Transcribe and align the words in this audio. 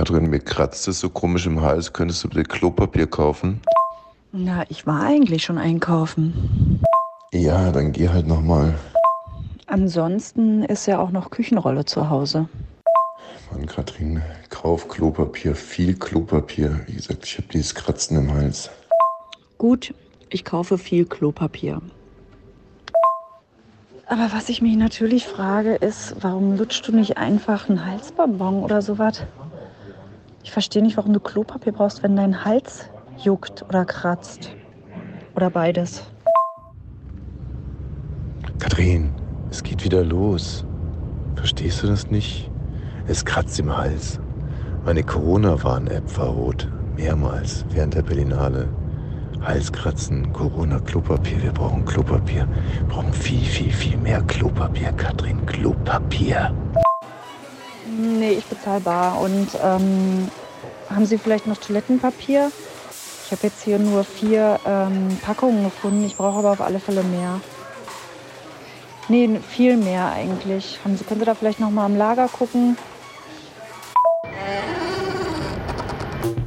Katrin, 0.00 0.30
mir 0.30 0.40
kratzt 0.40 0.88
es 0.88 0.98
so 0.98 1.10
komisch 1.10 1.44
im 1.44 1.60
Hals. 1.60 1.92
Könntest 1.92 2.24
du 2.24 2.28
bitte 2.30 2.44
Klopapier 2.44 3.06
kaufen? 3.06 3.60
Na, 4.32 4.64
ich 4.70 4.86
war 4.86 5.02
eigentlich 5.02 5.44
schon 5.44 5.58
einkaufen. 5.58 6.80
Ja, 7.32 7.70
dann 7.70 7.92
geh 7.92 8.08
halt 8.08 8.26
nochmal. 8.26 8.78
Ansonsten 9.66 10.64
ist 10.64 10.86
ja 10.86 11.00
auch 11.00 11.10
noch 11.10 11.28
Küchenrolle 11.28 11.84
zu 11.84 12.08
Hause. 12.08 12.48
Mann, 13.52 13.66
Katrin, 13.66 14.22
kauf 14.48 14.88
Klopapier, 14.88 15.54
viel 15.54 15.94
Klopapier. 15.94 16.80
Wie 16.86 16.94
gesagt, 16.94 17.26
ich 17.26 17.36
habe 17.36 17.48
dieses 17.52 17.74
Kratzen 17.74 18.16
im 18.16 18.32
Hals. 18.32 18.70
Gut, 19.58 19.92
ich 20.30 20.46
kaufe 20.46 20.78
viel 20.78 21.04
Klopapier. 21.04 21.82
Aber 24.06 24.32
was 24.32 24.48
ich 24.48 24.62
mich 24.62 24.76
natürlich 24.76 25.26
frage, 25.26 25.74
ist, 25.74 26.16
warum 26.20 26.56
lutschst 26.56 26.88
du 26.88 26.92
nicht 26.92 27.18
einfach 27.18 27.68
einen 27.68 27.84
Halsbonbon 27.84 28.62
oder 28.62 28.80
sowas? 28.80 29.24
Ich 30.42 30.52
verstehe 30.52 30.82
nicht, 30.82 30.96
warum 30.96 31.12
du 31.12 31.20
Klopapier 31.20 31.72
brauchst, 31.72 32.02
wenn 32.02 32.16
dein 32.16 32.44
Hals 32.44 32.88
juckt 33.18 33.62
oder 33.68 33.84
kratzt. 33.84 34.50
Oder 35.36 35.50
beides. 35.50 36.04
Katrin, 38.58 39.12
es 39.50 39.62
geht 39.62 39.84
wieder 39.84 40.04
los. 40.04 40.64
Verstehst 41.36 41.82
du 41.82 41.86
das 41.86 42.10
nicht? 42.10 42.50
Es 43.06 43.24
kratzt 43.24 43.58
im 43.58 43.76
Hals. 43.76 44.20
Meine 44.84 45.02
Corona-Warn-App 45.02 46.18
war 46.18 46.28
rot. 46.28 46.68
Mehrmals 46.96 47.64
während 47.70 47.94
der 47.94 48.02
Berlinale. 48.02 48.68
Halskratzen, 49.42 50.32
Corona-Klopapier. 50.32 51.42
Wir 51.42 51.52
brauchen 51.52 51.84
Klopapier. 51.84 52.46
Wir 52.78 52.86
brauchen 52.88 53.12
viel, 53.12 53.44
viel, 53.44 53.72
viel 53.72 53.96
mehr 53.96 54.22
Klopapier, 54.22 54.92
Katrin. 54.92 55.44
Klopapier. 55.46 56.54
Nee, 57.98 58.32
ich 58.32 58.44
bezahle 58.44 58.80
bar. 58.80 59.20
Und 59.20 59.48
ähm, 59.62 60.28
haben 60.88 61.06
Sie 61.06 61.18
vielleicht 61.18 61.46
noch 61.46 61.56
Toilettenpapier? 61.56 62.50
Ich 63.26 63.32
habe 63.32 63.46
jetzt 63.46 63.62
hier 63.62 63.78
nur 63.78 64.04
vier 64.04 64.58
ähm, 64.66 65.18
Packungen 65.24 65.64
gefunden. 65.64 66.04
Ich 66.04 66.16
brauche 66.16 66.38
aber 66.40 66.52
auf 66.52 66.60
alle 66.60 66.80
Fälle 66.80 67.02
mehr. 67.02 67.40
Nee, 69.08 69.40
viel 69.48 69.76
mehr 69.76 70.10
eigentlich. 70.12 70.78
Haben 70.84 70.96
Sie, 70.96 71.04
können 71.04 71.20
Sie 71.20 71.26
da 71.26 71.34
vielleicht 71.34 71.60
noch 71.60 71.70
mal 71.70 71.84
am 71.84 71.96
Lager 71.96 72.28
gucken? 72.28 72.76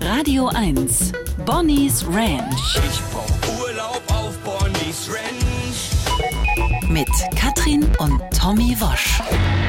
Radio 0.02 0.48
1, 0.48 1.12
Bonnie's 1.46 2.06
Ranch 2.08 2.80
Ich 2.90 3.02
brauch 3.12 3.60
Urlaub 3.62 4.02
auf 4.10 4.38
Bonnie's 4.40 5.10
Ranch. 5.10 6.90
mit 6.90 7.08
Katrin 7.36 7.86
und 8.00 8.22
Tommy 8.38 8.76
Wosch. 8.80 9.22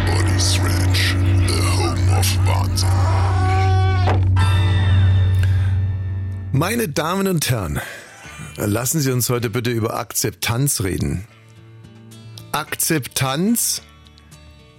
Bonnie's 0.07 0.59
Ranch, 0.63 1.15
Wahnsinn. 2.45 2.89
Meine 6.53 6.89
Damen 6.89 7.27
und 7.27 7.51
Herren, 7.51 7.81
lassen 8.57 9.01
Sie 9.01 9.11
uns 9.11 9.29
heute 9.29 9.51
bitte 9.51 9.71
über 9.71 9.95
Akzeptanz 9.95 10.83
reden. 10.83 11.27
Akzeptanz 12.53 13.83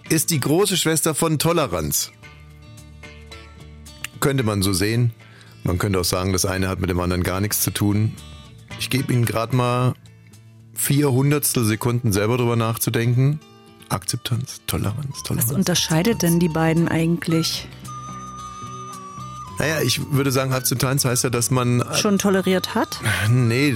ist 0.10 0.30
die 0.30 0.40
große 0.40 0.78
Schwester 0.78 1.14
von 1.14 1.40
Toleranz. 1.40 2.12
Könnte 4.20 4.44
man 4.44 4.62
so 4.62 4.72
sehen. 4.72 5.14
Man 5.64 5.78
könnte 5.78 6.00
auch 6.00 6.06
sagen, 6.06 6.32
das 6.32 6.46
eine 6.46 6.68
hat 6.70 6.80
mit 6.80 6.90
dem 6.90 7.00
anderen 7.00 7.24
gar 7.24 7.42
nichts 7.42 7.62
zu 7.62 7.72
tun. 7.72 8.14
Ich 8.80 8.90
gebe 8.90 9.12
Ihnen 9.12 9.26
gerade 9.26 9.56
mal 9.56 9.94
vier 10.74 11.12
Hundertstel 11.12 11.66
Sekunden 11.66 12.14
selber 12.14 12.38
drüber 12.38 12.56
nachzudenken. 12.56 13.40
Akzeptanz, 13.89 14.61
Toleranz, 14.67 15.23
Toleranz. 15.23 15.50
Was 15.50 15.55
unterscheidet 15.55 16.22
denn 16.22 16.39
die 16.39 16.50
beiden 16.50 16.88
eigentlich? 16.88 17.67
Naja, 19.59 19.81
ich 19.81 20.11
würde 20.11 20.31
sagen, 20.31 20.53
Akzeptanz 20.53 21.05
heißt 21.05 21.23
ja, 21.23 21.30
dass 21.30 21.52
man 21.52 21.83
Schon 21.94 22.17
toleriert 22.17 22.75
hat? 22.75 23.00
Nee, 23.30 23.75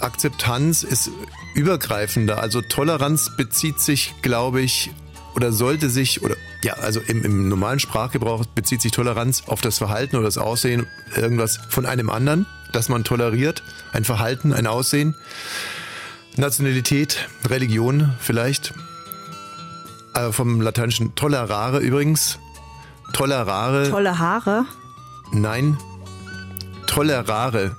Akzeptanz 0.00 0.82
ist 0.82 1.10
übergreifender. 1.54 2.40
Also 2.40 2.60
Toleranz 2.60 3.30
bezieht 3.36 3.80
sich, 3.80 4.14
glaube 4.22 4.60
ich, 4.60 4.90
oder 5.34 5.52
sollte 5.52 5.88
sich, 5.88 6.22
oder 6.22 6.36
ja, 6.62 6.74
also 6.74 7.00
im, 7.00 7.24
im 7.24 7.48
normalen 7.48 7.80
Sprachgebrauch 7.80 8.44
bezieht 8.46 8.82
sich 8.82 8.92
Toleranz 8.92 9.44
auf 9.46 9.60
das 9.60 9.78
Verhalten 9.78 10.16
oder 10.16 10.26
das 10.26 10.38
Aussehen 10.38 10.86
irgendwas 11.16 11.58
von 11.68 11.86
einem 11.86 12.10
anderen, 12.10 12.46
das 12.72 12.88
man 12.88 13.04
toleriert. 13.04 13.62
Ein 13.92 14.04
Verhalten, 14.04 14.52
ein 14.52 14.66
Aussehen, 14.66 15.14
Nationalität, 16.36 17.28
Religion 17.48 18.12
vielleicht. 18.20 18.74
Äh, 20.14 20.32
vom 20.32 20.60
lateinischen 20.60 21.14
tolerare 21.14 21.78
übrigens. 21.78 22.38
Tolerare. 23.12 23.90
Tolle 23.90 24.18
Haare? 24.18 24.66
Nein. 25.32 25.78
Tolerare 26.86 27.76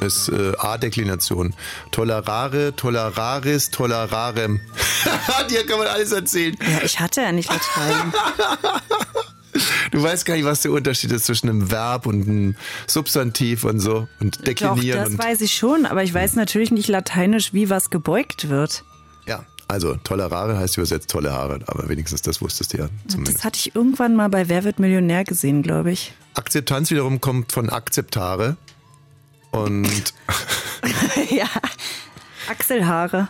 ist 0.00 0.28
äh, 0.28 0.52
A-Deklination. 0.58 1.54
Tolerare, 1.90 2.74
toleraris, 2.76 3.70
tolerarem. 3.70 4.60
Dir 5.50 5.66
kann 5.66 5.78
man 5.78 5.88
alles 5.88 6.12
erzählen. 6.12 6.56
Ja, 6.60 6.82
ich 6.84 7.00
hatte 7.00 7.22
ja 7.22 7.32
nicht 7.32 7.50
Latein. 7.50 8.12
Du 9.90 10.02
weißt 10.02 10.26
gar 10.26 10.34
nicht, 10.34 10.44
was 10.44 10.60
der 10.60 10.72
Unterschied 10.72 11.10
ist 11.12 11.24
zwischen 11.24 11.48
einem 11.48 11.70
Verb 11.70 12.04
und 12.04 12.28
einem 12.28 12.56
Substantiv 12.86 13.64
und 13.64 13.80
so. 13.80 14.06
Und 14.20 14.36
Doch, 14.36 14.44
deklinieren 14.44 15.00
das 15.00 15.08
und. 15.10 15.18
weiß 15.18 15.40
ich 15.40 15.54
schon, 15.54 15.86
aber 15.86 16.02
ich 16.02 16.12
weiß 16.12 16.34
natürlich 16.34 16.70
nicht 16.70 16.88
lateinisch, 16.88 17.54
wie 17.54 17.70
was 17.70 17.88
gebeugt 17.88 18.50
wird. 18.50 18.84
Ja, 19.24 19.44
also 19.68 19.96
tolerare 19.96 20.58
heißt 20.58 20.76
übersetzt 20.76 21.10
tolle 21.10 21.32
Haare, 21.32 21.60
aber 21.66 21.88
wenigstens 21.88 22.22
das 22.22 22.40
wusstest 22.40 22.72
du 22.72 22.78
ja 22.78 22.88
zumindest. 23.08 23.38
Das 23.38 23.44
hatte 23.44 23.58
ich 23.58 23.74
irgendwann 23.74 24.14
mal 24.14 24.28
bei 24.28 24.48
Wer 24.48 24.64
wird 24.64 24.78
Millionär 24.78 25.24
gesehen, 25.24 25.62
glaube 25.62 25.90
ich. 25.92 26.12
Akzeptanz 26.34 26.90
wiederum 26.90 27.20
kommt 27.20 27.52
von 27.52 27.70
akzeptare. 27.70 28.56
Und 29.50 29.88
ja. 31.30 31.48
Achselhaare. 32.48 33.28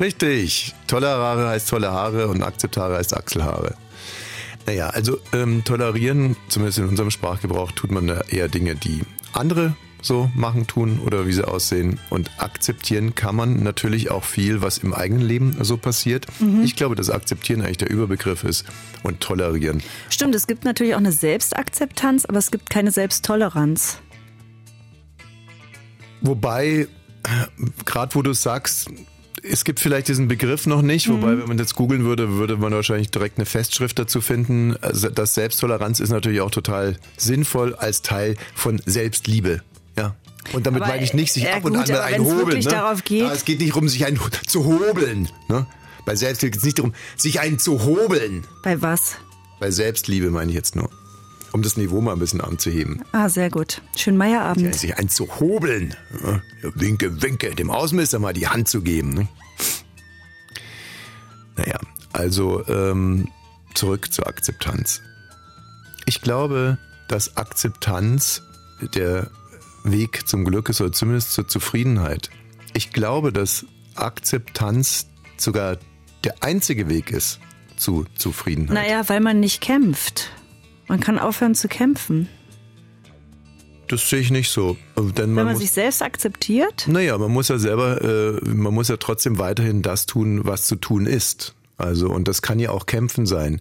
Richtig. 0.00 0.74
Tolerare 0.86 1.48
heißt 1.48 1.68
tolle 1.68 1.92
Haare 1.92 2.28
und 2.28 2.42
akzeptare 2.42 2.96
heißt 2.96 3.16
Achselhaare. 3.16 3.74
Naja, 4.66 4.88
also 4.88 5.18
ähm, 5.32 5.62
tolerieren, 5.64 6.36
zumindest 6.48 6.78
in 6.78 6.88
unserem 6.88 7.10
Sprachgebrauch, 7.10 7.72
tut 7.72 7.90
man 7.90 8.06
da 8.06 8.22
eher 8.28 8.48
Dinge, 8.48 8.74
die 8.74 9.02
andere 9.32 9.76
so 10.04 10.30
machen, 10.34 10.66
tun 10.66 11.00
oder 11.04 11.26
wie 11.26 11.32
sie 11.32 11.46
aussehen. 11.46 11.98
Und 12.10 12.30
akzeptieren 12.38 13.14
kann 13.14 13.36
man 13.36 13.62
natürlich 13.62 14.10
auch 14.10 14.24
viel, 14.24 14.62
was 14.62 14.78
im 14.78 14.92
eigenen 14.94 15.22
Leben 15.22 15.56
so 15.60 15.76
passiert. 15.76 16.26
Ich 16.62 16.76
glaube, 16.76 16.94
dass 16.94 17.10
akzeptieren 17.10 17.62
eigentlich 17.62 17.78
der 17.78 17.90
Überbegriff 17.90 18.44
ist 18.44 18.64
und 19.02 19.20
tolerieren. 19.20 19.82
Stimmt, 20.10 20.34
es 20.34 20.46
gibt 20.46 20.64
natürlich 20.64 20.94
auch 20.94 20.98
eine 20.98 21.12
Selbstakzeptanz, 21.12 22.24
aber 22.26 22.38
es 22.38 22.50
gibt 22.50 22.70
keine 22.70 22.90
Selbsttoleranz. 22.90 23.98
Wobei, 26.20 26.88
gerade 27.84 28.14
wo 28.14 28.22
du 28.22 28.32
sagst, 28.32 28.90
es 29.42 29.64
gibt 29.64 29.78
vielleicht 29.78 30.08
diesen 30.08 30.26
Begriff 30.26 30.66
noch 30.66 30.80
nicht, 30.80 31.08
wobei, 31.10 31.38
wenn 31.38 31.46
man 31.48 31.58
jetzt 31.58 31.74
googeln 31.74 32.04
würde, 32.04 32.38
würde 32.38 32.56
man 32.56 32.72
wahrscheinlich 32.72 33.10
direkt 33.10 33.36
eine 33.36 33.44
Festschrift 33.44 33.98
dazu 33.98 34.22
finden. 34.22 34.74
Also 34.80 35.10
das 35.10 35.34
Selbsttoleranz 35.34 36.00
ist 36.00 36.10
natürlich 36.10 36.40
auch 36.40 36.50
total 36.50 36.96
sinnvoll 37.18 37.74
als 37.74 38.00
Teil 38.00 38.36
von 38.54 38.80
Selbstliebe. 38.86 39.62
Ja. 39.96 40.14
Und 40.52 40.66
damit 40.66 40.82
Aber, 40.82 40.92
meine 40.92 41.04
ich 41.04 41.14
nicht, 41.14 41.32
sich 41.32 41.44
ja 41.44 41.54
ab 41.56 41.64
und 41.64 41.72
gut, 41.74 41.82
an 41.82 41.88
mal 41.88 41.94
aber 42.00 42.04
ein 42.04 42.20
wenn's 42.24 42.32
hobeln. 42.40 42.58
ne? 42.58 43.00
geht- 43.04 43.20
Ja, 43.22 43.32
es 43.32 43.44
geht 43.44 43.60
nicht 43.60 43.70
darum, 43.72 43.88
sich 43.88 44.04
einen 44.06 44.18
zu 44.46 44.64
hobeln. 44.64 45.28
Ne? 45.48 45.66
Bei 46.04 46.14
Selbstliebe 46.16 46.50
geht 46.52 46.58
es 46.58 46.64
nicht 46.64 46.78
darum, 46.78 46.92
sich 47.16 47.40
einen 47.40 47.58
zu 47.58 47.82
hobeln. 47.84 48.44
Bei 48.62 48.82
was? 48.82 49.16
Bei 49.60 49.70
Selbstliebe 49.70 50.30
meine 50.30 50.50
ich 50.50 50.54
jetzt 50.56 50.76
nur. 50.76 50.90
Um 51.52 51.62
das 51.62 51.76
Niveau 51.76 52.00
mal 52.00 52.12
ein 52.12 52.18
bisschen 52.18 52.40
anzuheben. 52.40 53.04
Ah, 53.12 53.28
sehr 53.28 53.48
gut. 53.48 53.80
Schönen 53.96 54.16
Ja, 54.20 54.26
Meierabend. 54.26 54.74
sich 54.74 54.98
einen 54.98 55.08
zu 55.08 55.28
hobeln. 55.40 55.94
Ja, 56.22 56.40
winke, 56.74 57.22
winke, 57.22 57.54
dem 57.54 57.70
Außenminister 57.70 58.18
mal 58.18 58.32
die 58.34 58.48
Hand 58.48 58.68
zu 58.68 58.82
geben. 58.82 59.10
Ne? 59.14 59.28
Naja, 61.56 61.78
also 62.12 62.66
ähm, 62.66 63.28
zurück 63.74 64.12
zur 64.12 64.26
Akzeptanz. 64.26 65.00
Ich 66.06 66.20
glaube, 66.20 66.78
dass 67.08 67.36
Akzeptanz 67.36 68.42
der 68.94 69.30
Weg 69.84 70.26
zum 70.26 70.44
Glück 70.44 70.68
ist 70.68 70.80
oder 70.80 70.92
zumindest 70.92 71.32
zur 71.32 71.46
Zufriedenheit. 71.46 72.30
Ich 72.72 72.92
glaube, 72.92 73.32
dass 73.32 73.66
Akzeptanz 73.94 75.06
sogar 75.36 75.78
der 76.24 76.42
einzige 76.42 76.88
Weg 76.88 77.10
ist 77.10 77.38
zu 77.76 78.06
Zufriedenheit. 78.16 78.74
Naja, 78.74 79.08
weil 79.08 79.20
man 79.20 79.40
nicht 79.40 79.60
kämpft. 79.60 80.30
Man 80.88 81.00
kann 81.00 81.18
aufhören 81.18 81.54
zu 81.54 81.68
kämpfen. 81.68 82.28
Das 83.88 84.08
sehe 84.08 84.20
ich 84.20 84.30
nicht 84.30 84.50
so. 84.50 84.76
Denn 84.96 85.14
Wenn 85.16 85.32
man 85.34 85.44
man 85.44 85.52
muss, 85.54 85.62
sich 85.62 85.70
selbst 85.70 86.02
akzeptiert, 86.02 86.86
Naja, 86.88 87.18
man 87.18 87.30
muss 87.30 87.48
ja 87.48 87.58
selber, 87.58 88.02
äh, 88.02 88.48
man 88.48 88.72
muss 88.72 88.88
ja 88.88 88.96
trotzdem 88.96 89.38
weiterhin 89.38 89.82
das 89.82 90.06
tun, 90.06 90.40
was 90.44 90.66
zu 90.66 90.76
tun 90.76 91.06
ist. 91.06 91.54
Also, 91.76 92.08
und 92.08 92.28
das 92.28 92.40
kann 92.40 92.60
ja 92.60 92.70
auch 92.70 92.86
kämpfen 92.86 93.26
sein. 93.26 93.60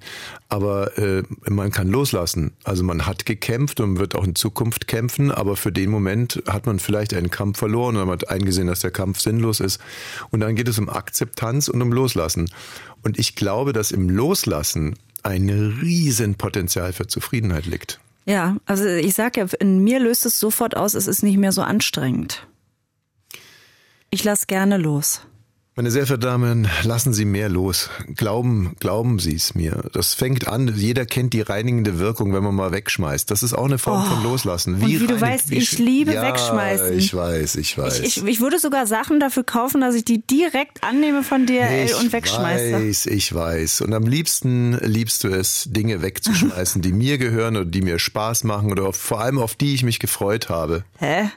Aber 0.50 0.98
äh, 0.98 1.24
man 1.50 1.72
kann 1.72 1.88
loslassen. 1.88 2.54
Also 2.64 2.84
man 2.84 3.06
hat 3.08 3.26
gekämpft 3.26 3.80
und 3.80 3.98
wird 3.98 4.16
auch 4.16 4.24
in 4.24 4.36
Zukunft 4.36 4.88
kämpfen, 4.88 5.32
aber 5.32 5.56
für 5.56 5.72
den 5.72 5.90
Moment 5.90 6.44
hat 6.48 6.66
man 6.66 6.80
vielleicht 6.80 7.14
einen 7.14 7.32
Kampf 7.32 7.58
verloren 7.58 7.96
oder 7.96 8.06
man 8.06 8.14
hat 8.14 8.30
eingesehen, 8.30 8.68
dass 8.68 8.82
der 8.82 8.92
Kampf 8.92 9.20
sinnlos 9.20 9.60
ist. 9.60 9.80
Und 10.30 10.42
dann 10.42 10.56
geht 10.56 10.68
es 10.68 10.78
um 10.78 10.90
Akzeptanz 10.90 11.68
und 11.70 11.82
um 11.82 11.92
Loslassen. 11.92 12.50
Und 13.02 13.18
ich 13.18 13.36
glaube, 13.36 13.74
dass 13.74 13.92
im 13.92 14.10
Loslassen 14.10 14.96
ein 15.24 15.50
Riesenpotenzial 15.82 16.94
für 16.94 17.08
Zufriedenheit 17.08 17.66
liegt. 17.66 18.00
Ja, 18.26 18.58
also 18.66 18.86
ich 18.86 19.16
sag 19.16 19.38
ja, 19.38 19.48
in 19.60 19.84
mir 19.84 20.00
löst 20.00 20.26
es 20.26 20.40
sofort 20.40 20.78
aus, 20.78 20.94
es 20.94 21.08
ist 21.08 21.24
nicht 21.24 21.38
mehr 21.38 21.52
so 21.52 21.62
anstrengend. 21.62 22.48
Ich 24.10 24.24
lass 24.24 24.48
gerne 24.48 24.78
los. 24.78 25.22
Meine 25.76 25.90
sehr 25.90 26.06
verehrten 26.06 26.22
Damen, 26.22 26.68
lassen 26.84 27.14
Sie 27.14 27.26
mehr 27.26 27.50
los. 27.50 27.90
Glauben, 28.16 28.76
glauben 28.80 29.18
Sie 29.18 29.34
es 29.34 29.56
mir. 29.56 29.90
Das 29.94 30.14
fängt 30.14 30.48
an, 30.48 30.72
jeder 30.76 31.08
kennt 31.08 31.34
die 31.34 31.42
reinigende 31.42 31.98
Wirkung, 31.98 32.32
wenn 32.32 32.44
man 32.44 32.54
mal 32.54 32.72
wegschmeißt. 32.72 33.32
Das 33.32 33.42
ist 33.42 33.54
auch 33.54 33.66
eine 33.66 33.80
Form 33.80 34.06
von 34.06 34.22
Loslassen. 34.22 34.78
Oh. 34.80 34.86
und 34.86 34.92
wie 34.92 35.08
du 35.08 35.20
weißt, 35.20 35.50
wie 35.50 35.58
ich 35.58 35.80
liebe 35.80 36.14
ja, 36.14 36.28
wegschmeißen. 36.28 36.96
Ich 36.96 37.16
weiß, 37.16 37.56
ich 37.56 37.76
weiß. 37.76 38.02
Ich, 38.02 38.18
ich, 38.18 38.24
ich 38.24 38.40
würde 38.40 38.60
sogar 38.60 38.86
Sachen 38.86 39.20
dafür 39.20 39.44
kaufen, 39.44 39.82
dass 39.82 39.96
ich 39.96 40.06
die 40.06 40.22
direkt 40.22 40.84
annehme 40.84 41.24
von 41.24 41.48
DRL 41.48 41.86
Ich 41.86 41.96
und 41.96 42.14
wegschmeiße. 42.14 42.74
weiß, 42.74 43.06
ich 43.08 43.34
weiß. 43.34 43.82
Und 43.82 43.96
am 43.96 44.04
liebsten 44.04 44.74
liebst 44.74 45.24
du 45.24 45.30
es, 45.30 45.70
Dinge 45.72 46.04
wegzuschmeißen, 46.04 46.84
die 46.84 46.94
mir 46.94 47.18
gehören 47.18 47.56
oder 47.58 47.66
die 47.66 47.82
mir 47.82 47.98
Spaß 47.98 48.44
machen 48.44 48.72
oder 48.72 48.94
vor 48.94 49.22
allem 49.22 49.40
auf 49.40 49.56
die 49.56 49.74
ich 49.74 49.82
mich 49.82 49.98
gefreut 49.98 50.50
habe. 50.50 50.84
Hä? 51.00 51.32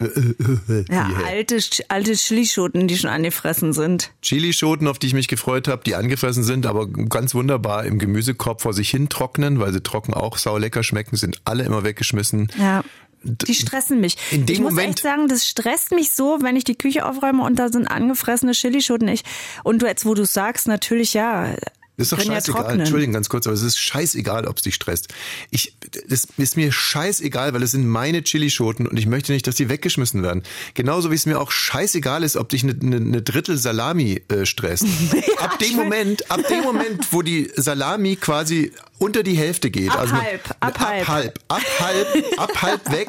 Ja, 0.90 1.08
hä? 1.08 1.24
alte, 1.26 1.58
alte 1.88 2.12
Chilischoten, 2.14 2.86
die 2.88 2.96
schon 2.96 3.10
angefressen 3.10 3.72
sind. 3.72 4.12
Chilischoten, 4.22 4.86
auf 4.86 4.98
die 4.98 5.08
ich 5.08 5.14
mich 5.14 5.28
gefreut 5.28 5.68
habe, 5.68 5.82
die 5.84 5.94
angefressen 5.94 6.44
sind, 6.44 6.66
aber 6.66 6.86
ganz 6.86 7.34
wunderbar 7.34 7.84
im 7.84 7.98
Gemüsekorb 7.98 8.60
vor 8.62 8.72
sich 8.72 8.90
hin 8.90 9.08
trocknen, 9.08 9.60
weil 9.60 9.72
sie 9.72 9.82
trocken 9.82 10.14
auch 10.14 10.38
saulecker 10.38 10.82
schmecken, 10.82 11.16
sind 11.16 11.40
alle 11.44 11.64
immer 11.64 11.84
weggeschmissen. 11.84 12.48
Ja. 12.58 12.82
Die 13.24 13.54
stressen 13.54 14.00
mich. 14.00 14.16
In 14.30 14.46
dem 14.46 14.54
ich 14.54 14.60
muss 14.60 14.70
Moment- 14.72 14.90
echt 14.90 15.00
sagen, 15.02 15.26
das 15.26 15.46
stresst 15.48 15.90
mich 15.90 16.12
so, 16.12 16.38
wenn 16.40 16.54
ich 16.54 16.62
die 16.62 16.76
Küche 16.76 17.04
aufräume 17.04 17.42
und 17.42 17.58
da 17.58 17.68
sind 17.68 17.88
angefressene 17.88 18.52
Chilischoten. 18.52 19.08
Ich, 19.08 19.24
und 19.64 19.82
du 19.82 19.86
jetzt, 19.86 20.06
wo 20.06 20.14
du 20.14 20.24
sagst, 20.24 20.68
natürlich 20.68 21.14
ja. 21.14 21.54
Ist 21.98 22.12
doch 22.12 22.18
ja 22.18 22.24
scheißegal. 22.26 22.62
trocknen. 22.62 22.80
Entschuldigung, 22.80 23.12
ganz 23.12 23.28
kurz, 23.28 23.46
aber 23.48 23.54
es 23.54 23.62
ist 23.62 23.78
scheißegal, 23.78 24.46
ob 24.46 24.56
es 24.56 24.62
dich 24.62 24.76
stresst. 24.76 25.08
Ich, 25.50 25.74
das 26.08 26.28
ist 26.36 26.56
mir 26.56 26.70
scheißegal, 26.70 27.52
weil 27.54 27.62
es 27.64 27.72
sind 27.72 27.88
meine 27.88 28.22
Chilischoten 28.22 28.86
und 28.86 28.96
ich 28.96 29.06
möchte 29.06 29.32
nicht, 29.32 29.48
dass 29.48 29.56
die 29.56 29.68
weggeschmissen 29.68 30.22
werden. 30.22 30.44
Genauso 30.74 31.10
wie 31.10 31.16
es 31.16 31.26
mir 31.26 31.40
auch 31.40 31.50
scheißegal 31.50 32.22
ist, 32.22 32.36
ob 32.36 32.50
dich 32.50 32.62
eine, 32.62 32.76
eine, 32.80 32.96
eine 32.96 33.22
Drittel 33.22 33.58
Salami 33.58 34.22
äh, 34.28 34.46
stresst. 34.46 34.86
ab 35.38 35.58
dem 35.58 35.74
Moment, 35.74 36.30
ab 36.30 36.40
dem 36.48 36.62
Moment, 36.62 37.12
wo 37.12 37.22
die 37.22 37.50
Salami 37.56 38.14
quasi 38.14 38.70
unter 38.98 39.24
die 39.24 39.36
Hälfte 39.36 39.70
geht, 39.70 39.90
Ab 39.90 39.98
also 39.98 40.14
halb, 40.14 40.50
ab 40.50 40.56
ab 40.60 40.78
halb. 40.78 41.08
halb, 41.08 41.38
ab 41.48 41.62
halb, 41.80 42.38
ab 42.38 42.62
halb 42.62 42.92
weg, 42.92 43.08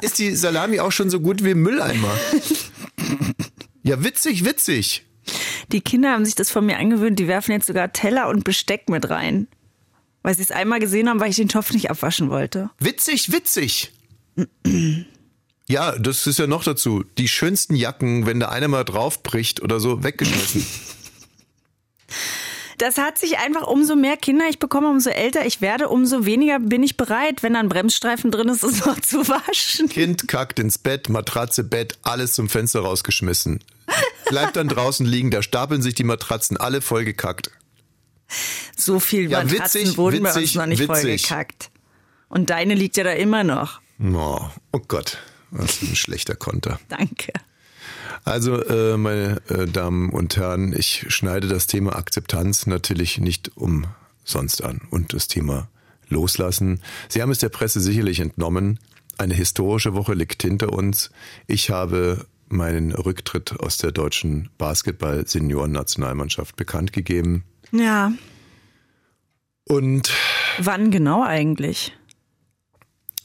ist 0.00 0.18
die 0.18 0.34
Salami 0.34 0.80
auch 0.80 0.92
schon 0.92 1.10
so 1.10 1.20
gut 1.20 1.44
wie 1.44 1.50
im 1.50 1.60
Mülleimer. 1.60 2.16
Ja, 3.84 4.04
witzig, 4.04 4.44
witzig. 4.44 5.04
Die 5.72 5.80
Kinder 5.80 6.12
haben 6.12 6.24
sich 6.24 6.34
das 6.34 6.50
von 6.50 6.66
mir 6.66 6.78
angewöhnt, 6.78 7.18
die 7.18 7.28
werfen 7.28 7.52
jetzt 7.52 7.66
sogar 7.66 7.92
Teller 7.92 8.28
und 8.28 8.44
Besteck 8.44 8.88
mit 8.88 9.08
rein. 9.08 9.48
Weil 10.22 10.36
sie 10.36 10.42
es 10.42 10.50
einmal 10.50 10.78
gesehen 10.78 11.08
haben, 11.08 11.18
weil 11.18 11.30
ich 11.30 11.36
den 11.36 11.48
Topf 11.48 11.72
nicht 11.72 11.90
abwaschen 11.90 12.30
wollte. 12.30 12.70
Witzig, 12.78 13.32
witzig. 13.32 13.92
Ja, 15.66 15.98
das 15.98 16.26
ist 16.26 16.38
ja 16.38 16.46
noch 16.46 16.62
dazu. 16.62 17.04
Die 17.18 17.28
schönsten 17.28 17.74
Jacken, 17.74 18.26
wenn 18.26 18.38
da 18.38 18.50
einer 18.50 18.68
mal 18.68 18.84
draufbricht 18.84 19.62
oder 19.62 19.80
so, 19.80 20.04
weggeschmissen. 20.04 20.66
Das 22.78 22.98
hat 22.98 23.16
sich 23.16 23.38
einfach 23.38 23.66
umso 23.66 23.94
mehr 23.94 24.16
Kinder 24.16 24.46
ich 24.48 24.58
bekomme, 24.58 24.90
umso 24.90 25.10
älter 25.10 25.46
ich 25.46 25.60
werde, 25.60 25.88
umso 25.88 26.26
weniger 26.26 26.58
bin 26.58 26.82
ich 26.82 26.96
bereit, 26.96 27.42
wenn 27.42 27.54
da 27.54 27.60
ein 27.60 27.68
Bremsstreifen 27.68 28.30
drin 28.30 28.48
ist, 28.48 28.64
es 28.64 28.84
noch 28.84 29.00
zu 29.00 29.28
waschen. 29.28 29.88
Kind 29.88 30.28
kackt 30.28 30.58
ins 30.58 30.78
Bett, 30.78 31.08
Matratze, 31.08 31.64
Bett, 31.64 31.98
alles 32.02 32.32
zum 32.32 32.48
Fenster 32.48 32.80
rausgeschmissen. 32.80 33.60
Bleibt 34.28 34.56
dann 34.56 34.68
draußen 34.68 35.04
liegen, 35.06 35.30
da 35.30 35.42
stapeln 35.42 35.82
sich 35.82 35.94
die 35.94 36.04
Matratzen 36.04 36.56
alle 36.56 36.80
vollgekackt. 36.80 37.50
So 38.76 38.98
viel 39.00 39.30
Ja, 39.30 39.44
Matratzen 39.44 39.82
witzig, 39.82 39.96
wurden 39.98 40.22
bei 40.22 40.30
uns 40.30 40.36
witzig, 40.38 40.54
noch 40.56 40.66
nicht 40.66 40.78
witzig. 40.78 41.26
vollgekackt. 41.26 41.70
Und 42.28 42.48
deine 42.50 42.74
liegt 42.74 42.96
ja 42.96 43.04
da 43.04 43.12
immer 43.12 43.44
noch. 43.44 43.80
Oh, 44.02 44.40
oh 44.72 44.80
Gott, 44.88 45.18
was 45.50 45.82
ein 45.82 45.94
schlechter 45.94 46.34
Konter. 46.34 46.80
Danke. 46.88 47.32
Also, 48.24 48.62
äh, 48.64 48.96
meine 48.96 49.42
äh, 49.48 49.66
Damen 49.66 50.10
und 50.10 50.36
Herren, 50.36 50.72
ich 50.76 51.06
schneide 51.08 51.48
das 51.48 51.66
Thema 51.66 51.96
Akzeptanz 51.96 52.66
natürlich 52.66 53.18
nicht 53.18 53.50
umsonst 53.56 54.62
an 54.62 54.80
und 54.90 55.12
das 55.12 55.28
Thema 55.28 55.68
Loslassen. 56.08 56.80
Sie 57.08 57.20
haben 57.20 57.30
es 57.32 57.38
der 57.38 57.48
Presse 57.48 57.80
sicherlich 57.80 58.20
entnommen. 58.20 58.78
Eine 59.18 59.34
historische 59.34 59.94
Woche 59.94 60.14
liegt 60.14 60.42
hinter 60.42 60.72
uns. 60.72 61.10
Ich 61.46 61.70
habe 61.70 62.26
meinen 62.52 62.92
Rücktritt 62.92 63.58
aus 63.58 63.78
der 63.78 63.92
deutschen 63.92 64.50
Basketball-Senioren-Nationalmannschaft 64.58 66.56
bekannt 66.56 66.92
gegeben. 66.92 67.44
Ja. 67.72 68.12
Und 69.66 70.12
Wann 70.58 70.90
genau 70.90 71.22
eigentlich? 71.24 71.92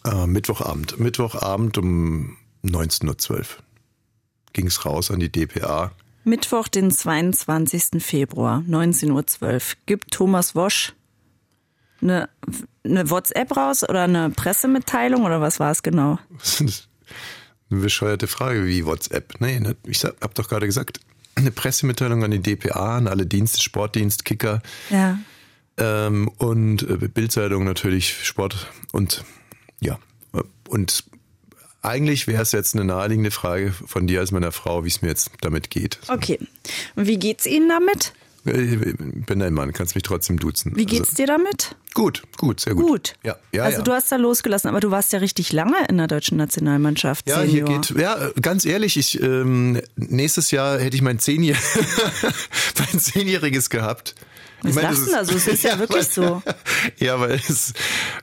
äh, 0.05 0.27
Mittwochabend, 0.27 0.99
Mittwochabend 0.99 1.77
um 1.77 2.37
19.12 2.63 3.39
Uhr 3.39 3.45
ging 4.53 4.67
es 4.67 4.85
raus 4.85 5.11
an 5.11 5.19
die 5.19 5.31
DPA. 5.31 5.91
Mittwoch, 6.23 6.67
den 6.67 6.91
22. 6.91 8.03
Februar, 8.03 8.63
19.12 8.67 9.43
Uhr. 9.43 9.59
Gibt 9.85 10.11
Thomas 10.11 10.55
Wosch 10.55 10.93
eine, 12.01 12.29
eine 12.83 13.09
WhatsApp 13.09 13.55
raus 13.55 13.83
oder 13.87 14.03
eine 14.03 14.29
Pressemitteilung 14.29 15.25
oder 15.25 15.41
was 15.41 15.59
war 15.59 15.71
es 15.71 15.83
genau? 15.83 16.19
Eine 17.69 17.81
bescheuerte 17.81 18.27
Frage 18.27 18.65
wie 18.65 18.85
WhatsApp. 18.85 19.35
Nee, 19.39 19.59
ne, 19.59 19.75
ich 19.85 19.99
sag- 19.99 20.15
hab 20.21 20.33
doch 20.35 20.47
gerade 20.47 20.65
gesagt, 20.65 20.99
eine 21.35 21.51
Pressemitteilung 21.51 22.23
an 22.23 22.31
die 22.31 22.39
DPA, 22.41 22.97
an 22.97 23.07
alle 23.07 23.25
Dienste, 23.25 23.61
Sportdienst, 23.61 24.25
Kicker 24.25 24.61
Ja. 24.89 25.19
ähm, 25.77 26.29
und 26.37 26.83
äh, 26.83 26.95
Bildzeitung 27.07 27.63
natürlich, 27.65 28.25
Sport 28.25 28.71
und 28.91 29.23
ja. 29.79 29.99
Und 30.69 31.03
eigentlich 31.81 32.27
wäre 32.27 32.41
es 32.41 32.51
jetzt 32.51 32.75
eine 32.75 32.83
naheliegende 32.85 33.31
Frage 33.31 33.71
von 33.71 34.07
dir 34.07 34.19
als 34.21 34.31
meiner 34.31 34.51
Frau, 34.51 34.83
wie 34.83 34.87
es 34.89 35.01
mir 35.01 35.09
jetzt 35.09 35.31
damit 35.41 35.69
geht. 35.69 35.99
Okay. 36.07 36.39
Und 36.95 37.07
wie 37.07 37.17
geht's 37.17 37.45
Ihnen 37.45 37.69
damit? 37.69 38.13
Ich 38.47 39.25
bin 39.25 39.39
dein 39.39 39.53
Mann, 39.53 39.73
kannst 39.73 39.95
mich 39.95 40.03
trotzdem 40.03 40.39
duzen. 40.39 40.75
Wie 40.75 40.85
geht's 40.85 41.09
also, 41.09 41.15
dir 41.15 41.27
damit? 41.27 41.75
Gut, 41.93 42.23
gut, 42.37 42.59
sehr 42.59 42.75
gut. 42.75 42.87
Gut. 42.87 43.13
Ja, 43.23 43.35
ja, 43.51 43.63
also 43.63 43.79
ja. 43.79 43.83
du 43.83 43.91
hast 43.91 44.11
da 44.11 44.15
losgelassen, 44.15 44.69
aber 44.69 44.79
du 44.79 44.91
warst 44.91 45.13
ja 45.13 45.19
richtig 45.19 45.51
lange 45.51 45.75
in 45.89 45.97
der 45.97 46.07
deutschen 46.07 46.37
Nationalmannschaft. 46.37 47.27
Ja, 47.27 47.41
hier 47.41 47.65
Senior. 47.65 47.81
geht, 47.81 47.97
ja, 47.97 48.29
ganz 48.41 48.65
ehrlich, 48.65 48.97
ich, 48.97 49.21
ähm, 49.21 49.81
nächstes 49.95 50.51
Jahr 50.51 50.79
hätte 50.79 50.95
ich 50.95 51.01
mein 51.01 51.19
Zehnjähr, 51.19 51.57
mein 52.79 52.99
Zehnjähriges 52.99 53.69
gehabt. 53.69 54.15
Was 54.63 54.75
lachst 54.75 55.07
du 55.07 55.11
da 55.11 55.25
so? 55.25 55.35
Es 55.35 55.47
ist 55.47 55.63
ja 55.63 55.77
wirklich 55.79 56.17
weil, 56.17 56.25
so. 56.25 56.41
Ja, 56.99 57.19
weil 57.19 57.33
es, 57.33 57.73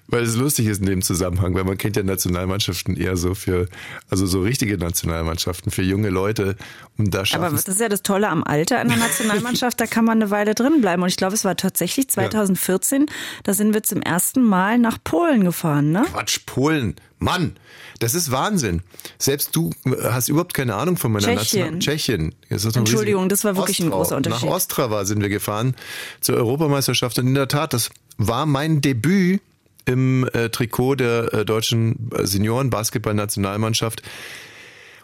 weil 0.09 0.23
es 0.23 0.37
lustig 0.37 0.67
ist 0.67 0.81
in 0.81 0.87
dem 0.87 1.03
Zusammenhang, 1.03 1.55
weil 1.55 1.65
man 1.65 1.79
kennt 1.79 1.97
ja 1.97 2.03
Nationalmannschaften 2.03 2.97
eher 2.97 3.17
so 3.17 3.35
für, 3.35 3.69
also 4.11 4.27
so 4.27 4.43
richtige 4.43 4.77
Nationalmannschaften 4.77 5.71
für 5.71 5.83
junge 5.83 6.11
Leute. 6.11 6.57
Und 6.99 7.15
da 7.15 7.25
Aber 7.35 7.51
das 7.51 7.69
ist 7.69 7.81
ja 7.81 7.89
das 7.89 8.03
Tolle 8.03 8.29
am 8.29 8.43
Alter 8.45 8.81
in 8.83 8.89
der 8.89 8.99
Nationalmannschaft, 8.99 9.81
da 9.81 9.87
kann 9.87 10.05
man 10.05 10.21
eine 10.21 10.31
Weile 10.31 10.55
drin 10.55 10.81
bleiben. 10.81 11.03
Und 11.03 11.09
ich 11.09 11.17
glaube, 11.17 11.35
es 11.35 11.45
war 11.45 11.57
tatsächlich 11.57 12.09
2014, 12.09 13.07
da 13.45 13.55
sind 13.55 13.75
wir 13.75 13.83
zum 13.83 14.03
ersten 14.03 14.43
Mal 14.43 14.79
nach 14.79 14.99
Polen 15.03 15.45
gefahren, 15.45 15.93
ne? 15.93 16.05
Quatsch, 16.11 16.41
Polen. 16.47 16.97
Mann, 17.25 17.57
das 17.99 18.15
ist 18.15 18.31
Wahnsinn. 18.31 18.83
Selbst 19.19 19.57
du 19.57 19.71
hast 20.03 20.29
überhaupt 20.29 20.55
keine 20.55 20.75
Ahnung 20.75 20.97
von 20.97 21.11
meiner 21.13 21.37
Tschechien. 21.37 21.81
Tschechien. 21.81 22.35
Das 22.51 22.65
ein 22.67 22.73
Entschuldigung, 22.75 23.29
das 23.29 23.45
war 23.45 23.57
wirklich 23.57 23.81
ein 23.81 23.87
Ostrau. 23.89 23.99
großer 23.99 24.17
Unterschied. 24.17 24.45
Nach 24.45 24.55
Ostrava 24.55 25.05
sind 25.05 25.23
wir 25.23 25.29
gefahren 25.29 25.75
zur 26.21 26.37
Europameisterschaft 26.37 27.19
und 27.19 27.27
in 27.29 27.35
der 27.35 27.49
Tat, 27.49 27.73
das 27.73 27.91
war 28.19 28.47
mein 28.47 28.81
Debüt 28.81 29.41
im 29.87 30.29
äh, 30.33 30.49
Trikot 30.49 30.97
der 30.97 31.33
äh, 31.33 31.45
deutschen 31.45 32.11
äh, 32.17 32.27
Senioren-Basketball-Nationalmannschaft. 32.27 34.03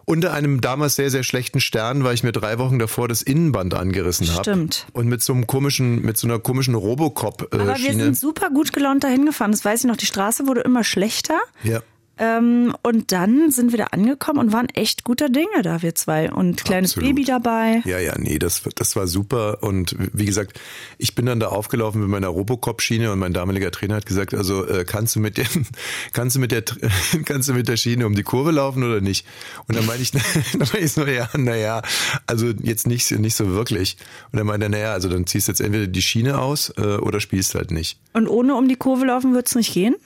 Unter 0.07 0.33
einem 0.33 0.61
damals 0.61 0.97
sehr, 0.97 1.11
sehr 1.11 1.23
schlechten 1.23 1.61
Stern, 1.61 2.03
weil 2.03 2.15
ich 2.15 2.25
mir 2.25 2.33
drei 2.33 2.59
Wochen 2.59 2.79
davor 2.79 3.07
das 3.07 3.23
Innenband 3.23 3.75
angerissen 3.75 4.29
habe. 4.33 4.43
Stimmt. 4.43 4.87
Und 4.93 5.07
mit 5.07 5.23
so 5.23 5.33
einem 5.33 5.47
komischen, 5.47 6.03
mit 6.03 6.17
so 6.17 6.27
einer 6.27 6.41
komischen 6.41 6.75
Aber 6.75 6.83
wir 6.85 6.91
Robocop-Schiene. 6.91 8.05
sind 8.05 8.19
super 8.19 8.51
gut 8.51 8.73
gelaunt 8.73 9.05
dahin 9.05 9.27
gefahren. 9.27 9.53
Das 9.53 9.65
weiß 9.65 9.81
ich 9.81 9.87
noch. 9.87 9.97
Die 9.97 10.07
Straße 10.07 10.47
wurde 10.49 10.63
immer 10.63 10.83
schlechter. 10.83 11.39
ja. 11.63 11.81
Ähm, 12.21 12.75
und 12.83 13.13
dann 13.13 13.51
sind 13.51 13.73
wir 13.73 13.79
da 13.79 13.85
angekommen 13.85 14.39
und 14.39 14.53
waren 14.53 14.69
echt 14.69 15.05
guter 15.05 15.31
Dinge 15.31 15.63
da, 15.63 15.81
wir 15.81 15.95
zwei. 15.95 16.31
Und 16.31 16.63
kleines 16.65 16.93
Absolut. 16.93 17.09
Baby 17.09 17.25
dabei. 17.25 17.81
Ja, 17.87 17.99
ja, 17.99 18.15
nee, 18.19 18.39
das, 18.39 18.63
das 18.75 18.95
war 18.95 19.07
super. 19.07 19.63
Und 19.63 19.97
wie 20.13 20.27
gesagt, 20.27 20.61
ich 20.99 21.15
bin 21.15 21.25
dann 21.25 21.41
da 21.41 21.49
aufgelaufen 21.49 22.03
mit 22.03 22.11
meiner 22.11 22.29
Robocop-Schiene 22.29 23.11
und 23.11 23.19
mein 23.19 23.33
damaliger 23.33 23.71
Trainer 23.71 23.97
hat 23.97 24.05
gesagt, 24.05 24.35
also 24.35 24.67
äh, 24.67 24.85
kannst 24.85 25.17
du 25.17 25.21
mit 25.21 25.39
der, 25.39 25.47
kannst 26.13 26.37
du 26.37 26.41
mit 26.41 26.53
der, 26.53 26.63
kannst 27.25 27.49
du 27.49 27.55
mit 27.55 27.69
der 27.69 27.79
Schiene 27.79 28.07
um 28.07 28.15
die 28.15 28.23
Kurve 28.23 28.51
laufen 28.51 28.83
oder 28.83 29.01
nicht? 29.01 29.27
Und 29.67 29.79
dann 29.79 29.87
meine 29.87 30.03
ich, 30.03 30.11
dann 30.13 30.69
ich 30.79 30.93
so, 30.93 31.07
ja, 31.07 31.31
naja, 31.35 31.81
also 32.27 32.49
jetzt 32.63 32.87
nicht, 32.87 33.11
nicht 33.13 33.35
so 33.35 33.49
wirklich. 33.49 33.97
Und 34.31 34.39
dann 34.39 34.47
meinte 34.47 34.67
er, 34.67 34.71
naja, 34.71 34.93
also 34.93 35.09
dann 35.09 35.27
ziehst 35.27 35.49
du 35.49 35.53
jetzt 35.53 35.61
entweder 35.61 35.87
die 35.87 36.03
Schiene 36.03 36.39
aus 36.39 36.71
äh, 36.77 36.97
oder 36.97 37.19
spielst 37.19 37.55
halt 37.55 37.71
nicht. 37.71 37.99
Und 38.13 38.29
ohne 38.29 38.57
um 38.57 38.69
die 38.69 38.77
Kurve 38.77 39.07
laufen 39.07 39.33
wird's 39.33 39.55
nicht 39.55 39.73
gehen? 39.73 39.97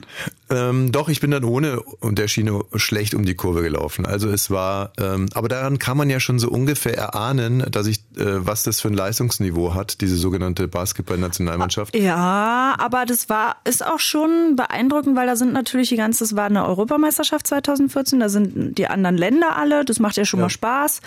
Ähm, 0.49 0.91
doch, 0.91 1.09
ich 1.09 1.19
bin 1.19 1.31
dann 1.31 1.43
ohne 1.43 1.81
und 2.05 2.19
der 2.19 2.27
Schiene 2.27 2.61
schlecht 2.75 3.13
um 3.13 3.25
die 3.25 3.35
Kurve 3.35 3.61
gelaufen. 3.61 4.05
Also 4.05 4.29
es 4.29 4.49
war, 4.49 4.93
ähm, 4.99 5.27
aber 5.33 5.47
daran 5.47 5.79
kann 5.79 5.97
man 5.97 6.09
ja 6.09 6.19
schon 6.19 6.39
so 6.39 6.49
ungefähr 6.49 6.97
erahnen, 6.97 7.65
dass 7.69 7.87
ich, 7.87 7.99
äh, 8.17 8.45
was 8.45 8.63
das 8.63 8.79
für 8.79 8.87
ein 8.87 8.93
Leistungsniveau 8.93 9.73
hat, 9.73 10.01
diese 10.01 10.15
sogenannte 10.15 10.67
Basketball-Nationalmannschaft. 10.67 11.95
Ja, 11.95 12.75
aber 12.77 13.05
das 13.05 13.29
war, 13.29 13.57
ist 13.65 13.85
auch 13.85 13.99
schon 13.99 14.55
beeindruckend, 14.55 15.15
weil 15.15 15.27
da 15.27 15.35
sind 15.35 15.53
natürlich 15.53 15.89
die 15.89 15.97
ganze, 15.97 16.23
das 16.23 16.35
war 16.35 16.45
eine 16.45 16.65
Europameisterschaft 16.65 17.47
2014, 17.47 18.19
da 18.19 18.29
sind 18.29 18.77
die 18.77 18.87
anderen 18.87 19.17
Länder 19.17 19.57
alle, 19.57 19.83
das 19.83 19.99
macht 19.99 20.17
ja 20.17 20.25
schon 20.25 20.39
mal 20.39 20.49
Spaß. 20.49 21.01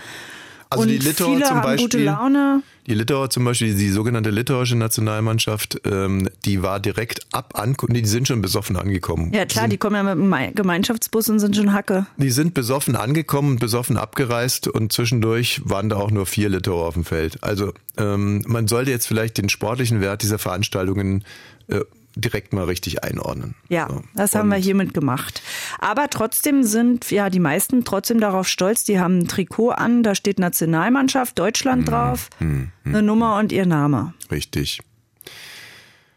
Also 0.70 0.82
und 0.82 0.88
die 0.88 0.98
Litauer 0.98 1.34
viele 1.34 1.44
zum 1.46 1.62
Beispiel, 1.62 1.84
gute 1.84 2.04
Laune. 2.04 2.62
Die 2.86 2.94
Litauer 2.94 3.30
zum 3.30 3.44
Beispiel, 3.44 3.74
die 3.74 3.88
sogenannte 3.90 4.30
litauische 4.30 4.76
Nationalmannschaft, 4.76 5.80
ähm, 5.84 6.28
die 6.44 6.62
war 6.62 6.80
direkt 6.80 7.20
ab 7.32 7.58
ankommen, 7.58 7.94
die 7.94 8.04
sind 8.04 8.28
schon 8.28 8.42
besoffen 8.42 8.76
angekommen. 8.76 9.32
Ja 9.32 9.46
klar, 9.46 9.68
die 9.68 9.78
kommen 9.78 9.96
ja 9.96 10.14
mit 10.14 10.48
dem 10.48 10.54
Gemeinschaftsbus 10.54 11.28
und 11.30 11.38
sind 11.38 11.56
schon 11.56 11.72
Hacke. 11.72 12.06
Die 12.16 12.30
sind 12.30 12.54
besoffen 12.54 12.96
angekommen 12.96 13.52
und 13.52 13.60
besoffen 13.60 13.96
abgereist 13.96 14.68
und 14.68 14.92
zwischendurch 14.92 15.62
waren 15.64 15.88
da 15.88 15.96
auch 15.96 16.10
nur 16.10 16.26
vier 16.26 16.50
Litauer 16.50 16.86
auf 16.86 16.94
dem 16.94 17.04
Feld. 17.04 17.42
Also 17.42 17.72
ähm, 17.96 18.42
man 18.46 18.68
sollte 18.68 18.90
jetzt 18.90 19.06
vielleicht 19.06 19.38
den 19.38 19.48
sportlichen 19.48 20.00
Wert 20.00 20.22
dieser 20.22 20.38
Veranstaltungen 20.38 21.24
äh, 21.68 21.80
direkt 22.16 22.52
mal 22.52 22.64
richtig 22.64 23.04
einordnen. 23.04 23.54
Ja, 23.68 23.86
So. 23.88 24.02
das 24.14 24.34
haben 24.34 24.48
wir 24.48 24.56
Und- 24.56 24.62
hiermit 24.62 24.94
gemacht. 24.94 25.42
Aber 25.78 26.08
trotzdem 26.10 26.64
sind 26.64 27.10
ja 27.10 27.30
die 27.30 27.38
meisten 27.40 27.84
trotzdem 27.84 28.20
darauf 28.20 28.48
stolz. 28.48 28.84
Die 28.84 28.98
haben 28.98 29.18
ein 29.20 29.28
Trikot 29.28 29.70
an, 29.70 30.02
da 30.02 30.14
steht 30.14 30.38
Nationalmannschaft 30.38 31.38
Deutschland 31.38 31.82
Mhm. 31.82 31.86
drauf, 31.86 32.30
eine 32.40 33.02
Nummer 33.02 33.38
und 33.38 33.52
ihr 33.52 33.66
Name. 33.66 34.14
Richtig. 34.30 34.80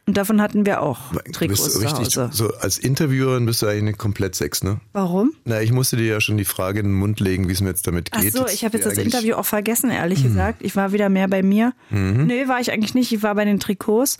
Und 0.07 0.17
davon 0.17 0.41
hatten 0.41 0.65
wir 0.65 0.81
auch 0.81 1.12
Trikots 1.31 1.63
bist 1.63 1.71
zu 1.74 1.79
richtig, 1.79 2.17
Hause. 2.17 2.29
so 2.33 2.51
als 2.55 2.79
Interviewerin 2.79 3.45
bist 3.45 3.62
du 3.62 3.67
eigentlich 3.67 3.81
eine 3.81 3.93
Komplettsex, 3.93 4.63
ne? 4.63 4.81
Warum? 4.93 5.31
Na, 5.45 5.62
ich 5.62 5.71
musste 5.71 5.95
dir 5.95 6.07
ja 6.07 6.19
schon 6.19 6.38
die 6.38 6.43
Frage 6.43 6.79
in 6.79 6.88
den 6.88 6.95
Mund 6.95 7.19
legen, 7.19 7.48
wie 7.48 7.53
es 7.53 7.62
mir 7.62 7.69
jetzt 7.69 7.86
damit 7.86 8.10
Ach 8.12 8.19
geht. 8.21 8.33
so, 8.33 8.48
ich 8.48 8.65
habe 8.65 8.75
jetzt 8.77 8.88
das 8.88 8.95
Mhm. 8.95 9.03
Interview 9.03 9.36
auch 9.36 9.45
vergessen, 9.45 9.91
ehrlich 9.91 10.24
gesagt. 10.24 10.63
Ich 10.63 10.75
war 10.75 10.91
wieder 10.91 11.07
mehr 11.10 11.27
bei 11.27 11.43
mir. 11.43 11.74
Nee, 11.91 12.48
war 12.48 12.60
ich 12.60 12.71
eigentlich 12.74 12.95
nicht. 12.95 13.12
Ich 13.13 13.21
war 13.21 13.36
bei 13.36 13.45
den 13.45 13.60
Trikots. 13.60 14.17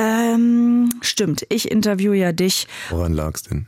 Ähm, 0.00 0.90
stimmt, 1.00 1.44
ich 1.48 1.68
interview 1.68 2.12
ja 2.12 2.30
dich. 2.30 2.68
Woran 2.90 3.14
lag's 3.14 3.42
denn? 3.42 3.66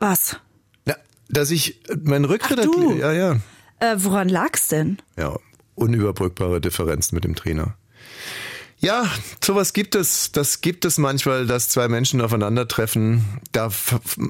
Was? 0.00 0.36
Na, 0.84 0.96
dass 1.28 1.52
ich 1.52 1.88
äh, 1.88 1.96
mein 2.02 2.24
Rücktritt 2.24 2.64
du. 2.64 2.92
ja, 2.94 3.12
ja. 3.12 3.36
Äh, 3.78 3.94
woran 3.98 4.28
lag's 4.28 4.66
denn? 4.66 4.98
Ja, 5.16 5.36
unüberbrückbare 5.76 6.60
Differenzen 6.60 7.14
mit 7.14 7.22
dem 7.22 7.36
Trainer. 7.36 7.76
Ja, 8.84 9.06
sowas 9.42 9.72
gibt 9.72 9.94
es. 9.94 10.30
Das 10.32 10.60
gibt 10.60 10.84
es 10.84 10.98
manchmal, 10.98 11.46
dass 11.46 11.68
zwei 11.70 11.88
Menschen 11.88 12.20
aufeinandertreffen. 12.20 13.24
Da 13.52 13.70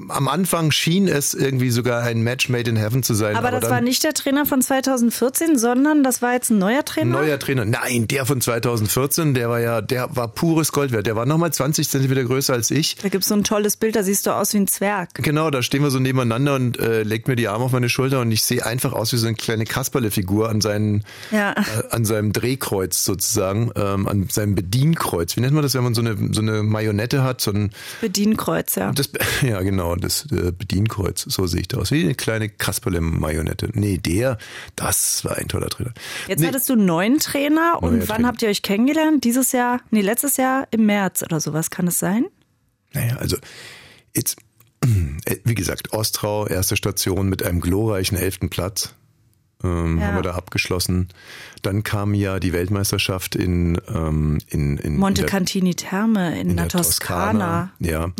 am 0.09 0.27
Anfang 0.27 0.71
schien 0.71 1.07
es 1.09 1.33
irgendwie 1.33 1.69
sogar 1.71 2.03
ein 2.03 2.21
Match 2.21 2.47
made 2.49 2.69
in 2.69 2.77
heaven 2.77 3.03
zu 3.03 3.13
sein. 3.13 3.35
Aber, 3.35 3.51
das 3.51 3.61
dann 3.61 3.69
war 3.71 3.81
nicht 3.81 4.03
der 4.03 4.13
Trainer 4.13 4.45
von 4.45 4.61
2014, 4.61 5.57
sondern 5.57 6.03
das 6.03 6.21
war 6.21 6.33
jetzt 6.33 6.51
ein 6.51 6.57
neuer 6.57 6.85
Trainer. 6.85 7.19
neuer 7.19 7.37
Trainer. 7.37 7.65
Nein, 7.65 8.07
der 8.07 8.25
von 8.25 8.39
2014, 8.39 9.33
der 9.33 9.49
war 9.49 9.59
ja, 9.59 9.81
der 9.81 10.15
war 10.15 10.29
pures 10.29 10.71
Gold 10.71 10.91
wert. 10.91 11.05
Der 11.05 11.15
war 11.17 11.25
nochmal 11.25 11.51
20 11.51 11.89
Zentimeter 11.89 12.23
größer 12.23 12.53
als 12.53 12.71
ich. 12.71 12.95
Da 12.95 13.09
gibt's 13.09 13.27
so 13.27 13.35
ein 13.35 13.43
tolles 13.43 13.75
Bild, 13.75 13.95
da 13.95 14.03
siehst 14.03 14.25
du 14.25 14.31
aus 14.31 14.53
wie 14.53 14.57
ein 14.57 14.67
Zwerg. 14.67 15.09
Genau, 15.15 15.49
da 15.49 15.61
stehen 15.63 15.83
wir 15.83 15.91
so 15.91 15.99
nebeneinander 15.99 16.55
und 16.55 16.79
äh, 16.79 17.03
legt 17.03 17.27
mir 17.27 17.35
die 17.35 17.49
Arme 17.49 17.65
auf 17.65 17.71
meine 17.73 17.89
Schulter 17.89 18.21
und 18.21 18.31
ich 18.31 18.43
sehe 18.43 18.65
einfach 18.65 18.93
aus 18.93 19.11
wie 19.11 19.17
so 19.17 19.27
eine 19.27 19.35
kleine 19.35 19.65
Kasperle-Figur 19.65 20.47
an, 20.49 20.61
seinen, 20.61 21.03
Ja. 21.31 21.51
äh, 21.51 21.55
an 21.91 22.05
seinem 22.05 22.31
Drehkreuz 22.31 23.03
sozusagen, 23.03 23.71
ähm, 23.75 24.07
an 24.07 24.27
seinem 24.31 24.44
Bedienkreuz. 24.53 25.35
Wie 25.35 25.41
nennt 25.41 25.53
man 25.53 25.63
das, 25.63 25.73
wenn 25.73 25.83
man 25.83 25.95
so 25.95 26.01
eine, 26.01 26.15
so 26.33 26.41
eine 26.41 26.61
Marionette 26.61 27.23
hat? 27.23 27.41
So 27.41 27.51
ein, 27.51 27.71
Bedienkreuz, 28.01 28.75
ja. 28.75 28.91
das, 28.91 29.09
ja, 29.41 29.61
genau, 29.61 29.95
das 29.95 30.27
äh, 30.31 30.51
Bedienkreuz. 30.51 31.21
So 31.21 31.47
sehe 31.47 31.61
ich 31.61 31.67
da 31.69 31.77
aus. 31.77 31.91
Wie 31.91 32.03
eine 32.03 32.15
kleine 32.15 32.49
Kasperle-Marionette. 32.49 33.69
Nee, 33.73 33.97
der, 33.97 34.37
das 34.75 35.25
war 35.25 35.37
ein 35.37 35.47
toller 35.47 35.69
Trainer. 35.69 35.93
Jetzt 36.27 36.41
nee, 36.41 36.47
hattest 36.47 36.69
du 36.69 36.73
einen 36.73 36.85
neuen 36.85 37.17
Trainer 37.17 37.79
und 37.81 37.97
Neuer 37.97 38.01
wann 38.01 38.15
Trainer. 38.17 38.27
habt 38.27 38.41
ihr 38.41 38.49
euch 38.49 38.61
kennengelernt? 38.61 39.23
Dieses 39.23 39.51
Jahr, 39.51 39.81
nee, 39.89 40.01
letztes 40.01 40.37
Jahr 40.37 40.67
im 40.71 40.85
März 40.85 41.23
oder 41.23 41.39
sowas, 41.39 41.69
kann 41.69 41.87
es 41.87 41.97
sein? 41.97 42.25
Naja, 42.93 43.15
also 43.15 43.37
jetzt, 44.15 44.37
äh, 45.25 45.37
wie 45.43 45.55
gesagt, 45.55 45.93
Ostrau, 45.93 46.47
erste 46.47 46.75
Station 46.75 47.29
mit 47.29 47.43
einem 47.43 47.61
glorreichen 47.61 48.17
elften 48.17 48.49
Platz. 48.49 48.93
Ähm, 49.65 49.99
Ja. 49.99 50.07
Haben 50.07 50.15
wir 50.15 50.21
da 50.21 50.35
abgeschlossen. 50.35 51.09
Dann 51.61 51.83
kam 51.83 52.13
ja 52.13 52.39
die 52.39 52.53
Weltmeisterschaft 52.53 53.35
in, 53.35 53.79
ähm, 53.87 54.39
in, 54.47 54.77
in 54.77 54.97
Monte 54.97 55.21
in 55.21 55.25
der, 55.25 55.31
Cantini 55.31 55.75
Therme 55.75 56.39
in, 56.39 56.51
in 56.51 56.57
der 56.57 56.67
der 56.67 56.79
Toskana. 56.79 57.71
Mm. 57.79 57.85
Ja. 57.85 58.11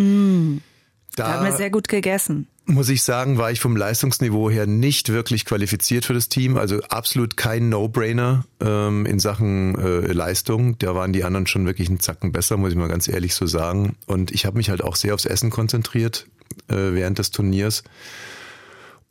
Da 1.16 1.34
haben 1.34 1.46
wir 1.46 1.54
sehr 1.54 1.70
gut 1.70 1.88
gegessen. 1.88 2.48
muss 2.66 2.90
ich 2.90 3.04
sagen, 3.04 3.38
war 3.38 3.52
ich 3.52 3.60
vom 3.60 3.78
Leistungsniveau 3.78 4.50
her 4.50 4.66
nicht 4.66 5.10
wirklich 5.10 5.46
qualifiziert 5.46 6.04
für 6.06 6.14
das 6.14 6.30
Team. 6.30 6.58
Also 6.58 6.82
absolut 6.90 7.38
kein 7.38 7.70
No-Brainer 7.70 8.44
ähm, 8.60 9.06
in 9.06 9.20
Sachen 9.20 9.76
äh, 9.76 10.12
Leistung. 10.12 10.78
Da 10.80 10.96
waren 10.96 11.14
die 11.14 11.24
anderen 11.24 11.48
schon 11.48 11.66
wirklich 11.66 11.88
einen 11.90 12.00
Zacken 12.00 12.32
besser, 12.32 12.58
muss 12.58 12.72
ich 12.72 12.76
mal 12.76 12.90
ganz 12.90 13.08
ehrlich 13.08 13.34
so 13.36 13.46
sagen. 13.46 13.96
Und 14.08 14.32
ich 14.32 14.46
habe 14.46 14.58
mich 14.58 14.70
halt 14.70 14.84
auch 14.84 14.96
sehr 14.96 15.14
aufs 15.14 15.26
Essen 15.26 15.52
konzentriert 15.52 16.28
äh, 16.68 16.76
während 16.76 17.20
des 17.20 17.32
Turniers. 17.32 17.84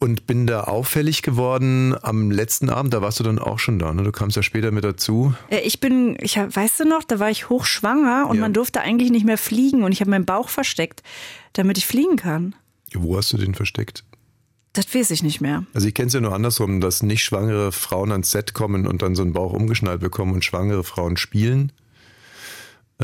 Und 0.01 0.27
bin 0.27 0.47
da 0.47 0.65
auffällig 0.65 1.23
geworden 1.23 1.95
am 2.03 2.31
letzten 2.31 2.69
Abend, 2.69 2.93
da 2.93 3.01
warst 3.01 3.21
du 3.21 3.25
dann 3.25 3.39
auch 3.39 3.59
schon 3.59 3.79
da, 3.79 3.95
ne? 3.95 4.03
Du 4.03 4.13
kamst 4.13 4.37
ja 4.37 4.43
später 4.43 4.71
mit 4.71 4.85
dazu. 4.85 5.35
Äh, 5.49 5.61
Ich 5.61 5.81
bin, 5.81 6.17
ich 6.21 6.37
weißt 6.37 6.81
du 6.81 6.85
noch, 6.85 7.05
da 7.05 7.19
war 7.21 7.31
ich 7.31 7.49
hochschwanger 7.49 8.27
und 8.29 8.37
Ja. 8.37 8.43
man 8.43 8.53
durfte 8.53 8.81
eigentlich 8.81 9.11
nicht 9.11 9.25
mehr 9.25 9.39
fliegen 9.39 9.83
und 9.83 9.93
ich 9.93 10.01
habe 10.01 10.11
meinen 10.11 10.27
Bauch 10.27 10.49
versteckt, 10.51 11.03
damit 11.55 11.79
ich 11.79 11.87
fliegen 11.87 12.17
kann. 12.17 12.55
Wo 12.93 13.17
hast 13.17 13.33
du 13.33 13.39
den 13.39 13.55
versteckt? 13.55 14.05
Das 14.75 14.93
weiß 14.93 15.13
ich 15.13 15.23
nicht 15.23 15.41
mehr. 15.41 15.65
Also 15.73 15.87
ich 15.87 15.95
kenne 15.95 16.09
es 16.09 16.13
ja 16.15 16.21
nur 16.21 16.35
andersrum, 16.35 16.81
dass 16.81 17.03
nicht 17.05 17.23
schwangere 17.25 17.71
Frauen 17.73 18.11
ans 18.13 18.33
Set 18.33 18.53
kommen 18.55 18.87
und 18.89 19.03
dann 19.03 19.15
so 19.15 19.23
einen 19.23 19.33
Bauch 19.33 19.53
umgeschnallt 19.53 20.01
bekommen 20.01 20.33
und 20.35 20.45
schwangere 20.45 20.83
Frauen 20.85 21.17
spielen. 21.17 21.73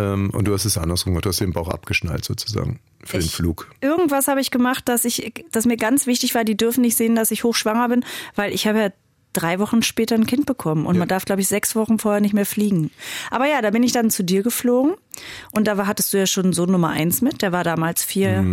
Ähm, 0.00 0.30
und 0.30 0.46
du 0.46 0.52
hast 0.54 0.64
es 0.64 0.78
andersrum 0.78 1.12
gemacht, 1.12 1.24
du 1.26 1.28
hast 1.30 1.40
den 1.40 1.52
Bauch 1.52 1.68
abgeschnallt 1.68 2.24
sozusagen 2.24 2.80
für 3.04 3.18
den 3.18 3.26
Ich- 3.26 3.34
Flug. 3.34 3.70
Irgendwas 3.80 4.28
habe 4.28 4.40
ich 4.40 4.50
gemacht, 4.50 4.88
dass 4.88 5.04
ich, 5.04 5.32
dass 5.52 5.66
mir 5.66 5.76
ganz 5.76 6.06
wichtig 6.06 6.34
war, 6.34 6.44
die 6.44 6.56
dürfen 6.56 6.80
nicht 6.82 6.96
sehen, 6.96 7.14
dass 7.16 7.30
ich 7.30 7.44
hochschwanger 7.44 7.88
bin, 7.88 8.04
weil 8.34 8.52
ich 8.52 8.66
habe 8.66 8.78
ja 8.78 8.88
drei 9.32 9.58
Wochen 9.60 9.82
später 9.82 10.16
ein 10.16 10.26
Kind 10.26 10.44
bekommen 10.46 10.86
und 10.86 10.94
Ja. 10.96 10.98
man 11.00 11.08
darf, 11.08 11.24
glaube 11.24 11.40
ich, 11.40 11.46
sechs 11.48 11.76
Wochen 11.76 11.98
vorher 12.00 12.20
nicht 12.20 12.34
mehr 12.34 12.46
fliegen. 12.46 12.90
Aber 13.30 13.46
ja, 13.46 13.62
da 13.62 13.70
bin 13.70 13.82
ich 13.84 13.92
dann 13.92 14.10
zu 14.10 14.24
dir 14.24 14.42
geflogen 14.42 14.94
und 15.52 15.66
da 15.68 15.76
war, 15.76 15.86
hattest 15.86 16.12
du 16.12 16.18
ja 16.18 16.26
schon 16.26 16.52
so 16.52 16.66
Nummer 16.66 16.88
eins 16.88 17.20
mit, 17.22 17.40
der 17.42 17.52
war 17.52 17.62
damals 17.62 18.02
vier, 18.02 18.44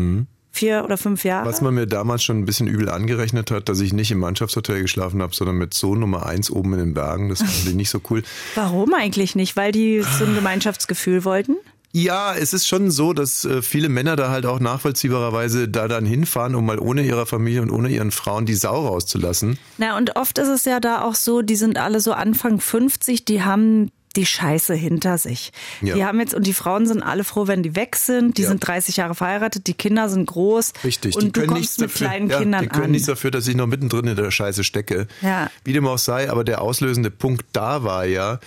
vier 0.58 0.84
oder 0.84 0.98
fünf 0.98 1.24
Jahre. 1.24 1.48
Was 1.48 1.62
man 1.62 1.74
mir 1.74 1.88
damals 1.88 2.24
schon 2.24 2.40
ein 2.40 2.46
bisschen 2.46 2.68
übel 2.68 2.90
angerechnet 2.90 3.52
hat, 3.52 3.70
dass 3.70 3.80
ich 3.80 3.94
nicht 3.94 4.12
im 4.12 4.20
Mannschaftshotel 4.20 4.82
geschlafen 4.82 5.22
habe, 5.22 5.34
sondern 5.34 5.58
mit 5.58 5.74
Sohn 5.74 6.00
Nummer 6.00 6.26
eins 6.26 6.52
oben 6.52 6.74
in 6.74 6.80
den 6.80 6.94
Bergen. 6.94 7.30
Das 7.30 7.40
fand 7.40 7.68
ich 7.68 7.76
nicht 7.76 7.90
so 7.90 8.02
cool. 8.10 8.24
Warum 8.56 8.94
eigentlich 8.94 9.36
nicht? 9.36 9.56
Weil 9.56 9.72
die 9.72 10.02
so 10.02 10.26
ein 10.26 10.36
Gemeinschaftsgefühl 10.36 11.24
wollten? 11.24 11.56
Ja, 11.94 12.36
es 12.36 12.54
ist 12.54 12.68
schon 12.68 12.92
so, 12.92 13.14
dass 13.14 13.46
äh, 13.46 13.62
viele 13.62 13.90
Männer 13.90 14.16
da 14.16 14.30
halt 14.30 14.46
auch 14.46 14.60
nachvollziehbarerweise 14.60 15.70
da 15.70 15.88
dann 15.88 16.06
hinfahren, 16.06 16.54
um 16.54 16.66
mal 16.66 16.80
ohne 16.80 17.02
ihrer 17.02 17.26
Familie 17.26 17.62
und 17.62 17.72
ohne 17.72 17.90
ihren 17.90 18.12
Frauen 18.12 18.46
die 18.46 18.56
Sau 18.56 18.88
rauszulassen. 18.88 19.58
Na, 19.78 19.98
und 19.98 20.16
oft 20.16 20.38
ist 20.38 20.50
es 20.50 20.66
ja 20.66 20.80
da 20.80 21.02
auch 21.02 21.16
so, 21.16 21.42
die 21.42 21.56
sind 21.56 21.78
alle 21.78 22.00
so 22.00 22.12
Anfang 22.12 22.60
50, 22.60 23.26
die 23.26 23.42
haben 23.42 23.90
die 24.18 24.26
Scheiße 24.26 24.74
hinter 24.74 25.18
sich. 25.18 25.54
Ja. 25.82 25.96
Die 25.96 26.04
haben 26.04 26.20
jetzt, 26.20 26.34
und 26.34 26.46
die 26.46 26.54
Frauen 26.54 26.86
sind 26.86 27.02
alle 27.02 27.24
froh, 27.24 27.48
wenn 27.48 27.64
die 27.64 27.76
weg 27.76 27.96
sind. 27.96 28.38
Die 28.38 28.42
Ja. 28.42 28.50
sind 28.50 28.60
30 28.68 28.98
Jahre 28.98 29.16
verheiratet, 29.16 29.68
die 29.68 29.74
Kinder 29.76 30.10
sind 30.10 30.26
groß. 30.26 30.74
Richtig, 30.84 31.16
Und 31.16 31.24
die 31.24 31.32
können 31.32 31.48
du 31.48 31.54
nichts 31.54 31.78
kommst 31.78 31.80
mit 31.80 31.90
dafür. 31.92 32.08
kleinen 32.08 32.30
ja, 32.30 32.40
Kindern 32.40 32.62
die 32.64 32.68
können 32.68 32.84
an. 32.86 32.92
nichts 32.92 33.08
dafür, 33.08 33.32
dass 33.32 33.48
ich 33.48 33.56
noch 33.56 33.68
mittendrin 33.68 34.08
in 34.08 34.16
der 34.18 34.30
Scheiße 34.32 34.64
stecke. 34.66 35.08
Ja. 35.22 35.50
Wie 35.64 35.72
dem 35.74 35.88
auch 35.88 35.98
sei, 35.98 36.30
aber 36.30 36.44
der 36.44 36.62
auslösende 36.62 37.12
Punkt 37.12 37.46
da 37.54 37.84
war 37.84 38.06
ja 38.06 38.40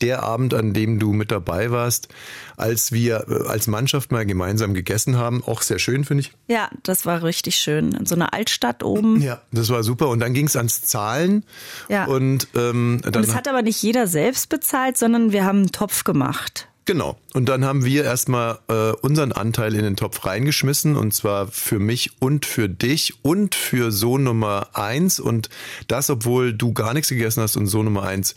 der 0.00 0.22
Abend, 0.22 0.54
an 0.54 0.72
dem 0.72 0.98
du 0.98 1.12
mit 1.12 1.30
dabei 1.30 1.70
warst, 1.70 2.08
als 2.56 2.92
wir 2.92 3.26
äh, 3.28 3.48
als 3.48 3.66
Mannschaft 3.66 4.12
mal 4.12 4.26
gemeinsam 4.26 4.74
gegessen 4.74 5.16
haben. 5.16 5.42
Auch 5.44 5.62
sehr 5.62 5.78
schön, 5.78 6.04
finde 6.04 6.22
ich. 6.22 6.32
Ja, 6.48 6.70
das 6.82 7.06
war 7.06 7.22
richtig 7.22 7.56
schön. 7.56 7.92
In 7.92 8.06
so 8.06 8.14
einer 8.14 8.32
Altstadt 8.32 8.82
oben. 8.82 9.20
Ja, 9.20 9.40
das 9.52 9.68
war 9.70 9.82
super. 9.82 10.08
Und 10.08 10.20
dann 10.20 10.34
ging 10.34 10.46
es 10.46 10.56
ans 10.56 10.82
Zahlen. 10.82 11.44
Ja. 11.88 12.06
Und 12.06 12.48
ähm, 12.54 13.00
dann 13.02 13.14
Und 13.14 13.24
es 13.24 13.34
hat 13.34 13.48
aber 13.48 13.62
nicht 13.62 13.82
jeder 13.82 14.06
selbst 14.06 14.48
bezahlt, 14.48 14.96
sondern 14.96 15.32
wir 15.32 15.44
haben 15.44 15.58
einen 15.58 15.72
Topf 15.72 16.04
gemacht. 16.04 16.68
Genau. 16.86 17.18
Und 17.34 17.48
dann 17.48 17.64
haben 17.64 17.84
wir 17.84 18.04
erstmal 18.04 18.60
äh, 18.68 18.92
unseren 18.92 19.32
Anteil 19.32 19.74
in 19.74 19.82
den 19.82 19.96
Topf 19.96 20.24
reingeschmissen 20.24 20.96
und 20.96 21.12
zwar 21.12 21.48
für 21.48 21.80
mich 21.80 22.22
und 22.22 22.46
für 22.46 22.68
dich 22.68 23.24
und 23.24 23.56
für 23.56 23.90
Sohn 23.90 24.22
Nummer 24.22 24.68
eins 24.72 25.18
und 25.18 25.50
das, 25.88 26.10
obwohl 26.10 26.52
du 26.52 26.72
gar 26.72 26.94
nichts 26.94 27.08
gegessen 27.08 27.42
hast 27.42 27.56
und 27.56 27.66
Sohn 27.66 27.86
Nummer 27.86 28.04
eins 28.04 28.36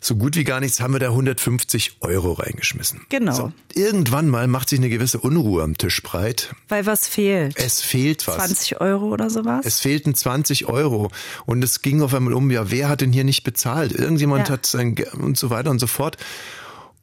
so 0.00 0.14
gut 0.16 0.36
wie 0.36 0.44
gar 0.44 0.60
nichts, 0.60 0.80
haben 0.80 0.92
wir 0.92 1.00
da 1.00 1.08
150 1.08 1.96
Euro 2.00 2.32
reingeschmissen. 2.32 3.00
Genau. 3.08 3.32
So, 3.32 3.52
irgendwann 3.74 4.28
mal 4.28 4.46
macht 4.46 4.68
sich 4.68 4.78
eine 4.78 4.88
gewisse 4.88 5.18
Unruhe 5.18 5.62
am 5.62 5.76
Tisch 5.76 6.02
breit. 6.02 6.54
Weil 6.68 6.86
was 6.86 7.08
fehlt? 7.08 7.56
Es 7.58 7.80
fehlt 7.80 8.26
was. 8.28 8.36
20 8.36 8.80
Euro 8.80 9.06
oder 9.06 9.28
sowas? 9.30 9.64
Es 9.66 9.80
fehlten 9.80 10.14
20 10.14 10.66
Euro 10.66 11.10
und 11.46 11.62
es 11.64 11.82
ging 11.82 12.00
auf 12.02 12.14
einmal 12.14 12.34
um, 12.34 12.50
ja, 12.50 12.70
wer 12.70 12.88
hat 12.88 13.00
denn 13.00 13.12
hier 13.12 13.24
nicht 13.24 13.42
bezahlt? 13.44 13.92
Irgendjemand 13.92 14.48
Ja. 14.48 14.54
hat 14.54 14.66
sein 14.66 14.94
Ge 14.94 15.06
und 15.12 15.36
so 15.36 15.50
weiter 15.50 15.70
und 15.70 15.78
so 15.80 15.86
fort. 15.86 16.16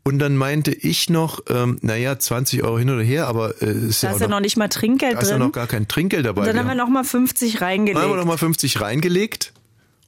Und 0.08 0.20
dann 0.20 0.38
meinte 0.38 0.72
ich 0.72 1.10
noch, 1.10 1.40
ähm, 1.50 1.80
naja, 1.82 2.20
20 2.20 2.62
Euro 2.64 2.78
hin 2.78 2.92
oder 2.92 3.02
her, 3.02 3.28
aber 3.28 3.60
äh, 3.64 3.72
ist 3.72 4.04
Da 4.04 4.10
ja, 4.10 4.14
ist 4.14 4.22
ja 4.22 4.28
noch, 4.28 4.36
noch 4.36 4.40
nicht 4.42 4.56
mal 4.56 4.68
Trinkgeld 4.70 5.16
da 5.16 5.20
ist 5.20 5.30
ja 5.32 5.38
drin. 5.38 5.48
noch 5.48 5.52
gar 5.52 5.66
kein 5.66 5.88
Trinkgeld 5.88 6.24
dabei. 6.28 6.42
Und 6.42 6.48
dann 6.48 6.60
haben 6.60 6.68
wir 6.68 6.74
Wir 6.76 6.78
noch 6.84 6.90
mal 6.90 7.04
50 7.04 7.56
haben 7.56 7.64
reingelegt. 7.64 8.00
haben 8.04 8.12
wir 8.12 8.18
noch 8.18 8.26
mal 8.26 8.38
50 8.38 8.80
reingelegt. 8.82 9.52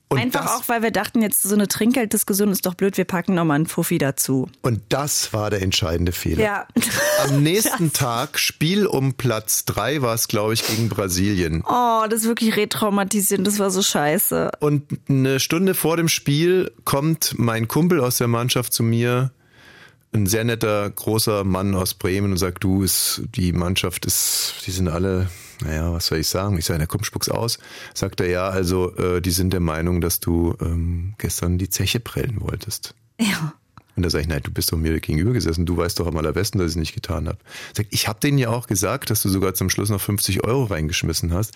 Und 0.09 0.19
Einfach 0.19 0.43
das, 0.45 0.51
auch, 0.51 0.69
weil 0.69 0.81
wir 0.81 0.91
dachten, 0.91 1.21
jetzt 1.21 1.43
so 1.43 1.53
eine 1.53 1.67
Trinkgelddiskussion 1.67 2.49
ist 2.49 2.65
doch 2.65 2.75
blöd, 2.75 2.95
wir 2.95 3.03
packen 3.03 3.35
noch 3.35 3.43
mal 3.43 3.55
einen 3.55 3.65
Fuffi 3.65 3.97
dazu. 3.97 4.49
und 4.61 4.81
das 4.87 5.33
war 5.33 5.49
der 5.49 5.61
entscheidende 5.61 6.13
Fehler. 6.13 6.41
Ja. 6.41 6.67
Am 7.27 7.43
nächsten 7.43 7.91
Tag, 7.91 8.39
Spiel 8.39 8.85
um 8.85 9.15
Platz 9.15 9.65
drei 9.65 10.01
war 10.01 10.13
es, 10.13 10.29
glaube 10.29 10.53
ich, 10.53 10.65
gegen 10.65 10.87
Brasilien. 10.87 11.61
Oh, 11.67 12.05
das 12.09 12.21
ist 12.21 12.27
wirklich 12.27 12.55
retraumatisierend, 12.55 13.45
das 13.45 13.59
war 13.59 13.69
so 13.69 13.81
scheiße. 13.81 14.51
Und 14.61 14.83
eine 15.09 15.41
Stunde 15.41 15.73
vor 15.73 15.97
dem 15.97 16.07
Spiel 16.07 16.71
kommt 16.85 17.35
mein 17.37 17.67
Kumpel 17.67 17.99
aus 17.99 18.17
der 18.17 18.27
Mannschaft 18.27 18.71
zu 18.71 18.83
mir, 18.83 19.31
ein 20.13 20.25
sehr 20.25 20.45
netter, 20.45 20.89
großer 20.89 21.43
Mann 21.43 21.75
aus 21.75 21.93
Bremen 21.93 22.31
und 22.31 22.37
sagt, 22.37 22.63
du, 22.63 22.81
ist, 22.81 23.23
die 23.35 23.51
Mannschaft 23.51 24.05
ist, 24.05 24.53
die 24.65 24.71
sind 24.71 24.87
alle, 24.87 25.29
naja, 25.63 25.91
was 25.93 26.07
soll 26.07 26.19
ich 26.19 26.27
sagen? 26.27 26.57
Ich 26.57 26.65
sage, 26.65 26.79
der 26.79 26.87
kommt 26.87 27.05
spuck's 27.05 27.29
aus. 27.29 27.57
Sagt 27.93 28.19
er, 28.21 28.27
ja, 28.29 28.49
also 28.49 28.95
äh, 28.97 29.21
die 29.21 29.31
sind 29.31 29.53
der 29.53 29.59
Meinung, 29.59 30.01
dass 30.01 30.19
du 30.19 30.55
ähm, 30.61 31.13
gestern 31.17 31.57
die 31.57 31.69
Zeche 31.69 31.99
prellen 31.99 32.41
wolltest. 32.41 32.93
Ja. 33.19 33.53
Und 33.95 34.03
da 34.03 34.09
sage 34.11 34.21
ich, 34.23 34.27
nein, 34.27 34.41
du 34.43 34.51
bist 34.51 34.71
doch 34.71 34.77
mir 34.77 34.99
gegenüber 34.99 35.33
gesessen, 35.33 35.65
du 35.65 35.75
weißt 35.75 35.99
doch 35.99 36.05
am 36.05 36.17
allerbesten, 36.17 36.59
dass 36.59 36.67
ich 36.67 36.73
es 36.73 36.79
nicht 36.79 36.93
getan 36.93 37.27
habe. 37.27 37.39
Sagt, 37.75 37.89
ich 37.91 38.07
habe 38.07 38.19
denen 38.19 38.37
ja 38.37 38.49
auch 38.49 38.67
gesagt, 38.67 39.09
dass 39.09 39.23
du 39.23 39.29
sogar 39.29 39.55
zum 39.55 39.71
Schluss 39.71 39.89
noch 39.89 40.01
50 40.01 40.43
Euro 40.43 40.65
reingeschmissen 40.65 41.33
hast. 41.33 41.55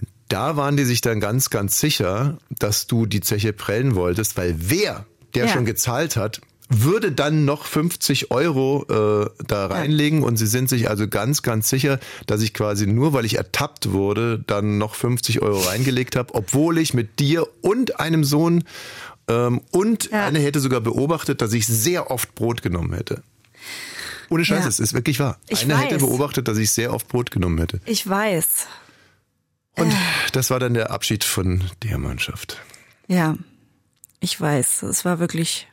Und 0.00 0.08
da 0.28 0.56
waren 0.56 0.78
die 0.78 0.84
sich 0.84 1.02
dann 1.02 1.20
ganz, 1.20 1.50
ganz 1.50 1.78
sicher, 1.78 2.38
dass 2.48 2.86
du 2.86 3.04
die 3.04 3.20
Zeche 3.20 3.52
prellen 3.52 3.94
wolltest, 3.94 4.38
weil 4.38 4.54
wer, 4.58 5.04
der 5.34 5.46
Ja. 5.46 5.52
schon 5.52 5.66
gezahlt 5.66 6.16
hat, 6.16 6.40
würde 6.74 7.12
dann 7.12 7.44
noch 7.44 7.64
50 7.66 8.30
Euro 8.30 8.86
äh, 8.88 9.44
da 9.46 9.66
reinlegen 9.66 10.22
und 10.22 10.36
sie 10.36 10.46
sind 10.46 10.68
sich 10.68 10.88
also 10.88 11.06
ganz, 11.08 11.42
ganz 11.42 11.68
sicher, 11.68 11.98
dass 12.26 12.40
ich 12.42 12.54
quasi 12.54 12.86
nur, 12.86 13.12
weil 13.12 13.24
ich 13.24 13.36
ertappt 13.36 13.92
wurde, 13.92 14.38
dann 14.46 14.78
noch 14.78 14.94
50 14.94 15.42
Euro 15.42 15.60
reingelegt 15.60 16.16
habe, 16.16 16.34
obwohl 16.34 16.78
ich 16.78 16.94
mit 16.94 17.18
dir 17.20 17.46
und 17.62 18.00
einem 18.00 18.24
Sohn 18.24 18.64
ähm, 19.28 19.60
und 19.70 20.10
Ja. 20.10 20.26
eine 20.26 20.38
hätte 20.40 20.60
sogar 20.60 20.80
beobachtet, 20.80 21.42
dass 21.42 21.52
ich 21.52 21.66
sehr 21.66 22.10
oft 22.10 22.34
Brot 22.34 22.62
genommen 22.62 22.92
hätte. 22.94 23.22
Ohne 24.30 24.44
Scheiß, 24.44 24.62
Ja. 24.64 24.68
es 24.68 24.80
ist 24.80 24.94
wirklich 24.94 25.20
wahr. 25.20 25.38
Ich 25.48 25.66
hätte 25.68 25.96
weiß. 25.96 25.98
beobachtet, 25.98 26.48
dass 26.48 26.58
ich 26.58 26.70
sehr 26.70 26.92
oft 26.94 27.06
Brot 27.08 27.30
genommen 27.30 27.58
hätte. 27.58 27.80
Ich 27.84 28.08
weiß. 28.08 28.66
Und 29.76 29.92
das 30.32 30.50
war 30.50 30.58
dann 30.60 30.74
der 30.74 30.90
Abschied 30.90 31.22
von 31.24 31.62
der 31.82 31.98
Mannschaft. 31.98 32.60
Ja, 33.08 33.36
ich 34.20 34.40
weiß. 34.40 34.82
Es 34.84 35.04
war 35.04 35.18
wirklich. 35.18 35.68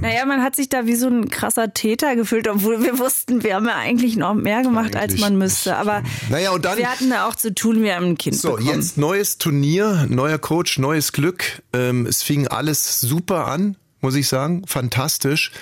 Naja, 0.00 0.24
man 0.26 0.42
hat 0.42 0.56
sich 0.56 0.68
da 0.68 0.86
wie 0.86 0.94
so 0.96 1.06
ein 1.08 1.28
krasser 1.28 1.72
Täter 1.72 2.16
gefühlt, 2.16 2.48
obwohl 2.48 2.82
wir 2.82 2.98
wussten, 2.98 3.42
wir 3.42 3.54
haben 3.54 3.66
ja 3.66 3.76
eigentlich 3.76 4.16
noch 4.16 4.34
mehr 4.34 4.62
gemacht, 4.62 4.96
als 4.96 5.12
Eigentlich 5.12 5.20
man 5.20 5.38
müsste. 5.38 5.76
Aber 5.76 6.02
Naja, 6.30 6.50
und 6.50 6.64
dann. 6.64 6.78
wir 6.78 6.90
hatten 6.90 7.10
da 7.10 7.26
auch 7.26 7.34
zu 7.36 7.54
tun, 7.54 7.82
wir 7.82 7.94
haben 7.96 8.06
ein 8.06 8.18
Kind 8.18 8.36
So, 8.36 8.52
bekommen. 8.52 8.68
jetzt 8.68 8.96
neues 8.98 9.38
Turnier, 9.38 10.06
neuer 10.08 10.38
Coach, 10.38 10.78
neues 10.78 11.12
Glück. 11.12 11.62
Ähm, 11.72 12.06
es 12.06 12.22
fing 12.22 12.48
alles 12.48 13.00
super 13.00 13.46
an, 13.46 13.76
muss 14.00 14.14
ich 14.14 14.28
sagen. 14.28 14.62
Fantastisch. 14.66 15.52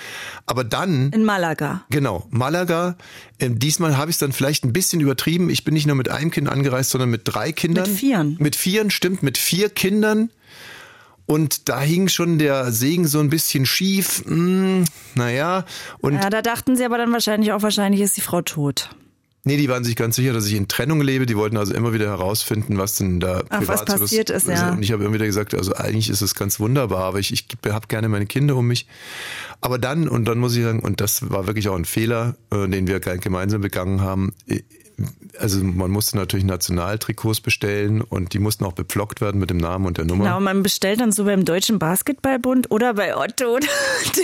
Aber 0.45 0.63
dann. 0.63 1.11
In 1.11 1.23
Malaga. 1.23 1.83
Genau, 1.89 2.25
Malaga. 2.31 2.95
Ähm, 3.39 3.59
diesmal 3.59 3.97
habe 3.97 4.09
ich 4.11 4.15
es 4.15 4.19
dann 4.19 4.31
vielleicht 4.31 4.63
ein 4.65 4.73
bisschen 4.73 5.01
übertrieben. 5.01 5.49
Ich 5.49 5.63
bin 5.63 5.73
nicht 5.73 5.87
nur 5.87 5.95
mit 5.95 6.09
einem 6.09 6.31
Kind 6.31 6.49
angereist, 6.49 6.89
sondern 6.91 7.09
mit 7.09 7.21
drei 7.25 7.51
Kindern. 7.51 7.87
Mit 7.89 7.99
vieren. 7.99 8.35
Mit 8.39 8.55
vieren, 8.55 8.89
stimmt, 8.91 9.23
mit 9.23 9.37
vier 9.37 9.69
Kindern. 9.69 10.29
Und 11.27 11.69
da 11.69 11.81
hing 11.81 12.07
schon 12.07 12.37
der 12.37 12.71
Segen 12.71 13.07
so 13.07 13.19
ein 13.19 13.29
bisschen 13.29 13.65
schief. 13.65 14.23
Hm, 14.25 14.85
naja, 15.15 15.65
und 15.99 16.13
Ja, 16.13 16.29
da 16.29 16.41
dachten 16.41 16.75
sie 16.75 16.85
aber 16.85 16.97
dann 16.97 17.11
wahrscheinlich 17.11 17.51
auch, 17.51 17.61
wahrscheinlich 17.63 18.01
ist 18.01 18.15
die 18.17 18.21
Frau 18.21 18.41
tot. 18.41 18.89
nee, 19.43 19.57
die 19.57 19.69
waren 19.69 19.83
sich 19.83 19.95
ganz 19.95 20.15
sicher, 20.15 20.33
dass 20.33 20.45
ich 20.47 20.53
in 20.53 20.67
Trennung 20.67 21.01
lebe. 21.01 21.25
Die 21.25 21.35
wollten 21.37 21.57
also 21.57 21.73
immer 21.73 21.93
wieder 21.93 22.07
herausfinden, 22.07 22.77
was 22.77 22.95
denn 22.97 23.19
da 23.19 23.43
Ach, 23.49 23.61
was 23.67 23.85
privat 23.85 23.99
passiert 23.99 24.29
ist, 24.29 24.47
ja. 24.47 24.71
Und 24.71 24.83
ich 24.83 24.91
habe 24.91 25.03
immer 25.03 25.13
wieder 25.13 25.25
gesagt, 25.25 25.53
also 25.53 25.73
eigentlich 25.75 26.09
ist 26.09 26.21
es 26.21 26.35
ganz 26.35 26.59
wunderbar, 26.59 27.03
aber 27.03 27.19
ich, 27.19 27.31
ich 27.31 27.47
habe 27.67 27.87
gerne 27.87 28.07
meine 28.09 28.25
Kinder 28.27 28.55
um 28.55 28.67
mich. 28.67 28.87
Aber 29.61 29.77
dann, 29.79 30.07
und 30.07 30.25
dann 30.25 30.37
muss 30.37 30.55
ich 30.55 30.63
sagen, 30.63 30.79
und 30.79 31.01
das 31.01 31.29
war 31.31 31.47
wirklich 31.47 31.69
auch 31.69 31.75
ein 31.75 31.85
Fehler, 31.85 32.35
äh, 32.51 32.67
den 32.67 32.87
wir 32.87 32.99
gemeinsam 32.99 33.61
begangen 33.61 34.01
haben, 34.01 34.33
äh, 34.47 34.61
also 35.39 35.63
man 35.63 35.91
musste 35.91 36.17
natürlich 36.17 36.45
Nationaltrikots 36.45 37.41
bestellen 37.41 38.01
und 38.01 38.33
die 38.33 38.39
mussten 38.39 38.63
auch 38.63 38.73
bepflockt 38.73 39.21
werden 39.21 39.39
mit 39.39 39.49
dem 39.49 39.57
Namen 39.57 39.85
und 39.85 39.97
der 39.97 40.05
Nummer. 40.05 40.23
Genau, 40.23 40.39
man 40.39 40.63
bestellt 40.63 41.01
dann 41.01 41.11
so 41.11 41.25
beim 41.25 41.45
Deutschen 41.45 41.79
Basketballbund 41.79 42.71
oder 42.71 42.93
bei 42.93 43.15
Otto. 43.15 43.55
oder 43.55 43.67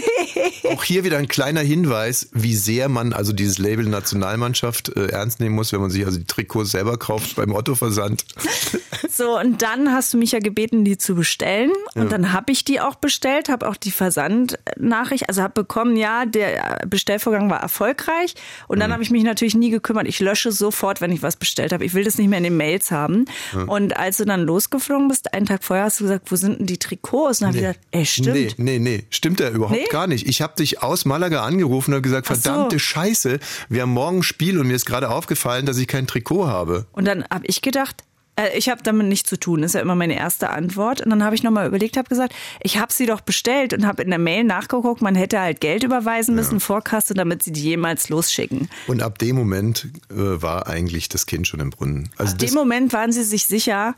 Auch 0.73 0.83
hier 0.83 1.03
wieder 1.03 1.17
ein 1.17 1.27
kleiner 1.27 1.61
Hinweis, 1.61 2.29
wie 2.31 2.55
sehr 2.55 2.89
man 2.89 3.13
also 3.13 3.33
dieses 3.33 3.57
Label 3.57 3.85
Nationalmannschaft 3.85 4.95
äh, 4.95 5.07
ernst 5.07 5.39
nehmen 5.39 5.55
muss, 5.55 5.73
wenn 5.73 5.81
man 5.81 5.89
sich 5.89 6.05
also 6.05 6.17
die 6.17 6.25
Trikots 6.25 6.71
selber 6.71 6.97
kauft 6.97 7.35
beim 7.35 7.53
Otto-Versand. 7.53 8.25
So, 9.09 9.37
und 9.37 9.61
dann 9.61 9.91
hast 9.91 10.13
du 10.13 10.17
mich 10.17 10.31
ja 10.31 10.39
gebeten, 10.39 10.85
die 10.85 10.97
zu 10.97 11.15
bestellen. 11.15 11.71
Und 11.95 12.11
dann 12.11 12.31
habe 12.33 12.51
ich 12.51 12.63
die 12.63 12.79
auch 12.79 12.95
bestellt, 12.95 13.49
habe 13.49 13.67
auch 13.67 13.75
die 13.75 13.91
Versandnachricht, 13.91 15.27
also 15.27 15.41
habe 15.41 15.53
bekommen, 15.53 15.97
ja, 15.97 16.25
der 16.25 16.79
Bestellvorgang 16.87 17.49
war 17.49 17.61
erfolgreich. 17.61 18.35
Und 18.67 18.79
dann 18.79 18.93
habe 18.93 19.03
ich 19.03 19.11
mich 19.11 19.23
natürlich 19.23 19.55
nie 19.55 19.69
gekümmert. 19.69 20.07
Ich 20.07 20.19
lösche 20.19 20.51
sofort, 20.61 21.01
wenn 21.01 21.11
ich 21.11 21.21
was 21.21 21.35
bestellt 21.35 21.73
habe. 21.73 21.83
Ich 21.83 21.93
will 21.93 22.05
das 22.05 22.17
nicht 22.17 22.29
mehr 22.29 22.37
in 22.37 22.45
den 22.45 22.55
Mails 22.55 22.91
haben. 22.91 23.25
Und 23.67 23.97
als 23.97 24.17
du 24.17 24.25
dann 24.25 24.41
losgeflogen 24.41 25.07
bist, 25.09 25.33
einen 25.33 25.45
Tag 25.45 25.63
vorher 25.63 25.85
hast 25.85 25.99
du 25.99 26.05
gesagt, 26.05 26.31
wo 26.31 26.35
sind 26.37 26.59
denn 26.59 26.67
die 26.67 26.77
Trikots? 26.77 27.41
Und 27.41 27.47
dann 27.47 27.47
habe 27.49 27.57
ich 27.57 27.63
gesagt, 27.63 27.79
ey, 27.91 28.05
stimmt. 28.05 28.35
Nee, 28.35 28.53
nee, 28.57 28.79
nee, 28.79 29.03
stimmt 29.09 29.39
ja 29.41 29.49
überhaupt 29.49 29.79
Nee? 29.79 29.87
gar 29.89 30.07
nicht. 30.07 30.27
Ich 30.29 30.41
habe 30.41 30.53
dich 30.55 30.81
aus 30.81 31.03
Malaga 31.05 31.43
angerufen 31.43 31.93
und 31.93 32.01
gesagt, 32.01 32.27
Ach 32.29 32.35
so. 32.35 32.41
verdammte 32.41 32.79
Scheiße, 32.79 33.39
wir 33.69 33.81
haben 33.81 33.91
morgen 33.91 34.19
ein 34.19 34.23
Spiel 34.23 34.57
und 34.59 34.67
mir 34.67 34.75
ist 34.75 34.85
gerade 34.85 35.09
aufgefallen, 35.09 35.65
dass 35.65 35.77
ich 35.77 35.87
kein 35.87 36.07
Trikot 36.07 36.47
habe. 36.47 36.85
Und 36.93 37.05
dann 37.05 37.25
habe 37.29 37.45
ich 37.47 37.61
gedacht, 37.61 38.03
äh, 38.41 38.57
ich 38.57 38.69
habe 38.69 38.81
damit 38.83 39.07
nichts 39.07 39.29
zu 39.29 39.39
tun, 39.39 39.63
ist 39.63 39.75
ja 39.75 39.81
immer 39.81 39.95
meine 39.95 40.15
erste 40.15 40.49
Antwort. 40.49 41.01
Und 41.01 41.09
dann 41.09 41.23
habe 41.23 41.35
ich 41.35 41.43
nochmal 41.43 41.67
überlegt, 41.67 41.97
habe 41.97 42.09
gesagt, 42.09 42.33
ich 42.61 42.77
habe 42.77 42.91
sie 42.91 43.05
doch 43.05 43.21
bestellt 43.21 43.73
und 43.73 43.85
habe 43.85 44.01
in 44.03 44.09
der 44.09 44.19
Mail 44.19 44.43
nachgeguckt, 44.43 45.01
man 45.01 45.15
hätte 45.15 45.39
halt 45.39 45.61
Geld 45.61 45.83
überweisen 45.83 46.35
müssen, 46.35 46.59
Vorkasse, 46.59 47.13
damit 47.13 47.43
sie 47.43 47.51
die 47.51 47.61
jemals 47.61 48.09
losschicken. 48.09 48.69
Und 48.87 49.01
ab 49.01 49.17
dem 49.19 49.35
Moment 49.35 49.87
äh, 50.09 50.15
war 50.15 50.67
eigentlich 50.67 51.09
das 51.09 51.25
Kind 51.25 51.47
schon 51.47 51.59
im 51.59 51.69
Brunnen. 51.69 52.09
Also 52.17 52.35
das 52.35 52.49
dem 52.49 52.55
Moment 52.55 52.93
waren 52.93 53.11
sie 53.11 53.23
sich 53.23 53.45
sicher, 53.45 53.95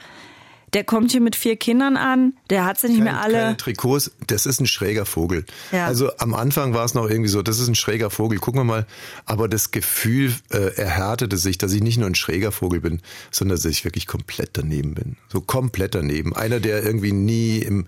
der 0.74 0.84
kommt 0.84 1.12
hier 1.12 1.22
mit 1.22 1.36
vier 1.36 1.56
Kindern 1.56 1.98
an, 1.98 2.34
der 2.50 2.66
hat 2.66 2.80
sie 2.80 2.88
nicht 2.90 3.02
mehr 3.02 3.22
alle. 3.22 3.38
Keine 3.38 3.58
Trikots, 3.58 4.12
das 4.28 4.46
ist 4.46 4.60
ein 4.60 4.68
schräger 4.68 5.06
Vogel. 5.06 5.46
Ja. 5.72 5.86
Also 5.86 6.12
am 6.18 6.34
Anfang 6.34 6.74
war 6.74 6.86
es 6.86 6.94
noch 6.94 7.10
irgendwie 7.10 7.30
so, 7.30 7.42
das 7.42 7.60
ist 7.60 7.68
ein 7.68 7.76
schräger 7.76 8.10
Vogel, 8.10 8.40
gucken 8.40 8.62
wir 8.62 8.66
mal. 8.66 8.88
Aber 9.26 9.48
das 9.48 9.72
Gefühl 9.72 10.34
äh, 10.52 10.76
erhärtete 10.76 11.38
sich, 11.38 11.58
dass 11.58 11.74
ich 11.74 11.82
nicht 11.82 11.98
nur 11.98 12.08
ein 12.08 12.16
schräger 12.16 12.52
Vogel 12.52 12.82
bin, 12.82 13.02
sondern 13.32 13.58
dass 13.58 13.66
ich 13.66 13.86
wirklich 13.86 14.08
komplett 14.08 14.52
daneben 14.54 14.96
bin. 14.96 15.18
So 15.30 15.42
komplett 15.42 15.96
daneben. 15.96 16.36
Einer, 16.36 16.60
der 16.60 16.84
irgendwie 16.84 17.12
nie 17.12 17.60
im 17.60 17.86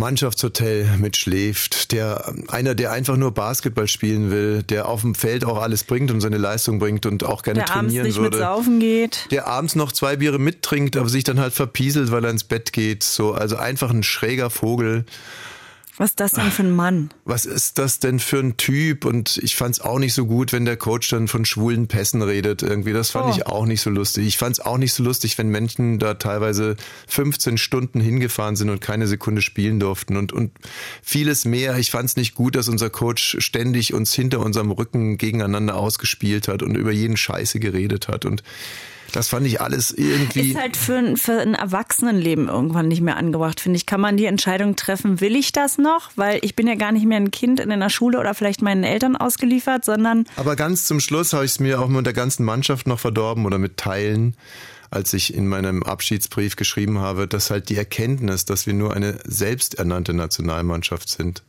Mannschaftshotel 0.00 0.96
mitschläft, 0.98 1.92
der 1.92 2.34
einer, 2.48 2.74
der 2.74 2.90
einfach 2.90 3.16
nur 3.16 3.32
Basketball 3.32 3.86
spielen 3.86 4.30
will, 4.30 4.64
der 4.64 4.88
auf 4.88 5.02
dem 5.02 5.14
Feld 5.14 5.44
auch 5.44 5.62
alles 5.62 5.84
bringt 5.84 6.10
und 6.10 6.20
seine 6.20 6.38
Leistung 6.38 6.80
bringt 6.80 7.06
und 7.06 7.22
auch 7.22 7.42
gerne 7.42 7.60
der 7.60 7.70
abends 7.70 7.92
trainieren 7.92 8.06
nicht 8.06 8.16
würde 8.16 8.38
mit 8.38 8.44
saufen 8.44 8.80
geht. 8.80 9.28
der 9.30 9.46
abends 9.46 9.76
noch 9.76 9.92
zwei 9.92 10.16
Biere 10.16 10.40
mittrinkt, 10.40 10.96
aber 10.96 11.08
sich 11.08 11.22
dann 11.22 11.38
halt 11.38 11.52
verpieselt, 11.52 12.10
weil 12.10 12.24
er 12.24 12.30
ins 12.30 12.44
Bett 12.44 12.72
geht. 12.72 13.04
So, 13.04 13.32
also 13.32 13.56
einfach 13.56 13.90
ein 13.90 14.02
schräger 14.02 14.50
Vogel. 14.50 15.04
Was 16.00 16.12
ist 16.12 16.20
das 16.20 16.32
denn 16.32 16.50
für 16.50 16.62
ein 16.62 16.74
Mann? 16.74 17.10
Was 17.26 17.44
ist 17.44 17.76
das 17.76 17.98
denn 17.98 18.20
für 18.20 18.38
ein 18.38 18.56
Typ? 18.56 19.04
Und 19.04 19.36
ich 19.42 19.54
fand 19.54 19.74
es 19.74 19.80
auch 19.82 19.98
nicht 19.98 20.14
so 20.14 20.24
gut, 20.24 20.50
wenn 20.50 20.64
der 20.64 20.78
Coach 20.78 21.10
dann 21.10 21.28
von 21.28 21.44
schwulen 21.44 21.88
Pässen 21.88 22.22
redet. 22.22 22.62
Irgendwie, 22.62 22.94
das 22.94 23.10
fand 23.10 23.26
Oh. 23.26 23.36
ich 23.36 23.46
auch 23.46 23.66
nicht 23.66 23.82
so 23.82 23.90
lustig. 23.90 24.26
Ich 24.26 24.38
fand 24.38 24.58
es 24.58 24.64
auch 24.64 24.78
nicht 24.78 24.94
so 24.94 25.02
lustig, 25.02 25.36
wenn 25.36 25.50
Menschen 25.50 25.98
da 25.98 26.14
teilweise 26.14 26.76
15 27.06 27.58
Stunden 27.58 28.00
hingefahren 28.00 28.56
sind 28.56 28.70
und 28.70 28.80
keine 28.80 29.06
Sekunde 29.06 29.42
spielen 29.42 29.78
durften 29.78 30.16
und, 30.16 30.32
und 30.32 30.52
vieles 31.02 31.44
mehr. 31.44 31.76
Ich 31.76 31.90
fand 31.90 32.06
es 32.08 32.16
nicht 32.16 32.34
gut, 32.34 32.56
dass 32.56 32.68
unser 32.68 32.88
Coach 32.88 33.36
ständig 33.38 33.92
uns 33.92 34.14
hinter 34.14 34.40
unserem 34.40 34.70
Rücken 34.70 35.18
gegeneinander 35.18 35.74
ausgespielt 35.76 36.48
hat 36.48 36.62
und 36.62 36.76
über 36.76 36.92
jeden 36.92 37.18
Scheiße 37.18 37.60
geredet 37.60 38.08
hat. 38.08 38.24
Und 38.24 38.42
das 39.10 39.28
fand 39.28 39.46
ich 39.46 39.60
alles 39.60 39.90
irgendwie. 39.90 40.50
Ist 40.52 40.58
halt 40.58 40.76
für, 40.76 40.96
ein- 40.96 41.16
für 41.16 41.40
ein 41.40 41.54
Erwachsenenleben 41.54 42.48
irgendwann 42.48 42.88
nicht 42.88 43.00
mehr 43.00 43.16
angebracht, 43.16 43.60
finde 43.60 43.76
ich. 43.76 43.86
Kann 43.86 44.00
man 44.00 44.16
die 44.16 44.26
Entscheidung 44.26 44.76
treffen, 44.76 45.20
will 45.20 45.36
ich 45.36 45.52
das 45.52 45.78
noch? 45.78 46.10
Weil 46.16 46.38
ich 46.42 46.54
bin 46.56 46.66
ja 46.66 46.74
gar 46.74 46.92
nicht 46.92 47.06
mehr 47.06 47.16
ein 47.18 47.30
Kind 47.30 47.60
in 47.60 47.70
einer 47.72 47.90
Schule 47.90 48.18
oder 48.20 48.34
vielleicht 48.34 48.62
meinen 48.62 48.84
Eltern 48.84 49.16
ausgeliefert, 49.16 49.84
sondern 49.84 50.24
Aber 50.36 50.56
ganz 50.56 50.86
zum 50.86 51.00
Schluss 51.00 51.32
habe 51.32 51.44
ich 51.44 51.52
es 51.52 51.60
mir 51.60 51.80
auch 51.80 51.88
mit 51.88 52.06
der 52.06 52.12
ganzen 52.12 52.44
Mannschaft 52.44 52.86
noch 52.86 53.00
verdorben 53.00 53.46
oder 53.46 53.58
mit 53.58 53.76
Teilen, 53.76 54.34
als 54.90 55.12
ich 55.12 55.34
in 55.34 55.46
meinem 55.46 55.82
Abschiedsbrief 55.82 56.56
geschrieben 56.56 56.98
habe, 56.98 57.28
dass 57.28 57.50
halt 57.50 57.68
die 57.68 57.76
Erkenntnis, 57.76 58.44
dass 58.44 58.66
wir 58.66 58.74
nur 58.74 58.94
eine 58.94 59.18
selbsternannte 59.24 60.14
Nationalmannschaft 60.14 61.08
sind, 61.08 61.42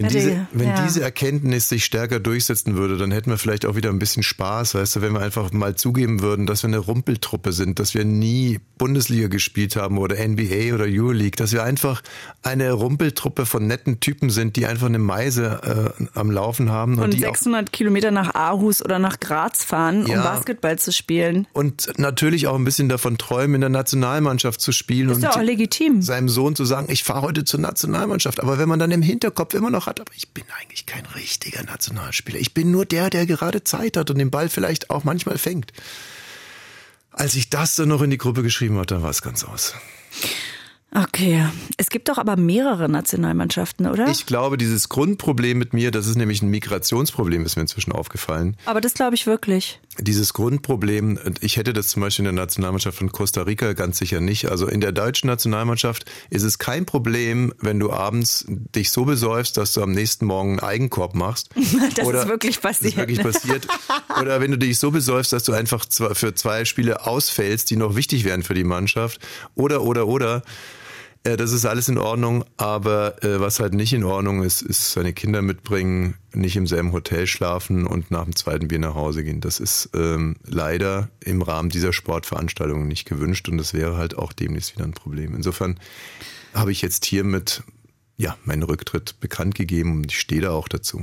Wenn, 0.00 0.06
Hätte- 0.10 0.18
diese, 0.18 0.46
wenn 0.52 0.68
ja. 0.68 0.84
diese 0.86 1.02
Erkenntnis 1.02 1.68
sich 1.68 1.84
stärker 1.84 2.20
durchsetzen 2.20 2.76
würde, 2.76 2.96
dann 2.96 3.10
hätten 3.10 3.30
wir 3.30 3.36
vielleicht 3.38 3.66
auch 3.66 3.76
wieder 3.76 3.90
ein 3.90 3.98
bisschen 3.98 4.22
Spaß, 4.22 4.74
weißt 4.74 4.96
du, 4.96 5.02
wenn 5.02 5.12
wir 5.12 5.20
einfach 5.20 5.52
mal 5.52 5.74
zugeben 5.76 6.20
würden, 6.22 6.46
dass 6.46 6.62
wir 6.62 6.68
eine 6.68 6.78
Rumpeltruppe 6.78 7.52
sind, 7.52 7.78
dass 7.78 7.94
wir 7.94 8.04
nie 8.04 8.60
Bundesliga 8.78 9.28
gespielt 9.28 9.76
haben 9.76 9.98
oder 9.98 10.16
NBA 10.16 10.74
oder 10.74 10.84
Euroleague, 10.88 11.36
dass 11.36 11.52
wir 11.52 11.62
einfach 11.62 12.02
eine 12.42 12.72
Rumpeltruppe 12.72 13.44
von 13.44 13.66
netten 13.66 14.00
Typen 14.00 14.30
sind, 14.30 14.56
die 14.56 14.64
einfach 14.66 14.86
eine 14.86 14.98
Meise 14.98 15.94
äh, 16.00 16.04
am 16.18 16.30
Laufen 16.30 16.70
haben 16.70 16.94
und 16.94 17.04
Und 17.04 17.14
die 17.14 17.26
auch 17.26 17.34
600 17.34 17.72
Kilometer 17.72 18.10
nach 18.10 18.34
Aarhus 18.34 18.82
oder 18.82 18.98
nach 18.98 19.20
Graz 19.20 19.64
fahren, 19.64 20.06
um 20.06 20.10
Ja. 20.12 20.22
Basketball 20.22 20.78
zu 20.78 20.92
spielen. 20.92 21.46
und 21.52 21.92
natürlich 21.98 22.46
auch 22.46 22.54
ein 22.56 22.64
bisschen 22.64 22.88
davon 22.88 23.18
träumen, 23.18 23.56
in 23.56 23.60
der 23.60 23.70
Nationalmannschaft 23.70 24.60
zu 24.60 24.72
spielen 24.72 25.10
Ist 25.10 25.16
und 25.16 25.22
ja 25.24 25.30
auch 25.32 25.42
legitim. 25.42 26.00
seinem 26.00 26.28
Sohn 26.30 26.56
zu 26.56 26.64
sagen, 26.64 26.86
ich 26.90 27.04
fahre 27.04 27.22
heute 27.22 27.44
zur 27.44 27.60
Nationalmannschaft. 27.60 28.40
Aber 28.40 28.58
wenn 28.58 28.68
man 28.68 28.78
dann 28.78 28.90
im 28.90 29.02
Hinterkopf 29.02 29.54
immer 29.54 29.70
noch 29.70 29.86
hat, 29.90 30.00
aber 30.00 30.12
ich 30.16 30.32
bin 30.32 30.44
eigentlich 30.58 30.86
kein 30.86 31.04
richtiger 31.04 31.62
Nationalspieler. 31.62 32.38
Ich 32.38 32.54
bin 32.54 32.70
nur 32.70 32.86
der, 32.86 33.10
der 33.10 33.26
gerade 33.26 33.62
Zeit 33.64 33.98
hat 33.98 34.08
und 34.10 34.18
den 34.18 34.30
Ball 34.30 34.48
vielleicht 34.48 34.88
auch 34.88 35.04
manchmal 35.04 35.36
fängt. 35.36 35.72
Als 37.10 37.34
ich 37.34 37.50
das 37.50 37.74
dann 37.74 37.88
noch 37.88 38.00
in 38.00 38.10
die 38.10 38.18
Gruppe 38.18 38.42
geschrieben 38.42 38.78
hatte, 38.78 38.94
dann 38.94 39.02
war 39.02 39.10
es 39.10 39.20
ganz 39.20 39.44
aus. 39.44 39.74
Okay. 40.92 41.46
Es 41.76 41.88
gibt 41.88 42.08
doch 42.08 42.18
aber 42.18 42.36
mehrere 42.36 42.88
Nationalmannschaften, 42.88 43.86
oder? 43.86 44.08
Ich 44.08 44.26
glaube, 44.26 44.56
dieses 44.56 44.88
Grundproblem 44.88 45.56
mit 45.56 45.72
mir, 45.72 45.90
das 45.92 46.06
ist 46.06 46.16
nämlich 46.16 46.42
ein 46.42 46.48
Migrationsproblem, 46.48 47.44
ist 47.46 47.56
mir 47.56 47.62
inzwischen 47.62 47.92
aufgefallen. 47.92 48.56
aber 48.66 48.80
das 48.80 48.94
glaube 48.94 49.14
ich 49.14 49.26
wirklich. 49.26 49.80
Dieses 49.98 50.32
Grundproblem, 50.32 51.18
und 51.24 51.42
ich 51.42 51.56
hätte 51.56 51.72
das 51.72 51.88
zum 51.88 52.02
Beispiel 52.02 52.26
in 52.26 52.34
der 52.34 52.44
Nationalmannschaft 52.44 52.98
von 52.98 53.12
Costa 53.12 53.42
Rica 53.42 53.72
ganz 53.74 53.98
sicher 53.98 54.20
nicht. 54.20 54.50
Also 54.50 54.66
in 54.66 54.80
der 54.80 54.92
deutschen 54.92 55.28
Nationalmannschaft 55.28 56.10
ist 56.30 56.42
es 56.42 56.58
kein 56.58 56.86
Problem, 56.86 57.52
wenn 57.60 57.78
du 57.78 57.92
abends 57.92 58.44
dich 58.48 58.90
so 58.90 59.04
besäufst, 59.04 59.56
dass 59.56 59.72
du 59.72 59.82
am 59.82 59.92
nächsten 59.92 60.26
Morgen 60.26 60.50
einen 60.50 60.60
Eigenkorb 60.60 61.14
machst. 61.14 61.50
Das 61.94 62.06
ist 62.08 62.28
wirklich 62.28 62.60
Das 62.60 62.80
ist 62.80 62.82
passiert, 62.82 62.96
wirklich 62.96 63.22
passiert. 63.22 63.66
Oder 64.20 64.40
wenn 64.40 64.50
du 64.50 64.58
dich 64.58 64.78
so 64.78 64.90
besäufst, 64.90 65.32
dass 65.32 65.44
du 65.44 65.52
einfach 65.52 65.84
für 65.88 66.34
zwei 66.34 66.64
Spiele 66.64 67.06
ausfällst, 67.06 67.70
die 67.70 67.76
noch 67.76 67.94
wichtig 67.96 68.24
wären 68.24 68.42
für 68.42 68.54
die 68.54 68.64
Mannschaft. 68.64 69.20
Oder, 69.54 69.82
oder, 69.82 70.06
oder. 70.06 70.42
Äh, 71.24 71.36
Das 71.36 71.52
ist 71.52 71.66
alles 71.66 71.88
in 71.88 71.98
Ordnung, 71.98 72.44
aber 72.56 73.22
äh, 73.22 73.40
was 73.40 73.60
halt 73.60 73.74
nicht 73.74 73.92
in 73.92 74.04
Ordnung 74.04 74.42
ist, 74.42 74.62
ist 74.62 74.92
seine 74.92 75.12
Kinder 75.12 75.42
mitbringen, 75.42 76.14
nicht 76.32 76.56
im 76.56 76.66
selben 76.66 76.92
Hotel 76.92 77.26
schlafen 77.26 77.86
und 77.86 78.10
nach 78.10 78.24
dem 78.24 78.36
zweiten 78.36 78.68
Bier 78.68 78.78
nach 78.78 78.94
Hause 78.94 79.24
gehen. 79.24 79.40
Das 79.40 79.60
ist 79.60 79.90
ähm, 79.94 80.36
leider 80.46 81.08
im 81.20 81.42
Rahmen 81.42 81.68
dieser 81.68 81.92
Sportveranstaltung 81.92 82.86
nicht 82.88 83.06
gewünscht 83.06 83.48
und 83.48 83.58
das 83.58 83.74
wäre 83.74 83.96
halt 83.96 84.16
auch 84.16 84.32
demnächst 84.32 84.74
wieder 84.74 84.84
ein 84.84 84.92
Problem. 84.92 85.34
Insofern 85.34 85.78
habe 86.54 86.72
ich 86.72 86.82
jetzt 86.82 87.04
hiermit 87.04 87.62
ja 88.16 88.36
meinen 88.44 88.62
Rücktritt 88.62 89.20
bekannt 89.20 89.54
gegeben 89.54 89.92
und 89.96 90.12
ich 90.12 90.20
stehe 90.20 90.40
da 90.42 90.50
auch 90.50 90.68
dazu. 90.68 91.00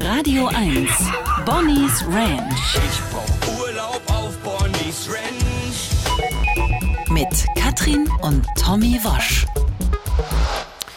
Radio 0.00 0.46
1. 0.46 0.88
Bonnie's 1.44 2.02
Ranch. 2.08 2.76
Ich 2.76 3.00
brauch 3.10 3.58
Urlaub 3.60 4.02
auf 4.06 4.34
Bonnie's 4.38 5.06
Ranch. 5.10 5.90
Mit 7.10 7.46
Katrin 7.56 8.08
und 8.22 8.46
Tommy 8.58 8.98
Wosch. 9.02 9.44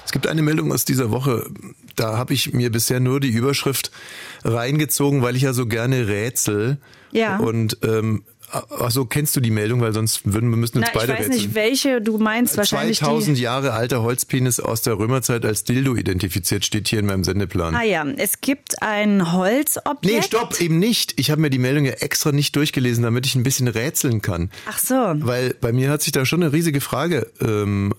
Es 0.05 0.13
gibt 0.13 0.27
eine 0.27 0.41
Meldung 0.41 0.71
aus 0.71 0.85
dieser 0.85 1.11
Woche, 1.11 1.45
da 1.97 2.17
habe 2.17 2.33
ich 2.33 2.53
mir 2.53 2.71
bisher 2.71 3.01
nur 3.01 3.19
die 3.19 3.31
Überschrift 3.31 3.91
reingezogen, 4.45 5.21
weil 5.21 5.35
ich 5.35 5.41
ja 5.41 5.51
so 5.51 5.65
gerne 5.65 6.07
rätsel. 6.07 6.77
Ja. 7.11 7.37
Und 7.37 7.79
ähm, 7.83 8.23
ach 8.51 8.91
so, 8.91 9.05
kennst 9.05 9.35
du 9.35 9.39
die 9.39 9.51
Meldung, 9.51 9.81
weil 9.81 9.93
sonst 9.93 10.21
würden 10.25 10.49
wir 10.49 10.57
müssen 10.57 10.77
uns 10.77 10.87
Na, 10.87 10.93
ich 10.93 10.99
beide 10.99 11.13
weiß 11.13 11.19
rätseln. 11.27 11.37
nicht, 11.37 11.55
welche 11.55 12.01
du 12.01 12.17
meinst. 12.17 12.57
Wahrscheinlich 12.57 12.99
2000 12.99 13.37
die. 13.37 13.41
Jahre 13.41 13.73
alter 13.73 14.01
Holzpenis 14.01 14.59
aus 14.59 14.81
der 14.81 14.97
Römerzeit 14.97 15.45
als 15.45 15.63
Dildo 15.63 15.95
identifiziert, 15.95 16.65
steht 16.65 16.87
hier 16.87 16.99
in 16.99 17.05
meinem 17.05 17.23
Sendeplan. 17.23 17.75
Ah 17.75 17.83
ja, 17.83 18.05
es 18.17 18.41
gibt 18.41 18.81
ein 18.81 19.31
Holzobjekt. 19.33 20.15
Nee, 20.15 20.21
stopp, 20.23 20.59
eben 20.61 20.79
nicht. 20.79 21.19
Ich 21.19 21.31
habe 21.31 21.41
mir 21.41 21.49
die 21.49 21.59
Meldung 21.59 21.85
ja 21.85 21.93
extra 21.93 22.31
nicht 22.31 22.55
durchgelesen, 22.55 23.03
damit 23.03 23.25
ich 23.25 23.35
ein 23.35 23.43
bisschen 23.43 23.67
rätseln 23.67 24.21
kann. 24.21 24.49
Ach 24.67 24.79
so. 24.79 24.95
Weil 24.95 25.53
bei 25.59 25.71
mir 25.71 25.89
hat 25.89 26.01
sich 26.01 26.11
da 26.11 26.25
schon 26.25 26.43
eine 26.43 26.53
riesige 26.53 26.81
Frage 26.81 27.27
ähm, 27.41 27.93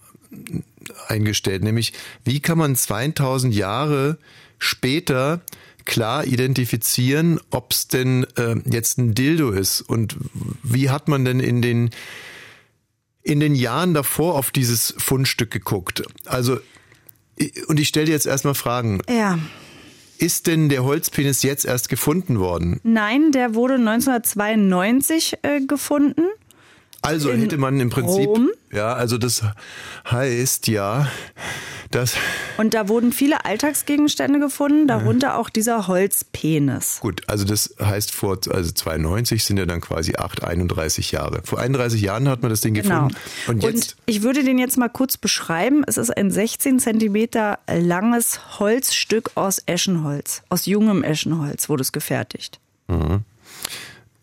eingestellt, 1.09 1.63
nämlich 1.63 1.93
wie 2.25 2.41
kann 2.41 2.59
man 2.59 2.77
2000 2.77 3.55
Jahre 3.55 4.19
später 4.59 5.41
klar 5.91 6.25
identifizieren, 6.25 7.41
ob 7.51 7.73
es 7.73 7.89
denn 7.89 8.25
äh, 8.37 8.55
jetzt 8.65 8.97
ein 8.97 9.15
Dildo 9.15 9.51
ist 9.51 9.81
und 9.83 10.17
wie 10.63 10.89
hat 10.89 11.09
man 11.09 11.25
denn 11.25 11.41
in 11.41 11.61
den 11.61 11.91
in 13.23 13.41
den 13.41 13.55
Jahren 13.55 13.93
davor 13.93 14.37
auf 14.37 14.53
dieses 14.53 14.95
Fundstück 14.97 15.51
geguckt? 15.51 16.05
Also 16.25 16.59
und 17.67 17.81
ich 17.81 17.89
stelle 17.89 18.07
dir 18.07 18.13
jetzt 18.13 18.27
erstmal 18.27 18.55
Fragen. 18.55 19.03
Ja. 19.09 19.39
Ist 20.19 20.47
denn 20.47 20.69
der 20.69 20.85
Holzpenis 20.85 21.43
jetzt 21.43 21.65
erst 21.65 21.89
gefunden 21.89 22.39
worden? 22.39 22.79
Nein, 22.85 23.33
der 23.33 23.55
wurde 23.55 23.75
1992 23.75 25.39
äh, 25.43 25.61
gefunden. 25.61 26.27
Also 27.03 27.33
hätte 27.33 27.57
man 27.57 27.81
im 27.81 27.91
Prinzip, 27.91 28.29
Rom? 28.29 28.51
ja, 28.73 28.93
also 28.93 29.17
das 29.19 29.43
heißt 30.11 30.69
ja, 30.69 31.09
dass, 31.91 32.15
Und 32.59 32.75
da 32.75 32.89
wurden 32.89 33.13
viele 33.13 33.45
Alltagsgegenstände 33.45 34.39
gefunden, 34.39 34.87
darunter 34.87 35.37
auch 35.39 35.49
dieser 35.51 35.89
Holzpenis. 35.89 36.99
gut, 37.01 37.23
also 37.27 37.45
das 37.45 37.75
heißt 37.81 38.13
vor, 38.13 38.39
also 38.51 38.71
92 38.71 39.45
sind 39.45 39.57
ja 39.57 39.67
dann 39.67 39.81
quasi 39.81 40.15
8, 40.17 40.45
31 40.45 41.11
Jahre. 41.11 41.41
Vor 41.45 41.59
31 41.59 42.01
Jahren 42.01 42.29
hat 42.29 42.43
man 42.43 42.51
das 42.51 42.61
Ding 42.61 42.75
Genau. 42.75 43.09
gefunden. 43.09 43.17
Und 43.49 43.63
jetzt, 43.65 43.97
ich 44.07 44.23
würde 44.23 44.45
den 44.45 44.59
jetzt 44.59 44.77
mal 44.79 44.89
kurz 44.89 45.17
beschreiben. 45.17 45.83
Es 45.87 45.97
ist 45.97 46.17
ein 46.17 46.31
16 46.31 46.79
Zentimeter 46.79 47.59
langes 47.67 48.61
Holzstück 48.61 49.33
aus 49.35 49.61
Eschenholz. 49.67 50.43
Aus 50.49 50.67
jungem 50.67 51.03
Eschenholz 51.03 51.69
wurde 51.69 51.83
es 51.83 51.91
gefertigt. 51.93 52.61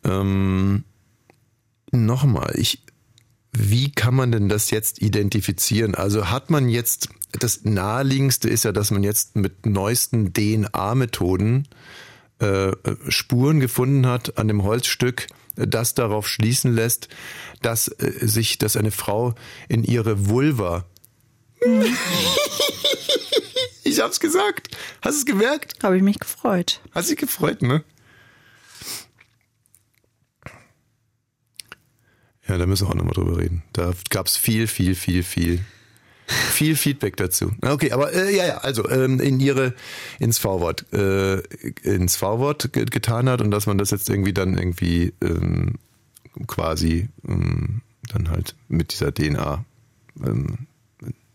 ähm, 0.06 0.84
nochmal, 1.92 2.54
ich, 2.56 2.84
wie 3.52 3.92
kann 3.92 4.16
man 4.16 4.32
denn 4.32 4.50
das 4.50 4.72
jetzt 4.72 5.02
identifizieren? 5.02 5.96
Also 5.96 6.30
hat 6.30 6.50
man 6.50 6.70
jetzt, 6.70 7.10
das 7.32 7.64
naheliegendste 7.64 8.50
ist 8.50 8.64
ja, 8.64 8.72
dass 8.72 8.92
man 8.92 9.04
jetzt 9.04 9.36
mit 9.36 9.66
neuesten 9.66 10.34
DNA-Methoden 10.34 11.68
äh, 12.40 12.72
Spuren 13.10 13.60
gefunden 13.60 14.06
hat 14.06 14.38
an 14.38 14.48
dem 14.48 14.64
Holzstück, 14.64 15.28
das 15.56 15.96
darauf 15.96 16.28
schließen 16.28 16.74
lässt, 16.74 17.10
dass 17.62 17.88
äh, 17.88 18.14
sich, 18.22 18.58
dass 18.60 18.78
eine 18.78 18.92
Frau 18.92 19.34
in 19.68 19.84
ihre 19.84 20.28
Vulva. 20.28 20.86
ich 23.84 24.00
hab's 24.00 24.20
gesagt. 24.20 24.76
Hast 25.02 25.16
du 25.16 25.20
es 25.20 25.26
gemerkt? 25.26 25.84
Habe 25.84 25.98
ich 25.98 26.04
mich 26.04 26.20
gefreut. 26.20 26.82
Hast 26.92 27.10
dich 27.10 27.18
gefreut, 27.18 27.64
ne? 27.64 27.84
Ja, 32.48 32.58
da 32.58 32.66
müssen 32.66 32.88
wir 32.88 32.92
auch 32.92 32.96
nochmal 32.96 33.14
drüber 33.14 33.38
reden. 33.38 33.64
Da 33.74 33.94
gab's 34.10 34.38
viel, 34.38 34.68
viel, 34.68 34.96
viel, 34.96 35.24
viel, 35.24 35.60
viel 36.28 36.76
Feedback 36.76 37.18
dazu. 37.18 37.52
Okay, 37.62 37.92
aber 37.92 38.14
äh, 38.14 38.36
ja, 38.36 38.46
ja, 38.46 38.58
also 38.60 38.88
ähm, 38.90 39.20
in 39.20 39.40
ihre 39.40 39.74
ins 40.20 40.38
V-Wort 40.38 40.92
äh, 40.94 41.40
ins 41.84 42.16
V-Wort 42.16 42.72
ge 42.74 42.86
getan 42.86 43.30
hat 43.30 43.42
und 43.42 43.52
dass 43.52 43.66
man 43.66 43.78
das 43.78 43.92
jetzt 43.92 44.10
irgendwie 44.10 44.34
dann 44.34 44.58
irgendwie 44.58 45.14
ähm, 45.22 45.76
quasi 46.48 47.10
ähm, 47.28 47.82
dann 48.10 48.30
halt 48.30 48.56
mit 48.70 48.94
dieser 48.94 49.14
DNA 49.14 49.66
ähm, 50.26 50.68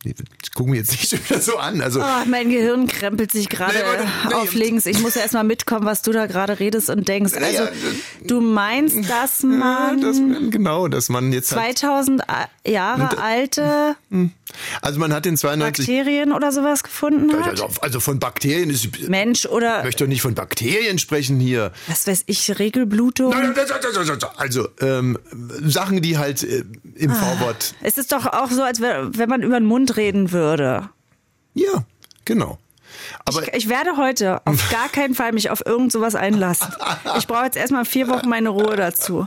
nee, 0.04 0.14
guck 0.54 0.66
mir 0.68 0.76
jetzt 0.76 0.92
nicht 0.92 1.08
schon 1.08 1.18
wieder 1.28 1.40
so 1.40 1.56
an. 1.56 1.80
Also 1.80 2.00
Ah, 2.00 2.24
mein 2.26 2.48
Gehirn 2.50 2.86
krempelt 2.86 3.32
sich 3.32 3.48
gerade 3.48 3.74
Nee, 3.74 4.08
nee. 4.28 4.34
auf 4.34 4.54
links. 4.54 4.86
Ich 4.86 5.00
muss 5.00 5.14
ja 5.14 5.22
erstmal 5.22 5.44
mitkommen, 5.44 5.86
was 5.86 6.02
du 6.02 6.12
da 6.12 6.26
gerade 6.26 6.58
redest 6.60 6.90
und 6.90 7.08
denkst. 7.08 7.34
Also, 7.34 7.46
Naja, 7.64 7.68
du 8.26 8.40
meinst, 8.40 8.96
dass 9.08 9.42
ja, 9.42 9.48
man 9.48 10.00
dass 10.00 10.18
man, 10.18 10.50
genau, 10.50 10.88
dass 10.88 11.08
man 11.08 11.32
jetzt 11.32 11.54
halt, 11.56 11.78
2000 11.78 12.22
Jahre 12.66 13.18
alte 13.18 13.96
also 14.80 14.98
man 14.98 15.12
hat 15.12 15.24
den 15.24 15.36
92 15.36 15.86
Bakterien 15.86 16.32
oder 16.32 16.52
sowas 16.52 16.82
gefunden 16.82 17.32
hat? 17.44 17.60
Also, 17.80 18.00
von 18.00 18.18
Bakterien 18.18 18.70
ist. 18.70 18.84
Ich 18.84 19.08
Mensch 19.08 19.46
oder 19.46 19.82
möchte 19.82 20.04
doch 20.04 20.08
nicht 20.08 20.22
von 20.22 20.34
Bakterien 20.34 20.98
sprechen 20.98 21.38
hier. 21.40 21.72
was 21.86 22.06
weiß 22.06 22.24
ich, 22.26 22.58
Regelblutung? 22.58 23.32
Also 24.36 24.68
ähm, 24.80 25.18
Sachen, 25.64 26.02
die 26.02 26.18
halt 26.18 26.42
äh, 26.42 26.64
im 26.96 27.10
Ah. 27.10 27.14
V-Wort. 27.14 27.74
Es 27.82 27.98
ist 27.98 28.12
doch 28.12 28.26
auch 28.26 28.50
so, 28.50 28.62
als 28.62 28.80
wenn 28.80 29.28
man 29.28 29.42
über 29.42 29.58
den 29.58 29.66
Mund 29.66 29.96
reden 29.96 30.32
würde. 30.32 30.88
Ja, 31.54 31.84
genau. 32.24 32.58
Aber 33.24 33.42
Ich, 33.42 33.54
ich 33.54 33.68
werde 33.68 33.96
heute 33.96 34.40
auf 34.46 34.68
gar 34.70 34.88
keinen 34.88 35.14
Fall 35.14 35.32
mich 35.32 35.50
auf 35.50 35.64
irgend 35.64 35.92
sowas 35.92 36.14
einlassen. 36.14 36.68
Ich 37.18 37.26
brauche 37.26 37.44
jetzt 37.44 37.56
erstmal 37.56 37.84
vier 37.84 38.08
Wochen 38.08 38.28
meine 38.28 38.48
Ruhe 38.48 38.76
dazu. 38.76 39.26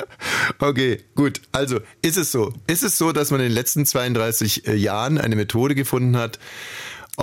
okay, 0.58 1.04
gut. 1.14 1.40
Also 1.52 1.80
ist 2.02 2.16
es 2.16 2.32
so. 2.32 2.52
Ist 2.66 2.82
es 2.82 2.98
so, 2.98 3.12
dass 3.12 3.30
man 3.30 3.40
in 3.40 3.46
den 3.46 3.54
letzten 3.54 3.86
32 3.86 4.66
äh, 4.66 4.74
Jahren 4.74 5.18
eine 5.18 5.36
Methode 5.36 5.74
gefunden 5.74 6.16
hat, 6.16 6.38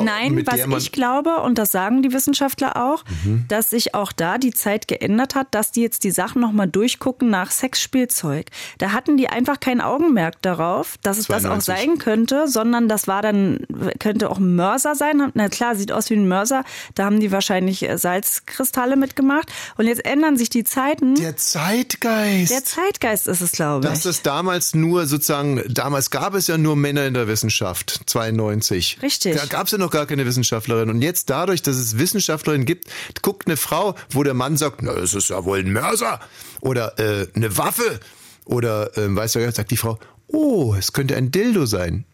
Nein, 0.03 0.45
was 0.45 0.83
ich 0.83 0.91
glaube, 0.91 1.37
und 1.41 1.57
das 1.57 1.71
sagen 1.71 2.01
die 2.03 2.11
Wissenschaftler 2.13 2.75
auch, 2.75 3.03
Mhm. 3.23 3.45
dass 3.47 3.69
sich 3.69 3.93
auch 3.95 4.11
da 4.11 4.37
die 4.37 4.51
Zeit 4.53 4.87
geändert 4.87 5.35
hat, 5.35 5.47
dass 5.51 5.71
die 5.71 5.81
jetzt 5.81 6.03
die 6.03 6.11
Sachen 6.11 6.41
nochmal 6.41 6.67
durchgucken 6.67 7.29
nach 7.29 7.51
Sexspielzeug. 7.51 8.47
Da 8.77 8.91
hatten 8.91 9.17
die 9.17 9.29
einfach 9.29 9.59
kein 9.59 9.81
Augenmerk 9.81 10.41
darauf, 10.41 10.95
dass 11.03 11.17
es 11.17 11.27
das 11.27 11.45
auch 11.45 11.59
92. 11.59 11.65
sein 11.89 11.97
könnte, 11.97 12.47
sondern 12.47 12.87
das 12.89 13.07
war 13.07 13.21
dann, 13.21 13.59
könnte 13.99 14.29
auch 14.29 14.37
ein 14.37 14.55
Mörser 14.55 14.95
sein. 14.95 15.31
Na 15.33 15.49
klar, 15.49 15.75
sieht 15.75 15.91
aus 15.91 16.09
wie 16.09 16.15
ein 16.15 16.27
Mörser. 16.27 16.63
Da 16.95 17.05
haben 17.05 17.19
die 17.19 17.31
wahrscheinlich 17.31 17.83
äh, 17.87 17.97
Salzkristalle 17.97 18.95
mitgemacht. 18.95 19.51
Und 19.77 19.87
jetzt 19.87 20.05
ändern 20.05 20.37
sich 20.37 20.49
die 20.49 20.63
Zeiten. 20.63 21.15
der 21.15 21.37
Zeitgeist. 21.37 22.51
Der 22.51 22.63
Zeitgeist 22.63 23.27
ist 23.27 23.41
es, 23.41 23.51
glaube 23.51 23.87
dass 23.87 23.99
ich. 23.99 24.05
es 24.05 24.21
damals 24.21 24.73
nur 24.75 25.05
sozusagen, 25.07 25.61
damals 25.69 26.09
gab 26.09 26.33
es 26.33 26.47
ja 26.47 26.57
nur 26.57 26.75
Männer 26.75 27.05
in 27.05 27.13
der 27.13 27.27
Wissenschaft, 27.27 28.01
92. 28.05 28.99
Richtig. 29.01 29.35
Da 29.35 29.45
gab 29.45 29.65
es 29.65 29.71
ja 29.71 29.77
noch 29.77 29.84
gar 29.91 30.05
keine 30.05 30.25
Wissenschaftlerin. 30.25 30.89
Und 30.89 31.01
jetzt 31.01 31.29
dadurch, 31.29 31.61
dass 31.61 31.75
es 31.75 31.97
Wissenschaftlerinnen 31.97 32.65
gibt, 32.65 32.87
guckt 33.21 33.47
eine 33.47 33.57
Frau, 33.57 33.95
wo 34.09 34.23
der 34.23 34.33
Mann 34.33 34.57
sagt, 34.57 34.81
na, 34.81 34.93
das 34.93 35.13
ist 35.13 35.29
ja 35.29 35.43
wohl 35.45 35.59
ein 35.59 35.71
Mörser 35.71 36.19
oder 36.61 36.97
äh, 36.99 37.27
eine 37.35 37.57
Waffe 37.57 37.99
oder, 38.45 38.97
äh, 38.97 39.13
weißt 39.15 39.35
du, 39.35 39.51
sagt 39.51 39.71
die 39.71 39.77
Frau, 39.77 39.99
oh, 40.27 40.75
es 40.77 40.93
könnte 40.93 41.15
ein 41.15 41.31
Dildo 41.31 41.65
sein. 41.65 42.05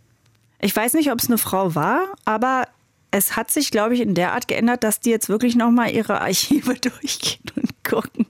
Ich 0.59 0.75
weiß 0.75 0.93
nicht, 0.93 1.11
ob 1.11 1.19
es 1.19 1.27
eine 1.27 1.37
Frau 1.37 1.75
war, 1.75 2.13
aber 2.25 2.67
es 3.11 3.35
hat 3.35 3.51
sich, 3.51 3.71
glaube 3.71 3.93
ich, 3.93 4.01
in 4.01 4.15
der 4.15 4.33
Art 4.33 4.47
geändert, 4.47 4.83
dass 4.83 4.99
die 4.99 5.09
jetzt 5.09 5.27
wirklich 5.27 5.55
nochmal 5.55 5.91
ihre 5.91 6.21
Archive 6.21 6.75
durchgehen 6.81 7.43
und 7.55 7.83
gucken. 7.83 8.25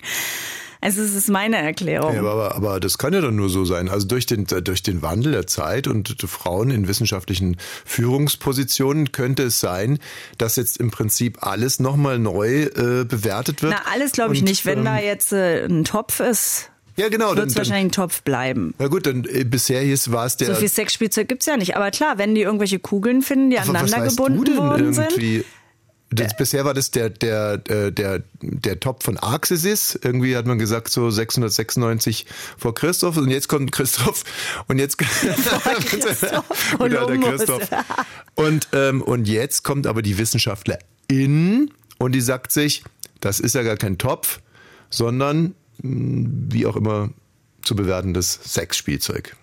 Also 0.83 1.01
es 1.03 1.13
ist 1.13 1.29
meine 1.29 1.57
Erklärung. 1.57 2.15
Ja, 2.15 2.21
aber, 2.21 2.55
aber 2.55 2.79
das 2.79 2.97
kann 2.97 3.13
ja 3.13 3.21
dann 3.21 3.35
nur 3.35 3.49
so 3.49 3.65
sein. 3.65 3.87
Also 3.87 4.07
durch 4.07 4.25
den, 4.25 4.45
durch 4.45 4.81
den 4.81 5.03
Wandel 5.03 5.31
der 5.31 5.45
Zeit 5.47 5.87
und 5.87 6.15
Frauen 6.27 6.71
in 6.71 6.87
wissenschaftlichen 6.87 7.57
Führungspositionen 7.85 9.11
könnte 9.11 9.43
es 9.43 9.59
sein, 9.59 9.99
dass 10.37 10.55
jetzt 10.55 10.77
im 10.77 10.91
Prinzip 10.91 11.45
alles 11.45 11.79
nochmal 11.79 12.19
neu 12.19 12.63
äh, 12.63 13.05
bewertet 13.05 13.61
wird. 13.61 13.73
Na, 13.73 13.91
alles 13.93 14.11
glaube 14.11 14.33
ich 14.33 14.41
Und, 14.41 14.49
nicht. 14.49 14.65
Wenn 14.65 14.79
ähm, 14.79 14.85
da 14.85 14.99
jetzt 14.99 15.31
äh, 15.33 15.65
ein 15.65 15.83
Topf 15.83 16.19
ist, 16.19 16.71
Ja, 16.97 17.09
genau. 17.09 17.35
wird 17.35 17.49
es 17.49 17.55
wahrscheinlich 17.55 17.85
ein 17.85 17.91
Topf 17.91 18.23
bleiben. 18.23 18.73
na 18.79 18.87
gut, 18.87 19.05
dann 19.05 19.25
äh, 19.25 19.43
bisher 19.43 19.81
hieß 19.81 20.11
war 20.11 20.25
es 20.25 20.37
der. 20.37 20.47
So 20.47 20.55
viel 20.55 20.69
Sexspielzeug 20.69 21.27
gibt's 21.27 21.45
ja 21.45 21.57
nicht. 21.57 21.75
Aber 21.75 21.91
klar, 21.91 22.17
wenn 22.17 22.35
die 22.35 22.41
irgendwelche 22.41 22.79
Kugeln 22.79 23.21
finden, 23.21 23.51
die 23.51 23.59
aneinander 23.59 24.07
gebunden 24.07 24.57
worden 24.57 24.93
sind. 24.93 25.43
Das, 26.13 26.35
bisher 26.35 26.65
war 26.65 26.73
das 26.73 26.91
der, 26.91 27.09
der, 27.09 27.61
äh, 27.69 27.91
der, 27.91 28.23
der 28.41 28.79
Top 28.79 29.03
von 29.03 29.17
Arxesis. 29.17 29.97
Irgendwie 30.03 30.35
hat 30.35 30.45
man 30.45 30.59
gesagt, 30.59 30.89
so 30.89 31.09
696 31.09 32.25
vor 32.57 32.75
Christoph. 32.75 33.15
Und 33.15 33.29
jetzt 33.29 33.47
kommt 33.47 33.71
Christoph. 33.71 34.23
Und 34.67 34.77
jetzt. 34.77 34.97
Christoph 34.97 36.73
Oder 36.79 36.89
der 36.89 37.17
Kolumbus. 37.17 37.29
Christoph. 37.29 37.69
Und, 38.35 38.67
ähm, 38.73 39.01
und 39.01 39.27
jetzt 39.27 39.63
kommt 39.63 39.87
aber 39.87 40.01
die 40.01 40.17
Wissenschaftlerin 40.17 41.71
und 41.97 42.11
die 42.11 42.21
sagt 42.21 42.51
sich, 42.51 42.83
das 43.21 43.39
ist 43.39 43.55
ja 43.55 43.63
gar 43.63 43.77
kein 43.77 43.97
Topf, 43.97 44.41
sondern 44.89 45.55
mh, 45.81 46.29
wie 46.49 46.65
auch 46.65 46.75
immer 46.75 47.09
zu 47.63 47.75
bewertendes 47.75 48.39
Sexspielzeug. 48.43 49.35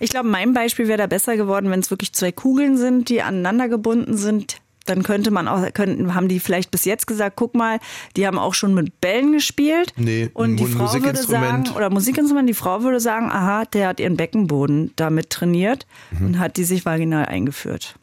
Ich 0.00 0.10
glaube, 0.10 0.28
mein 0.28 0.52
Beispiel 0.54 0.88
wäre 0.88 0.98
da 0.98 1.06
besser 1.06 1.36
geworden, 1.36 1.70
wenn 1.70 1.80
es 1.80 1.90
wirklich 1.90 2.12
zwei 2.12 2.32
Kugeln 2.32 2.76
sind, 2.76 3.08
die 3.08 3.22
aneinander 3.22 3.68
gebunden 3.68 4.16
sind. 4.16 4.58
Dann 4.86 5.02
könnte 5.02 5.32
man 5.32 5.48
auch, 5.48 5.72
könnten, 5.74 6.14
haben 6.14 6.28
die 6.28 6.38
vielleicht 6.38 6.70
bis 6.70 6.84
jetzt 6.84 7.06
gesagt, 7.08 7.34
guck 7.36 7.54
mal, 7.56 7.80
die 8.16 8.26
haben 8.26 8.38
auch 8.38 8.54
schon 8.54 8.72
mit 8.72 9.00
Bällen 9.00 9.32
gespielt. 9.32 9.92
Nee, 9.96 10.30
und 10.32 10.56
die 10.58 10.66
Frau 10.66 10.92
würde 10.94 11.20
sagen, 11.20 11.64
oder 11.74 11.90
Musikinstrument, 11.90 12.48
die 12.48 12.54
Frau 12.54 12.82
würde 12.84 13.00
sagen, 13.00 13.28
aha, 13.30 13.64
der 13.64 13.88
hat 13.88 13.98
ihren 14.00 14.16
Beckenboden 14.16 14.92
damit 14.96 15.30
trainiert 15.30 15.86
Mhm. 16.12 16.26
und 16.26 16.38
hat 16.38 16.56
die 16.56 16.62
sich 16.64 16.86
vaginal 16.86 17.26
eingeführt. 17.26 17.96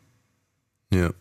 Ja. 0.93 1.11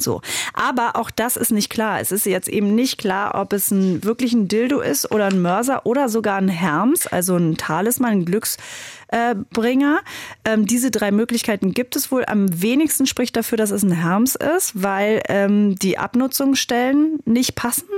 So. 0.00 0.20
Aber 0.54 0.94
auch 0.96 1.10
das 1.10 1.36
ist 1.36 1.50
nicht 1.50 1.70
klar. 1.70 2.00
Es 2.00 2.12
ist 2.12 2.24
jetzt 2.24 2.48
eben 2.48 2.74
nicht 2.74 2.98
klar, 2.98 3.34
ob 3.34 3.52
es 3.52 3.70
ein 3.70 4.04
wirklich 4.04 4.32
ein 4.32 4.46
Dildo 4.46 4.80
ist 4.80 5.10
oder 5.10 5.26
ein 5.26 5.42
Mörser 5.42 5.84
oder 5.86 6.08
sogar 6.08 6.36
ein 6.36 6.48
Herms, 6.48 7.06
also 7.08 7.36
ein 7.36 7.56
Talisman, 7.56 8.10
ein 8.12 8.24
Glücksbringer. 8.24 9.98
Ähm, 10.44 10.66
diese 10.66 10.92
drei 10.92 11.10
Möglichkeiten 11.10 11.74
gibt 11.74 11.96
es 11.96 12.12
wohl. 12.12 12.24
Am 12.26 12.62
wenigsten 12.62 13.06
spricht 13.06 13.36
dafür, 13.36 13.58
dass 13.58 13.72
es 13.72 13.82
ein 13.82 13.90
Herms 13.90 14.36
ist, 14.36 14.80
weil 14.80 15.22
ähm, 15.28 15.74
die 15.76 15.98
Abnutzungsstellen 15.98 17.18
nicht 17.24 17.56
passen. 17.56 17.88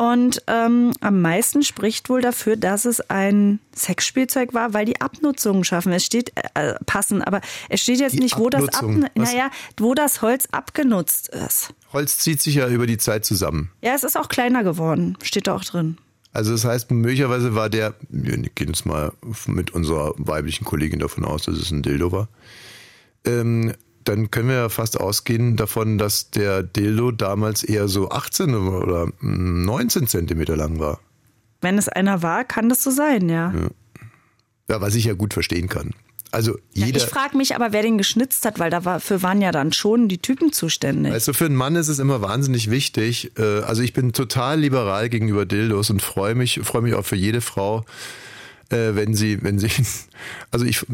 Und 0.00 0.42
ähm, 0.46 0.94
am 1.00 1.20
meisten 1.20 1.62
spricht 1.62 2.08
wohl 2.08 2.22
dafür, 2.22 2.56
dass 2.56 2.86
es 2.86 3.02
ein 3.10 3.60
Sexspielzeug 3.76 4.54
war, 4.54 4.72
weil 4.72 4.86
die 4.86 4.98
Abnutzungen 4.98 5.62
schaffen. 5.62 5.92
Es 5.92 6.06
steht 6.06 6.32
äh, 6.54 6.72
passen, 6.86 7.20
aber 7.20 7.42
es 7.68 7.82
steht 7.82 8.00
jetzt 8.00 8.14
Die 8.14 8.20
nicht, 8.20 8.38
wo 8.38 8.48
das 8.48 8.66
ab, 8.70 8.86
naja, 9.14 9.50
wo 9.76 9.92
das 9.92 10.22
Holz 10.22 10.48
abgenutzt 10.52 11.28
ist. 11.28 11.74
Holz 11.92 12.16
zieht 12.16 12.40
sich 12.40 12.54
ja 12.54 12.68
über 12.68 12.86
die 12.86 12.96
Zeit 12.96 13.26
zusammen. 13.26 13.72
Ja, 13.82 13.92
es 13.94 14.02
ist 14.02 14.16
auch 14.16 14.28
kleiner 14.30 14.64
geworden, 14.64 15.18
steht 15.22 15.48
da 15.48 15.54
auch 15.54 15.64
drin. 15.64 15.98
Also 16.32 16.52
das 16.52 16.64
heißt, 16.64 16.90
möglicherweise 16.92 17.54
war 17.54 17.68
der, 17.68 17.92
wir 18.08 18.38
gehen 18.38 18.68
jetzt 18.68 18.86
mal 18.86 19.12
mit 19.48 19.72
unserer 19.72 20.14
weiblichen 20.16 20.64
Kollegin 20.64 21.00
davon 21.00 21.26
aus, 21.26 21.42
dass 21.42 21.58
es 21.58 21.70
ein 21.70 21.82
Dildo 21.82 22.10
war. 22.10 22.28
Ähm, 23.26 23.74
dann 24.04 24.30
können 24.30 24.48
wir 24.48 24.56
ja 24.56 24.68
fast 24.68 24.98
ausgehen 24.98 25.56
davon, 25.56 25.98
dass 25.98 26.30
der 26.30 26.62
Dildo 26.62 27.10
damals 27.10 27.62
eher 27.62 27.88
so 27.88 28.10
18 28.10 28.54
oder 28.54 29.06
mm, 29.20 29.64
19 29.64 30.06
Zentimeter 30.06 30.56
lang 30.56 30.78
war. 30.78 31.00
Wenn 31.60 31.76
es 31.78 31.88
einer 31.88 32.22
war, 32.22 32.44
kann 32.44 32.68
das 32.68 32.82
so 32.82 32.90
sein, 32.90 33.28
ja. 33.28 33.52
Ja, 34.68 34.80
was 34.80 34.94
ich 34.94 35.04
ja 35.04 35.14
gut 35.14 35.34
verstehen 35.34 35.68
kann. 35.68 35.90
Also 36.32 36.56
Ja, 36.72 36.86
jeder, 36.86 36.98
ich 36.98 37.06
frage 37.06 37.36
mich 37.36 37.56
aber, 37.56 37.72
wer 37.72 37.82
den 37.82 37.98
geschnitzt 37.98 38.44
hat, 38.46 38.58
weil 38.60 38.70
dafür 38.70 39.22
waren 39.22 39.42
ja 39.42 39.50
dann 39.50 39.72
schon 39.72 40.08
die 40.08 40.18
Typen 40.18 40.52
zuständig. 40.52 41.12
Also 41.12 41.32
für 41.32 41.46
einen 41.46 41.56
Mann 41.56 41.74
ist 41.74 41.88
es 41.88 41.98
immer 41.98 42.22
wahnsinnig 42.22 42.70
wichtig. 42.70 43.32
äh, 43.36 43.60
Also 43.62 43.82
ich 43.82 43.92
bin 43.92 44.12
total 44.12 44.60
liberal 44.60 45.08
gegenüber 45.08 45.44
Dildos 45.44 45.90
und 45.90 46.02
freue 46.02 46.34
mich, 46.36 46.60
freue 46.62 46.82
mich 46.82 46.94
auch 46.94 47.04
für 47.04 47.16
jede 47.16 47.40
Frau, 47.40 47.84
äh, 48.70 48.94
wenn 48.94 49.14
sie, 49.14 49.42
wenn 49.42 49.58
sie, 49.58 49.68
also 50.50 50.64
ich, 50.64 50.84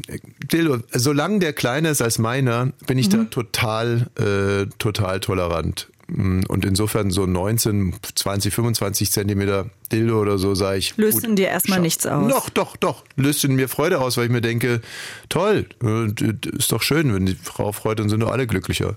Dildo, 0.52 0.78
solange 0.92 1.38
der 1.38 1.52
kleiner 1.52 1.90
ist 1.90 2.02
als 2.02 2.18
meiner, 2.18 2.72
bin 2.86 2.98
ich 2.98 3.08
da 3.08 3.24
total, 3.24 4.08
äh, 4.18 4.66
total 4.78 5.20
tolerant. 5.20 5.88
Mm, 6.08 6.42
Und 6.48 6.64
insofern 6.64 7.10
so 7.10 7.26
19, 7.26 7.94
20, 8.14 8.54
25 8.54 9.10
Zentimeter 9.10 9.70
Dildo 9.90 10.20
oder 10.20 10.38
so, 10.38 10.54
sage 10.54 10.78
ich. 10.78 10.96
Löst 10.96 11.14
gut, 11.14 11.24
in 11.24 11.36
dir 11.36 11.48
erstmal 11.48 11.80
nichts 11.80 12.06
aus. 12.06 12.30
Doch, 12.30 12.48
doch, 12.48 12.76
doch. 12.76 13.04
Löst 13.16 13.44
in 13.44 13.56
mir 13.56 13.68
Freude 13.68 14.00
aus, 14.00 14.16
weil 14.16 14.26
ich 14.26 14.30
mir 14.30 14.40
denke, 14.40 14.80
toll, 15.28 15.66
äh, 15.82 16.08
ist 16.56 16.70
doch 16.70 16.82
schön, 16.82 17.12
wenn 17.12 17.26
die 17.26 17.34
Frau 17.34 17.72
freut, 17.72 17.98
dann 17.98 18.08
sind 18.08 18.20
doch 18.20 18.30
alle 18.30 18.46
glücklicher. 18.46 18.96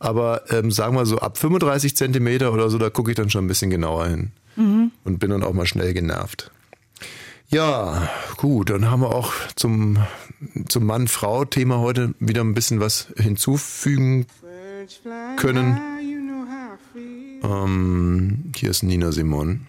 Aber 0.00 0.42
ähm, 0.50 0.70
sagen 0.72 0.96
wir 0.96 1.06
so, 1.06 1.18
ab 1.18 1.38
35 1.38 1.96
Zentimeter 1.96 2.52
oder 2.52 2.70
so, 2.70 2.78
da 2.78 2.90
gucke 2.90 3.10
ich 3.12 3.16
dann 3.16 3.30
schon 3.30 3.44
ein 3.44 3.48
bisschen 3.48 3.70
genauer 3.70 4.08
hin. 4.08 4.32
Und 5.04 5.20
bin 5.20 5.30
dann 5.30 5.44
auch 5.44 5.52
mal 5.52 5.66
schnell 5.66 5.94
genervt. 5.94 6.50
Ja, 7.50 8.10
gut, 8.36 8.68
dann 8.68 8.90
haben 8.90 9.00
wir 9.00 9.14
auch 9.14 9.32
zum, 9.56 9.98
zum 10.68 10.84
Mann-Frau-Thema 10.84 11.78
heute 11.78 12.14
wieder 12.20 12.42
ein 12.42 12.52
bisschen 12.52 12.78
was 12.80 13.08
hinzufügen 13.16 14.26
können. 15.36 15.80
Ähm, 17.42 18.52
hier 18.54 18.70
ist 18.70 18.82
Nina 18.82 19.12
Simon. 19.12 19.66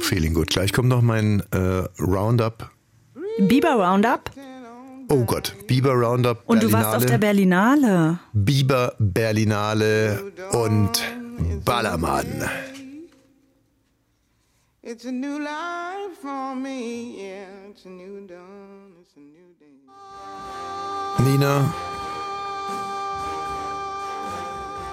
Feeling 0.00 0.32
good. 0.32 0.48
Gleich 0.48 0.72
kommt 0.72 0.88
noch 0.88 1.02
mein 1.02 1.42
äh, 1.50 1.84
Roundup. 2.00 2.70
Biber 3.40 3.74
Roundup. 3.74 4.30
Oh 5.10 5.24
Gott, 5.24 5.54
Biber 5.66 5.92
Roundup. 5.92 6.42
Und 6.46 6.62
du 6.62 6.72
warst 6.72 6.96
auf 6.96 7.04
der 7.04 7.18
Berlinale. 7.18 8.20
Biber 8.32 8.94
Berlinale 8.98 10.32
und 10.52 11.02
Ballermann. 11.64 12.48
It's 14.80 15.04
a 15.04 15.10
new 15.10 15.40
life 15.40 16.18
for 16.22 16.54
me, 16.54 17.20
yeah. 17.20 17.68
It's 17.68 17.84
a 17.84 17.88
new 17.88 18.26
dawn, 18.28 18.94
it's 19.00 19.16
a 19.16 19.20
new 19.20 19.52
day. 19.58 19.66
Nina, 21.18 21.74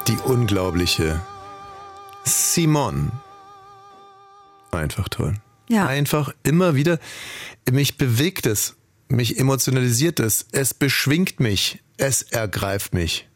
die 0.07 0.17
unglaubliche 0.25 1.21
Simon. 2.23 3.11
Einfach 4.71 5.07
toll. 5.07 5.35
Ja. 5.69 5.85
Einfach 5.85 6.33
immer 6.41 6.73
wieder. 6.73 6.97
Mich 7.71 7.97
bewegt 7.97 8.47
es, 8.47 8.75
mich 9.07 9.37
emotionalisiert 9.37 10.19
es, 10.19 10.47
es 10.51 10.73
beschwingt 10.73 11.39
mich, 11.39 11.79
es 11.97 12.23
ergreift 12.23 12.95
mich. 12.95 13.29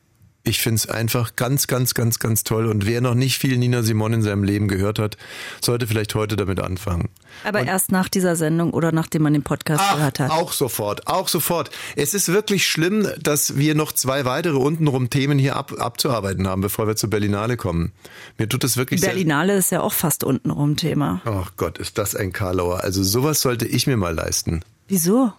Ich 0.49 0.61
finde 0.61 0.77
es 0.77 0.89
einfach 0.89 1.35
ganz, 1.35 1.67
ganz, 1.67 1.93
ganz, 1.93 2.17
ganz 2.17 2.43
toll. 2.43 2.65
Und 2.65 2.87
wer 2.87 3.01
noch 3.01 3.13
nicht 3.13 3.37
viel 3.37 3.55
Nina 3.55 3.83
Simon 3.83 4.13
in 4.13 4.21
seinem 4.23 4.43
Leben 4.43 4.67
gehört 4.67 4.97
hat, 4.97 5.15
sollte 5.61 5.85
vielleicht 5.85 6.15
heute 6.15 6.35
damit 6.35 6.59
anfangen. 6.59 7.09
Aber 7.43 7.63
erst 7.63 7.91
nach 7.91 8.09
dieser 8.09 8.35
Sendung 8.35 8.73
oder 8.73 8.91
nachdem 8.91 9.21
man 9.21 9.33
den 9.33 9.43
Podcast 9.43 9.83
Ach, 9.85 9.95
gehört 9.97 10.19
hat. 10.19 10.31
Auch 10.31 10.51
sofort, 10.51 11.05
auch 11.05 11.27
sofort. 11.27 11.69
Es 11.95 12.15
ist 12.15 12.29
wirklich 12.29 12.65
schlimm, 12.65 13.07
dass 13.21 13.57
wir 13.57 13.75
noch 13.75 13.91
zwei 13.91 14.25
weitere 14.25 14.57
untenrum 14.57 15.11
Themen 15.11 15.37
hier 15.37 15.55
ab, 15.55 15.71
abzuarbeiten 15.77 16.47
haben, 16.47 16.61
bevor 16.61 16.87
wir 16.87 16.95
zur 16.95 17.11
Berlinale 17.11 17.55
kommen. 17.55 17.91
Mir 18.39 18.49
tut 18.49 18.63
es 18.63 18.75
wirklich. 18.75 19.01
Berlinale 19.01 19.55
ist 19.55 19.71
ja 19.71 19.81
auch 19.81 19.93
fast 19.93 20.23
untenrum 20.23 20.77
Thema. 20.77 21.21
Ach 21.25 21.51
Gott, 21.57 21.77
ist 21.77 21.99
das 21.99 22.15
ein 22.15 22.33
Karlauer. 22.33 22.83
Also 22.83 23.03
sowas 23.03 23.41
sollte 23.41 23.67
ich 23.67 23.85
mir 23.85 23.97
mal 23.97 24.15
leisten. 24.15 24.61
Wieso? 24.87 25.31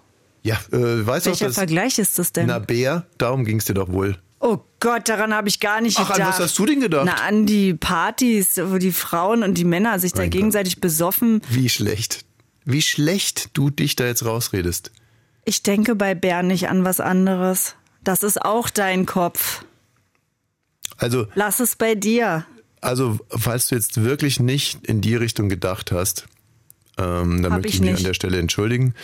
Ja, 0.44 0.54
äh, 0.72 1.04
weißt 1.04 1.26
du, 1.26 1.30
Welcher 1.30 1.46
das 1.46 1.56
Vergleich 1.56 1.98
ist 1.98 2.20
das 2.20 2.32
denn? 2.32 2.46
Na, 2.46 2.60
Bär, 2.60 3.06
darum 3.18 3.44
ging 3.44 3.58
es 3.58 3.64
dir 3.64 3.74
doch 3.74 3.90
wohl. 3.90 4.16
Oh 4.42 4.58
Gott, 4.80 5.08
daran 5.08 5.34
habe 5.34 5.48
ich 5.48 5.60
gar 5.60 5.80
nicht 5.82 5.98
Ach, 5.98 6.08
an 6.10 6.16
gedacht. 6.16 6.38
was 6.38 6.40
hast 6.46 6.58
du 6.58 6.64
denn 6.66 6.80
gedacht? 6.80 7.04
Na, 7.04 7.14
an 7.26 7.44
die 7.44 7.74
Partys, 7.74 8.58
wo 8.64 8.78
die 8.78 8.92
Frauen 8.92 9.42
und 9.42 9.54
die 9.54 9.64
Männer 9.64 9.98
sich 9.98 10.12
da 10.12 10.20
Mein 10.20 10.30
Gott. 10.30 10.38
gegenseitig 10.38 10.80
besoffen. 10.80 11.42
Wie 11.50 11.68
schlecht. 11.68 12.24
Wie 12.64 12.80
schlecht 12.82 13.50
du 13.52 13.68
dich 13.70 13.96
da 13.96 14.06
jetzt 14.06 14.24
rausredest. 14.24 14.92
Ich 15.44 15.62
denke 15.62 15.94
bei 15.94 16.14
Bern 16.14 16.46
nicht 16.46 16.68
an 16.68 16.84
was 16.84 17.00
anderes. 17.00 17.74
Das 18.02 18.22
ist 18.22 18.40
auch 18.42 18.70
dein 18.70 19.04
Kopf. 19.06 19.64
Also, 20.96 21.26
Lass 21.34 21.60
es 21.60 21.76
bei 21.76 21.94
dir. 21.94 22.46
also, 22.80 23.18
falls 23.30 23.68
du 23.68 23.74
jetzt 23.74 24.02
wirklich 24.04 24.40
nicht 24.40 24.86
in 24.86 25.00
die 25.00 25.16
Richtung 25.16 25.48
gedacht 25.48 25.92
hast, 25.92 26.26
ähm, 26.98 27.42
dann 27.42 27.52
Hab 27.52 27.62
möchte 27.62 27.68
ich 27.68 27.74
ich 27.74 27.80
mich 27.80 27.90
nicht. 27.90 27.98
an 28.00 28.04
der 28.04 28.14
Stelle 28.14 28.38
entschuldigen 28.38 28.94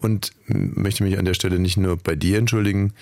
und 0.00 0.32
möchte 0.46 1.02
mich 1.04 1.18
an 1.18 1.24
der 1.24 1.34
Stelle 1.34 1.58
nicht 1.58 1.76
nur 1.76 1.96
bei 1.96 2.14
dir 2.14 2.38
entschuldigen, 2.38 2.92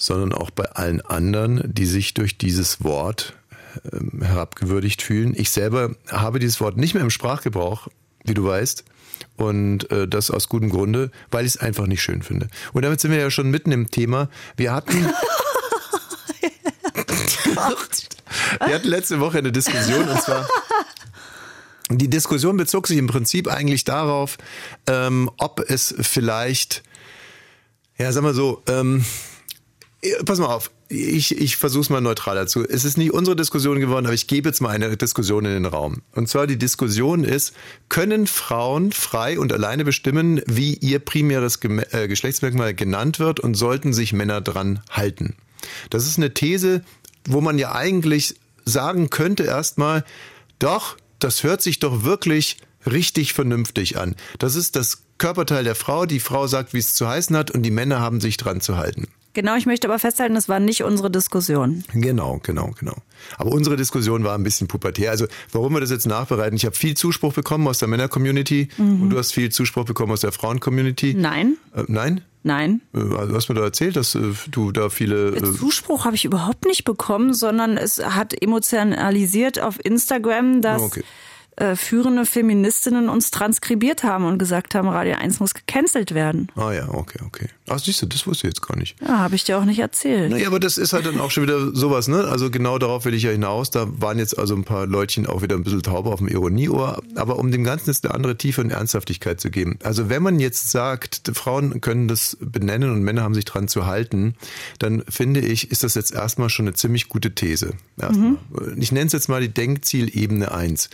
sondern 0.00 0.32
auch 0.32 0.50
bei 0.50 0.64
allen 0.64 1.00
anderen, 1.02 1.62
die 1.72 1.84
sich 1.86 2.14
durch 2.14 2.38
dieses 2.38 2.82
Wort 2.82 3.34
ähm, 3.92 4.22
herabgewürdigt 4.22 5.02
fühlen. 5.02 5.34
Ich 5.36 5.50
selber 5.50 5.94
habe 6.08 6.38
dieses 6.38 6.60
Wort 6.60 6.78
nicht 6.78 6.94
mehr 6.94 7.02
im 7.02 7.10
Sprachgebrauch, 7.10 7.88
wie 8.24 8.34
du 8.34 8.44
weißt. 8.44 8.84
Und 9.36 9.90
äh, 9.90 10.08
das 10.08 10.30
aus 10.30 10.48
gutem 10.48 10.70
Grunde, 10.70 11.10
weil 11.30 11.44
ich 11.44 11.54
es 11.54 11.60
einfach 11.60 11.86
nicht 11.86 12.02
schön 12.02 12.22
finde. 12.22 12.48
Und 12.72 12.82
damit 12.82 13.00
sind 13.00 13.10
wir 13.10 13.18
ja 13.18 13.30
schon 13.30 13.50
mitten 13.50 13.72
im 13.72 13.90
Thema. 13.90 14.30
Wir 14.56 14.72
hatten, 14.72 14.94
wir 18.64 18.74
hatten 18.74 18.88
letzte 18.88 19.20
Woche 19.20 19.38
eine 19.38 19.52
Diskussion 19.52 20.08
und 20.08 20.22
zwar 20.22 20.48
die 21.90 22.08
Diskussion 22.08 22.56
bezog 22.56 22.86
sich 22.86 22.98
im 22.98 23.08
Prinzip 23.08 23.48
eigentlich 23.48 23.84
darauf, 23.84 24.38
ähm, 24.86 25.28
ob 25.38 25.60
es 25.68 25.94
vielleicht, 26.00 26.84
ja, 27.98 28.12
sag 28.12 28.22
mal 28.22 28.32
so, 28.32 28.62
ähm, 28.68 29.04
äh, 29.04 29.29
pass 30.24 30.38
mal 30.38 30.46
auf, 30.46 30.70
ich, 30.88 31.38
ich 31.38 31.56
versuche 31.56 31.82
es 31.82 31.90
mal 31.90 32.00
neutral 32.00 32.34
dazu. 32.34 32.66
Es 32.66 32.84
ist 32.84 32.98
nicht 32.98 33.12
unsere 33.12 33.36
Diskussion 33.36 33.78
geworden, 33.80 34.06
aber 34.06 34.14
ich 34.14 34.26
gebe 34.26 34.48
jetzt 34.48 34.60
mal 34.60 34.70
eine 34.70 34.96
Diskussion 34.96 35.44
in 35.44 35.52
den 35.52 35.66
Raum. 35.66 36.02
Und 36.12 36.28
zwar 36.28 36.46
die 36.46 36.58
Diskussion 36.58 37.24
ist, 37.24 37.54
können 37.88 38.26
Frauen 38.26 38.92
frei 38.92 39.38
und 39.38 39.52
alleine 39.52 39.84
bestimmen, 39.84 40.40
wie 40.46 40.74
ihr 40.74 40.98
primäres 40.98 41.60
Geme 41.60 41.92
äh, 41.92 42.08
Geschlechtsmerkmal 42.08 42.74
genannt 42.74 43.18
wird 43.18 43.40
und 43.40 43.54
sollten 43.54 43.92
sich 43.92 44.12
Männer 44.12 44.40
dran 44.40 44.80
halten? 44.90 45.36
Das 45.90 46.06
ist 46.06 46.16
eine 46.16 46.34
These, 46.34 46.82
wo 47.26 47.40
man 47.40 47.58
ja 47.58 47.72
eigentlich 47.72 48.36
sagen 48.64 49.10
könnte 49.10 49.44
erstmal, 49.44 50.04
doch, 50.58 50.96
das 51.18 51.42
hört 51.42 51.62
sich 51.62 51.78
doch 51.78 52.04
wirklich 52.04 52.56
richtig 52.90 53.34
vernünftig 53.34 53.98
an. 53.98 54.16
Das 54.38 54.56
ist 54.56 54.76
das 54.76 55.02
Körperteil 55.18 55.64
der 55.64 55.74
Frau. 55.74 56.06
Die 56.06 56.20
Frau 56.20 56.46
sagt, 56.46 56.72
wie 56.72 56.78
es 56.78 56.94
zu 56.94 57.06
heißen 57.06 57.36
hat 57.36 57.50
und 57.50 57.62
die 57.62 57.70
Männer 57.70 58.00
haben 58.00 58.20
sich 58.20 58.38
dran 58.38 58.60
zu 58.60 58.76
halten. 58.76 59.06
Genau, 59.32 59.54
ich 59.56 59.64
möchte 59.66 59.86
aber 59.86 59.98
festhalten, 60.00 60.34
das 60.34 60.48
war 60.48 60.58
nicht 60.58 60.82
unsere 60.82 61.10
Diskussion. 61.10 61.84
Genau, 61.94 62.40
genau, 62.42 62.72
genau. 62.78 62.94
Aber 63.38 63.52
unsere 63.52 63.76
Diskussion 63.76 64.24
war 64.24 64.34
ein 64.34 64.42
bisschen 64.42 64.66
pubertär. 64.66 65.10
Also 65.12 65.26
warum 65.52 65.74
wir 65.74 65.80
das 65.80 65.90
jetzt 65.90 66.06
nachbereiten? 66.06 66.56
Ich 66.56 66.64
habe 66.64 66.74
viel 66.74 66.96
Zuspruch 66.96 67.32
bekommen 67.34 67.68
aus 67.68 67.78
der 67.78 67.86
Männer-Community 67.88 68.68
und 68.78 69.10
du 69.10 69.18
hast 69.18 69.32
viel 69.32 69.50
Zuspruch 69.50 69.84
bekommen 69.84 70.12
aus 70.12 70.22
der 70.22 70.32
Frauen-Community. 70.32 71.14
Nein, 71.14 71.56
Äh, 71.74 71.84
nein? 71.86 72.22
nein. 72.42 72.80
Äh, 72.92 72.98
Also 72.98 73.26
du 73.28 73.34
hast 73.36 73.48
mir 73.48 73.54
da 73.54 73.62
erzählt, 73.62 73.94
dass 73.96 74.14
äh, 74.16 74.20
du 74.50 74.72
da 74.72 74.88
viele... 74.88 75.28
Äh, 75.36 75.54
Zuspruch 75.54 76.04
habe 76.06 76.16
ich 76.16 76.24
überhaupt 76.24 76.64
nicht 76.64 76.84
bekommen, 76.84 77.32
sondern 77.32 77.76
es 77.76 77.98
hat 78.04 78.34
emotionalisiert 78.42 79.60
auf 79.60 79.78
Instagram, 79.84 80.60
dass 80.62 80.82
Okay. 80.82 81.04
Äh, 81.60 81.76
führende 81.76 82.24
Feministinnen 82.26 83.08
uns 83.08 83.30
transkribiert 83.30 84.02
haben 84.02 84.24
und 84.24 84.38
gesagt 84.38 84.74
haben, 84.74 84.88
Radio 84.88 85.14
1 85.16 85.40
muss 85.40 85.54
gecancelt 85.54 86.14
werden. 86.14 86.48
ah 86.56 86.72
ja, 86.72 86.88
okay, 86.88 87.18
okay. 87.26 87.48
Ach 87.68 87.78
siehst 87.78 88.02
du, 88.02 88.06
das 88.06 88.26
wusste 88.26 88.48
ich 88.48 88.54
jetzt 88.54 88.66
gar 88.66 88.76
nicht. 88.76 88.96
Ja, 89.00 89.18
habe 89.18 89.34
ich 89.36 89.44
dir 89.44 89.58
auch 89.58 89.64
nicht 89.64 89.78
erzählt. 89.78 90.30
Naja, 90.30 90.48
aber 90.48 90.58
das 90.58 90.78
ist 90.78 90.92
halt 90.92 91.06
dann 91.06 91.20
auch 91.20 91.30
schon 91.30 91.44
wieder 91.44 91.74
sowas, 91.74 92.08
ne? 92.08 92.24
Also 92.24 92.50
genau 92.50 92.78
darauf 92.78 93.04
will 93.04 93.14
ich 93.14 93.22
ja 93.22 93.30
hinaus. 93.30 93.70
Da 93.70 93.86
waren 94.00 94.18
jetzt 94.18 94.38
also 94.38 94.54
ein 94.54 94.64
paar 94.64 94.86
Leutchen 94.86 95.26
auch 95.26 95.42
wieder 95.42 95.54
ein 95.54 95.62
bisschen 95.62 95.82
tauber 95.82 96.12
auf 96.12 96.18
dem 96.18 96.28
Ironieohr. 96.28 97.02
Aber 97.14 97.38
um 97.38 97.52
dem 97.52 97.62
Ganzen 97.62 97.90
jetzt 97.90 98.04
eine 98.04 98.14
andere 98.14 98.36
Tiefe 98.36 98.60
und 98.60 98.70
Ernsthaftigkeit 98.70 99.40
zu 99.40 99.50
geben. 99.50 99.78
Also 99.82 100.08
wenn 100.08 100.22
man 100.22 100.40
jetzt 100.40 100.70
sagt, 100.70 101.30
Frauen 101.34 101.80
können 101.80 102.08
das 102.08 102.36
benennen 102.40 102.90
und 102.90 103.02
Männer 103.02 103.22
haben 103.22 103.34
sich 103.34 103.44
dran 103.44 103.68
zu 103.68 103.86
halten, 103.86 104.34
dann 104.78 105.04
finde 105.08 105.40
ich, 105.40 105.70
ist 105.70 105.84
das 105.84 105.94
jetzt 105.94 106.12
erstmal 106.12 106.50
schon 106.50 106.66
eine 106.66 106.74
ziemlich 106.74 107.08
gute 107.08 107.34
These. 107.34 107.74
Erstmal. 108.00 108.36
Ich 108.76 108.92
nenne 108.92 109.06
es 109.06 109.12
jetzt 109.12 109.28
mal 109.28 109.40
die 109.40 109.52
Denkzielebene 109.52 110.50
1. 110.52 110.90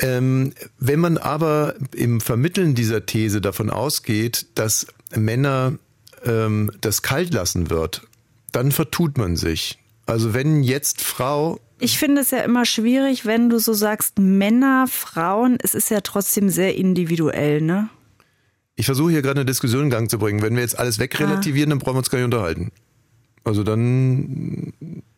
Ähm, 0.00 0.52
wenn 0.78 0.98
man 0.98 1.18
aber 1.18 1.74
im 1.94 2.20
Vermitteln 2.20 2.74
dieser 2.74 3.04
These 3.06 3.40
davon 3.40 3.70
ausgeht, 3.70 4.46
dass 4.54 4.86
Männer 5.14 5.74
ähm, 6.24 6.70
das 6.80 7.02
kalt 7.02 7.34
lassen 7.34 7.70
wird, 7.70 8.02
dann 8.52 8.72
vertut 8.72 9.18
man 9.18 9.36
sich. 9.36 9.78
Also 10.06 10.34
wenn 10.34 10.62
jetzt 10.62 11.02
Frau 11.02 11.60
Ich 11.78 11.98
finde 11.98 12.22
es 12.22 12.30
ja 12.30 12.38
immer 12.38 12.64
schwierig, 12.64 13.26
wenn 13.26 13.50
du 13.50 13.58
so 13.58 13.74
sagst, 13.74 14.18
Männer, 14.18 14.86
Frauen, 14.88 15.58
es 15.62 15.74
ist 15.74 15.90
ja 15.90 16.00
trotzdem 16.00 16.48
sehr 16.48 16.74
individuell, 16.76 17.60
ne? 17.60 17.90
Ich 18.76 18.86
versuche 18.86 19.10
hier 19.10 19.22
gerade 19.22 19.40
eine 19.40 19.46
Diskussion 19.46 19.84
in 19.84 19.90
Gang 19.90 20.10
zu 20.10 20.18
bringen. 20.18 20.40
Wenn 20.40 20.54
wir 20.54 20.62
jetzt 20.62 20.78
alles 20.78 20.98
wegrelativieren, 20.98 21.68
dann 21.68 21.78
brauchen 21.78 21.96
wir 21.96 21.98
uns 21.98 22.08
gar 22.08 22.18
nicht 22.18 22.24
unterhalten. 22.24 22.72
Also 23.44 23.62
dann. 23.62 24.72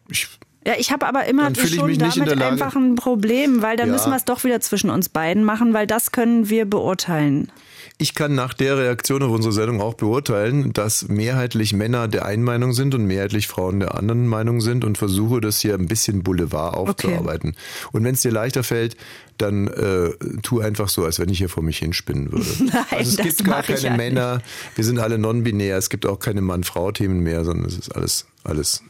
Ich, 0.09 0.29
Ja, 0.67 0.75
ich 0.79 0.93
habe 0.93 1.07
aber 1.07 1.25
immer 1.27 1.53
schon 1.55 1.87
nicht 1.89 2.01
damit 2.01 2.41
einfach 2.41 2.77
ein 2.77 2.95
Problem, 2.95 3.63
weil 3.63 3.77
dann 3.77 3.89
Ja. 3.89 3.93
müssen 3.95 4.11
wir 4.11 4.17
es 4.17 4.25
doch 4.25 4.45
wieder 4.45 4.61
zwischen 4.61 4.91
uns 4.91 5.09
beiden 5.09 5.43
machen, 5.45 5.75
weil 5.75 5.87
das 5.87 6.13
können 6.13 6.49
wir 6.49 6.65
beurteilen. 6.67 7.51
ich 7.99 8.15
kann 8.17 8.35
nach 8.35 8.53
der 8.55 8.79
Reaktion 8.79 9.23
auf 9.23 9.31
unsere 9.31 9.53
Sendung 9.53 9.81
auch 9.81 9.95
beurteilen, 9.95 10.73
dass 10.73 11.09
mehrheitlich 11.09 11.73
Männer 11.73 12.09
der 12.09 12.25
einen 12.25 12.43
Meinung 12.43 12.73
sind 12.73 12.95
und 12.97 13.05
mehrheitlich 13.07 13.47
Frauen 13.49 13.79
der 13.81 13.95
anderen 13.97 14.27
Meinung 14.27 14.61
sind 14.61 14.85
und 14.85 14.99
versuche 14.99 15.41
das 15.41 15.61
hier 15.61 15.75
ein 15.75 15.87
bisschen 15.87 16.23
Boulevard 16.25 16.75
aufzuarbeiten. 16.77 17.55
Und 17.93 18.03
wenn 18.05 18.15
es 18.15 18.23
dir 18.23 18.33
leichter 18.33 18.63
fällt, 18.65 18.97
dann 19.39 19.69
äh, 19.69 20.11
tu 20.43 20.61
einfach 20.61 20.89
so, 20.89 21.05
als 21.05 21.19
wenn 21.21 21.29
ich 21.29 21.39
hier 21.39 21.49
vor 21.49 21.63
mich 21.63 21.79
hinspinnen 21.79 22.33
würde. 22.33 22.47
Nein, 22.73 22.85
also 22.91 23.11
es 23.11 23.17
gibt 23.19 23.45
gar 23.45 23.63
keine 23.63 23.97
Männer, 23.97 24.43
wir 24.75 24.85
sind 24.85 24.99
alle 24.99 25.19
non-binär, 25.19 25.77
es 25.77 25.89
gibt 25.91 26.07
auch 26.07 26.19
keine 26.19 26.41
Mann-Frau-Themen 26.41 27.21
mehr, 27.21 27.45
sondern 27.45 27.67
es 27.67 27.79
ist 27.79 27.95
alles, 27.95 28.27
alles 28.43 28.83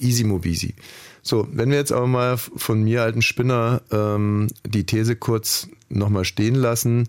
easy 0.00 0.24
mobisi. 0.24 0.74
So, 1.22 1.46
wenn 1.52 1.70
wir 1.70 1.78
jetzt 1.78 1.92
aber 1.92 2.06
mal 2.06 2.36
von 2.38 2.82
mir 2.82 3.02
alten 3.02 3.22
Spinner 3.22 3.82
ähm, 3.90 4.48
die 4.66 4.84
These 4.84 5.16
kurz 5.16 5.68
nochmal 5.88 6.24
stehen 6.24 6.54
lassen, 6.54 7.08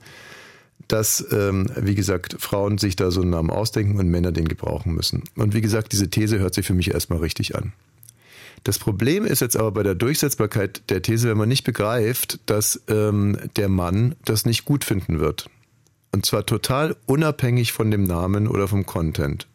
dass, 0.87 1.25
ähm, 1.31 1.67
wie 1.75 1.95
gesagt, 1.95 2.35
Frauen 2.39 2.77
sich 2.77 2.95
da 2.95 3.11
so 3.11 3.21
einen 3.21 3.29
Namen 3.29 3.49
ausdenken 3.49 3.97
und 3.99 4.09
Männer 4.09 4.31
den 4.31 4.47
gebrauchen 4.47 4.93
müssen. 4.93 5.23
Und 5.35 5.53
wie 5.53 5.61
gesagt, 5.61 5.93
diese 5.93 6.09
These 6.09 6.39
hört 6.39 6.53
sich 6.53 6.65
für 6.65 6.73
mich 6.73 6.93
erstmal 6.93 7.19
richtig 7.19 7.55
an. 7.55 7.73
Das 8.63 8.77
Problem 8.77 9.25
ist 9.25 9.39
jetzt 9.39 9.57
aber 9.57 9.71
bei 9.71 9.83
der 9.83 9.95
Durchsetzbarkeit 9.95 10.83
der 10.89 11.01
These, 11.01 11.29
wenn 11.29 11.37
man 11.37 11.49
nicht 11.49 11.63
begreift, 11.63 12.39
dass 12.45 12.81
ähm, 12.89 13.37
der 13.55 13.69
Mann 13.69 14.15
das 14.25 14.45
nicht 14.45 14.65
gut 14.65 14.83
finden 14.83 15.19
wird. 15.19 15.49
Und 16.11 16.25
zwar 16.25 16.45
total 16.45 16.95
unabhängig 17.05 17.71
von 17.71 17.89
dem 17.89 18.03
Namen 18.03 18.47
oder 18.47 18.67
vom 18.67 18.85
Content. 18.85 19.47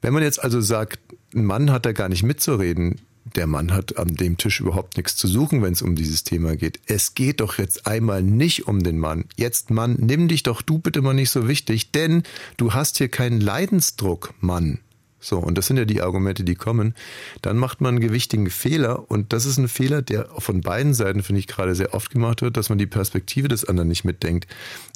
Wenn 0.00 0.14
man 0.14 0.22
jetzt 0.22 0.42
also 0.42 0.60
sagt, 0.60 1.00
ein 1.34 1.44
Mann 1.44 1.70
hat 1.70 1.86
da 1.86 1.92
gar 1.92 2.08
nicht 2.08 2.22
mitzureden, 2.22 3.00
der 3.36 3.46
Mann 3.46 3.72
hat 3.72 3.98
an 3.98 4.14
dem 4.14 4.36
Tisch 4.38 4.60
überhaupt 4.60 4.96
nichts 4.96 5.16
zu 5.16 5.26
suchen, 5.26 5.62
wenn 5.62 5.72
es 5.72 5.82
um 5.82 5.94
dieses 5.94 6.24
Thema 6.24 6.56
geht. 6.56 6.80
Es 6.86 7.14
geht 7.14 7.40
doch 7.40 7.58
jetzt 7.58 7.86
einmal 7.86 8.22
nicht 8.22 8.66
um 8.66 8.82
den 8.82 8.98
Mann. 8.98 9.24
Jetzt, 9.36 9.70
Mann, 9.70 9.96
nimm 9.98 10.28
dich 10.28 10.42
doch 10.42 10.62
du 10.62 10.78
bitte 10.78 11.02
mal 11.02 11.14
nicht 11.14 11.30
so 11.30 11.48
wichtig, 11.48 11.92
denn 11.92 12.22
du 12.56 12.72
hast 12.72 12.98
hier 12.98 13.08
keinen 13.08 13.40
Leidensdruck, 13.40 14.34
Mann. 14.40 14.80
So, 15.20 15.38
und 15.38 15.58
das 15.58 15.66
sind 15.66 15.76
ja 15.76 15.84
die 15.84 16.00
Argumente, 16.00 16.44
die 16.44 16.54
kommen. 16.54 16.94
Dann 17.42 17.56
macht 17.56 17.80
man 17.80 17.94
einen 17.94 18.00
gewichtigen 18.00 18.50
Fehler 18.50 19.10
und 19.10 19.32
das 19.32 19.46
ist 19.46 19.58
ein 19.58 19.68
Fehler, 19.68 20.00
der 20.00 20.28
von 20.38 20.60
beiden 20.60 20.94
Seiten, 20.94 21.22
finde 21.22 21.40
ich, 21.40 21.48
gerade 21.48 21.74
sehr 21.74 21.92
oft 21.92 22.10
gemacht 22.10 22.40
wird, 22.40 22.56
dass 22.56 22.68
man 22.68 22.78
die 22.78 22.86
Perspektive 22.86 23.48
des 23.48 23.64
anderen 23.64 23.88
nicht 23.88 24.04
mitdenkt. 24.04 24.46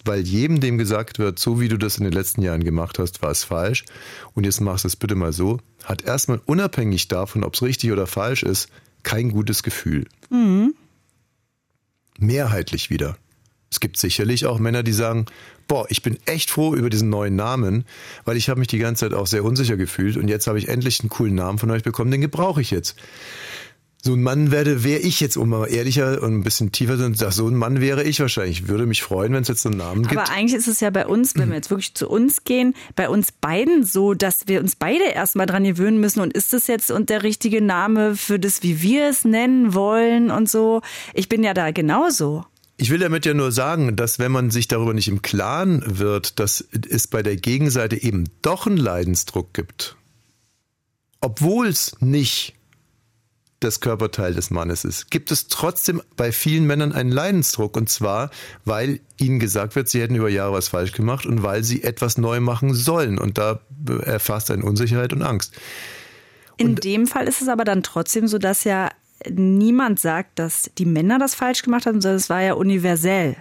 Weil 0.05 0.21
jedem 0.21 0.61
dem 0.61 0.79
gesagt 0.79 1.19
wird, 1.19 1.39
so 1.39 1.61
wie 1.61 1.69
du 1.69 1.77
das 1.77 1.99
in 1.99 2.05
den 2.05 2.13
letzten 2.13 2.43
Jahren 2.43 2.63
gemacht 2.63 2.99
hast, 2.99 3.23
war 3.23 3.31
es 3.31 3.43
falsch 3.43 3.85
und 4.35 4.45
jetzt 4.45 4.61
machst 4.61 4.85
du 4.85 4.89
es 4.89 4.97
bitte 4.97 5.17
mal 5.17 5.33
so, 5.33 5.59
hat 5.85 6.03
erstmal 6.03 6.41
unabhängig 6.45 7.09
davon, 7.09 7.43
ob 7.43 7.55
es 7.55 7.63
richtig 7.63 7.91
oder 7.91 8.07
falsch 8.07 8.45
ist, 8.45 8.69
kein 9.03 9.31
gutes 9.31 9.65
Gefühl. 9.65 10.07
Mehrheitlich 12.19 12.91
wieder. 12.91 13.17
Es 13.73 13.81
gibt 13.81 13.97
sicherlich 13.97 14.45
auch 14.45 14.59
Männer, 14.59 14.83
die 14.83 14.93
sagen, 14.93 15.25
boah, 15.67 15.87
ich 15.89 16.03
bin 16.03 16.19
echt 16.27 16.51
froh 16.51 16.75
über 16.75 16.91
diesen 16.91 17.09
neuen 17.09 17.37
Namen, 17.37 17.87
weil 18.27 18.37
ich 18.37 18.51
habe 18.51 18.61
mich 18.61 18.69
die 18.69 18.79
ganze 18.79 19.09
Zeit 19.09 19.19
auch 19.19 19.27
sehr 19.27 19.45
unsicher 19.45 19.79
gefühlt 19.79 20.19
und 20.19 20.29
jetzt 20.29 20.47
habe 20.47 20.59
ich 20.59 20.69
endlich 20.69 21.01
einen 21.01 21.09
coolen 21.09 21.35
Namen 21.35 21.59
von 21.59 21.71
euch 21.71 21.83
bekommen, 21.83 22.11
den 22.11 22.21
gebrauche 22.21 22.61
ich 22.61 22.71
jetzt. 22.71 22.97
So 24.05 24.13
ein 24.13 24.23
Mann 24.23 24.51
werde, 24.51 24.85
wäre 24.85 25.01
ich 25.01 25.21
jetzt, 25.21 25.39
um 25.39 25.49
mal 25.49 25.67
ehrlicher 25.67 26.23
und 26.23 26.35
ein 26.35 26.43
bisschen 26.43 26.71
tiefer 26.71 26.99
zu 26.99 27.15
sagen, 27.15 27.33
so 27.33 27.47
ein 27.47 27.55
Mann 27.55 27.81
wäre 27.81 28.03
ich 28.03 28.21
wahrscheinlich. 28.21 28.63
Ich 28.63 28.69
würde 28.69 28.85
mich 28.85 29.03
freuen, 29.03 29.33
wenn 29.33 29.41
es 29.43 29.49
jetzt 29.49 29.63
so 29.63 29.71
einen 29.71 29.79
Namen 29.79 30.03
gibt. 30.07 30.21
Aber 30.21 30.29
eigentlich 30.31 30.59
ist 30.59 30.69
es 30.69 30.81
ja 30.81 30.91
bei 30.91 31.07
uns, 31.07 31.35
wenn 31.37 31.49
wir 31.49 31.55
jetzt 31.55 31.71
wirklich 31.71 31.95
zu 31.95 32.11
uns 32.11 32.45
gehen, 32.45 32.75
bei 32.95 33.09
uns 33.09 33.33
beiden 33.33 33.85
so, 33.85 34.13
dass 34.13 34.49
wir 34.49 34.61
uns 34.61 34.77
beide 34.77 35.05
erstmal 35.05 35.47
dran 35.47 35.65
gewöhnen 35.65 36.01
müssen. 36.01 36.21
Und 36.21 36.35
ist 36.35 36.53
das 36.53 36.67
jetzt 36.67 36.91
und 36.91 37.09
der 37.09 37.23
richtige 37.23 37.63
Name 37.63 38.17
für 38.17 38.39
das, 38.39 38.63
wie 38.63 38.83
wir 38.83 39.09
es 39.09 39.25
nennen 39.25 39.73
wollen 39.73 40.33
und 40.33 40.51
so? 40.51 40.83
Ich 41.15 41.29
bin 41.29 41.45
ja 41.45 41.55
da 41.55 41.71
genauso. 41.71 42.45
Ich 42.77 42.91
will 42.91 42.99
damit 42.99 43.27
ja 43.27 43.35
nur 43.35 43.53
sagen, 43.53 43.97
dass 43.97 44.19
wenn 44.19 44.33
man 44.33 44.51
sich 44.51 44.67
darüber 44.67 44.95
nicht 44.95 45.09
im 45.09 45.23
Klaren 45.23 45.83
wird, 45.99 46.41
dass 46.41 46.65
es 46.89 47.07
bei 47.07 47.23
der 47.23 47.37
Gegenseite 47.37 48.03
eben 48.03 48.25
doch 48.41 48.67
einen 48.67 48.77
Leidensdruck 48.77 49.55
gibt, 49.55 49.97
obwohl 51.21 51.69
es 51.69 51.95
nicht 52.01 52.55
das 53.61 53.81
Körperteil 53.81 54.35
des 54.35 54.51
Mannes 54.51 54.85
ist, 54.85 55.11
gibt 55.11 55.31
es 55.31 55.47
trotzdem 55.47 56.03
bei 56.17 56.33
vielen 56.33 56.67
Männern 56.67 56.93
einen 56.93 57.13
Leidensdruck. 57.13 57.77
Und 57.77 57.89
zwar, 57.89 58.31
weil 58.65 59.01
ihnen 59.19 59.39
gesagt 59.39 59.77
wird, 59.77 59.89
sie 59.89 60.01
hätten 60.01 60.17
über 60.17 60.29
Jahre 60.29 60.53
was 60.53 60.69
falsch 60.69 60.93
gemacht 60.93 61.27
und 61.27 61.43
weil 61.43 61.63
sie 61.63 61.83
etwas 61.83 62.19
neu 62.19 62.41
machen 62.41 62.75
sollen. 62.75 63.19
Und 63.19 63.39
da 63.39 63.61
erfasst 64.05 64.51
eine 64.51 64.65
Unsicherheit 64.65 65.13
und 65.13 65.23
Angst. 65.23 65.55
In 66.57 66.75
dem 66.75 67.07
Fall 67.07 67.29
ist 67.29 67.43
es 67.43 67.49
aber 67.49 67.65
dann 67.65 67.83
trotzdem 67.83 68.29
so, 68.29 68.39
dass 68.39 68.65
ja 68.65 68.91
niemand 69.31 70.01
sagt, 70.01 70.39
dass 70.39 70.71
die 70.79 70.87
Männer 70.87 71.19
das 71.19 71.35
falsch 71.35 71.63
gemacht 71.63 71.87
haben, 71.87 72.01
sondern 72.01 72.17
es 72.17 72.31
war 72.31 72.43
ja 72.43 72.55
universell. 72.55 73.37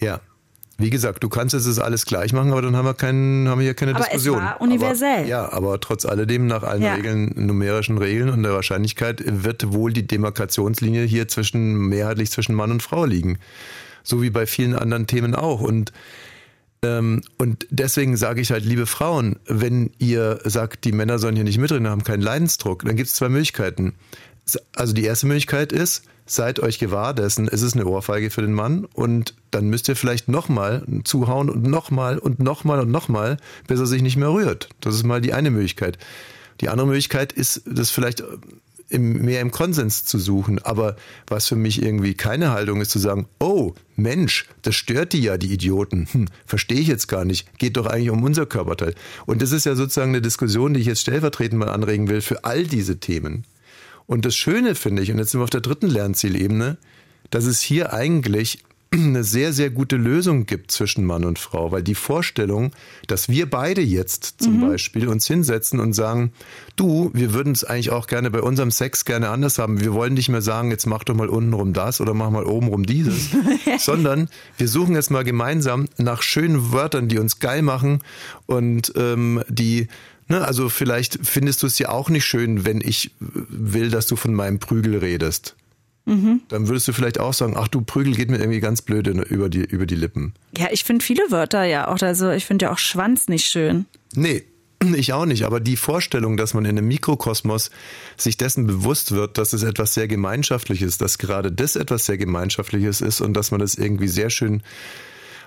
Ja. 0.00 0.20
Wie 0.80 0.90
gesagt, 0.90 1.24
du 1.24 1.28
kannst 1.28 1.54
es 1.54 1.78
alles 1.80 2.06
gleich 2.06 2.32
machen, 2.32 2.52
aber 2.52 2.62
dann 2.62 2.76
haben 2.76 2.86
wir, 2.86 2.94
keinen, 2.94 3.48
haben 3.48 3.58
wir 3.58 3.64
hier 3.64 3.74
keine 3.74 3.96
Aber 3.96 4.04
Diskussion. 4.04 4.38
es 4.38 4.44
war 4.44 4.60
universell. 4.60 5.18
Aber, 5.20 5.26
ja, 5.26 5.52
aber 5.52 5.80
trotz 5.80 6.06
alledem, 6.06 6.46
nach 6.46 6.62
allen 6.62 6.82
Ja. 6.82 6.94
Regeln, 6.94 7.32
numerischen 7.34 7.98
Regeln 7.98 8.28
und 8.30 8.44
der 8.44 8.52
Wahrscheinlichkeit 8.52 9.24
wird 9.26 9.72
wohl 9.72 9.92
die 9.92 10.06
Demarkationslinie 10.06 11.02
hier 11.02 11.26
zwischen, 11.26 11.74
mehrheitlich 11.88 12.30
zwischen 12.30 12.54
Mann 12.54 12.70
und 12.70 12.84
Frau 12.84 13.04
liegen. 13.04 13.38
So 14.04 14.22
wie 14.22 14.30
bei 14.30 14.46
vielen 14.46 14.76
anderen 14.76 15.08
Themen 15.08 15.34
auch. 15.34 15.60
Und 15.60 15.92
ähm, 16.82 17.22
und 17.38 17.66
deswegen 17.70 18.16
sage 18.16 18.40
ich 18.40 18.52
halt, 18.52 18.64
liebe 18.64 18.86
Frauen, 18.86 19.40
wenn 19.46 19.90
ihr 19.98 20.38
sagt, 20.44 20.84
die 20.84 20.92
Männer 20.92 21.18
sollen 21.18 21.34
hier 21.34 21.44
nicht 21.44 21.58
mitreden, 21.58 21.88
haben 21.88 22.04
keinen 22.04 22.22
Leidensdruck, 22.22 22.84
dann 22.84 22.94
gibt 22.94 23.08
es 23.08 23.16
zwei 23.16 23.28
Möglichkeiten. 23.28 23.94
Also 24.74 24.92
die 24.92 25.04
erste 25.04 25.26
Möglichkeit 25.26 25.72
ist, 25.72 26.04
seid 26.26 26.60
euch 26.60 26.78
gewahr 26.78 27.14
dessen, 27.14 27.48
es 27.48 27.62
ist 27.62 27.74
eine 27.74 27.86
Ohrfeige 27.86 28.30
für 28.30 28.42
den 28.42 28.52
Mann 28.52 28.84
und 28.84 29.34
dann 29.50 29.68
müsst 29.68 29.88
ihr 29.88 29.96
vielleicht 29.96 30.28
nochmal 30.28 30.84
zuhauen 31.04 31.48
und 31.48 31.62
nochmal 31.64 32.18
und 32.18 32.38
nochmal 32.38 32.80
und 32.80 32.90
nochmal, 32.90 33.38
bis 33.66 33.80
er 33.80 33.86
sich 33.86 34.02
nicht 34.02 34.16
mehr 34.16 34.32
rührt. 34.32 34.68
Das 34.80 34.94
ist 34.94 35.04
mal 35.04 35.20
die 35.20 35.32
eine 35.32 35.50
Möglichkeit. 35.50 35.98
Die 36.60 36.68
andere 36.68 36.86
Möglichkeit 36.86 37.32
ist, 37.32 37.62
das 37.66 37.90
vielleicht 37.90 38.22
im, 38.90 39.24
mehr 39.24 39.40
im 39.40 39.50
Konsens 39.50 40.04
zu 40.04 40.18
suchen. 40.18 40.58
Aber 40.60 40.96
was 41.26 41.46
für 41.46 41.56
mich 41.56 41.82
irgendwie 41.82 42.14
keine 42.14 42.50
Haltung 42.50 42.80
ist, 42.80 42.90
zu 42.90 42.98
sagen, 42.98 43.26
oh 43.38 43.74
Mensch, 43.96 44.46
das 44.62 44.74
stört 44.74 45.12
die 45.12 45.22
ja, 45.22 45.36
die 45.36 45.52
Idioten. 45.52 46.08
Hm, 46.10 46.28
verstehe 46.46 46.80
ich 46.80 46.88
jetzt 46.88 47.08
gar 47.08 47.24
nicht. 47.24 47.58
Geht 47.58 47.76
doch 47.76 47.86
eigentlich 47.86 48.10
um 48.10 48.22
unser 48.22 48.46
Körperteil. 48.46 48.94
Und 49.26 49.42
das 49.42 49.52
ist 49.52 49.66
ja 49.66 49.74
sozusagen 49.74 50.10
eine 50.10 50.22
Diskussion, 50.22 50.74
die 50.74 50.80
ich 50.80 50.86
jetzt 50.86 51.02
stellvertretend 51.02 51.58
mal 51.58 51.68
anregen 51.68 52.08
will 52.08 52.20
für 52.20 52.44
all 52.44 52.64
diese 52.64 52.98
Themen. 52.98 53.44
Und 54.08 54.24
das 54.24 54.34
Schöne 54.34 54.74
finde 54.74 55.02
ich, 55.02 55.12
und 55.12 55.18
jetzt 55.18 55.32
sind 55.32 55.40
wir 55.40 55.44
auf 55.44 55.50
der 55.50 55.60
dritten 55.60 55.86
Lernzielebene, 55.86 56.78
dass 57.30 57.44
es 57.44 57.60
hier 57.60 57.92
eigentlich 57.92 58.64
eine 58.90 59.22
sehr, 59.22 59.52
sehr 59.52 59.68
gute 59.68 59.96
Lösung 59.96 60.46
gibt 60.46 60.70
zwischen 60.70 61.04
Mann 61.04 61.26
und 61.26 61.38
Frau, 61.38 61.72
weil 61.72 61.82
die 61.82 61.94
Vorstellung, 61.94 62.70
dass 63.06 63.28
wir 63.28 63.50
beide 63.50 63.82
jetzt 63.82 64.40
zum 64.40 64.62
Beispiel 64.62 65.08
uns 65.08 65.26
hinsetzen 65.26 65.78
und 65.78 65.92
sagen, 65.92 66.32
du, 66.76 67.10
wir 67.12 67.34
würden 67.34 67.52
es 67.52 67.64
eigentlich 67.64 67.90
auch 67.90 68.06
gerne 68.06 68.30
bei 68.30 68.40
unserem 68.40 68.70
Sex 68.70 69.04
gerne 69.04 69.28
anders 69.28 69.58
haben. 69.58 69.78
Wir 69.78 69.92
wollen 69.92 70.14
nicht 70.14 70.30
mehr 70.30 70.40
sagen, 70.40 70.70
jetzt 70.70 70.86
mach 70.86 71.04
doch 71.04 71.14
mal 71.14 71.28
untenrum 71.28 71.74
das 71.74 72.00
oder 72.00 72.14
mach 72.14 72.30
mal 72.30 72.46
obenrum 72.46 72.86
dieses, 72.86 73.28
sondern 73.78 74.30
wir 74.56 74.68
suchen 74.68 74.94
jetzt 74.94 75.10
mal 75.10 75.22
gemeinsam 75.22 75.86
nach 75.98 76.22
schönen 76.22 76.72
Wörtern, 76.72 77.08
die 77.08 77.18
uns 77.18 77.40
geil 77.40 77.60
machen 77.60 77.98
und 78.46 78.90
ähm, 78.96 79.42
die 79.50 79.88
Ne, 80.28 80.44
also 80.44 80.68
vielleicht 80.68 81.18
findest 81.22 81.62
du 81.62 81.66
es 81.66 81.78
ja 81.78 81.88
auch 81.88 82.10
nicht 82.10 82.24
schön, 82.26 82.64
wenn 82.64 82.80
ich 82.80 83.12
will, 83.18 83.90
dass 83.90 84.06
du 84.06 84.16
von 84.16 84.34
meinem 84.34 84.58
Prügel 84.58 84.98
redest. 84.98 85.56
Dann 86.48 86.68
würdest 86.68 86.88
du 86.88 86.94
vielleicht 86.94 87.20
auch 87.20 87.34
sagen, 87.34 87.54
ach 87.56 87.68
du 87.68 87.82
Prügel 87.82 88.14
geht 88.14 88.30
mir 88.30 88.38
irgendwie 88.38 88.60
ganz 88.60 88.80
blöde 88.80 89.10
über 89.10 89.50
die, 89.50 89.60
über 89.60 89.84
die 89.84 89.94
Lippen. 89.94 90.32
Ja, 90.56 90.68
ich 90.70 90.84
finde 90.84 91.04
viele 91.04 91.22
Wörter 91.30 91.64
ja 91.64 91.88
auch, 91.88 92.00
also 92.00 92.30
ich 92.30 92.46
finde 92.46 92.66
ja 92.66 92.72
auch 92.72 92.78
Schwanz 92.78 93.28
nicht 93.28 93.46
schön. 93.46 93.84
Nee, 94.14 94.44
ich 94.96 95.12
auch 95.12 95.26
nicht. 95.26 95.44
Aber 95.44 95.60
die 95.60 95.76
Vorstellung, 95.76 96.38
dass 96.38 96.54
man 96.54 96.64
in 96.64 96.78
einem 96.78 96.88
Mikrokosmos 96.88 97.70
sich 98.16 98.38
dessen 98.38 98.66
bewusst 98.66 99.12
wird, 99.12 99.36
dass 99.36 99.52
es 99.52 99.62
etwas 99.62 99.92
sehr 99.92 100.08
Gemeinschaftliches, 100.08 100.96
dass 100.96 101.18
gerade 101.18 101.52
das 101.52 101.76
etwas 101.76 102.06
sehr 102.06 102.16
Gemeinschaftliches 102.16 103.02
ist 103.02 103.20
und 103.20 103.34
dass 103.34 103.50
man 103.50 103.60
das 103.60 103.74
irgendwie 103.74 104.08
sehr 104.08 104.30
schön 104.30 104.62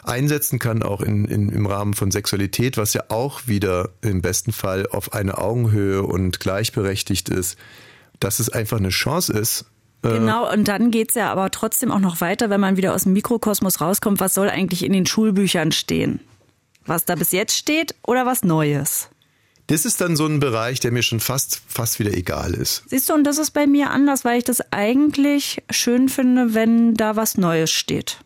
einsetzen 0.04 0.60
kann, 0.60 0.84
auch 0.84 1.02
in, 1.02 1.26
in, 1.26 1.50
im 1.50 1.66
Rahmen 1.66 1.94
von 1.94 2.12
Sexualität, 2.12 2.78
was 2.78 2.94
ja 2.94 3.04
auch 3.10 3.48
wieder 3.48 3.90
im 4.02 4.22
besten 4.22 4.52
Fall 4.52 4.88
auf 4.88 5.14
eine 5.14 5.38
Augenhöhe 5.38 6.04
und 6.04 6.40
gleichberechtigt 6.40 7.30
ist, 7.30 7.58
dass 8.20 8.40
es 8.40 8.50
einfach 8.50 8.78
eine 8.78 8.90
Chance 8.90 9.34
ist, 9.34 9.66
äh, 10.04 10.10
Genau, 10.10 10.52
und 10.52 10.68
dann 10.68 10.92
geht's 10.92 11.16
ja 11.16 11.32
aber 11.32 11.52
trotzdem 11.52 11.92
auch 11.92 12.00
noch 12.00 12.22
weiter, 12.22 12.50
wenn 12.50 12.62
man 12.62 12.78
wieder 12.78 12.94
aus 12.94 13.04
dem 13.04 13.14
Mikrokosmos 13.14 13.82
rauskommt, 13.82 14.20
was 14.20 14.34
soll 14.34 14.50
eigentlich 14.50 14.84
in 14.84 14.94
den 14.94 15.06
Schulbüchern 15.06 15.72
stehen? 15.72 16.20
Was 16.86 17.06
da 17.06 17.16
bis 17.16 17.32
jetzt 17.32 17.56
steht 17.56 17.96
oder 18.06 18.26
was 18.26 18.44
Neues? 18.44 19.10
Das 19.68 19.86
ist 19.86 20.02
dann 20.02 20.16
so 20.16 20.26
ein 20.26 20.40
Bereich, 20.40 20.80
der 20.80 20.92
mir 20.92 21.04
schon 21.04 21.20
fast, 21.20 21.62
fast 21.68 22.00
wieder 22.00 22.14
egal 22.14 22.54
ist. 22.54 22.84
Siehst 22.88 23.10
du, 23.10 23.14
und 23.14 23.24
das 23.24 23.38
ist 23.38 23.52
bei 23.52 23.68
mir 23.68 23.92
anders, 23.92 24.26
weil 24.26 24.40
ich 24.40 24.44
das 24.44 24.62
eigentlich 24.72 25.64
schön 25.70 26.10
finde, 26.10 26.54
wenn 26.54 26.96
da 26.96 27.16
was 27.16 27.38
Neues 27.38 27.72
steht. 27.72 28.18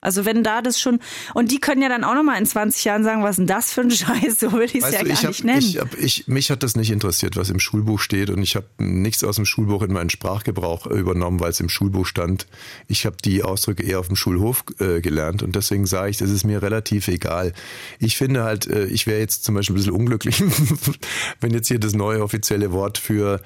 Also 0.00 0.24
wenn 0.24 0.42
da 0.42 0.62
das 0.62 0.80
schon, 0.80 0.98
und 1.34 1.50
die 1.50 1.60
können 1.60 1.82
ja 1.82 1.88
dann 1.88 2.04
auch 2.04 2.14
nochmal 2.14 2.38
in 2.38 2.46
20 2.46 2.84
Jahren 2.84 3.04
sagen, 3.04 3.22
was 3.22 3.32
ist 3.32 3.38
denn 3.38 3.46
das 3.46 3.72
für 3.72 3.82
ein 3.82 3.90
Scheiß, 3.90 4.40
so 4.40 4.52
will 4.52 4.64
ich 4.64 4.76
es 4.76 4.92
ja 4.92 5.00
du, 5.00 5.06
gar 5.06 5.14
ich 5.14 5.22
hab, 5.22 5.28
nicht 5.28 5.44
nennen. 5.44 5.60
Ich 5.60 5.78
hab, 5.78 5.98
ich, 5.98 6.26
mich 6.26 6.50
hat 6.50 6.62
das 6.62 6.74
nicht 6.76 6.90
interessiert, 6.90 7.36
was 7.36 7.50
im 7.50 7.60
Schulbuch 7.60 8.00
steht 8.00 8.30
und 8.30 8.42
ich 8.42 8.56
habe 8.56 8.66
nichts 8.78 9.22
aus 9.24 9.36
dem 9.36 9.44
Schulbuch 9.44 9.82
in 9.82 9.92
meinen 9.92 10.10
Sprachgebrauch 10.10 10.86
äh, 10.86 10.94
übernommen, 10.94 11.40
weil 11.40 11.50
es 11.50 11.60
im 11.60 11.68
Schulbuch 11.68 12.06
stand. 12.06 12.46
Ich 12.88 13.04
habe 13.04 13.16
die 13.22 13.42
Ausdrücke 13.42 13.82
eher 13.82 14.00
auf 14.00 14.06
dem 14.06 14.16
Schulhof 14.16 14.64
äh, 14.78 15.00
gelernt 15.00 15.42
und 15.42 15.54
deswegen 15.54 15.86
sage 15.86 16.10
ich, 16.10 16.16
das 16.16 16.30
ist 16.30 16.44
mir 16.44 16.62
relativ 16.62 17.08
egal. 17.08 17.52
Ich 17.98 18.16
finde 18.16 18.44
halt, 18.44 18.66
äh, 18.66 18.86
ich 18.86 19.06
wäre 19.06 19.20
jetzt 19.20 19.44
zum 19.44 19.54
Beispiel 19.54 19.74
ein 19.74 19.78
bisschen 19.78 19.92
unglücklich, 19.92 20.42
wenn 21.40 21.52
jetzt 21.52 21.68
hier 21.68 21.78
das 21.78 21.92
neue 21.92 22.22
offizielle 22.22 22.72
Wort 22.72 22.96
für 22.96 23.40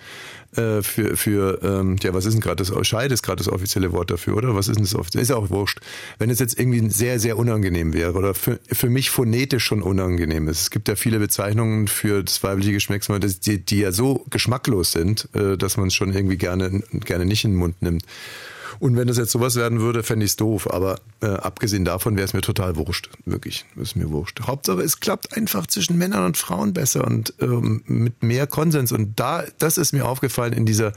äh, 0.57 0.83
für, 0.83 1.17
für 1.17 1.61
ähm, 1.63 1.97
ja, 2.03 2.15
was 2.15 2.25
ist 2.25 2.35
denn 2.35 2.41
gerade 2.41 2.65
das? 2.65 2.73
Scheid 2.87 3.13
ist 3.13 3.23
gerade 3.23 3.39
das 3.39 3.49
offizielle 3.49 3.93
Wort 3.93 4.11
dafür, 4.11 4.37
oder? 4.37 4.55
Was 4.55 4.69
ist 4.69 4.77
denn 4.77 4.85
das 4.85 4.95
offizielle? 4.95 5.23
Ist 5.23 5.29
ja 5.31 5.37
auch 5.37 5.51
wurscht. 5.51 5.81
Wenn 6.19 6.31
es 6.31 6.39
jetzt 6.39 6.59
irgendwie 6.59 6.89
sehr, 6.91 7.19
sehr 7.21 7.37
unangenehm 7.39 7.93
wäre 7.93 8.13
oder 8.15 8.35
für, 8.35 8.59
für 8.71 8.89
mich 8.89 9.11
phonetisch 9.11 9.65
schon 9.65 9.83
unangenehm 9.83 10.49
ist. 10.49 10.61
Es 10.63 10.71
gibt 10.71 10.89
ja 10.89 10.97
viele 10.97 11.19
Bezeichnungen 11.19 11.89
für 11.89 12.23
das 12.23 12.43
weibliche 12.43 12.73
Geschmacksmal, 12.73 13.21
das- 13.21 13.41
die, 13.41 13.59
die 13.65 13.79
ja 13.81 13.93
so 13.93 14.25
geschmacklos 14.31 14.93
sind, 14.93 15.29
äh, 15.35 15.57
dass 15.57 15.77
man 15.77 15.89
es 15.89 15.95
schon 15.95 16.13
irgendwie 16.13 16.37
gerne, 16.37 16.83
gerne 17.05 17.25
nicht 17.27 17.45
in 17.45 17.53
den 17.53 17.59
Mund 17.59 17.83
nimmt. 17.83 18.05
Und 18.79 18.97
wenn 18.97 19.09
das 19.09 19.19
jetzt 19.19 19.31
sowas 19.31 19.57
werden 19.57 19.81
würde, 19.81 20.03
fände 20.03 20.25
ich 20.25 20.33
es 20.33 20.37
doof. 20.37 20.73
Aber 20.73 21.01
äh, 21.21 21.27
abgesehen 21.27 21.85
davon 21.85 22.17
wäre 22.17 22.25
es 22.25 22.35
mir 22.35 22.41
total 22.41 22.77
wurscht. 22.77 23.11
Wirklich, 23.25 23.65
ist 23.77 23.97
mir 23.97 24.11
wurscht. 24.11 24.41
Hauptsache, 24.47 24.81
es 24.83 25.01
klappt 25.01 25.37
einfach 25.37 25.67
zwischen 25.67 25.97
Männern 25.99 26.25
und 26.25 26.37
Frauen 26.37 26.73
besser 26.73 27.05
und 27.05 27.35
ähm, 27.41 27.83
mit 27.87 28.23
mehr 28.23 28.47
Konsens. 28.47 28.93
Und 28.93 29.19
da, 29.19 29.45
das 29.59 29.79
ist 29.79 29.93
mir 29.93 30.07
aufgefallen 30.07 30.53
in 30.53 30.67
dieser, 30.67 30.93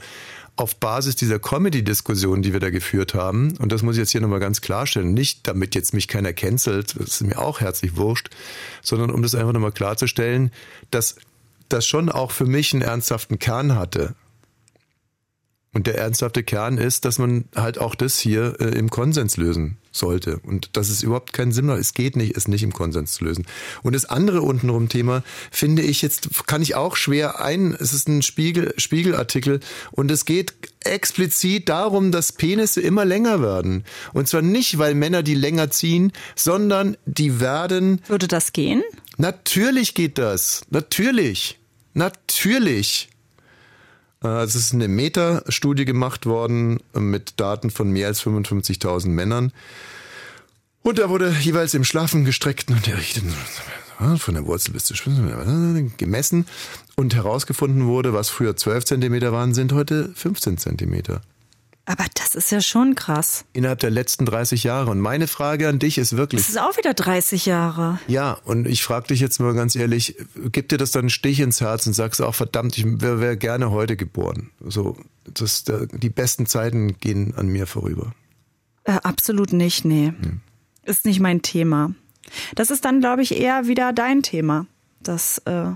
auf 0.56 0.76
Basis 0.76 1.14
dieser 1.16 1.38
Comedy-Diskussion, 1.38 2.42
die 2.42 2.52
wir 2.52 2.60
da 2.60 2.70
geführt 2.70 3.14
haben. 3.14 3.56
Und 3.58 3.70
das 3.70 3.82
muss 3.82 3.96
ich 3.96 4.00
jetzt 4.00 4.10
hier 4.10 4.20
nochmal 4.20 4.40
ganz 4.40 4.60
klarstellen. 4.60 5.14
Nicht, 5.14 5.46
damit 5.46 5.74
jetzt 5.74 5.94
mich 5.94 6.08
keiner 6.08 6.32
cancelt, 6.32 6.96
das 6.98 7.08
ist 7.08 7.22
mir 7.22 7.38
auch 7.38 7.60
herzlich 7.60 7.96
wurscht, 7.96 8.30
sondern 8.82 9.10
um 9.10 9.22
das 9.22 9.34
einfach 9.34 9.52
nochmal 9.52 9.72
klarzustellen, 9.72 10.50
dass 10.90 11.16
das 11.68 11.86
schon 11.86 12.08
auch 12.08 12.32
für 12.32 12.46
mich 12.46 12.72
einen 12.72 12.82
ernsthaften 12.82 13.38
Kern 13.38 13.74
hatte. 13.76 14.14
Und 15.74 15.86
der 15.86 15.98
ernsthafte 15.98 16.42
Kern 16.42 16.78
ist, 16.78 17.04
dass 17.04 17.18
man 17.18 17.44
halt 17.54 17.78
auch 17.78 17.94
das 17.94 18.18
hier 18.18 18.56
äh, 18.58 18.76
im 18.78 18.88
Konsens 18.88 19.36
lösen 19.36 19.76
sollte. 19.92 20.38
Und 20.38 20.76
dass 20.78 20.88
es 20.88 21.02
überhaupt 21.02 21.34
keinen 21.34 21.52
Sinn. 21.52 21.68
Es 21.68 21.92
geht 21.92 22.16
nicht, 22.16 22.36
es 22.36 22.48
nicht 22.48 22.62
im 22.62 22.72
Konsens 22.72 23.12
zu 23.12 23.24
lösen. 23.24 23.46
Und 23.82 23.94
das 23.94 24.06
andere 24.06 24.40
untenrum 24.40 24.88
Thema 24.88 25.22
finde 25.50 25.82
ich 25.82 26.00
jetzt, 26.00 26.46
kann 26.46 26.62
ich 26.62 26.74
auch 26.74 26.96
schwer 26.96 27.40
ein, 27.42 27.76
es 27.78 27.92
ist 27.92 28.08
ein 28.08 28.22
Spiegel, 28.22 28.72
Spiegelartikel 28.78 29.60
und 29.92 30.10
es 30.10 30.24
geht 30.24 30.54
explizit 30.84 31.68
darum, 31.68 32.12
dass 32.12 32.32
Penisse 32.32 32.80
immer 32.80 33.04
länger 33.04 33.42
werden. 33.42 33.84
Und 34.14 34.26
zwar 34.26 34.42
nicht, 34.42 34.78
weil 34.78 34.94
Männer 34.94 35.22
die 35.22 35.34
länger 35.34 35.70
ziehen, 35.70 36.12
sondern 36.34 36.96
die 37.04 37.40
werden 37.40 38.00
Würde 38.08 38.28
das 38.28 38.52
gehen? 38.52 38.82
Natürlich 39.18 39.94
geht 39.94 40.16
das. 40.16 40.62
Natürlich. 40.70 41.58
Natürlich. 41.92 43.10
Äh, 44.22 44.42
Es 44.42 44.54
ist 44.54 44.72
eine 44.72 44.88
Meta-Studie 44.88 45.84
gemacht 45.84 46.26
worden 46.26 46.80
äh, 46.94 47.00
mit 47.00 47.34
Daten 47.36 47.70
von 47.70 47.90
mehr 47.90 48.08
als 48.08 48.22
55.000 48.22 49.08
Männern. 49.08 49.52
Und 50.82 50.98
da 50.98 51.08
wurde 51.10 51.34
jeweils 51.40 51.74
im 51.74 51.84
schlaffen, 51.84 52.24
gestreckten 52.24 52.74
und 52.76 52.88
errichteten 52.88 53.34
von 54.16 54.34
der 54.34 54.46
Wurzel 54.46 54.72
bis 54.72 54.84
zur 54.84 54.96
Spitze 54.96 55.90
gemessen 55.96 56.46
und 56.94 57.16
herausgefunden 57.16 57.86
wurde, 57.86 58.12
was 58.12 58.28
früher 58.28 58.56
12 58.56 58.84
Zentimeter 58.84 59.32
waren, 59.32 59.54
sind 59.54 59.72
heute 59.72 60.12
15 60.14 60.56
Zentimeter. 60.56 61.20
Aber 61.88 62.04
das 62.12 62.34
ist 62.34 62.52
ja 62.52 62.60
schon 62.60 62.94
krass. 62.94 63.46
Innerhalb 63.54 63.78
der 63.78 63.88
letzten 63.88 64.26
30 64.26 64.62
Jahre. 64.62 64.90
Und 64.90 65.00
meine 65.00 65.26
Frage 65.26 65.68
an 65.68 65.78
dich 65.78 65.96
ist 65.96 66.18
wirklich, 66.18 66.42
Das 66.42 66.50
ist 66.50 66.60
auch 66.60 66.76
wieder 66.76 66.92
30 66.92 67.46
Jahre. 67.46 67.98
Ja, 68.06 68.32
und 68.44 68.66
ich 68.66 68.82
frage 68.82 69.06
dich 69.06 69.20
jetzt 69.20 69.40
mal 69.40 69.54
ganz 69.54 69.74
ehrlich, 69.74 70.14
gibt 70.52 70.70
dir 70.70 70.76
das 70.76 70.90
dann 70.90 71.04
einen 71.04 71.10
Stich 71.10 71.40
ins 71.40 71.62
Herz 71.62 71.86
und 71.86 71.94
sagst 71.94 72.20
auch, 72.20 72.34
verdammt, 72.34 72.76
ich 72.76 72.84
wäre 73.00 73.20
wär 73.20 73.36
gerne 73.38 73.70
heute 73.70 73.96
geboren. 73.96 74.50
So, 74.60 74.98
das, 75.24 75.64
da, 75.64 75.86
die 75.86 76.10
besten 76.10 76.44
Zeiten 76.44 76.98
gehen 77.00 77.34
an 77.36 77.48
mir 77.48 77.66
vorüber. 77.66 78.12
Äh, 78.84 78.98
absolut 79.02 79.54
nicht, 79.54 79.86
nee. 79.86 80.08
Hm. 80.08 80.42
Ist 80.82 81.06
nicht 81.06 81.20
mein 81.20 81.40
Thema. 81.40 81.94
Das 82.54 82.70
ist 82.70 82.84
dann, 82.84 83.00
glaube 83.00 83.22
ich, 83.22 83.34
eher 83.34 83.66
wieder 83.66 83.94
dein 83.94 84.22
Thema. 84.22 84.66
Das 85.02 85.38
äh, 85.46 85.70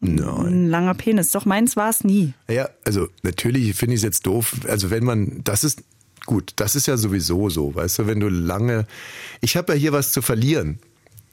Nein. 0.00 0.46
ein 0.46 0.68
langer 0.68 0.94
Penis. 0.94 1.30
Doch 1.30 1.44
meins 1.44 1.76
war 1.76 1.90
es 1.90 2.04
nie. 2.04 2.32
Ja, 2.48 2.68
also 2.84 3.08
natürlich 3.22 3.74
finde 3.74 3.94
ich 3.94 4.00
es 4.00 4.04
jetzt 4.04 4.26
doof. 4.26 4.56
Also 4.66 4.90
wenn 4.90 5.04
man, 5.04 5.42
das 5.44 5.62
ist 5.62 5.82
gut, 6.26 6.52
das 6.56 6.74
ist 6.74 6.86
ja 6.86 6.96
sowieso 6.96 7.50
so, 7.50 7.74
weißt 7.74 8.00
du, 8.00 8.06
wenn 8.06 8.20
du 8.20 8.28
lange, 8.28 8.86
ich 9.40 9.56
habe 9.56 9.74
ja 9.74 9.78
hier 9.78 9.92
was 9.92 10.12
zu 10.12 10.22
verlieren. 10.22 10.78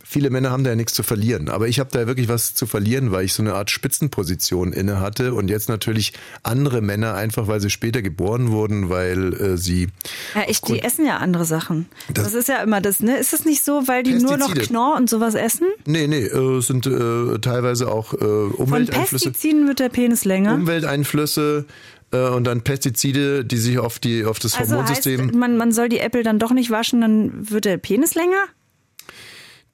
Viele 0.09 0.29
Männer 0.29 0.51
haben 0.51 0.63
da 0.63 0.69
ja 0.69 0.75
nichts 0.77 0.93
zu 0.93 1.03
verlieren, 1.03 1.49
aber 1.49 1.67
ich 1.67 1.79
habe 1.81 1.89
da 1.91 2.07
wirklich 2.07 2.29
was 2.29 2.53
zu 2.53 2.65
verlieren, 2.65 3.11
weil 3.11 3.25
ich 3.25 3.33
so 3.33 3.43
eine 3.43 3.55
Art 3.55 3.69
Spitzenposition 3.69 4.71
inne 4.71 5.01
hatte 5.01 5.33
und 5.33 5.49
jetzt 5.49 5.67
natürlich 5.67 6.13
andere 6.43 6.79
Männer 6.81 7.13
einfach, 7.15 7.47
weil 7.49 7.59
sie 7.59 7.69
später 7.69 8.01
geboren 8.01 8.49
wurden, 8.51 8.89
weil 8.89 9.33
äh, 9.33 9.57
sie 9.57 9.89
Ja, 10.33 10.43
ich, 10.47 10.61
die 10.61 10.79
essen 10.81 11.05
ja 11.05 11.17
andere 11.17 11.43
Sachen. 11.43 11.87
Das, 12.13 12.23
Das- 12.23 12.33
ist 12.35 12.47
ja 12.47 12.63
immer 12.63 12.79
das, 12.79 13.01
ne? 13.01 13.17
Ist 13.17 13.33
es 13.33 13.43
nicht 13.43 13.65
so, 13.65 13.83
weil 13.87 14.03
die 14.03 14.13
nur 14.13 14.37
noch 14.37 14.47
Pestizide. 14.47 14.67
Knorr 14.67 14.95
und 14.95 15.09
sowas 15.09 15.35
essen? 15.35 15.67
Nee, 15.85 16.07
nee, 16.07 16.23
äh, 16.23 16.57
es 16.59 16.67
sind 16.67 16.87
äh, 16.87 17.39
teilweise 17.39 17.91
auch 17.91 18.13
äh, 18.13 18.17
Von 18.17 18.51
Umwelteinflüsse. 18.53 19.31
Pestiziden 19.31 19.67
wird 19.67 19.79
der 19.79 19.89
Penis 19.89 20.23
länger. 20.23 20.53
Umwelteinflüsse 20.53 21.65
äh, 22.11 22.29
und 22.29 22.45
dann 22.45 22.61
Pestizide, 22.61 23.43
die 23.43 23.57
sich 23.57 23.77
auf 23.79 23.99
die 23.99 24.23
auf 24.25 24.39
das 24.39 24.55
also 24.57 24.75
Hormonsystem, 24.75 25.21
heißt, 25.27 25.35
man, 25.35 25.57
man 25.57 25.71
soll 25.73 25.89
die 25.89 25.99
Äpfel 25.99 26.23
dann 26.23 26.39
doch 26.39 26.51
nicht 26.53 26.71
waschen, 26.71 27.01
dann 27.01 27.49
wird 27.51 27.65
der 27.65 27.77
Penis 27.77 28.15
länger? 28.15 28.45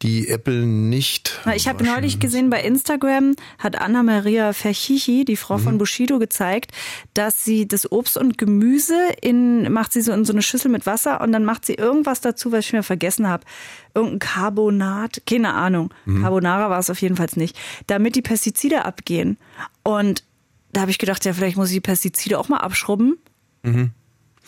Die 0.04 0.28
Äpfel 0.30 0.66
nicht. 0.66 1.40
Na, 1.46 1.56
Ich 1.56 1.68
habe 1.68 1.84
neulich 1.84 2.20
gesehen 2.20 2.50
bei 2.50 2.62
Instagram, 2.62 3.36
hat 3.58 3.80
Anna-Maria 3.80 4.54
Verchichi, 4.54 5.26
die 5.26 5.38
Frau 5.38 5.58
Mhm. 5.58 5.64
von 5.64 5.78
Bushido, 5.80 6.20
gezeigt, 6.20 6.72
dass 7.14 7.44
sie 7.44 7.68
das 7.68 7.92
Obst 7.92 8.18
und 8.18 8.38
Gemüse 8.38 8.96
in, 9.22 9.72
macht 9.72 9.94
sie 9.94 10.02
so 10.02 10.12
in 10.12 10.26
so 10.26 10.34
eine 10.34 10.42
Schüssel 10.42 10.70
mit 10.70 10.86
Wasser 10.86 11.22
und 11.22 11.32
dann 11.32 11.46
macht 11.46 11.66
sie 11.66 11.74
irgendwas 11.74 12.22
dazu, 12.22 12.52
was 12.52 12.66
ich 12.66 12.74
mir 12.74 12.84
vergessen 12.84 13.28
habe. 13.28 13.46
Irgendein 13.96 14.20
Carbonat, 14.20 15.24
keine 15.26 15.54
Ahnung. 15.54 15.94
Mhm. 16.06 16.22
Carbonara 16.22 16.70
war 16.70 16.80
es 16.80 16.90
auf 16.90 17.02
jeden 17.02 17.16
Fall 17.16 17.28
nicht. 17.36 17.58
Damit 17.88 18.16
die 18.16 18.22
Pestizide 18.22 18.86
abgehen. 18.86 19.38
Und 19.84 20.24
da 20.74 20.82
habe 20.82 20.92
ich 20.92 20.98
gedacht, 20.98 21.24
ja, 21.26 21.34
vielleicht 21.34 21.56
muss 21.58 21.70
ich 21.70 21.76
die 21.76 21.82
Pestizide 21.82 22.38
auch 22.40 22.50
mal 22.50 22.58
abschrubben. 22.58 23.18
Mhm. 23.64 23.92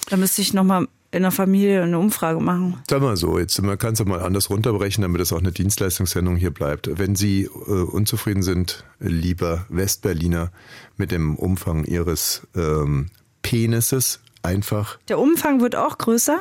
Da 0.09 0.17
müsste 0.17 0.41
ich 0.41 0.53
nochmal 0.53 0.87
in 1.15 1.21
der 1.23 1.31
Familie 1.31 1.81
eine 1.81 1.97
Umfrage 1.97 2.39
machen. 2.39 2.77
Sag 2.89 3.01
mal 3.01 3.15
so, 3.15 3.39
jetzt 3.39 3.61
man 3.61 3.77
kann 3.77 3.93
es 3.93 3.99
ja 3.99 4.05
mal 4.05 4.21
anders 4.21 4.49
runterbrechen, 4.49 5.01
damit 5.01 5.21
es 5.21 5.31
auch 5.31 5.39
eine 5.39 5.51
Dienstleistungssendung 5.51 6.35
hier 6.35 6.51
bleibt. 6.51 6.89
Wenn 6.99 7.15
Sie 7.15 7.43
äh, 7.43 7.49
unzufrieden 7.49 8.43
sind, 8.43 8.83
lieber 8.99 9.65
Westberliner, 9.69 10.51
mit 10.97 11.11
dem 11.11 11.35
Umfang 11.37 11.85
Ihres 11.85 12.41
ähm, 12.55 13.07
Penises, 13.41 14.19
einfach, 14.43 14.99
Der 15.07 15.19
Umfang 15.19 15.61
wird 15.61 15.75
auch 15.75 15.97
größer. 15.97 16.39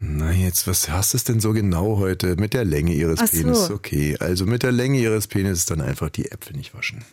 na 0.00 0.32
jetzt, 0.32 0.66
was 0.66 0.88
hast 0.90 1.12
du 1.12 1.16
es 1.16 1.24
denn 1.24 1.40
so 1.40 1.52
genau 1.52 1.98
heute? 1.98 2.36
Mit 2.36 2.54
der 2.54 2.64
Länge 2.64 2.92
Ihres 2.94 3.20
so. 3.20 3.26
Penis, 3.26 3.70
okay. 3.70 4.16
Also 4.18 4.44
mit 4.44 4.62
der 4.62 4.72
Länge 4.72 4.98
Ihres 4.98 5.26
Penis 5.28 5.66
dann 5.66 5.80
einfach 5.80 6.10
die 6.10 6.30
Äpfel 6.30 6.56
nicht 6.56 6.74
waschen. 6.74 7.04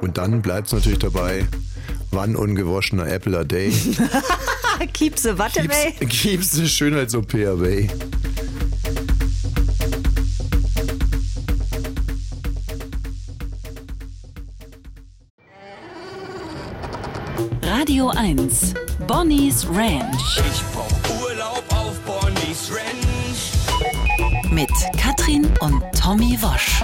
Und 0.00 0.16
dann 0.18 0.42
bleibt 0.42 0.68
es 0.68 0.72
natürlich 0.72 0.98
dabei, 0.98 1.46
wann 2.10 2.36
ungewaschener 2.36 3.06
Apple 3.06 3.38
a 3.38 3.44
day. 3.44 3.72
Keep 4.92 5.18
the 5.18 5.38
Watte 5.38 5.60
away. 5.60 5.94
Gibt's 6.00 6.58
eine 6.58 6.68
Schönheits-OP 6.68 7.34
away. 7.34 7.88
Radio 17.62 18.10
1. 18.10 18.74
Bonnie's 19.06 19.66
Ranch. 19.68 20.38
Ich 20.38 20.62
brauch 20.72 21.22
Urlaub 21.22 21.64
auf 21.70 21.98
Bonnie's 22.00 22.70
Ranch. 22.70 24.50
Mit 24.50 24.70
Katrin 24.98 25.46
und 25.60 25.82
Tommy 25.98 26.36
Wosch. 26.40 26.82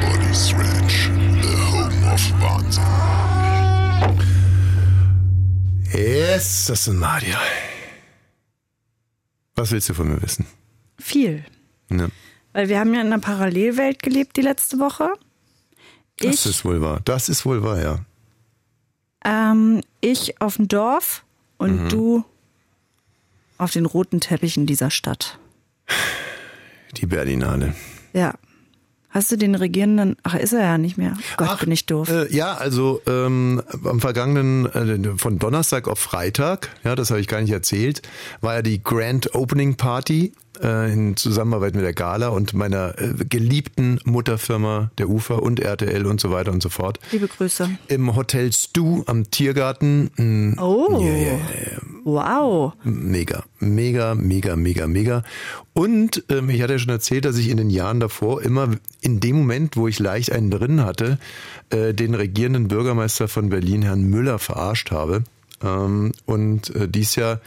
Bonnie's 0.00 0.52
Ranch, 0.54 1.10
the 1.40 1.56
home 1.72 2.12
of 2.12 2.20
Wahnsinn. 2.40 3.23
Yes, 5.94 6.66
das 6.66 6.86
ist 6.88 6.94
Nadia. 6.94 7.38
Was 9.54 9.70
willst 9.70 9.88
du 9.88 9.94
von 9.94 10.08
mir 10.08 10.20
wissen? 10.20 10.46
Viel. 10.98 11.44
Ne, 11.88 12.10
Weil 12.52 12.68
wir 12.68 12.80
haben 12.80 12.92
ja 12.94 13.00
in 13.00 13.06
einer 13.08 13.20
Parallelwelt 13.20 14.02
gelebt 14.02 14.36
die 14.36 14.40
letzte 14.42 14.78
Woche. 14.78 15.10
das 16.18 16.34
Ich, 16.34 16.46
ist 16.46 16.64
wohl 16.64 16.80
wahr. 16.80 17.00
Das 17.04 17.28
ist 17.28 17.44
wohl 17.46 17.62
wahr, 17.62 17.80
ja. 17.80 17.98
ähm, 19.24 19.82
ich 20.00 20.40
auf 20.40 20.56
dem 20.56 20.68
Dorf 20.68 21.24
und 21.58 21.84
Mhm. 21.84 21.88
du 21.88 22.24
auf 23.58 23.70
den 23.70 23.86
roten 23.86 24.20
Teppichen 24.20 24.66
dieser 24.66 24.90
Stadt. 24.90 25.38
Die 26.96 27.06
Berlinale. 27.06 27.74
Ja. 28.12 28.34
Hast 29.14 29.30
du 29.30 29.36
den 29.36 29.54
Regierenden, 29.54 30.16
ach, 30.24 30.34
ist 30.34 30.52
er 30.52 30.62
ja 30.62 30.76
nicht 30.76 30.98
mehr. 30.98 31.16
Gott, 31.36 31.48
Ach, 31.48 31.60
bin 31.60 31.70
ich 31.70 31.86
doof. 31.86 32.08
Äh, 32.08 32.34
ja, 32.34 32.54
also 32.54 33.00
ähm, 33.06 33.62
am 33.84 34.00
vergangenen, 34.00 34.66
äh, 34.66 35.18
von 35.18 35.38
Donnerstag 35.38 35.86
auf 35.86 36.00
Freitag, 36.00 36.70
ja, 36.82 36.96
das 36.96 37.10
habe 37.10 37.20
ich 37.20 37.28
gar 37.28 37.40
nicht 37.40 37.52
erzählt, 37.52 38.02
war 38.40 38.54
ja 38.56 38.62
die 38.62 38.82
Grand 38.82 39.32
Opening 39.36 39.76
Party 39.76 40.32
äh, 40.62 40.92
in 40.92 41.16
Zusammenarbeit 41.16 41.74
mit 41.74 41.84
der 41.84 41.92
Gala 41.94 42.28
und 42.28 42.54
meiner 42.54 42.94
äh, 42.98 43.24
geliebten 43.28 43.98
Mutterfirma, 44.04 44.90
der 44.98 45.08
UFA 45.08 45.34
und 45.34 45.60
RTL 45.60 46.06
und 46.06 46.20
so 46.20 46.30
weiter 46.30 46.52
und 46.52 46.62
so 46.62 46.68
fort. 46.68 46.98
Liebe 47.12 47.28
Grüße. 47.28 47.70
Im 47.88 48.14
Hotel 48.16 48.52
Stu 48.52 49.02
am 49.06 49.30
Tiergarten. 49.30 50.10
Mm, 50.16 50.58
Oh. 50.58 51.00
ja, 51.00 51.14
ja, 51.14 51.32
ja, 51.32 51.78
Wow. 52.04 52.74
Mega, 52.84 53.44
mega, 53.60 54.14
mega, 54.14 54.56
mega, 54.56 54.86
mega. 54.86 55.22
Und 55.72 56.22
ähm, 56.28 56.50
ich 56.50 56.60
hatte 56.60 56.74
ja 56.74 56.78
schon 56.78 56.90
erzählt, 56.90 57.24
dass 57.24 57.38
ich 57.38 57.48
in 57.48 57.56
den 57.56 57.70
Jahren 57.70 57.98
davor 57.98 58.42
immer 58.42 58.68
in 59.00 59.20
dem 59.20 59.36
Moment, 59.36 59.76
wo 59.78 59.88
ich 59.88 59.98
leicht 59.98 60.30
einen 60.30 60.50
drin 60.50 60.84
hatte, 60.84 61.18
äh, 61.70 61.94
den 61.94 62.14
regierenden 62.14 62.68
Bürgermeister 62.68 63.26
von 63.26 63.48
Berlin, 63.48 63.80
Herrn 63.82 64.02
Müller, 64.04 64.38
verarscht 64.38 64.90
habe. 64.90 65.24
Ähm, 65.64 66.12
und 66.26 66.74
äh, 66.76 66.88
dies 66.88 67.16
Jahr, 67.16 67.40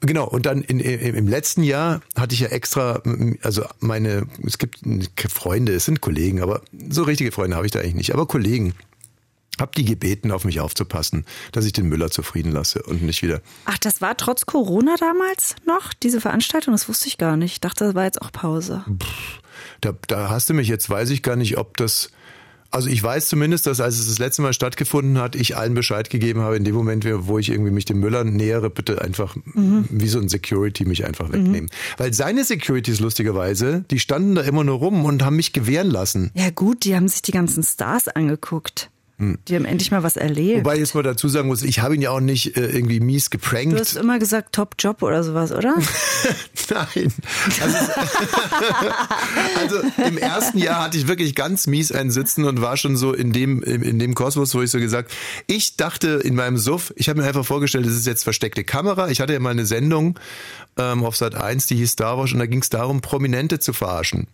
genau, 0.00 0.28
und 0.28 0.46
dann 0.46 0.62
in, 0.62 0.78
im, 0.78 1.14
im 1.14 1.28
letzten 1.28 1.64
Jahr 1.64 2.00
hatte 2.16 2.34
ich 2.34 2.40
ja 2.40 2.48
extra, 2.48 3.02
also 3.42 3.64
meine, 3.80 4.26
es 4.46 4.58
gibt 4.58 4.80
Freunde, 5.28 5.74
es 5.74 5.84
sind 5.84 6.00
Kollegen, 6.00 6.40
aber 6.40 6.62
so 6.88 7.02
richtige 7.02 7.32
Freunde 7.32 7.56
habe 7.56 7.66
ich 7.66 7.72
da 7.72 7.80
eigentlich 7.80 7.94
nicht, 7.94 8.14
aber 8.14 8.26
Kollegen. 8.26 8.74
Hab 9.60 9.72
die 9.76 9.84
gebeten, 9.84 10.32
auf 10.32 10.44
mich 10.44 10.58
aufzupassen, 10.58 11.24
dass 11.52 11.64
ich 11.64 11.72
den 11.72 11.88
Müller 11.88 12.10
zufrieden 12.10 12.50
lasse 12.50 12.82
und 12.82 13.04
nicht 13.04 13.22
wieder 13.22 13.40
Ach, 13.66 13.78
das 13.78 14.00
war 14.00 14.16
trotz 14.16 14.46
Corona 14.46 14.96
damals 14.98 15.54
noch, 15.64 15.94
diese 15.94 16.20
Veranstaltung? 16.20 16.74
Das 16.74 16.88
wusste 16.88 17.06
ich 17.06 17.18
gar 17.18 17.36
nicht. 17.36 17.52
Ich 17.52 17.60
dachte, 17.60 17.84
das 17.84 17.94
war 17.94 18.02
jetzt 18.02 18.20
auch 18.20 18.32
Pause. 18.32 18.84
Da, 19.80 19.92
da 20.08 20.28
hast 20.28 20.48
du 20.48 20.54
mich 20.54 20.66
jetzt, 20.66 20.90
weiß 20.90 21.10
ich 21.10 21.22
gar 21.22 21.36
nicht, 21.36 21.56
ob 21.56 21.76
das. 21.76 22.10
Also 22.74 22.88
ich 22.88 23.00
weiß 23.00 23.28
zumindest, 23.28 23.68
dass 23.68 23.80
als 23.80 24.00
es 24.00 24.08
das 24.08 24.18
letzte 24.18 24.42
Mal 24.42 24.52
stattgefunden 24.52 25.18
hat, 25.18 25.36
ich 25.36 25.56
allen 25.56 25.74
Bescheid 25.74 26.10
gegeben 26.10 26.40
habe, 26.40 26.56
in 26.56 26.64
dem 26.64 26.74
Moment, 26.74 27.06
wo 27.08 27.38
ich 27.38 27.48
irgendwie 27.48 27.70
mich 27.70 27.84
dem 27.84 28.00
Müller 28.00 28.24
nähere, 28.24 28.68
bitte 28.68 29.00
einfach 29.00 29.36
wie 29.54 30.08
so 30.08 30.18
ein 30.18 30.28
Security 30.28 30.84
mich 30.84 31.06
einfach 31.06 31.32
wegnehmen. 31.32 31.70
Weil 31.98 32.12
seine 32.12 32.42
Securities 32.42 32.98
lustigerweise, 32.98 33.84
die 33.92 34.00
standen 34.00 34.34
da 34.34 34.42
immer 34.42 34.64
nur 34.64 34.78
rum 34.78 35.04
und 35.04 35.24
haben 35.24 35.36
mich 35.36 35.52
gewähren 35.52 35.88
lassen. 35.88 36.32
Ja 36.34 36.50
gut, 36.50 36.84
die 36.84 36.96
haben 36.96 37.06
sich 37.06 37.22
die 37.22 37.30
ganzen 37.30 37.62
Stars 37.62 38.08
angeguckt. 38.08 38.90
Die 39.16 39.54
haben 39.54 39.64
endlich 39.64 39.92
mal 39.92 40.02
was 40.02 40.16
erlebt. 40.16 40.58
Hm. 40.58 40.64
Wobei 40.64 40.74
ich 40.74 40.80
jetzt 40.80 40.94
mal 40.94 41.04
dazu 41.04 41.28
sagen 41.28 41.46
muss, 41.46 41.62
ich 41.62 41.78
habe 41.78 41.94
ihn 41.94 42.02
ja 42.02 42.10
auch 42.10 42.20
nicht 42.20 42.56
äh, 42.56 42.66
irgendwie 42.66 42.98
mies 42.98 43.30
du 43.30 43.38
geprankt. 43.38 43.78
hast 43.78 43.96
immer 43.96 44.18
gesagt 44.18 44.52
Top 44.52 44.74
Job 44.76 45.02
oder 45.02 45.22
sowas, 45.22 45.52
oder? 45.52 45.76
Nein. 46.70 47.12
Also, 47.62 47.78
also 49.60 49.76
im 50.04 50.18
ersten 50.18 50.58
Jahr 50.58 50.82
hatte 50.82 50.98
ich 50.98 51.06
wirklich 51.06 51.36
ganz 51.36 51.68
mies 51.68 51.92
einen 51.92 52.10
Sitzen 52.10 52.44
und 52.44 52.60
war 52.60 52.76
schon 52.76 52.96
so 52.96 53.12
in 53.12 53.32
dem, 53.32 53.62
in, 53.62 53.82
in 53.82 53.98
dem 54.00 54.16
Kosmos, 54.16 54.52
wo 54.52 54.62
ich 54.62 54.72
so 54.72 54.80
gesagt, 54.80 55.12
ich 55.46 55.76
dachte 55.76 56.20
in 56.24 56.34
meinem 56.34 56.58
Suff, 56.58 56.92
ich 56.96 57.08
habe 57.08 57.20
mir 57.20 57.28
einfach 57.28 57.46
vorgestellt, 57.46 57.86
das 57.86 57.94
ist 57.94 58.06
jetzt 58.06 58.24
versteckte 58.24 58.64
Kamera. 58.64 59.10
Ich 59.10 59.20
hatte 59.20 59.32
ja 59.32 59.38
mal 59.38 59.50
eine 59.50 59.66
Sendung 59.66 60.18
ähm, 60.76 61.04
auf 61.04 61.16
Sat 61.16 61.36
1, 61.36 61.66
die 61.66 61.76
hieß 61.76 61.92
Star 61.92 62.18
Wars 62.18 62.32
und 62.32 62.40
da 62.40 62.46
ging 62.46 62.62
es 62.62 62.68
darum, 62.68 63.00
Prominente 63.00 63.60
zu 63.60 63.72
verarschen. 63.72 64.26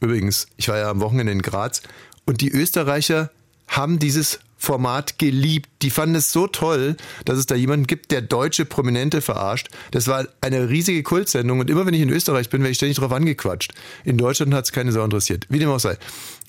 Übrigens, 0.00 0.46
ich 0.58 0.68
war 0.68 0.76
ja 0.76 0.90
am 0.90 1.00
Wochenende 1.00 1.32
in 1.32 1.40
Graz 1.40 1.80
und 2.26 2.42
die 2.42 2.50
Österreicher 2.50 3.30
haben 3.68 3.98
dieses 3.98 4.40
Format 4.58 5.18
geliebt. 5.18 5.68
Die 5.82 5.90
fanden 5.90 6.16
es 6.16 6.32
so 6.32 6.46
toll, 6.46 6.96
dass 7.24 7.38
es 7.38 7.46
da 7.46 7.54
jemanden 7.54 7.86
gibt, 7.86 8.10
der 8.10 8.22
deutsche 8.22 8.64
Prominente 8.64 9.20
verarscht. 9.20 9.68
Das 9.90 10.08
war 10.08 10.26
eine 10.40 10.68
riesige 10.70 11.02
Kultsendung 11.02 11.60
und 11.60 11.70
immer 11.70 11.86
wenn 11.86 11.94
ich 11.94 12.00
in 12.00 12.10
Österreich 12.10 12.48
bin, 12.48 12.62
werde 12.62 12.72
ich 12.72 12.78
ständig 12.78 12.98
drauf 12.98 13.12
angequatscht. 13.12 13.72
In 14.04 14.16
Deutschland 14.16 14.54
hat 14.54 14.64
es 14.64 14.72
keine 14.72 14.92
Sau 14.92 15.04
interessiert. 15.04 15.46
Wie 15.50 15.58
dem 15.58 15.68
auch 15.68 15.78
sei. 15.78 15.98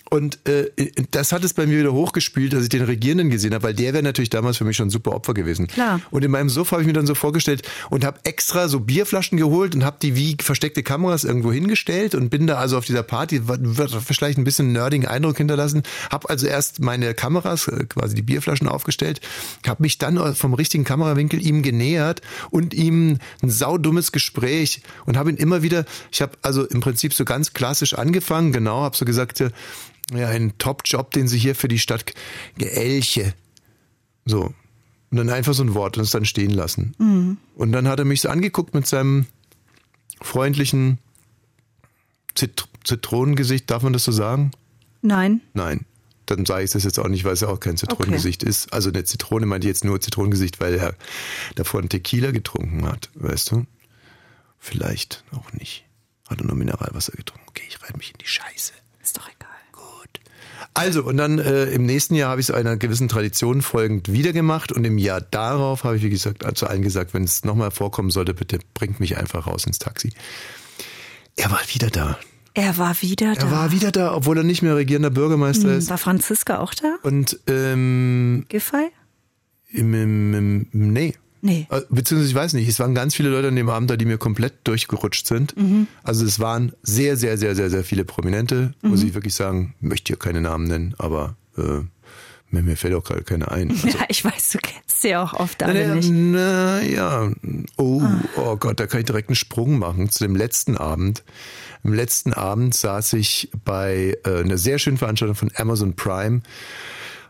Und 0.09 0.39
äh, 0.47 0.71
das 1.11 1.31
hat 1.31 1.43
es 1.43 1.53
bei 1.53 1.65
mir 1.65 1.79
wieder 1.79 1.93
hochgespielt, 1.93 2.53
dass 2.53 2.63
ich 2.63 2.69
den 2.69 2.83
Regierenden 2.83 3.29
gesehen 3.29 3.53
habe, 3.53 3.63
weil 3.63 3.73
der 3.73 3.93
wäre 3.93 4.03
natürlich 4.03 4.29
damals 4.29 4.57
für 4.57 4.63
mich 4.63 4.77
schon 4.77 4.87
ein 4.87 4.91
super 4.91 5.11
Opfer 5.11 5.33
gewesen. 5.33 5.67
Klar. 5.67 6.01
Und 6.11 6.23
in 6.23 6.31
meinem 6.31 6.49
Sofa 6.49 6.73
habe 6.73 6.83
ich 6.83 6.87
mir 6.87 6.93
dann 6.93 7.07
so 7.07 7.15
vorgestellt 7.15 7.67
und 7.89 8.05
habe 8.05 8.19
extra 8.23 8.67
so 8.69 8.79
Bierflaschen 8.79 9.37
geholt 9.37 9.75
und 9.75 9.83
habe 9.83 9.97
die 10.01 10.15
wie 10.15 10.37
versteckte 10.41 10.83
Kameras 10.83 11.23
irgendwo 11.23 11.51
hingestellt 11.51 12.15
und 12.15 12.29
bin 12.29 12.47
da 12.47 12.55
also 12.55 12.77
auf 12.77 12.85
dieser 12.85 13.03
Party, 13.03 13.47
wird 13.47 13.91
vielleicht 14.07 14.37
ein 14.37 14.43
bisschen 14.43 14.71
nerdigen 14.71 15.07
Eindruck 15.07 15.37
hinterlassen, 15.37 15.83
habe 16.09 16.29
also 16.29 16.47
erst 16.47 16.79
meine 16.79 17.13
Kameras, 17.13 17.67
äh, 17.67 17.85
quasi 17.85 18.15
die 18.15 18.21
Bierflaschen 18.21 18.67
aufgestellt, 18.67 19.19
habe 19.67 19.83
mich 19.83 19.97
dann 19.97 20.35
vom 20.35 20.53
richtigen 20.53 20.83
Kamerawinkel 20.83 21.45
ihm 21.45 21.61
genähert 21.63 22.21
und 22.49 22.73
ihm 22.73 23.19
ein 23.41 23.49
saudummes 23.49 24.11
Gespräch 24.11 24.81
und 25.05 25.17
habe 25.17 25.29
ihn 25.29 25.37
immer 25.37 25.63
wieder, 25.63 25.85
ich 26.11 26.21
habe 26.21 26.33
also 26.41 26.65
im 26.65 26.79
Prinzip 26.79 27.13
so 27.13 27.25
ganz 27.25 27.53
klassisch 27.53 27.93
angefangen, 27.93 28.51
genau, 28.51 28.81
habe 28.81 28.95
so 28.95 29.05
gesagt, 29.05 29.41
äh, 29.41 29.49
ja, 30.13 30.29
ein 30.29 30.57
Top-Job, 30.57 31.11
den 31.11 31.27
sie 31.27 31.37
hier 31.37 31.55
für 31.55 31.67
die 31.67 31.79
Stadt 31.79 32.13
Elche. 32.59 33.33
So. 34.25 34.53
Und 35.09 35.17
dann 35.17 35.29
einfach 35.29 35.53
so 35.53 35.63
ein 35.63 35.73
Wort 35.73 35.97
und 35.97 36.03
es 36.03 36.11
dann 36.11 36.25
stehen 36.25 36.51
lassen. 36.51 37.37
Und 37.55 37.71
dann 37.71 37.87
hat 37.87 37.99
er 37.99 38.05
mich 38.05 38.21
so 38.21 38.29
angeguckt 38.29 38.73
mit 38.73 38.87
seinem 38.87 39.25
freundlichen 40.21 40.99
Zit 42.35 42.67
Zitronengesicht, 42.83 43.69
darf 43.69 43.83
man 43.83 43.93
das 43.93 44.05
so 44.05 44.11
sagen? 44.13 44.51
Nein. 45.01 45.41
Nein. 45.53 45.85
Dann 46.25 46.45
sage 46.45 46.63
ich 46.63 46.71
das 46.71 46.83
jetzt 46.83 46.99
auch 46.99 47.07
nicht, 47.07 47.23
weil 47.25 47.33
es 47.33 47.41
ja 47.41 47.49
auch 47.49 47.59
kein 47.59 47.77
Zitronengesicht 47.77 48.43
ist. 48.43 48.71
Also 48.73 48.89
eine 48.89 49.03
Zitrone 49.03 49.45
meinte 49.45 49.67
ich 49.67 49.69
jetzt 49.69 49.85
nur 49.85 49.99
Zitronengesicht, 49.99 50.59
weil 50.59 50.75
er 50.75 50.95
davor 51.55 51.79
einen 51.79 51.89
Tequila 51.89 52.31
getrunken 52.31 52.85
hat, 52.85 53.09
weißt 53.15 53.51
du? 53.51 53.65
Vielleicht 54.59 55.23
auch 55.31 55.51
nicht. 55.53 55.85
Hat 56.29 56.39
er 56.39 56.45
nur 56.45 56.55
Mineralwasser 56.55 57.13
getrunken. 57.13 57.45
Okay, 57.47 57.63
ich 57.67 57.81
reite 57.81 57.97
mich 57.97 58.11
in 58.11 58.17
die 58.19 58.27
Scheiße. 58.27 58.73
Ist 59.01 59.17
doch 59.17 59.27
egal. 59.27 59.36
Also, 60.77 61.03
und 61.03 61.17
dann 61.17 61.39
äh, 61.39 61.65
im 61.65 61.85
nächsten 61.85 62.15
Jahr 62.15 62.29
habe 62.29 62.39
ich 62.41 62.49
es 62.49 62.55
einer 62.55 62.77
gewissen 62.77 63.07
Tradition 63.07 63.61
folgend 63.61 64.11
wieder 64.11 64.31
gemacht 64.31 64.71
und 64.71 64.85
im 64.85 64.97
Jahr 64.97 65.21
darauf 65.21 65.83
habe 65.83 65.97
ich, 65.97 66.03
wie 66.03 66.09
gesagt, 66.09 66.43
zu 66.57 66.67
allen 66.67 66.81
gesagt, 66.81 67.13
wenn 67.13 67.23
es 67.23 67.43
nochmal 67.43 67.71
vorkommen 67.71 68.11
sollte, 68.11 68.33
bitte 68.33 68.59
bringt 68.73 68.99
mich 68.99 69.17
einfach 69.17 69.47
raus 69.47 69.65
ins 69.65 69.79
Taxi. 69.79 70.11
Er 71.35 71.51
war 71.51 71.61
wieder 71.73 71.89
da. 71.89 72.17
Er 72.53 72.77
war 72.77 73.01
wieder 73.01 73.35
da. 73.35 73.41
Er 73.41 73.51
war 73.51 73.71
wieder 73.71 73.91
da, 73.91 74.15
obwohl 74.15 74.37
er 74.37 74.43
nicht 74.43 74.61
mehr 74.61 74.75
regierender 74.75 75.11
Bürgermeister 75.11 75.69
Hm, 75.69 75.77
ist. 75.77 75.89
War 75.89 75.97
Franziska 75.97 76.57
auch 76.59 76.73
da? 76.73 76.95
Und 77.03 77.39
ähm, 77.47 78.45
Giffey? 78.49 78.89
im, 79.69 79.93
im, 79.93 80.33
im, 80.33 80.67
nee. 80.71 81.13
Nee. 81.41 81.67
Äh, 81.69 81.81
Beziehungsweise 81.89 82.29
ich 82.29 82.35
weiß 82.35 82.53
nicht, 82.53 82.67
es 82.67 82.79
waren 82.79 82.95
ganz 82.95 83.15
viele 83.15 83.29
Leute 83.29 83.49
an 83.49 83.55
dem 83.55 83.69
Abend 83.69 83.89
da, 83.89 83.97
die 83.97 84.05
mir 84.05 84.17
komplett 84.17 84.53
durchgerutscht 84.65 85.27
sind. 85.27 85.55
Mhm. 85.57 85.87
Also 86.03 86.25
es 86.25 86.39
waren 86.39 86.73
sehr, 86.83 87.17
sehr, 87.17 87.37
sehr, 87.37 87.55
sehr, 87.55 87.69
sehr 87.69 87.83
viele 87.83 88.05
Prominente, 88.05 88.73
muss 88.81 89.03
ich 89.03 89.13
wirklich 89.13 89.35
sagen. 89.35 89.75
Möchte 89.79 90.09
hier 90.13 90.17
keine 90.17 90.41
Namen 90.41 90.67
nennen, 90.67 90.95
aber 90.97 91.35
äh, 91.57 91.81
mir, 92.49 92.61
mir 92.63 92.77
fällt 92.77 92.93
auch 92.93 93.03
gerade 93.03 93.23
keiner 93.23 93.51
ein. 93.51 93.71
Also, 93.71 93.87
Ja, 93.97 94.05
ich 94.07 94.23
weiß, 94.23 94.49
du 94.51 94.59
kennst 94.59 95.01
sie 95.01 95.15
auch 95.15 95.33
oft 95.33 95.61
alle 95.63 95.87
na, 95.87 95.95
nicht. 95.95 96.09
na 96.11 96.81
ja, 96.81 97.31
oh, 97.77 98.01
oh 98.37 98.55
Gott, 98.57 98.79
da 98.79 98.87
kann 98.87 99.01
ich 99.01 99.05
direkt 99.05 99.29
einen 99.29 99.35
Sprung 99.35 99.77
machen 99.77 100.09
zu 100.09 100.23
dem 100.23 100.35
letzten 100.35 100.77
Abend. 100.77 101.23
Am 101.83 101.93
letzten 101.93 102.33
Abend 102.33 102.73
saß 102.73 103.13
ich 103.13 103.49
bei 103.65 104.17
äh, 104.25 104.39
einer 104.39 104.57
sehr 104.57 104.79
schönen 104.79 104.97
Veranstaltung 104.97 105.35
von 105.35 105.51
Amazon 105.55 105.93
Prime 105.95 106.41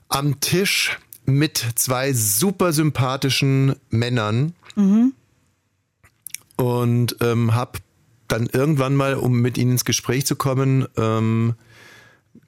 am 0.10 0.40
Tisch 0.40 0.98
mit 1.28 1.64
zwei 1.76 2.14
super 2.14 2.74
sympathischen 2.74 3.76
Männern. 3.90 4.54
Und 6.56 7.18
ähm, 7.22 7.54
habe 7.54 7.80
dann 8.28 8.48
irgendwann 8.48 8.96
mal, 8.96 9.14
um 9.14 9.42
mit 9.42 9.58
ihnen 9.58 9.72
ins 9.72 9.86
Gespräch 9.86 10.26
zu 10.26 10.36
kommen, 10.36 10.88
ähm, 10.98 11.54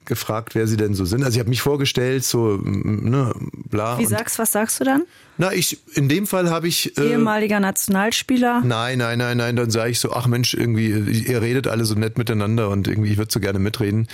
gefragt, 0.04 0.54
wer 0.54 0.66
sie 0.66 0.76
denn 0.76 0.94
so 0.94 1.04
sind. 1.04 1.22
Also 1.22 1.36
ich 1.36 1.40
habe 1.40 1.50
mich 1.50 1.62
vorgestellt, 1.62 2.24
so 2.24 2.58
ne, 2.62 3.32
bla. 3.70 3.98
Wie 3.98 4.06
sagst, 4.06 4.38
was 4.38 4.52
sagst 4.52 4.80
du 4.80 4.84
dann? 4.84 5.02
na, 5.40 5.54
ich, 5.54 5.78
in 5.96 6.08
dem 6.10 6.26
Fall 6.26 6.50
habe 6.50 6.68
ich. 6.68 6.98
Äh, 6.98 7.12
Ehemaliger 7.12 7.60
Nationalspieler. 7.60 8.60
Nein, 8.62 8.98
nein, 8.98 9.18
nein, 9.18 9.38
nein, 9.38 9.56
dann 9.56 9.70
sage 9.70 9.90
ich 9.90 9.98
so, 9.98 10.12
ach 10.12 10.26
Mensch, 10.26 10.52
irgendwie, 10.52 10.88
ihr 10.90 11.40
redet 11.40 11.66
alle 11.66 11.86
so 11.86 11.94
nett 11.94 12.18
miteinander 12.18 12.68
und 12.68 12.88
irgendwie, 12.88 13.10
ich 13.12 13.16
würde 13.16 13.32
so 13.32 13.40
gerne 13.40 13.58
mitreden. 13.58 14.06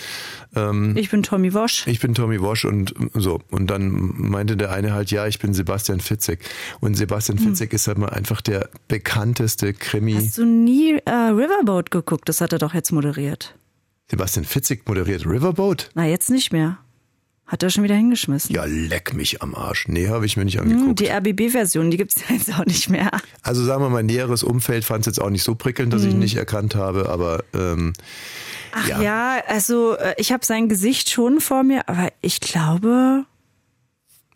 Ähm, 0.54 0.96
Ich 0.96 1.10
bin 1.10 1.24
Tommy 1.24 1.52
Wosch. 1.52 1.84
ich 1.88 1.98
bin 1.98 2.14
Tommy 2.14 2.40
Wosch 2.40 2.64
und 2.64 2.94
so. 3.14 3.40
Und 3.50 3.70
dann 3.70 3.90
meinte 4.16 4.56
der 4.56 4.70
eine 4.70 4.92
halt, 4.94 5.10
ja, 5.10 5.26
ich 5.26 5.40
bin 5.40 5.52
Sebastian 5.52 5.98
Fitzek. 5.98 6.40
Und 6.80 6.96
Sebastian 6.96 7.38
Fitzek 7.38 7.72
ist 7.72 7.88
halt 7.88 7.98
mal 7.98 8.10
einfach 8.10 8.40
der 8.40 8.68
bekannteste 8.86 9.74
Krimi. 9.74 10.12
Hast 10.12 10.38
du 10.38 10.44
nie 10.44 10.96
äh, 11.06 11.10
Riverboat 11.10 11.90
geguckt? 11.90 12.28
Das 12.28 12.40
hat 12.40 12.52
er 12.52 12.60
doch 12.60 12.72
jetzt 12.72 12.92
moderiert. 12.92 13.56
Sebastian 14.10 14.44
Fitzek 14.44 14.86
moderiert 14.88 15.26
Riverboat? 15.26 15.90
Na, 15.94 16.06
jetzt 16.06 16.30
nicht 16.30 16.52
mehr. 16.52 16.78
Hat 17.46 17.62
er 17.62 17.70
schon 17.70 17.84
wieder 17.84 17.94
hingeschmissen. 17.94 18.52
Ja, 18.54 18.64
leck 18.64 19.14
mich 19.14 19.40
am 19.40 19.54
Arsch. 19.54 19.86
Nee, 19.86 20.08
habe 20.08 20.26
ich 20.26 20.36
mir 20.36 20.44
nicht 20.44 20.58
Hm, 20.58 20.64
angeguckt. 20.72 20.98
Die 21.00 21.06
RBB-Version, 21.08 21.90
die 21.92 21.96
gibt's 21.96 22.16
jetzt 22.28 22.52
auch 22.52 22.64
nicht 22.66 22.90
mehr. 22.90 23.08
Also 23.42 23.64
sagen 23.64 23.82
wir 23.82 23.88
mal, 23.88 23.94
mein 23.96 24.06
näheres 24.06 24.42
Umfeld 24.42 24.84
fand 24.84 25.02
es 25.02 25.06
jetzt 25.06 25.20
auch 25.20 25.30
nicht 25.30 25.44
so 25.44 25.54
prickelnd, 25.54 25.92
dass 25.92 26.02
ich 26.02 26.12
ihn 26.12 26.18
nicht 26.18 26.36
erkannt 26.36 26.74
habe, 26.74 27.08
aber 27.08 27.44
ähm, 27.54 27.92
Ach 28.72 28.88
Ja. 28.88 29.00
ja, 29.00 29.36
also 29.46 29.96
äh, 29.96 30.14
ich 30.18 30.32
habe 30.32 30.44
sein 30.44 30.68
Gesicht 30.68 31.08
schon 31.10 31.40
vor 31.40 31.62
mir, 31.62 31.88
aber 31.88 32.08
ich 32.20 32.40
glaube, 32.40 33.24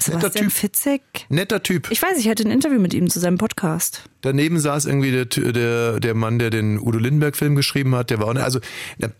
Sebastian 0.00 0.46
Typ. 0.46 0.52
Fitzek. 0.52 1.00
netter 1.28 1.62
Typ. 1.62 1.88
Ich 1.90 2.00
weiß, 2.02 2.18
ich 2.18 2.28
hatte 2.28 2.42
ein 2.44 2.50
Interview 2.50 2.80
mit 2.80 2.94
ihm 2.94 3.08
zu 3.10 3.20
seinem 3.20 3.38
Podcast. 3.38 4.02
Daneben 4.22 4.58
saß 4.60 4.86
irgendwie 4.86 5.10
der, 5.10 5.24
der, 5.24 6.00
der 6.00 6.14
Mann, 6.14 6.38
der 6.38 6.50
den 6.50 6.78
Udo 6.78 6.98
Lindenberg-Film 6.98 7.54
geschrieben 7.56 7.94
hat. 7.94 8.10
Der 8.10 8.18
war 8.18 8.28
auch, 8.28 8.34
ne- 8.34 8.44
also, 8.44 8.60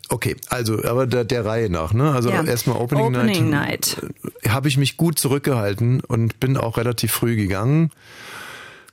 okay, 0.09 0.37
also, 0.49 0.83
aber 0.85 1.07
der, 1.07 1.25
der 1.25 1.45
Reihe 1.45 1.71
nach, 1.71 1.93
ne? 1.95 2.11
Also 2.13 2.31
Ja. 2.31 2.45
erstmal 2.45 2.77
Opening, 2.77 3.07
Opening 3.07 3.51
Night. 3.51 3.97
Night. 4.03 4.13
äh, 4.43 4.49
Habe 4.51 4.69
ich 4.69 4.77
mich 4.77 4.97
gut 4.97 5.19
zurückgehalten 5.19 6.01
und 6.01 6.39
bin 6.41 6.57
auch 6.57 6.77
relativ 6.77 7.13
früh 7.13 7.37
gegangen. 7.37 7.91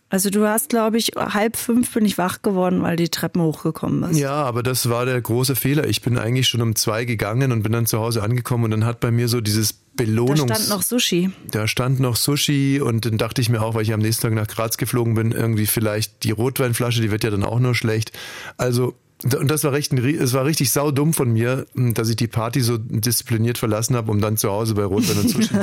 Also 0.09 0.29
du 0.29 0.47
hast, 0.47 0.69
glaube 0.69 0.97
ich, 0.97 1.11
halb 1.17 1.57
fünf 1.57 1.93
bin 1.93 2.05
ich 2.05 2.17
wach 2.17 2.41
geworden, 2.41 2.81
weil 2.81 2.95
die 2.95 3.09
Treppen 3.09 3.41
hochgekommen 3.41 4.09
ist. 4.09 4.17
Ja, 4.17 4.31
aber 4.31 4.63
das 4.63 4.89
war 4.89 5.05
der 5.05 5.19
große 5.19 5.55
Fehler. 5.55 5.87
Ich 5.87 6.01
bin 6.01 6.17
eigentlich 6.17 6.47
schon 6.47 6.61
um 6.61 6.75
zwei 6.75 7.03
gegangen 7.03 7.51
und 7.51 7.63
bin 7.63 7.73
dann 7.73 7.85
zu 7.85 7.99
Hause 7.99 8.23
angekommen 8.23 8.65
und 8.65 8.71
dann 8.71 8.85
hat 8.85 9.01
bei 9.01 9.11
mir 9.11 9.27
so 9.27 9.41
dieses 9.41 9.73
Da 9.97 10.05
Belohnungs... 10.05 10.43
stand 10.43 10.69
noch 10.69 10.81
Sushi. 10.81 11.31
Da 11.51 11.67
stand 11.67 11.99
noch 11.99 12.15
Sushi 12.15 12.79
und 12.79 13.05
dann 13.05 13.17
dachte 13.17 13.41
ich 13.41 13.49
mir 13.49 13.61
auch, 13.61 13.75
weil 13.75 13.83
ich 13.83 13.93
am 13.93 13.99
nächsten 13.99 14.23
Tag 14.23 14.33
nach 14.33 14.47
Graz 14.47 14.77
geflogen 14.77 15.13
bin, 15.13 15.33
irgendwie 15.33 15.65
vielleicht 15.65 16.23
die 16.23 16.31
Rotweinflasche, 16.31 17.01
die 17.01 17.11
wird 17.11 17.25
ja 17.25 17.29
dann 17.29 17.43
auch 17.43 17.59
nur 17.59 17.75
schlecht. 17.75 18.13
Also 18.55 18.95
und 19.23 19.49
das 19.49 19.63
war 19.63 19.71
recht, 19.71 19.91
es 19.93 20.33
war 20.33 20.45
richtig 20.45 20.71
saudumm 20.71 21.11
von 21.11 21.31
mir, 21.33 21.65
dass 21.73 22.09
ich 22.09 22.17
die 22.17 22.27
Party 22.27 22.61
so 22.61 22.77
diszipliniert 22.77 23.57
verlassen 23.57 23.95
habe, 23.95 24.11
um 24.11 24.21
dann 24.21 24.37
zu 24.37 24.51
Hause 24.51 24.75
bei 24.75 24.83
Rotwein 24.83 25.17
und 25.17 25.29
Sushi 25.29 25.55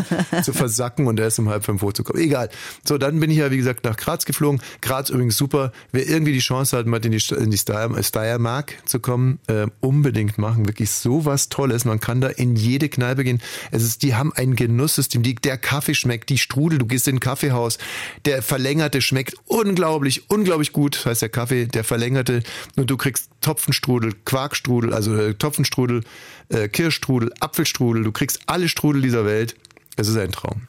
zu 0.43 0.53
versacken 0.53 1.07
und 1.07 1.21
erst 1.21 1.39
um 1.39 1.49
halb 1.49 1.65
fünf 1.65 1.81
hochzukommen. 1.83 2.21
Egal. 2.21 2.51
So, 2.85 2.99
dann 2.99 3.21
bin 3.21 3.31
ich 3.31 3.39
ja, 3.39 3.53
wie 3.53 3.57
gesagt, 3.57 3.85
nach 3.85 3.97
Graz 3.97 4.25
geflogen. 4.25 4.61
Graz 4.81 5.11
übrigens 5.11 5.37
super. 5.37 5.71
Wer 5.93 6.09
irgendwie 6.09 6.33
die 6.33 6.41
Chance 6.41 6.77
hat, 6.77 6.87
mal 6.87 7.05
in 7.05 7.13
die, 7.13 7.23
in 7.37 7.51
die 7.53 7.57
Steyer- 7.57 8.03
Steiermark 8.03 8.75
zu 8.87 8.99
kommen, 8.99 9.39
äh, 9.47 9.69
unbedingt 9.81 10.37
machen. 10.37 10.67
Wirklich 10.67 10.91
so 10.91 11.25
was 11.25 11.49
Tolles. 11.49 11.85
Man 11.85 12.01
kann 12.01 12.21
da 12.21 12.29
in 12.29 12.57
jede 12.57 12.89
Kneipe 12.89 13.23
gehen. 13.23 13.41
Es 13.71 13.85
ist, 13.85 14.03
die 14.03 14.17
haben 14.17 14.33
ein 14.33 14.57
Genusssystem. 14.57 15.23
Die, 15.23 15.37
der 15.37 15.59
Kaffee 15.59 15.95
schmeckt, 15.95 16.29
die 16.31 16.39
Strudel, 16.39 16.79
du 16.79 16.87
gehst 16.87 17.07
in 17.07 17.17
ein 17.17 17.21
Kaffeehaus. 17.21 17.79
Der 18.25 18.43
verlängerte 18.43 19.01
schmeckt 19.01 19.35
unglaublich, 19.47 20.29
unglaublich 20.29 20.73
gut. 20.73 20.97
Das 20.97 21.07
heißt 21.07 21.23
der 21.23 21.29
Kaffee, 21.29 21.67
der 21.67 21.85
verlängerte. 21.85 22.43
Und 22.77 22.91
du 22.91 22.97
kriegst 22.97 23.29
Topfenstrudel, 23.45 24.15
Quarkstrudel, 24.25 24.95
also 24.95 25.15
äh, 25.15 25.35
Topfenstrudel, 25.35 26.03
äh, 26.49 26.69
Kirschstrudel, 26.69 27.31
Apfelstrudel. 27.41 28.03
Du 28.03 28.11
kriegst 28.11 28.41
alle 28.47 28.71
Strudel 28.71 29.03
dieser 29.03 29.27
Welt. 29.27 29.55
Es 29.97 30.09
ist 30.09 30.17
ein 30.17 30.33
Traum. 30.33 30.69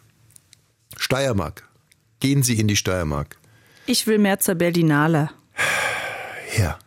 Steiermark. 0.97 1.67
Gehen 2.19 2.43
Sie 2.43 2.59
in 2.59 2.67
die 2.67 2.75
Steiermark. 2.75 3.37
Ich 3.85 4.07
will 4.07 4.17
mehr 4.17 4.39
zur 4.39 4.55
Berlinale. 4.55 5.29
Ja. 6.57 6.77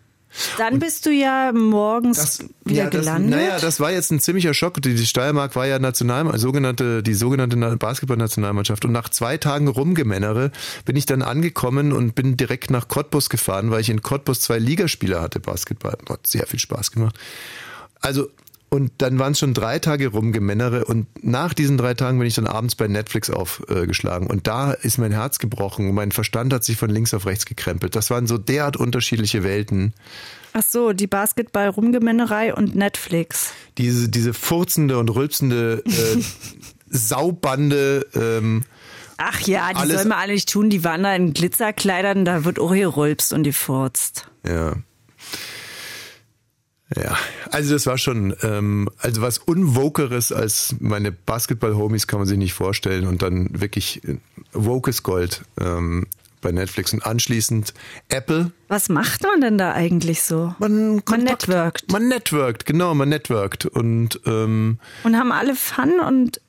Dann 0.57 0.79
bist 0.79 1.07
du 1.07 1.11
ja 1.11 1.53
morgens 1.53 2.19
Das, 2.19 2.45
wieder 2.65 2.85
ja, 2.85 2.91
das, 2.91 3.01
gelandet. 3.01 3.31
Naja, 3.31 3.59
das 3.59 3.81
war 3.81 3.91
jetzt 3.91 4.11
ein 4.13 4.21
ziemlicher 4.21 4.55
Schock. 4.55 4.81
Die, 4.83 4.95
die 4.95 5.07
Steiermark 5.07 5.57
war 5.57 5.67
ja 5.67 5.79
National, 5.79 6.39
sogenannte, 6.39 7.03
die 7.03 7.15
sogenannte 7.15 7.57
Na- 7.57 7.75
Basketballnationalmannschaft. 7.75 8.85
Und 8.85 8.93
nach 8.93 9.09
zwei 9.09 9.37
Tagen 9.39 9.69
Rumgemännere 9.69 10.51
bin 10.85 10.97
ich 10.97 11.07
dann 11.07 11.23
angekommen 11.23 11.93
und 11.93 12.15
bin 12.15 12.37
direkt 12.37 12.71
nach 12.71 12.89
Cottbus 12.89 13.31
gefahren, 13.31 13.71
weil 13.71 13.81
ich 13.81 13.91
in 13.91 14.03
Cottbus 14.03 14.41
zwei 14.41 14.59
Ligaspieler 14.59 15.21
hatte, 15.21 15.41
Basketball. 15.41 15.97
Hat 16.09 16.27
sehr 16.27 16.47
viel 16.47 16.61
Spaß 16.61 16.93
gemacht. 16.93 17.19
Also, 18.01 18.29
und 18.71 18.93
dann 18.99 19.19
waren 19.19 19.33
es 19.33 19.39
schon 19.39 19.55
drei 19.55 19.79
Tage 19.79 20.09
Rumgemännere 20.09 20.85
und 20.85 21.07
nach 21.25 21.55
diesen 21.55 21.79
drei 21.79 21.95
Tagen 21.95 22.19
bin 22.19 22.27
ich 22.29 22.35
dann 22.35 22.47
abends 22.47 22.75
bei 22.75 22.87
Netflix 22.89 23.31
aufgeschlagen 23.31 24.27
und 24.29 24.47
da 24.47 24.73
ist 24.73 24.99
mein 24.99 25.13
Herz 25.13 25.39
gebrochen 25.39 25.89
und 25.89 25.95
mein 25.95 26.13
Verstand 26.13 26.53
hat 26.53 26.65
sich 26.65 26.77
von 26.77 26.91
links 26.91 27.15
auf 27.15 27.27
rechts 27.27 27.47
gekrempelt. 27.47 27.97
Das 27.97 28.11
waren 28.11 28.27
so 28.27 28.37
derart 28.39 28.77
unterschiedliche 28.77 29.43
Welten. 29.45 29.95
Ach 30.55 30.63
so, 30.67 30.93
die 30.93 31.07
Basketball-Rumgemännerei 31.07 32.55
und 32.55 32.75
Netflix. 32.75 33.53
diese, 33.77 34.09
diese 34.09 34.35
furzende 34.35 34.99
und 34.99 35.09
rülpsende 35.11 35.83
äh, 35.87 36.23
Saubande. 36.91 38.07
Ähm, 38.15 38.65
Ach 39.19 39.41
ja, 39.41 39.71
die 39.71 39.77
Alles- 39.77 39.97
soll 40.03 40.09
man 40.09 40.19
alle 40.19 40.33
nicht 40.33 40.49
tun. 40.49 40.71
Die 40.71 40.85
waren 40.85 41.03
da 41.03 41.15
in 41.15 41.33
Glitzerkleidern, 41.35 42.25
da 42.25 42.45
wird 42.45 42.59
auch 42.61 42.73
gerülpst 42.73 43.33
und 43.33 43.43
die 43.45 43.53
furzt. 43.53 44.29
ja. 44.47 44.75
Ja, 46.97 47.19
also 47.51 47.75
das 47.75 47.87
war 47.87 47.99
schon, 47.99 48.35
ähm, 48.43 48.89
also 48.99 49.21
was 49.21 49.39
Unwokeres 49.39 50.33
als 50.33 50.75
meine 50.81 51.13
Basketball-Homies 51.13 52.07
kann 52.07 52.21
man 52.21 52.27
sich 52.27 52.39
nicht 52.39 52.55
vorstellen 52.55 53.07
und 53.07 53.21
dann 53.21 53.61
wirklich 53.61 54.03
äh, 54.05 54.17
wokes 54.53 55.03
Gold 55.03 55.43
ähm, 55.61 56.07
bei 56.41 56.53
Netflix 56.53 56.93
und 56.93 57.05
anschließend 57.05 57.75
Apple. 58.09 58.53
Was 58.69 58.89
macht 58.89 59.23
man 59.23 59.41
denn 59.41 59.59
da 59.59 59.73
eigentlich 59.73 60.23
so? 60.23 60.55
Man, 60.59 61.03
man 61.09 61.25
networkt. 61.25 61.93
Man 61.93 62.09
networkt, 62.09 62.65
genau, 62.65 62.95
man 62.95 63.09
networkt 63.09 63.67
und 63.67 64.21
ähm, 64.25 64.79
Und 65.05 65.17
haben 65.17 65.33
alle 65.33 65.55
Fun 65.55 66.01
und 66.01 66.41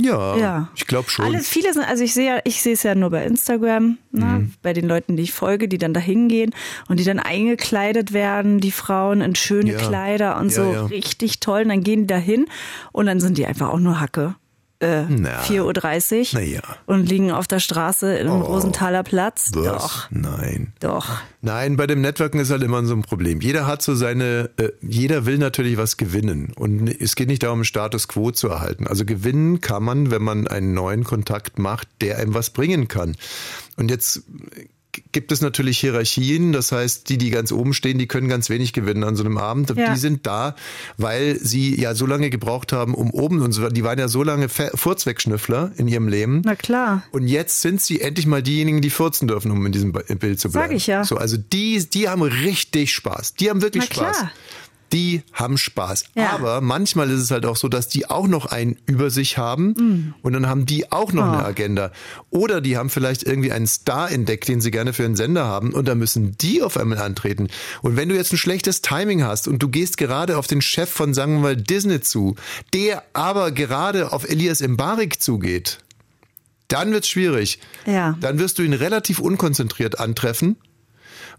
ja, 0.00 0.36
Ja. 0.36 0.68
ich 0.76 0.86
glaube 0.86 1.10
schon. 1.10 1.24
Alle, 1.26 1.40
viele 1.40 1.72
sind, 1.72 1.84
also 1.88 2.04
ich 2.04 2.14
sehe 2.14 2.40
ich 2.44 2.62
sehe 2.62 2.72
es 2.74 2.82
ja 2.82 2.94
nur 2.94 3.10
bei 3.10 3.24
Instagram, 3.24 3.98
ne, 4.12 4.24
Mhm. 4.24 4.52
bei 4.62 4.72
den 4.72 4.86
Leuten, 4.86 5.16
die 5.16 5.22
ich 5.24 5.32
folge, 5.32 5.68
die 5.68 5.78
dann 5.78 5.92
da 5.94 6.00
hingehen 6.00 6.54
und 6.88 6.98
die 7.00 7.04
dann 7.04 7.18
eingekleidet 7.18 8.12
werden, 8.12 8.60
die 8.60 8.70
Frauen 8.72 9.20
in 9.20 9.34
schöne 9.34 9.72
Ja. 9.72 9.78
Kleider 9.78 10.38
und 10.38 10.46
Ja, 10.46 10.54
so 10.54 10.86
richtig 10.86 11.40
toll. 11.40 11.62
Und 11.62 11.68
dann 11.70 11.82
gehen 11.82 12.02
die 12.02 12.06
da 12.06 12.16
hin 12.18 12.46
und 12.92 13.06
dann 13.06 13.20
sind 13.20 13.38
die 13.38 13.46
einfach 13.46 13.68
auch 13.70 13.78
nur 13.80 14.00
Hacke. 14.00 14.34
Äh, 14.80 15.06
Na. 15.08 15.40
4.30 15.42 16.34
Uhr 16.34 16.40
Naja. 16.40 16.60
und 16.86 17.08
liegen 17.08 17.32
auf 17.32 17.48
der 17.48 17.58
Straße 17.58 18.16
im 18.18 18.28
Oh. 18.30 18.38
Rosenthaler 18.42 19.02
Platz. 19.02 19.50
Was? 19.54 19.64
Doch, 19.64 20.10
Nein. 20.10 20.72
doch. 20.78 21.08
Nein, 21.42 21.76
bei 21.76 21.88
dem 21.88 22.00
Networken 22.00 22.38
ist 22.38 22.50
halt 22.50 22.62
immer 22.62 22.84
so 22.84 22.94
ein 22.94 23.02
Problem. 23.02 23.40
Jeder 23.40 23.66
hat 23.66 23.82
so 23.82 23.96
seine, 23.96 24.50
äh, 24.56 24.68
jeder 24.80 25.26
will 25.26 25.38
natürlich 25.38 25.78
was 25.78 25.96
gewinnen. 25.96 26.52
Und 26.54 26.88
es 26.88 27.16
geht 27.16 27.26
nicht 27.28 27.42
darum, 27.42 27.64
Status 27.64 28.06
quo 28.06 28.30
zu 28.30 28.48
erhalten. 28.48 28.86
Also 28.86 29.04
gewinnen 29.04 29.60
kann 29.60 29.82
man, 29.82 30.12
wenn 30.12 30.22
man 30.22 30.46
einen 30.46 30.74
neuen 30.74 31.02
Kontakt 31.02 31.58
macht, 31.58 31.88
der 32.00 32.18
einem 32.18 32.34
was 32.34 32.50
bringen 32.50 32.86
kann. 32.86 33.16
Und 33.76 33.90
jetzt 33.90 34.22
gibt 35.12 35.32
es 35.32 35.40
natürlich 35.40 35.78
Hierarchien. 35.78 36.52
Das 36.52 36.72
heißt, 36.72 37.08
die, 37.08 37.18
die 37.18 37.30
ganz 37.30 37.52
oben 37.52 37.74
stehen, 37.74 37.98
die 37.98 38.06
können 38.06 38.28
ganz 38.28 38.50
wenig 38.50 38.72
gewinnen 38.72 39.04
an 39.04 39.16
so 39.16 39.24
einem 39.24 39.38
Abend. 39.38 39.74
Ja. 39.76 39.92
Die 39.92 39.98
sind 39.98 40.26
da, 40.26 40.54
weil 40.96 41.38
sie 41.38 41.80
ja 41.80 41.94
so 41.94 42.06
lange 42.06 42.30
gebraucht 42.30 42.72
haben, 42.72 42.94
um 42.94 43.10
oben 43.10 43.40
und 43.40 43.52
so, 43.52 43.68
die 43.68 43.84
waren 43.84 43.98
ja 43.98 44.08
so 44.08 44.22
lange 44.22 44.48
Furzwegschnüffler 44.48 45.72
in 45.76 45.88
ihrem 45.88 46.08
Leben. 46.08 46.42
Na 46.44 46.54
klar. 46.54 47.02
Und 47.10 47.28
jetzt 47.28 47.60
sind 47.60 47.80
sie 47.80 48.00
endlich 48.00 48.26
mal 48.26 48.42
diejenigen, 48.42 48.80
die 48.80 48.90
furzen 48.90 49.28
dürfen, 49.28 49.50
um 49.50 49.64
in 49.66 49.72
diesem 49.72 49.92
Bild 49.92 50.40
zu 50.40 50.48
Sag 50.48 50.62
bleiben. 50.62 50.76
ich 50.76 50.86
ja. 50.86 51.04
So, 51.04 51.16
also 51.16 51.36
die, 51.36 51.88
die 51.88 52.08
haben 52.08 52.22
richtig 52.22 52.92
Spaß. 52.92 53.34
Die 53.34 53.50
haben 53.50 53.62
wirklich 53.62 53.84
Na 53.88 53.94
klar. 53.94 54.32
Die 54.92 55.22
haben 55.32 55.58
Spaß. 55.58 56.04
Ja. 56.14 56.30
Aber 56.30 56.60
manchmal 56.60 57.10
ist 57.10 57.20
es 57.20 57.30
halt 57.30 57.44
auch 57.44 57.56
so, 57.56 57.68
dass 57.68 57.88
die 57.88 58.08
auch 58.08 58.26
noch 58.26 58.46
einen 58.46 58.76
über 58.86 59.10
sich 59.10 59.36
haben 59.36 60.14
und 60.22 60.32
dann 60.32 60.46
haben 60.48 60.64
die 60.64 60.90
auch 60.90 61.12
noch 61.12 61.24
eine 61.24 61.42
Oh. 61.42 61.46
Agenda. 61.46 61.92
Oder 62.30 62.60
die 62.60 62.76
haben 62.76 62.88
vielleicht 62.88 63.22
irgendwie 63.22 63.52
einen 63.52 63.66
Star 63.66 64.10
entdeckt, 64.10 64.48
den 64.48 64.60
sie 64.60 64.70
gerne 64.70 64.92
für 64.92 65.04
einen 65.04 65.16
Sender 65.16 65.44
haben 65.44 65.72
und 65.74 65.86
dann 65.88 65.98
müssen 65.98 66.36
die 66.38 66.62
auf 66.62 66.76
einmal 66.78 66.98
antreten. 66.98 67.48
Und 67.82 67.96
wenn 67.96 68.08
du 68.08 68.14
jetzt 68.14 68.32
ein 68.32 68.38
schlechtes 68.38 68.80
Timing 68.80 69.24
hast 69.24 69.46
und 69.46 69.62
du 69.62 69.68
gehst 69.68 69.98
gerade 69.98 70.38
auf 70.38 70.46
den 70.46 70.62
Chef 70.62 70.88
von, 70.88 71.12
sagen 71.12 71.34
wir 71.34 71.40
mal, 71.40 71.56
Disney 71.56 72.00
zu, 72.00 72.36
der 72.72 73.02
aber 73.12 73.50
gerade 73.50 74.12
auf 74.12 74.28
Elias 74.28 74.60
Mbarik 74.66 75.20
zugeht, 75.20 75.78
dann 76.68 76.92
wird's 76.92 77.08
schwierig. 77.08 77.60
Ja. 77.86 78.16
Dann 78.20 78.38
wirst 78.38 78.58
du 78.58 78.62
ihn 78.62 78.74
relativ 78.74 79.18
unkonzentriert 79.20 80.00
antreffen, 80.00 80.56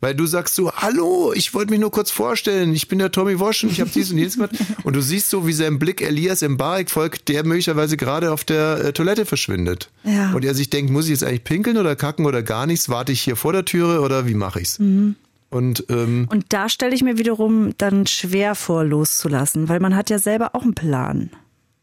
weil 0.01 0.15
du 0.15 0.25
sagst 0.25 0.55
so, 0.55 0.71
hallo, 0.71 1.33
ich 1.33 1.53
wollte 1.53 1.71
mich 1.71 1.79
nur 1.79 1.91
kurz 1.91 2.11
vorstellen, 2.11 2.73
ich 2.73 2.87
bin 2.87 2.99
der 2.99 3.11
Tommy 3.11 3.39
Walsh 3.39 3.63
und 3.63 3.71
ich 3.71 3.81
habe 3.81 3.89
dies 3.89 4.11
und 4.11 4.17
jenes 4.17 4.35
gemacht. 4.35 4.51
Und 4.83 4.95
du 4.95 5.01
siehst 5.01 5.29
so, 5.29 5.45
wie 5.45 5.53
sein 5.53 5.77
Blick 5.77 6.01
Elias 6.01 6.41
Mbarek 6.41 6.89
folgt, 6.89 7.27
der 7.27 7.45
möglicherweise 7.45 7.97
gerade 7.97 8.31
auf 8.31 8.43
der 8.43 8.85
äh, 8.85 8.93
Toilette 8.93 9.25
verschwindet. 9.25 9.89
Ja. 10.03 10.31
Und 10.33 10.45
er 10.45 10.55
sich 10.55 10.69
denkt, 10.69 10.91
muss 10.91 11.05
ich 11.05 11.11
jetzt 11.11 11.23
eigentlich 11.23 11.43
pinkeln 11.43 11.77
oder 11.77 11.95
kacken 11.95 12.25
oder 12.25 12.41
gar 12.41 12.65
nichts? 12.65 12.89
Warte 12.89 13.11
ich 13.11 13.21
hier 13.21 13.35
vor 13.35 13.53
der 13.53 13.65
Türe 13.65 14.01
oder 14.01 14.27
wie 14.27 14.33
mache 14.33 14.61
ich's? 14.61 14.79
Mhm. 14.79 15.15
Und 15.49 15.85
ähm, 15.89 16.27
Und 16.29 16.45
da 16.49 16.69
stelle 16.69 16.95
ich 16.95 17.03
mir 17.03 17.17
wiederum 17.17 17.73
dann 17.77 18.07
schwer 18.07 18.55
vor, 18.55 18.83
loszulassen, 18.83 19.67
weil 19.67 19.79
man 19.79 19.95
hat 19.95 20.09
ja 20.09 20.19
selber 20.19 20.55
auch 20.55 20.61
einen 20.61 20.75
Plan. 20.75 21.31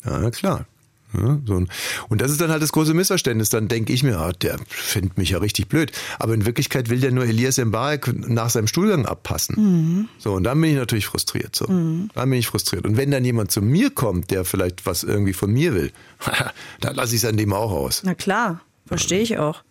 Ja, 0.05 0.19
na 0.19 0.31
klar. 0.31 0.67
Ja, 1.17 1.39
so 1.47 1.55
ein, 1.55 1.69
und 2.09 2.21
das 2.21 2.31
ist 2.31 2.41
dann 2.41 2.51
halt 2.51 2.63
das 2.63 2.73
große 2.73 2.95
Missverständnis. 2.95 3.49
Dann 3.49 3.69
denke 3.69 3.93
ich 3.93 4.03
mir, 4.03 4.19
ah, 4.19 4.33
der 4.33 4.59
findet 4.69 5.19
mich 5.19 5.31
ja 5.31 5.39
richtig 5.39 5.69
blöd. 5.69 5.93
Aber 6.19 6.35
in 6.35 6.47
Wirklichkeit 6.47 6.91
will 6.91 7.01
der 7.01 7.13
nur 7.13 7.25
Elias 7.25 7.59
Mbarek 7.59 8.29
nach 8.29 8.51
seinem 8.51 8.67
Stuhlgang 8.67 9.07
abpassen. 9.07 10.09
So, 10.19 10.35
und 10.35 10.45
dann 10.45 10.61
bin 10.61 10.71
ich 10.71 10.77
natürlich 10.77 11.07
frustriert. 11.07 11.55
So. 11.57 11.67
Dann 11.67 12.11
bin 12.15 12.33
ich 12.35 12.47
frustriert. 12.47 12.87
Und 12.87 12.97
wenn 12.97 13.11
dann 13.11 13.25
jemand 13.25 13.51
zu 13.51 13.63
mir 13.63 13.91
kommt, 13.91 14.31
der 14.31 14.45
vielleicht 14.45 14.87
was 14.87 15.03
irgendwie 15.03 15.33
von 15.33 15.53
mir 15.53 15.75
will, 15.75 15.93
dann 16.81 16.95
lasse 16.97 17.15
ich 17.15 17.23
es 17.23 17.29
an 17.29 17.37
dem 17.37 17.53
auch 17.53 17.71
aus. 17.71 18.03
Na 18.05 18.15
klar, 18.15 18.61
verstehe 18.87 19.21
ich 19.21 19.39
auch. 19.39 19.63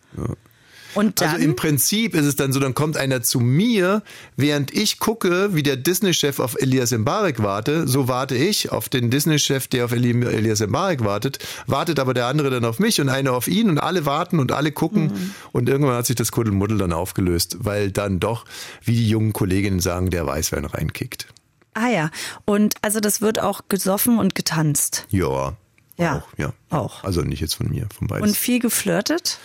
Und 0.96 1.22
dann, 1.22 1.30
Also 1.30 1.44
im 1.44 1.56
Prinzip 1.56 2.16
ist 2.16 2.26
es 2.26 2.36
dann 2.36 2.52
so, 2.54 2.60
dann 2.60 2.74
kommt 2.74 2.98
einer 2.98 3.22
zu 3.22 3.40
mir, 3.40 4.02
während 4.38 4.74
ich 4.74 4.98
gucke, 5.00 5.54
wie 5.54 5.62
der 5.62 5.76
Disney-Chef 5.76 6.40
auf 6.40 6.56
Elias 6.60 6.92
Mbarek 6.92 7.44
warte, 7.44 7.88
so 7.88 8.08
warte 8.08 8.36
ich 8.36 8.72
auf 8.72 8.90
den 8.90 9.10
Disney-Chef, 9.12 9.68
der 9.68 9.86
auf 9.86 9.92
Eli- 9.92 10.26
Elias 10.26 10.62
Mbarek 10.62 11.04
wartet, 11.04 11.40
wartet 11.68 12.00
aber 12.00 12.14
der 12.14 12.28
andere 12.28 12.50
dann 12.50 12.66
auf 12.66 12.80
mich 12.80 13.00
und 13.02 13.10
einer 13.10 13.34
auf 13.34 13.48
ihn 13.48 13.70
und 13.70 13.80
alle 13.80 14.06
warten 14.06 14.40
und 14.40 14.52
alle 14.52 14.72
gucken 14.72 15.34
und 15.52 15.70
irgendwann 15.70 15.96
hat 15.96 16.06
sich 16.06 16.16
das 16.16 16.32
Kuddelmuddel 16.32 16.78
dann 16.78 16.94
aufgelöst, 16.94 17.58
weil 17.60 17.92
dann 17.92 18.20
doch, 18.20 18.46
wie 18.84 18.96
die 18.96 19.10
jungen 19.10 19.34
Kolleginnen 19.34 19.80
sagen, 19.82 20.10
der 20.10 20.26
Weißwein 20.26 20.66
reinkickt. 20.66 21.28
ah 21.74 21.90
ja, 21.90 22.10
und 22.46 22.76
also 22.82 23.00
das 23.02 23.20
wird 23.22 23.40
auch 23.40 23.62
gesoffen 23.70 24.18
und 24.18 24.34
getanzt. 24.34 25.06
Ja. 25.10 25.58
Ja, 25.98 26.18
Auch, 26.18 26.38
ja. 26.38 26.54
auch. 26.72 27.04
Also 27.06 27.22
nicht 27.22 27.40
jetzt 27.40 27.56
von 27.56 27.70
mir, 27.70 27.88
von 27.98 28.08
beiden. 28.08 28.28
Und 28.28 28.36
viel 28.36 28.60
geflirtet? 28.60 29.40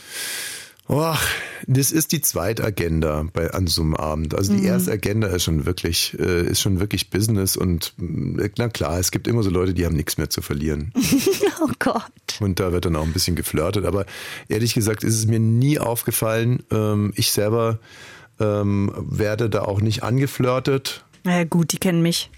Och, 0.91 1.21
das 1.69 1.93
ist 1.93 2.11
die 2.11 2.21
zweite 2.21 2.65
Agenda 2.65 3.25
bei 3.33 3.53
an 3.53 3.69
so 3.69 3.81
einem 3.81 3.95
Abend. 3.95 4.35
Also 4.35 4.57
die 4.57 4.65
erste 4.65 4.91
Agenda 4.91 5.29
ist 5.29 5.45
schon 5.45 5.65
wirklich, 5.65 6.19
äh, 6.19 6.49
ist 6.49 6.61
schon 6.61 6.81
wirklich 6.81 7.11
Business 7.11 7.57
und 7.57 7.95
mh, 7.97 8.49
na 8.59 8.69
klar, 8.69 8.99
es 8.99 9.13
gibt 9.13 9.29
immer 9.29 9.45
so 9.45 9.51
Leute, 9.51 9.73
die 9.73 9.87
haben 9.87 9.95
nichts 9.95 10.19
mehr 10.19 10.31
zu 10.31 10.43
verlieren. 10.43 10.93
Oh 11.63 11.71
Gott. 11.79 12.41
Und 12.41 12.59
da 12.59 12.73
wird 12.73 12.87
dann 12.87 12.97
auch 12.97 13.05
ein 13.05 13.13
bisschen 13.13 13.37
geflirtet. 13.37 13.85
Aber 13.85 14.07
ehrlich 14.49 14.73
gesagt 14.73 15.05
ist 15.05 15.15
es 15.15 15.27
mir 15.27 15.39
nie 15.39 15.79
aufgefallen. 15.79 16.63
Ähm, 16.71 17.13
ich 17.17 17.33
selber 17.33 17.79
ähm, 18.41 18.91
werde 18.97 19.51
da 19.51 19.63
auch 19.63 19.83
nicht 19.83 20.03
angeflirtet. 20.03 21.05
Na 21.23 21.37
ja, 21.37 21.45
gut, 21.45 21.73
die 21.73 21.77
kennen 21.77 22.01
mich. 22.01 22.31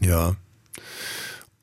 Ja. 0.00 0.34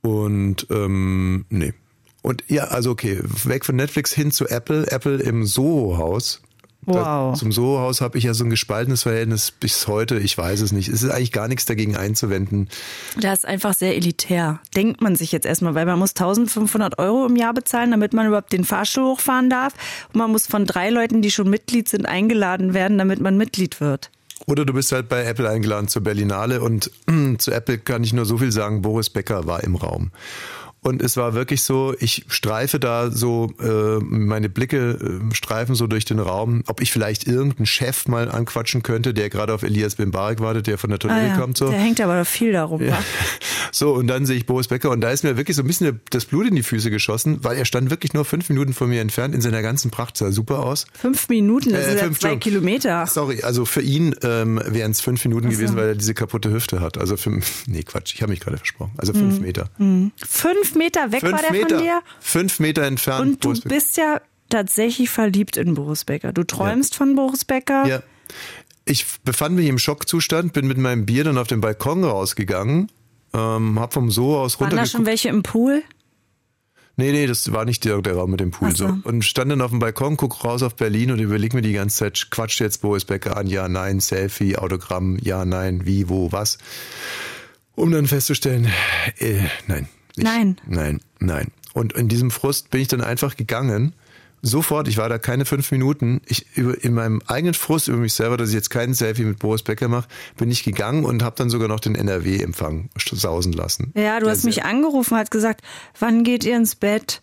Und 0.02 0.66
ähm, 0.70 1.46
nee. 1.50 1.74
Und 2.22 2.44
ja, 2.48 2.66
also 2.66 2.92
okay, 2.92 3.20
weg 3.46 3.66
von 3.66 3.76
Netflix 3.76 4.14
hin 4.14 4.32
zu 4.32 4.48
Apple. 4.48 4.92
Apple 4.92 5.18
im 5.18 5.46
Soho-Haus. 5.46 6.42
Da, 6.86 7.30
Wow. 7.32 7.38
zum 7.38 7.52
Soho-Haus 7.52 8.02
habe 8.02 8.18
ich 8.18 8.24
ja 8.24 8.34
so 8.34 8.44
ein 8.46 8.50
gespaltenes 8.50 9.04
Verhältnis 9.04 9.52
bis 9.52 9.88
heute. 9.88 10.18
Ich 10.18 10.38
weiß 10.38 10.62
es 10.62 10.72
nicht. 10.72 10.88
Es 10.88 11.04
ist 11.04 11.12
eigentlich 11.12 11.32
gar 11.34 11.48
nichts 11.48 11.66
dagegen 11.66 11.96
einzuwenden. 11.96 12.68
Das 13.20 13.40
ist 13.40 13.46
einfach 13.46 13.74
sehr 13.74 13.96
elitär. 13.96 14.60
Denkt 14.76 15.02
man 15.02 15.16
sich 15.16 15.32
jetzt 15.32 15.46
erstmal, 15.46 15.76
weil 15.76 15.86
man 15.86 16.00
muss 16.00 16.12
1500 16.12 16.98
Euro 16.98 17.26
im 17.26 17.36
Jahr 17.36 17.54
bezahlen, 17.54 17.92
damit 17.92 18.14
man 18.14 18.28
überhaupt 18.28 18.54
den 18.54 18.64
Fahrstuhl 18.64 19.04
hochfahren 19.04 19.50
darf. 19.50 19.74
Und 20.14 20.20
man 20.20 20.32
muss 20.32 20.48
von 20.48 20.66
drei 20.66 20.90
Leuten, 20.90 21.22
die 21.22 21.32
schon 21.32 21.50
Mitglied 21.50 21.90
sind, 21.90 22.06
eingeladen 22.06 22.74
werden, 22.74 22.98
damit 22.98 23.20
man 23.20 23.38
Mitglied 23.38 23.82
wird. 23.82 24.10
Oder 24.48 24.66
du 24.66 24.74
bist 24.74 24.92
halt 24.92 25.10
bei 25.10 25.26
Apple 25.26 25.48
eingeladen 25.48 25.90
zur 25.90 26.02
Berlinale 26.02 26.62
und 26.62 26.90
zu 27.38 27.52
Apple 27.52 27.78
kann 27.78 28.04
ich 28.04 28.14
nur 28.14 28.26
so 28.26 28.38
viel 28.38 28.52
sagen, 28.52 28.82
Boris 28.82 29.10
Becker 29.10 29.46
war 29.46 29.64
im 29.64 29.76
Raum. 29.76 30.12
Und 30.82 31.02
es 31.02 31.18
war 31.18 31.34
wirklich 31.34 31.64
so, 31.64 31.94
ich 32.00 32.26
streife 32.30 32.80
da 32.80 33.12
so, 33.12 33.52
äh, 33.62 34.00
meine 34.04 34.50
Blicke 34.50 35.22
äh, 35.32 35.36
streifen 35.36 35.76
so 35.76 35.88
durch 35.88 36.06
den 36.06 36.20
Raum, 36.20 36.64
ob 36.68 36.82
ich 36.82 36.92
vielleicht 36.92 37.28
irgendeinen 37.28 37.66
Chef 37.66 38.08
mal 38.08 38.30
anquatschen 38.32 38.82
könnte, 38.84 39.14
der 39.14 39.30
gerade 39.30 39.54
auf 39.54 39.64
Elias 39.64 39.96
Bimbarik 39.96 40.40
wartet, 40.40 40.68
der 40.68 40.78
von 40.78 40.90
der 40.90 41.00
Toilette 41.00 41.38
kommt. 41.40 41.58
So. 41.58 41.68
Ah 41.68 41.72
Der 41.72 41.80
hängt 41.80 42.00
aber 42.02 42.24
viel 42.26 42.54
darum. 42.54 42.82
Ja. 42.82 42.98
So, 43.72 43.94
und 43.94 44.08
dann 44.08 44.26
sehe 44.26 44.38
ich 44.38 44.46
Boris 44.46 44.68
Becker 44.68 44.90
und 44.90 45.02
da 45.02 45.12
ist 45.12 45.24
mir 45.24 45.38
wirklich 45.38 45.56
so 45.58 45.64
ein 45.64 45.68
bisschen 45.68 46.00
das 46.10 46.26
Blut 46.26 46.48
in 46.48 46.56
die 46.56 46.64
Füße 46.64 46.90
geschossen, 46.90 47.40
weil 47.44 47.58
er 47.58 47.66
stand 47.66 47.90
wirklich 47.90 48.14
nur 48.14 48.26
fünf 48.26 48.50
Minuten 48.50 48.74
von 48.74 48.90
mir 48.90 49.02
entfernt 49.02 49.36
in 49.36 49.42
seiner 49.42 49.62
ganzen 49.62 49.92
Pracht, 49.92 50.18
sah 50.18 50.32
super 50.32 50.60
aus. 50.60 50.86
Fünf 50.94 51.28
Minuten, 51.30 51.72
das 51.74 51.86
Äh, 51.88 51.96
ist 51.96 52.02
ja 52.02 52.12
zwei. 52.14 52.36
Kilometer. 52.38 53.06
Sorry, 53.06 53.44
also 53.44 53.66
für 53.66 53.82
ihn 53.82 54.16
ähm, 54.24 54.62
wären 54.66 54.92
es 54.92 55.02
fünf 55.02 55.24
Minuten 55.26 55.50
gewesen, 55.50 55.76
weil 55.76 55.90
er 55.90 55.96
diese 55.96 56.14
kaputte 56.14 56.52
Hüfte 56.52 56.80
hat. 56.80 56.98
Also 56.98 57.18
für, 57.18 57.30
nee, 57.68 57.84
Quatsch, 57.84 58.14
ich 58.16 58.22
habe 58.22 58.32
mich 58.32 58.40
gerade 58.40 58.58
versprochen. 58.58 58.92
Also 58.98 59.14
fünf 59.14 59.40
Meter. 59.40 59.70
Fünf 60.26 60.69
Meter 60.76 61.12
weg 61.12 61.22
Fünf 61.22 61.34
war 61.34 61.42
der 61.42 61.52
Meter, 61.52 61.76
von 61.76 61.84
dir. 61.84 62.02
fünf 62.20 62.60
Meter 62.60 62.84
entfernt. 62.84 63.22
Und 63.22 63.44
du 63.44 63.50
Boris 63.50 63.62
bist 63.62 63.98
ja 63.98 64.22
tatsächlich 64.50 65.10
verliebt 65.10 65.58
in 65.58 65.74
Boris 65.76 66.06
Becker. 66.06 66.34
Du 66.34 66.44
träumst 66.44 66.96
von 66.96 67.16
Boris 67.16 67.46
Becker. 67.46 67.86
Ja. 67.86 68.04
Ich 68.86 69.06
befand 69.24 69.56
mich 69.56 69.68
im 69.68 69.78
Schockzustand, 69.78 70.54
bin 70.54 70.68
mit 70.68 70.78
meinem 70.78 71.06
Bier 71.06 71.24
dann 71.24 71.38
auf 71.38 71.48
den 71.48 71.62
Balkon 71.62 72.04
rausgegangen, 72.04 72.92
ähm, 73.34 73.80
hab 73.80 73.94
vom 73.94 74.10
Zoo 74.10 74.36
aus 74.38 74.60
Waren 74.60 74.76
da 74.76 74.86
schon 74.86 75.06
welche 75.06 75.30
im 75.30 75.44
Pool? 75.44 75.84
Nee, 77.00 77.14
nee, 77.14 77.28
das 77.28 77.54
war 77.54 77.64
nicht 77.64 77.86
der, 77.86 78.02
der 78.02 78.16
Raum 78.16 78.32
mit 78.32 78.42
dem 78.42 78.52
Pool. 78.52 78.76
So. 78.76 78.88
So. 78.88 78.98
Und 79.04 79.24
stand 79.24 79.52
dann 79.52 79.62
auf 79.62 79.70
dem 79.70 79.80
Balkon, 79.80 80.18
guck 80.18 80.44
raus 80.44 80.64
auf 80.64 80.76
Berlin 80.76 81.12
und 81.12 81.20
überleg 81.20 81.54
mir 81.54 81.62
die 81.62 81.72
ganze 81.72 81.98
Zeit, 81.98 82.30
quatscht 82.30 82.60
jetzt 82.60 82.82
Boris 82.82 83.06
Becker 83.06 83.38
an, 83.38 83.48
ja, 83.48 83.70
nein, 83.70 84.02
Selfie, 84.02 84.58
Autogramm, 84.58 85.18
ja, 85.22 85.46
nein, 85.46 85.86
wie, 85.86 86.10
wo, 86.10 86.32
was. 86.32 86.58
Um 87.76 87.92
dann 87.92 88.08
festzustellen, 88.08 88.70
äh, 89.20 89.44
nein. 89.68 89.88
Nicht. 90.16 90.26
Nein. 90.26 90.58
Nein, 90.68 91.00
nein. 91.20 91.48
Und 91.74 91.94
in 91.94 92.08
diesem 92.08 92.32
Frust 92.32 92.70
bin 92.72 92.82
ich 92.82 92.88
dann 92.88 93.02
einfach 93.02 93.36
gegangen 93.38 93.94
Sofort, 94.42 94.88
ich 94.88 94.98
war 94.98 95.10
da 95.10 95.18
keine 95.18 95.46
fünf 95.46 95.72
Minuten. 95.72 96.22
Ich 96.26 96.46
über, 96.56 96.82
in 96.82 96.94
meinem 96.94 97.22
eigenen 97.28 97.54
Frust 97.54 97.88
über 97.90 97.98
mich 97.98 98.14
selber, 98.14 98.38
dass 98.38 98.50
ich 98.50 98.56
jetzt 98.56 98.70
keinen 98.70 98.94
Selfie 98.94 99.26
mit 99.26 99.40
Boris 99.40 99.64
Becker 99.64 99.90
mache, 99.90 100.08
bin 100.38 100.50
ich 100.50 100.64
gegangen 100.64 101.04
und 101.04 101.24
habe 101.24 101.36
dann 101.36 101.50
sogar 101.50 101.68
noch 101.68 101.82
den 101.82 101.96
NRW-Empfang 101.96 102.90
sausen 102.98 103.54
lassen. 103.54 103.92
Ja, 103.96 104.20
du 104.20 104.26
Der 104.26 104.34
hast 104.34 104.46
mich 104.46 104.64
angerufen, 104.64 105.18
hast 105.18 105.32
gesagt, 105.32 105.62
wann 106.00 106.24
geht 106.24 106.46
ihr 106.46 106.56
ins 106.56 106.76
Bett? 106.76 107.22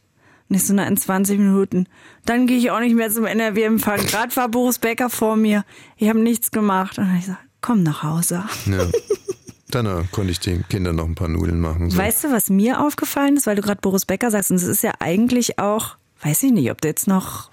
Nicht 0.48 0.66
so 0.66 0.74
in 0.74 0.96
20 0.96 1.38
Minuten. 1.38 1.88
Dann 2.24 2.46
gehe 2.46 2.58
ich 2.58 2.70
auch 2.70 2.80
nicht 2.80 2.94
mehr 2.94 3.10
zum 3.10 3.24
NRW-Empfang. 3.24 4.06
Gerade 4.06 4.36
war 4.36 4.48
Boris 4.48 4.78
Becker 4.78 5.10
vor 5.10 5.36
mir. 5.36 5.64
Ich 5.96 6.08
habe 6.08 6.20
nichts 6.20 6.50
gemacht. 6.50 6.98
Und 6.98 7.04
dann 7.04 7.12
hab 7.14 7.18
ich 7.18 7.26
gesagt, 7.26 7.44
komm 7.62 7.82
nach 7.82 8.02
Hause. 8.02 8.44
Ja. 8.66 8.86
Dann 9.70 9.86
äh, 9.86 10.04
konnte 10.12 10.30
ich 10.30 10.40
den 10.40 10.66
Kindern 10.68 10.96
noch 10.96 11.06
ein 11.06 11.14
paar 11.14 11.28
Nudeln 11.28 11.60
machen. 11.60 11.90
So. 11.90 11.98
Weißt 11.98 12.24
du, 12.24 12.32
was 12.32 12.50
mir 12.50 12.80
aufgefallen 12.80 13.36
ist, 13.36 13.46
weil 13.46 13.56
du 13.56 13.62
gerade 13.62 13.80
Boris 13.80 14.06
Becker 14.06 14.30
sagst, 14.30 14.50
und 14.50 14.56
es 14.56 14.64
ist 14.64 14.82
ja 14.82 14.92
eigentlich 15.00 15.58
auch, 15.58 15.96
weiß 16.22 16.44
ich 16.44 16.52
nicht, 16.52 16.70
ob 16.70 16.80
der 16.80 16.92
jetzt 16.92 17.08
noch, 17.08 17.50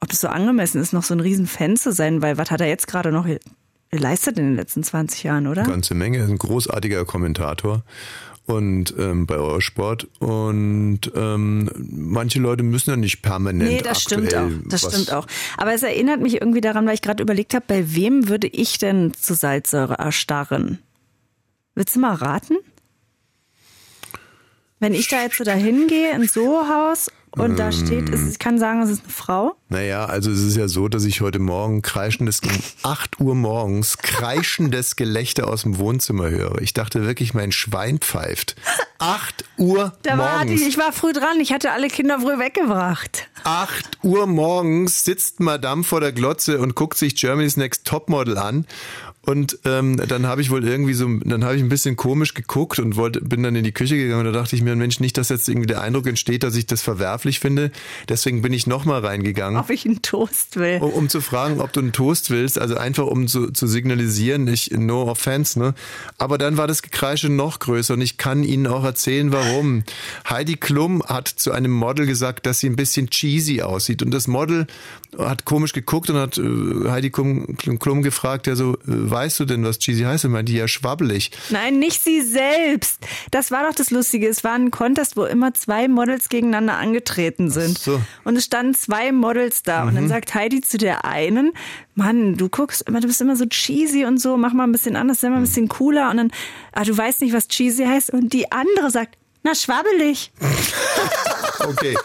ob 0.00 0.10
es 0.12 0.20
so 0.20 0.28
angemessen 0.28 0.80
ist, 0.80 0.92
noch 0.92 1.02
so 1.02 1.14
ein 1.14 1.20
Riesenfan 1.20 1.76
zu 1.76 1.92
sein, 1.92 2.22
weil 2.22 2.38
was 2.38 2.50
hat 2.50 2.60
er 2.60 2.68
jetzt 2.68 2.86
gerade 2.86 3.12
noch 3.12 3.26
geleistet 3.90 4.38
in 4.38 4.46
den 4.46 4.56
letzten 4.56 4.82
20 4.82 5.22
Jahren, 5.22 5.46
oder? 5.46 5.64
ganze 5.64 5.94
Menge. 5.94 6.18
Er 6.18 6.24
ist 6.24 6.30
ein 6.30 6.38
großartiger 6.38 7.04
Kommentator 7.04 7.84
und 8.46 8.94
ähm, 8.98 9.26
bei 9.26 9.36
Eurosport 9.36 10.08
und 10.18 11.00
ähm, 11.14 11.70
manche 11.76 12.40
Leute 12.40 12.64
müssen 12.64 12.90
ja 12.90 12.96
nicht 12.96 13.22
permanent 13.22 13.70
Nee, 13.70 13.82
das 13.82 14.02
stimmt 14.02 14.34
auch. 14.34 14.50
Das 14.66 14.80
stimmt 14.80 15.12
auch. 15.12 15.26
Aber 15.56 15.72
es 15.72 15.82
erinnert 15.82 16.20
mich 16.20 16.34
irgendwie 16.34 16.60
daran, 16.60 16.86
weil 16.86 16.94
ich 16.94 17.02
gerade 17.02 17.22
überlegt 17.22 17.54
habe, 17.54 17.64
bei 17.68 17.94
wem 17.94 18.28
würde 18.28 18.48
ich 18.48 18.78
denn 18.78 19.12
zu 19.14 19.34
Salzsäure 19.34 19.94
erstarren? 19.94 20.78
Willst 21.74 21.96
du 21.96 22.00
mal 22.00 22.14
raten? 22.14 22.56
Wenn 24.78 24.94
ich 24.94 25.08
da 25.08 25.22
jetzt 25.22 25.38
so 25.38 25.44
dahin 25.44 25.86
gehe 25.86 26.12
ins 26.12 26.34
Soho-Haus 26.34 27.08
und 27.30 27.56
da 27.56 27.70
steht, 27.70 28.08
es- 28.10 28.32
ich 28.32 28.38
kann 28.40 28.58
sagen, 28.58 28.82
es 28.82 28.90
ist 28.90 29.04
eine 29.04 29.12
Frau. 29.12 29.54
Naja, 29.68 30.04
also 30.06 30.30
es 30.32 30.40
ist 30.42 30.56
ja 30.56 30.66
so, 30.66 30.88
dass 30.88 31.04
ich 31.04 31.20
heute 31.20 31.38
Morgen 31.38 31.82
kreischendes, 31.82 32.40
um 32.40 32.50
8 32.82 33.20
Uhr 33.20 33.34
morgens, 33.36 33.96
kreischendes 33.98 34.96
Gelächter 34.96 35.46
aus 35.48 35.62
dem 35.62 35.78
Wohnzimmer 35.78 36.28
höre. 36.30 36.60
Ich 36.60 36.74
dachte 36.74 37.06
wirklich, 37.06 37.32
mein 37.32 37.52
Schwein 37.52 38.00
pfeift. 38.00 38.56
8 38.98 39.44
Uhr 39.56 39.92
Da 40.02 40.18
war 40.18 40.38
morgens. 40.44 40.60
ich, 40.60 40.66
ich 40.68 40.78
war 40.78 40.92
früh 40.92 41.12
dran, 41.12 41.38
ich 41.40 41.52
hatte 41.52 41.70
alle 41.70 41.86
Kinder 41.88 42.18
früh 42.20 42.38
weggebracht. 42.40 43.28
8 43.44 43.98
Uhr 44.02 44.26
morgens 44.26 45.04
sitzt 45.04 45.38
Madame 45.38 45.84
vor 45.84 46.00
der 46.00 46.12
Glotze 46.12 46.58
und 46.58 46.74
guckt 46.74 46.98
sich 46.98 47.14
Germany's 47.14 47.56
Next 47.56 47.86
Topmodel 47.86 48.36
an. 48.36 48.66
Und 49.24 49.58
ähm, 49.64 49.96
dann 49.96 50.26
habe 50.26 50.40
ich 50.40 50.50
wohl 50.50 50.64
irgendwie 50.64 50.94
so, 50.94 51.08
dann 51.24 51.44
habe 51.44 51.54
ich 51.54 51.62
ein 51.62 51.68
bisschen 51.68 51.94
komisch 51.96 52.34
geguckt 52.34 52.80
und 52.80 52.96
wollte, 52.96 53.20
bin 53.20 53.44
dann 53.44 53.54
in 53.54 53.62
die 53.62 53.72
Küche 53.72 53.96
gegangen 53.96 54.26
und 54.26 54.32
da 54.32 54.40
dachte 54.40 54.56
ich 54.56 54.62
mir, 54.62 54.74
Mensch, 54.74 54.98
nicht, 54.98 55.16
dass 55.16 55.28
jetzt 55.28 55.48
irgendwie 55.48 55.68
der 55.68 55.80
Eindruck 55.80 56.08
entsteht, 56.08 56.42
dass 56.42 56.56
ich 56.56 56.66
das 56.66 56.82
verwerflich 56.82 57.38
finde. 57.38 57.70
Deswegen 58.08 58.42
bin 58.42 58.52
ich 58.52 58.66
nochmal 58.66 59.04
reingegangen. 59.04 59.60
Ob 59.60 59.70
ich 59.70 59.86
einen 59.86 60.02
Toast 60.02 60.56
will. 60.56 60.78
Um, 60.80 60.90
um 60.90 61.08
zu 61.08 61.20
fragen, 61.20 61.60
ob 61.60 61.72
du 61.72 61.78
einen 61.78 61.92
Toast 61.92 62.30
willst, 62.30 62.58
also 62.58 62.76
einfach 62.76 63.06
um 63.06 63.28
zu, 63.28 63.52
zu 63.52 63.68
signalisieren, 63.68 64.48
ich, 64.48 64.72
no 64.72 65.02
offense, 65.02 65.56
ne? 65.56 65.74
Aber 66.18 66.36
dann 66.36 66.56
war 66.56 66.66
das 66.66 66.82
Gekreische 66.82 67.28
noch 67.28 67.60
größer 67.60 67.94
und 67.94 68.00
ich 68.00 68.16
kann 68.16 68.42
Ihnen 68.42 68.66
auch 68.66 68.84
erzählen, 68.84 69.30
warum. 69.30 69.84
Heidi 70.28 70.56
Klum 70.56 71.00
hat 71.04 71.28
zu 71.28 71.52
einem 71.52 71.70
Model 71.70 72.06
gesagt, 72.06 72.44
dass 72.46 72.58
sie 72.58 72.68
ein 72.68 72.76
bisschen 72.76 73.08
cheesy 73.08 73.62
aussieht 73.62 74.02
und 74.02 74.10
das 74.10 74.26
Model 74.26 74.66
hat 75.18 75.44
komisch 75.44 75.72
geguckt 75.72 76.10
und 76.10 76.16
hat 76.16 76.38
äh, 76.38 76.90
Heidi 76.90 77.10
Klum, 77.10 77.56
Klum 77.56 78.02
gefragt, 78.02 78.46
ja 78.46 78.56
so, 78.56 78.74
äh, 78.74 79.11
weißt 79.12 79.38
du 79.38 79.44
denn, 79.44 79.64
was 79.64 79.78
cheesy 79.78 80.02
heißt? 80.02 80.24
Und 80.24 80.32
meinte, 80.32 80.52
ja, 80.52 80.66
schwabbelig. 80.66 81.30
Nein, 81.50 81.78
nicht 81.78 82.02
sie 82.02 82.22
selbst. 82.22 82.98
Das 83.30 83.50
war 83.50 83.68
doch 83.68 83.74
das 83.74 83.90
Lustige. 83.90 84.28
Es 84.28 84.42
war 84.42 84.54
ein 84.54 84.70
Contest, 84.70 85.16
wo 85.16 85.24
immer 85.24 85.54
zwei 85.54 85.86
Models 85.86 86.28
gegeneinander 86.28 86.78
angetreten 86.78 87.50
sind. 87.50 87.78
so. 87.78 88.00
Und 88.24 88.36
es 88.36 88.46
standen 88.46 88.74
zwei 88.74 89.12
Models 89.12 89.62
da. 89.62 89.84
Und 89.84 89.94
dann 89.94 90.08
sagt 90.08 90.34
Heidi 90.34 90.62
zu 90.62 90.78
der 90.78 91.04
einen, 91.04 91.52
Mann, 91.94 92.36
du 92.36 92.48
guckst 92.48 92.82
immer, 92.88 93.00
du 93.00 93.06
bist 93.06 93.20
immer 93.20 93.36
so 93.36 93.44
cheesy 93.46 94.04
und 94.06 94.18
so, 94.18 94.36
mach 94.36 94.54
mal 94.54 94.64
ein 94.64 94.72
bisschen 94.72 94.96
anders, 94.96 95.20
sei 95.20 95.28
mal 95.28 95.36
ein 95.36 95.42
bisschen 95.42 95.68
cooler. 95.68 96.10
Und 96.10 96.16
dann, 96.16 96.30
ah, 96.72 96.84
du 96.84 96.96
weißt 96.96 97.20
nicht, 97.20 97.34
was 97.34 97.48
cheesy 97.48 97.84
heißt. 97.84 98.10
Und 98.10 98.32
die 98.32 98.50
andere 98.50 98.90
sagt, 98.90 99.16
na, 99.42 99.54
schwabbelig. 99.54 100.30
Okay, 101.64 101.96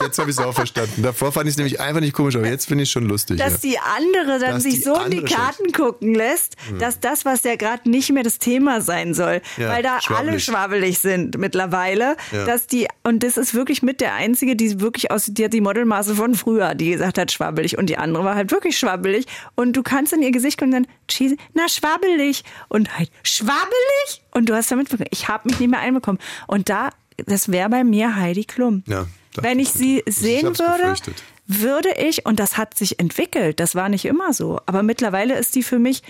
jetzt 0.00 0.18
habe 0.18 0.28
ich 0.30 0.36
es 0.36 0.44
auch 0.44 0.52
verstanden. 0.52 1.02
Davor 1.04 1.30
fand 1.30 1.46
ich 1.46 1.52
es 1.52 1.56
nämlich 1.56 1.78
einfach 1.80 2.00
nicht 2.00 2.14
komisch, 2.14 2.34
aber 2.34 2.48
jetzt 2.48 2.66
finde 2.66 2.82
ich 2.82 2.88
es 2.88 2.92
schon 2.92 3.06
lustig. 3.06 3.38
dass 3.38 3.62
ja. 3.62 3.70
die 3.70 3.78
andere 3.78 4.40
dann 4.40 4.54
Dass 4.54 4.62
sich 4.64 4.82
so 4.82 4.94
in 5.00 5.12
die 5.12 5.22
Karten 5.22 5.70
gucken 5.72 6.14
lässt, 6.16 6.56
dass 6.80 6.98
das, 6.98 7.24
was 7.24 7.44
ja 7.44 7.54
gerade 7.54 7.88
nicht 7.88 8.10
mehr 8.10 8.24
das 8.24 8.38
Thema 8.38 8.80
sein 8.80 9.14
soll, 9.14 9.40
Ja, 9.56 9.68
weil 9.68 9.84
da 9.84 9.92
alle 9.94 10.02
schwabbelig. 10.02 10.44
schwabbelig 10.44 10.98
sind 10.98 11.38
mittlerweile, 11.38 12.16
Ja. 12.32 12.44
dass 12.44 12.66
die 12.66 12.88
und 13.04 13.22
das 13.22 13.36
ist 13.36 13.54
wirklich 13.54 13.82
mit 13.82 14.00
der 14.00 14.14
einzige, 14.14 14.56
die 14.56 14.80
wirklich 14.80 15.12
aus 15.12 15.26
die 15.28 15.44
hat 15.44 15.52
die 15.52 15.60
Modelmaße 15.60 16.16
von 16.16 16.34
früher, 16.34 16.74
die 16.74 16.90
gesagt 16.90 17.16
hat 17.18 17.30
schwabbelig 17.30 17.78
und 17.78 17.86
die 17.86 17.96
andere 17.98 18.24
war 18.24 18.34
halt 18.34 18.50
wirklich 18.50 18.76
schwabbelig 18.76 19.26
und 19.54 19.74
du 19.76 19.84
kannst 19.84 20.12
in 20.12 20.22
ihr 20.22 20.32
Gesicht 20.32 20.58
gucken 20.58 20.74
und 20.74 20.86
dann 20.86 21.36
na 21.52 21.68
schwabbelig 21.68 22.42
und 22.68 22.98
halt 22.98 23.10
schwabbelig 23.22 24.23
und 24.34 24.48
du 24.48 24.54
hast 24.54 24.70
damit 24.70 24.88
ich 25.10 25.28
habe 25.28 25.48
mich 25.48 25.58
nicht 25.60 25.70
mehr 25.70 25.80
einbekommen 25.80 26.20
und 26.46 26.68
da 26.68 26.90
das 27.26 27.50
wäre 27.50 27.68
bei 27.70 27.84
mir 27.84 28.16
Heidi 28.16 28.44
Klum. 28.44 28.82
Ja, 28.86 29.06
Wenn 29.40 29.58
ich 29.60 29.68
ich. 29.68 29.72
sie 29.74 30.02
Ich 30.04 30.16
sehen 30.16 30.46
hab's 30.46 30.58
würde, 30.58 30.72
befürchtet. 30.82 31.22
würde 31.46 31.90
ich, 31.96 32.26
und 32.26 32.40
das 32.40 32.56
hat 32.56 32.76
sich 32.76 32.98
entwickelt, 32.98 33.60
das 33.60 33.74
war 33.76 33.88
nicht 33.88 34.04
immer 34.04 34.32
so, 34.32 34.60
aber 34.66 34.82
mittlerweile 34.82 35.38
ist 35.38 35.54
die 35.54 35.62
für 35.62 35.78
mich, 35.78 36.02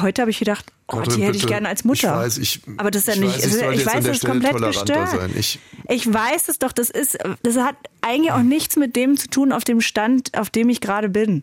heute 0.00 0.22
habe 0.22 0.30
ich 0.30 0.38
gedacht, 0.38 0.66
oh, 0.86 0.98
Katrin, 0.98 1.16
die 1.16 1.24
hätte 1.26 1.36
ich 1.36 1.46
gerne 1.48 1.68
als 1.68 1.82
Mutter. 1.84 2.14
Ich 2.14 2.24
weiß, 2.26 2.38
ich- 2.38 2.60
aber 2.76 2.90
das 2.92 3.02
ist 3.02 3.08
ja 3.08 3.14
ich 3.14 3.20
nicht, 3.20 3.34
weiß, 3.44 3.44
ich 3.74 3.80
ich 3.80 3.86
weiß, 3.86 4.04
das 4.04 4.16
ist 4.18 4.24
komplett 4.24 4.56
gestört. 4.56 5.30
Ich- 5.36 5.58
ich 5.88 6.12
weiß 6.14 6.48
es 6.48 6.58
doch, 6.60 6.70
das 6.72 6.90
ist, 6.90 7.18
das 7.42 7.56
hat 7.56 7.74
eigentlich 8.00 8.30
auch 8.32 8.42
nichts 8.42 8.76
mit 8.76 8.94
dem 8.94 9.16
zu 9.16 9.28
tun, 9.28 9.50
auf 9.52 9.64
dem 9.64 9.80
Stand, 9.80 10.38
auf 10.38 10.48
dem 10.50 10.68
ich 10.68 10.80
gerade 10.80 11.08
bin. 11.08 11.40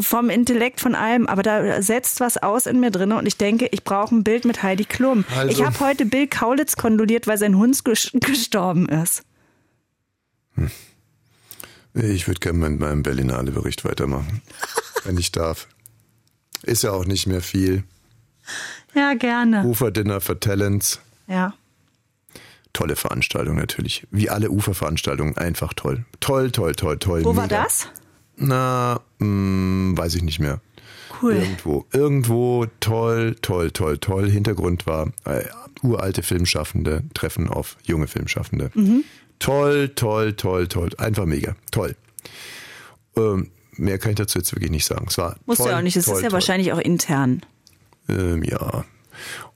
Vom 0.00 0.30
Intellekt, 0.30 0.80
von 0.80 0.94
allem, 0.94 1.26
aber 1.26 1.42
da 1.42 1.82
setzt 1.82 2.20
was 2.20 2.36
aus 2.38 2.66
in 2.66 2.80
mir 2.80 2.90
drin 2.90 3.12
und 3.12 3.26
ich 3.26 3.36
denke, 3.36 3.68
ich 3.70 3.84
brauche 3.84 4.14
ein 4.14 4.24
Bild 4.24 4.44
mit 4.44 4.62
Heidi 4.62 4.84
Klum. 4.84 5.24
Also- 5.36 5.50
ich 5.52 5.64
habe 5.64 5.78
heute 5.80 6.06
Bill 6.06 6.26
Kaulitz 6.26 6.76
kondoliert, 6.76 7.26
weil 7.26 7.38
sein 7.38 7.56
Hund 7.56 7.84
ges 7.84 8.10
gestorben 8.14 8.88
ist. 8.88 9.22
Ich 11.94 12.26
würde 12.28 12.40
gerne 12.40 12.58
mit 12.70 12.80
meinem 12.80 13.02
Berlinale-Bericht 13.02 13.84
weitermachen, 13.84 14.42
wenn 15.04 15.18
ich 15.18 15.32
darf. 15.32 15.66
Ist 16.62 16.82
ja 16.82 16.92
auch 16.92 17.04
nicht 17.04 17.26
mehr 17.26 17.40
viel. 17.40 17.84
Ja, 18.94 19.14
gerne. 19.14 19.64
Uferdinner 19.64 20.20
für 20.20 20.38
Talents. 20.38 21.00
Ja. 21.26 21.54
Tolle 22.72 22.96
Veranstaltung 22.96 23.56
natürlich. 23.56 24.06
Wie 24.10 24.30
alle 24.30 24.50
Uferveranstaltungen, 24.50 25.36
einfach 25.36 25.74
toll. 25.74 26.04
Toll, 26.20 26.50
toll, 26.52 26.74
toll, 26.74 26.98
toll. 26.98 27.24
Wo 27.24 27.34
war 27.34 27.44
mega. 27.44 27.64
das? 27.64 27.88
Na, 28.40 29.00
mh, 29.18 29.96
weiß 29.98 30.14
ich 30.16 30.22
nicht 30.22 30.40
mehr. 30.40 30.60
Cool. 31.22 31.34
Irgendwo. 31.34 31.84
Irgendwo 31.92 32.66
toll, 32.80 33.36
toll, 33.42 33.70
toll, 33.70 33.98
toll. 33.98 34.30
Hintergrund 34.30 34.86
war 34.86 35.12
äh, 35.24 35.44
uralte 35.82 36.22
Filmschaffende 36.22 37.02
treffen 37.14 37.48
auf 37.48 37.76
junge 37.84 38.06
Filmschaffende. 38.06 38.70
Mhm. 38.74 39.04
Toll, 39.38 39.90
toll, 39.90 40.32
toll, 40.34 40.66
toll. 40.68 40.90
Einfach 40.98 41.26
mega. 41.26 41.54
Toll. 41.70 41.94
Ähm, 43.16 43.50
mehr 43.76 43.98
kann 43.98 44.12
ich 44.12 44.16
dazu 44.16 44.38
jetzt 44.38 44.54
wirklich 44.54 44.70
nicht 44.70 44.86
sagen. 44.86 45.06
Es 45.08 45.18
war 45.18 45.36
Musst 45.44 45.58
toll, 45.58 45.66
du 45.68 45.72
ja 45.72 45.78
auch 45.78 45.82
nicht, 45.82 45.96
es 45.96 46.06
ist 46.08 46.14
ja 46.16 46.20
toll. 46.22 46.32
wahrscheinlich 46.32 46.72
auch 46.72 46.78
intern. 46.78 47.42
Ähm, 48.08 48.42
ja. 48.42 48.84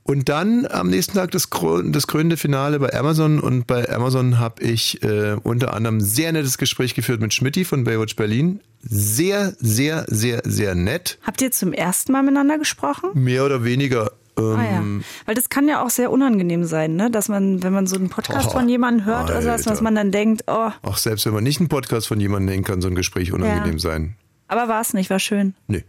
Und 0.06 0.28
dann 0.28 0.66
am 0.66 0.88
nächsten 0.90 1.14
Tag 1.14 1.30
das, 1.30 1.48
das 1.86 2.06
krönende 2.06 2.36
Finale 2.36 2.78
bei 2.78 2.92
Amazon. 2.92 3.40
Und 3.40 3.66
bei 3.66 3.88
Amazon 3.90 4.38
habe 4.38 4.62
ich 4.62 5.02
äh, 5.02 5.36
unter 5.42 5.72
anderem 5.72 6.00
sehr 6.02 6.30
nettes 6.30 6.58
Gespräch 6.58 6.94
geführt 6.94 7.22
mit 7.22 7.32
Schmidti 7.32 7.64
von 7.64 7.84
Baywatch 7.84 8.14
Berlin. 8.14 8.60
Sehr, 8.82 9.54
sehr, 9.58 10.04
sehr, 10.08 10.42
sehr 10.44 10.74
nett. 10.74 11.18
Habt 11.22 11.40
ihr 11.40 11.50
zum 11.52 11.72
ersten 11.72 12.12
Mal 12.12 12.22
miteinander 12.22 12.58
gesprochen? 12.58 13.10
Mehr 13.14 13.46
oder 13.46 13.64
weniger. 13.64 14.12
Ähm, 14.36 14.44
Ah 14.58 14.64
ja. 14.64 14.82
Weil 15.24 15.34
das 15.36 15.48
kann 15.48 15.68
ja 15.68 15.82
auch 15.82 15.88
sehr 15.90 16.10
unangenehm 16.10 16.64
sein, 16.64 16.96
ne? 16.96 17.10
Dass 17.10 17.28
man, 17.30 17.62
wenn 17.62 17.72
man 17.72 17.86
so 17.86 17.96
einen 17.96 18.10
Podcast 18.10 18.48
Oh, 18.48 18.58
von 18.58 18.68
jemandem 18.68 19.06
hört 19.06 19.30
oder 19.30 19.36
Alter. 19.52 19.70
was 19.70 19.80
man 19.80 19.94
dann 19.94 20.10
denkt, 20.10 20.42
oh, 20.48 20.70
Auch 20.82 20.98
selbst 20.98 21.24
wenn 21.24 21.32
man 21.32 21.44
nicht 21.44 21.60
einen 21.60 21.68
Podcast 21.70 22.08
von 22.08 22.20
jemandem 22.20 22.52
nehmen 22.52 22.64
kann, 22.64 22.82
so 22.82 22.88
ein 22.88 22.94
Gespräch 22.94 23.32
unangenehm 23.32 23.74
Ja. 23.74 23.78
sein. 23.78 24.16
Aber 24.48 24.68
war 24.68 24.80
es 24.80 24.94
nicht, 24.94 25.10
war 25.10 25.18
schön. 25.18 25.54
Nee. 25.66 25.84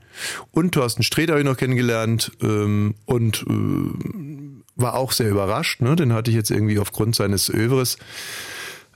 Und 0.51 0.74
Thorsten 0.74 1.03
Sträter 1.03 1.34
habe 1.34 1.41
ich 1.41 1.47
noch 1.47 1.58
kennengelernt 1.58 2.32
ähm, 2.41 2.95
und 3.06 3.45
äh, 3.47 4.62
war 4.76 4.95
auch 4.95 5.12
sehr 5.12 5.30
überrascht. 5.30 5.82
Ne? 5.82 5.95
Den 5.95 6.14
hatte 6.14 6.32
ich 6.32 6.38
jetzt 6.38 6.51
irgendwie 6.51 6.80
aufgrund 6.80 7.16
seines 7.16 7.49
Övres, 7.49 7.97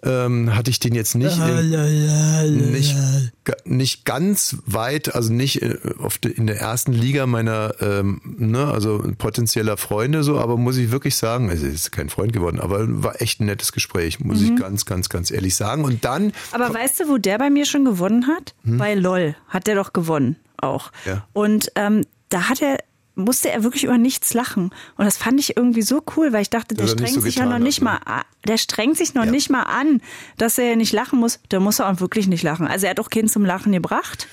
ähm, 0.03 0.55
hatte 0.55 0.69
ich 0.71 0.79
den 0.79 0.95
jetzt 0.95 1.15
nicht, 1.15 1.37
in, 1.37 2.71
nicht, 2.71 2.95
ga- 3.43 3.55
nicht 3.65 4.05
ganz 4.05 4.57
weit, 4.65 5.13
also 5.15 5.31
nicht 5.33 5.61
äh, 5.61 5.77
auf 5.99 6.17
de, 6.17 6.31
in 6.31 6.47
der 6.47 6.59
ersten 6.59 6.93
Liga 6.93 7.25
meiner, 7.25 7.73
ähm, 7.81 8.21
ne, 8.37 8.65
also 8.67 9.03
potenzieller 9.17 9.77
Freunde 9.77 10.23
so, 10.23 10.39
aber 10.39 10.57
muss 10.57 10.77
ich 10.77 10.91
wirklich 10.91 11.15
sagen, 11.15 11.49
also 11.49 11.65
ist 11.65 11.91
kein 11.91 12.09
Freund 12.09 12.33
geworden, 12.33 12.59
aber 12.59 12.85
war 13.03 13.21
echt 13.21 13.41
ein 13.41 13.45
nettes 13.45 13.71
Gespräch, 13.71 14.19
muss 14.19 14.39
Mhm. 14.39 14.45
ich 14.55 14.55
ganz, 14.61 14.85
ganz, 14.85 15.09
ganz 15.09 15.31
ehrlich 15.31 15.55
sagen. 15.55 15.83
Und 15.83 16.05
dann 16.05 16.31
Aber 16.51 16.73
weißt 16.73 16.99
du, 17.01 17.09
wo 17.09 17.17
der 17.17 17.37
bei 17.37 17.49
mir 17.49 17.65
schon 17.65 17.85
gewonnen 17.85 18.27
hat? 18.27 18.53
Bei 18.63 18.93
LOL 18.93 19.35
hat 19.47 19.67
der 19.67 19.75
doch 19.75 19.93
gewonnen 19.93 20.35
auch. 20.57 20.91
Hm? 21.03 21.11
Ja. 21.13 21.27
Und 21.33 21.71
ähm, 21.75 22.01
da 22.29 22.49
hat 22.49 22.61
er 22.61 22.77
musste 23.19 23.49
er 23.51 23.63
wirklich 23.63 23.83
über 23.83 23.97
nichts 23.97 24.33
lachen. 24.33 24.71
Und 24.97 25.05
das 25.05 25.17
fand 25.17 25.39
ich 25.39 25.55
irgendwie 25.57 25.81
so 25.81 26.03
cool, 26.15 26.33
weil 26.33 26.41
ich 26.41 26.49
dachte, 26.49 26.75
der 26.75 26.85
er 26.85 26.89
strengt 26.91 27.13
so 27.13 27.21
sich 27.21 27.35
ja 27.35 27.45
noch 27.45 27.53
hat, 27.53 27.61
nicht 27.61 27.81
ne? 27.81 27.85
mal, 27.85 27.99
der 28.47 28.57
strengt 28.57 28.97
sich 28.97 29.13
noch 29.13 29.25
Ja. 29.25 29.31
nicht 29.31 29.49
mal 29.49 29.63
an, 29.63 30.01
dass 30.37 30.57
er 30.57 30.69
ja 30.71 30.75
nicht 30.75 30.93
lachen 30.93 31.19
muss. 31.19 31.39
Der 31.51 31.59
muss 31.59 31.79
auch 31.79 31.99
wirklich 31.99 32.27
nicht 32.27 32.43
lachen. 32.43 32.67
Also 32.67 32.85
er 32.85 32.91
hat 32.91 32.99
auch 32.99 33.09
keinen 33.09 33.27
zum 33.27 33.45
Lachen 33.45 33.71
gebracht. 33.71 34.27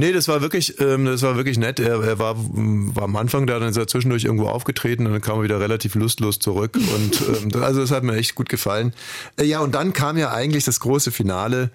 Nee, 0.00 0.12
das 0.12 0.28
war 0.28 0.40
wirklich, 0.40 0.80
ähm, 0.80 1.06
das 1.06 1.22
war 1.22 1.34
wirklich 1.34 1.58
nett. 1.58 1.80
Er, 1.80 2.00
er 2.00 2.20
war, 2.20 2.36
war 2.38 3.02
am 3.02 3.16
Anfang 3.16 3.48
da, 3.48 3.58
dann 3.58 3.70
ist 3.70 3.76
er 3.76 3.88
zwischendurch 3.88 4.24
irgendwo 4.24 4.46
aufgetreten 4.46 5.06
und 5.06 5.12
dann 5.12 5.20
kam 5.20 5.38
er 5.38 5.42
wieder 5.42 5.58
relativ 5.58 5.96
lustlos 5.96 6.38
zurück. 6.38 6.76
Und 6.94 7.20
ähm, 7.54 7.62
also 7.62 7.80
das 7.80 7.90
hat 7.90 8.04
mir 8.04 8.14
echt 8.14 8.36
gut 8.36 8.48
gefallen. 8.48 8.92
Äh, 9.36 9.44
ja, 9.44 9.58
und 9.58 9.74
dann 9.74 9.92
kam 9.92 10.16
ja 10.16 10.30
eigentlich 10.32 10.64
das 10.64 10.78
große 10.78 11.10
Finale, 11.10 11.70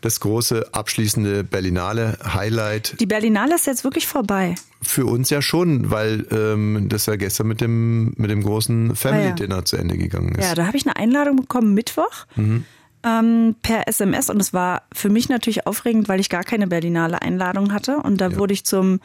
das 0.00 0.18
große 0.18 0.68
abschließende 0.72 1.44
Berlinale 1.44 2.18
Highlight. 2.24 2.96
Die 2.98 3.06
Berlinale 3.06 3.54
ist 3.54 3.66
jetzt 3.66 3.84
wirklich 3.84 4.08
vorbei. 4.08 4.56
Für 4.82 5.06
uns 5.06 5.30
ja 5.30 5.40
schon, 5.40 5.90
weil 5.90 6.26
ähm, 6.32 6.88
das 6.88 7.06
ja 7.06 7.14
gestern 7.16 7.46
mit 7.46 7.60
dem 7.60 8.12
mit 8.16 8.30
dem 8.30 8.42
großen 8.42 8.96
Family 8.96 9.22
Ah 9.22 9.28
ja. 9.28 9.34
Dinner 9.34 9.64
zu 9.64 9.76
Ende 9.76 9.96
gegangen 9.96 10.34
ist. 10.34 10.44
Ja, 10.44 10.54
da 10.54 10.66
habe 10.66 10.76
ich 10.76 10.84
eine 10.84 10.96
Einladung 10.96 11.36
bekommen 11.36 11.74
Mittwoch 11.74 12.26
ähm, 13.04 13.56
per 13.62 13.88
SMS 13.88 14.30
und 14.30 14.40
es 14.40 14.52
war 14.52 14.82
für 14.92 15.08
mich 15.08 15.28
natürlich 15.28 15.66
aufregend, 15.66 16.08
weil 16.08 16.20
ich 16.20 16.28
gar 16.28 16.44
keine 16.44 16.66
Berlinale 16.66 17.22
Einladung 17.22 17.72
hatte. 17.72 17.98
Und 17.98 18.20
da 18.20 18.36
wurde 18.36 18.54
ich 18.54 18.64
zum 18.64 19.00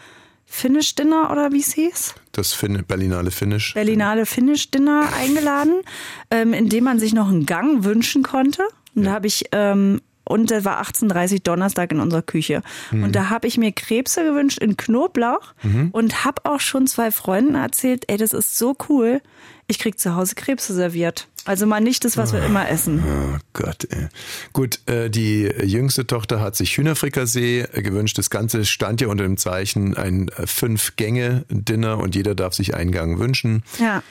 Finish 0.46 0.96
Dinner 0.96 1.32
oder 1.32 1.52
wie 1.52 1.62
es 1.62 1.74
hieß, 1.74 2.16
Das 2.32 2.54
fin 2.54 2.84
Berlinale 2.86 3.32
Finish. 3.32 3.74
Berlinale 3.74 4.26
Finish 4.26 4.72
Dinner 4.72 5.08
eingeladen, 5.20 5.82
ähm, 6.30 6.54
in 6.54 6.70
dem 6.70 6.84
man 6.84 7.00
sich 7.00 7.14
noch 7.14 7.30
einen 7.30 7.46
Gang 7.46 7.84
wünschen 7.84 8.24
konnte. 8.24 8.64
Und 8.96 9.06
da 9.06 9.12
habe 9.12 9.28
ich 9.28 9.46
ähm, 9.52 10.02
und 10.26 10.52
der 10.52 10.64
war 10.64 10.82
18.30 10.82 11.44
Donnerstag 11.44 11.92
in 11.92 12.00
unserer 12.00 12.22
Küche. 12.22 12.62
Und 13.04 13.14
da 13.14 13.30
habe 13.30 13.46
ich 13.46 13.58
mir 13.58 13.74
Krebse 13.74 14.24
gewünscht 14.24 14.58
in 14.58 14.78
Knoblauch 14.78 15.54
und 15.92 16.24
habe 16.24 16.46
auch 16.46 16.62
schon 16.62 16.88
zwei 16.88 17.12
Freunden 17.12 17.56
erzählt, 17.56 18.06
ey, 18.08 18.16
das 18.16 18.32
ist 18.32 18.58
so 18.58 18.74
cool. 18.88 19.22
Ich 19.68 19.80
krieg 19.80 20.00
zu 20.00 20.16
Hause 20.16 20.36
Krebse 20.36 20.74
serviert. 20.74 21.28
Also 21.46 21.66
mal 21.66 21.82
nicht 21.82 22.06
das, 22.06 22.16
was 22.16 22.32
wir 22.32 22.44
immer 22.44 22.70
essen. 22.70 23.04
Oh 23.06 23.38
Gott, 23.52 23.86
ey. 23.90 24.08
Gut, 24.54 24.80
äh, 24.88 25.10
die 25.10 25.44
jüngste 25.44 26.08
Tochter 26.08 26.40
hat 26.40 26.56
sich 26.56 26.78
Hühnerfrikassee 26.78 27.68
gewünscht. 27.74 28.18
Das 28.18 28.30
Ganze 28.30 28.64
stand 28.66 29.02
ja 29.02 29.08
unter 29.08 29.24
dem 29.24 29.38
Zeichen 29.38 29.96
ein 29.98 30.30
Fünf-Gänge-Dinner 30.46 31.98
und 31.98 32.16
jeder 32.16 32.34
darf 32.34 32.54
sich 32.54 32.76
einen 32.76 32.92
Gang 32.92 33.20
wünschen. 33.20 33.64
Ja. 33.80 34.04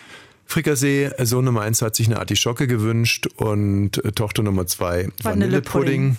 Frikassee, 0.45 1.05
äh, 1.05 1.25
Sohn 1.25 1.47
Nummer 1.47 1.63
eins 1.63 1.81
hat 1.81 1.97
sich 1.97 2.07
eine 2.07 2.19
Artischocke 2.19 2.67
gewünscht 2.67 3.27
und 3.37 4.05
äh, 4.05 4.13
Tochter 4.13 4.43
Nummer 4.43 4.67
zwei 4.67 5.09
Vanillepudding. 5.23 5.23
Vanillepudding. 5.23 6.19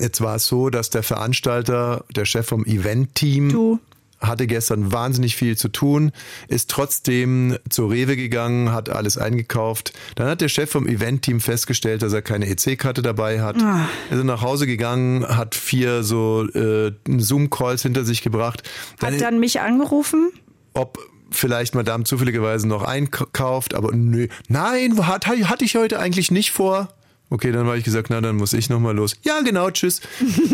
Jetzt 0.00 0.20
war 0.20 0.36
es 0.36 0.46
so, 0.46 0.70
dass 0.70 0.90
der 0.90 1.02
Veranstalter, 1.02 2.04
der 2.14 2.24
Chef 2.24 2.46
vom 2.46 2.64
Event-Team, 2.64 3.50
Du. 3.50 3.78
Hatte 4.20 4.46
gestern 4.46 4.92
wahnsinnig 4.92 5.36
viel 5.36 5.56
zu 5.56 5.68
tun, 5.68 6.12
ist 6.48 6.70
trotzdem 6.70 7.56
zur 7.68 7.90
Rewe 7.90 8.16
gegangen, 8.16 8.72
hat 8.72 8.88
alles 8.88 9.18
eingekauft. 9.18 9.92
Dann 10.14 10.28
hat 10.28 10.40
der 10.40 10.48
Chef 10.48 10.70
vom 10.70 10.86
Event-Team 10.86 11.40
festgestellt, 11.40 12.02
dass 12.02 12.12
er 12.12 12.22
keine 12.22 12.46
EC-Karte 12.46 13.02
dabei 13.02 13.40
hat. 13.40 13.56
Ah. 13.62 13.88
Er 14.10 14.18
ist 14.18 14.24
nach 14.24 14.42
Hause 14.42 14.66
gegangen, 14.66 15.26
hat 15.26 15.54
vier 15.54 16.02
so 16.02 16.46
äh, 16.54 16.92
Zoom-Calls 17.08 17.82
hinter 17.82 18.04
sich 18.04 18.22
gebracht. 18.22 18.62
Dann, 18.98 19.14
Hat 19.14 19.20
dann 19.20 19.40
mich 19.40 19.60
angerufen. 19.60 20.30
ob 20.74 20.98
vielleicht 21.32 21.74
Madame 21.74 22.04
zufälligerweise 22.04 22.66
noch 22.66 22.82
einkauft, 22.82 23.74
aber 23.74 23.92
nö. 23.92 24.26
Nein, 24.48 25.06
hat, 25.06 25.26
hatte 25.28 25.64
ich 25.64 25.76
heute 25.76 25.98
eigentlich 26.00 26.30
nicht 26.30 26.50
vor. 26.50 26.88
Okay, 27.32 27.52
dann 27.52 27.66
habe 27.66 27.78
ich 27.78 27.84
gesagt, 27.84 28.10
na, 28.10 28.20
dann 28.20 28.36
muss 28.36 28.52
ich 28.52 28.68
nochmal 28.70 28.94
los. 28.94 29.14
Ja, 29.22 29.40
genau, 29.42 29.70
tschüss. 29.70 30.00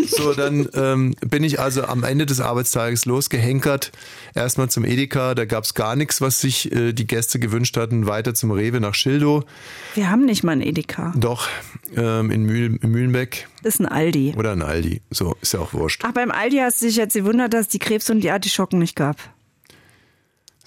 So, 0.08 0.32
dann 0.34 0.68
ähm, 0.74 1.14
bin 1.26 1.42
ich 1.42 1.58
also 1.58 1.84
am 1.84 2.04
Ende 2.04 2.26
des 2.26 2.40
Arbeitstages 2.40 3.06
losgehenkert. 3.06 3.92
Erstmal 4.34 4.70
zum 4.70 4.84
Edeka, 4.84 5.34
da 5.34 5.44
gab's 5.46 5.74
gar 5.74 5.96
nichts, 5.96 6.20
was 6.20 6.40
sich 6.40 6.70
äh, 6.72 6.92
die 6.92 7.06
Gäste 7.06 7.38
gewünscht 7.38 7.76
hatten. 7.76 8.06
Weiter 8.06 8.34
zum 8.34 8.50
Rewe 8.50 8.80
nach 8.80 8.94
Schildow. 8.94 9.44
Wir 9.94 10.10
haben 10.10 10.24
nicht 10.26 10.44
mal 10.44 10.52
ein 10.52 10.60
Edeka. 10.62 11.12
Doch, 11.16 11.48
ähm, 11.96 12.30
in, 12.30 12.44
Mühl, 12.44 12.78
in 12.80 12.90
Mühlenbeck 12.90 13.48
Das 13.62 13.74
ist 13.74 13.80
ein 13.80 13.86
Aldi. 13.86 14.34
oder 14.36 14.52
in 14.52 14.62
Aldi. 14.62 15.00
So, 15.10 15.36
ist 15.40 15.54
ja 15.54 15.60
auch 15.60 15.72
wurscht. 15.74 16.02
Ach, 16.06 16.12
beim 16.12 16.30
Aldi 16.30 16.58
hast 16.58 16.82
du 16.82 16.86
dich 16.86 16.96
jetzt 16.96 17.14
gewundert, 17.14 17.52
dass 17.52 17.62
es 17.62 17.68
die 17.68 17.78
Krebs 17.78 18.08
und 18.10 18.20
die 18.20 18.30
Artischocken 18.30 18.78
nicht 18.78 18.96
gab. 18.96 19.16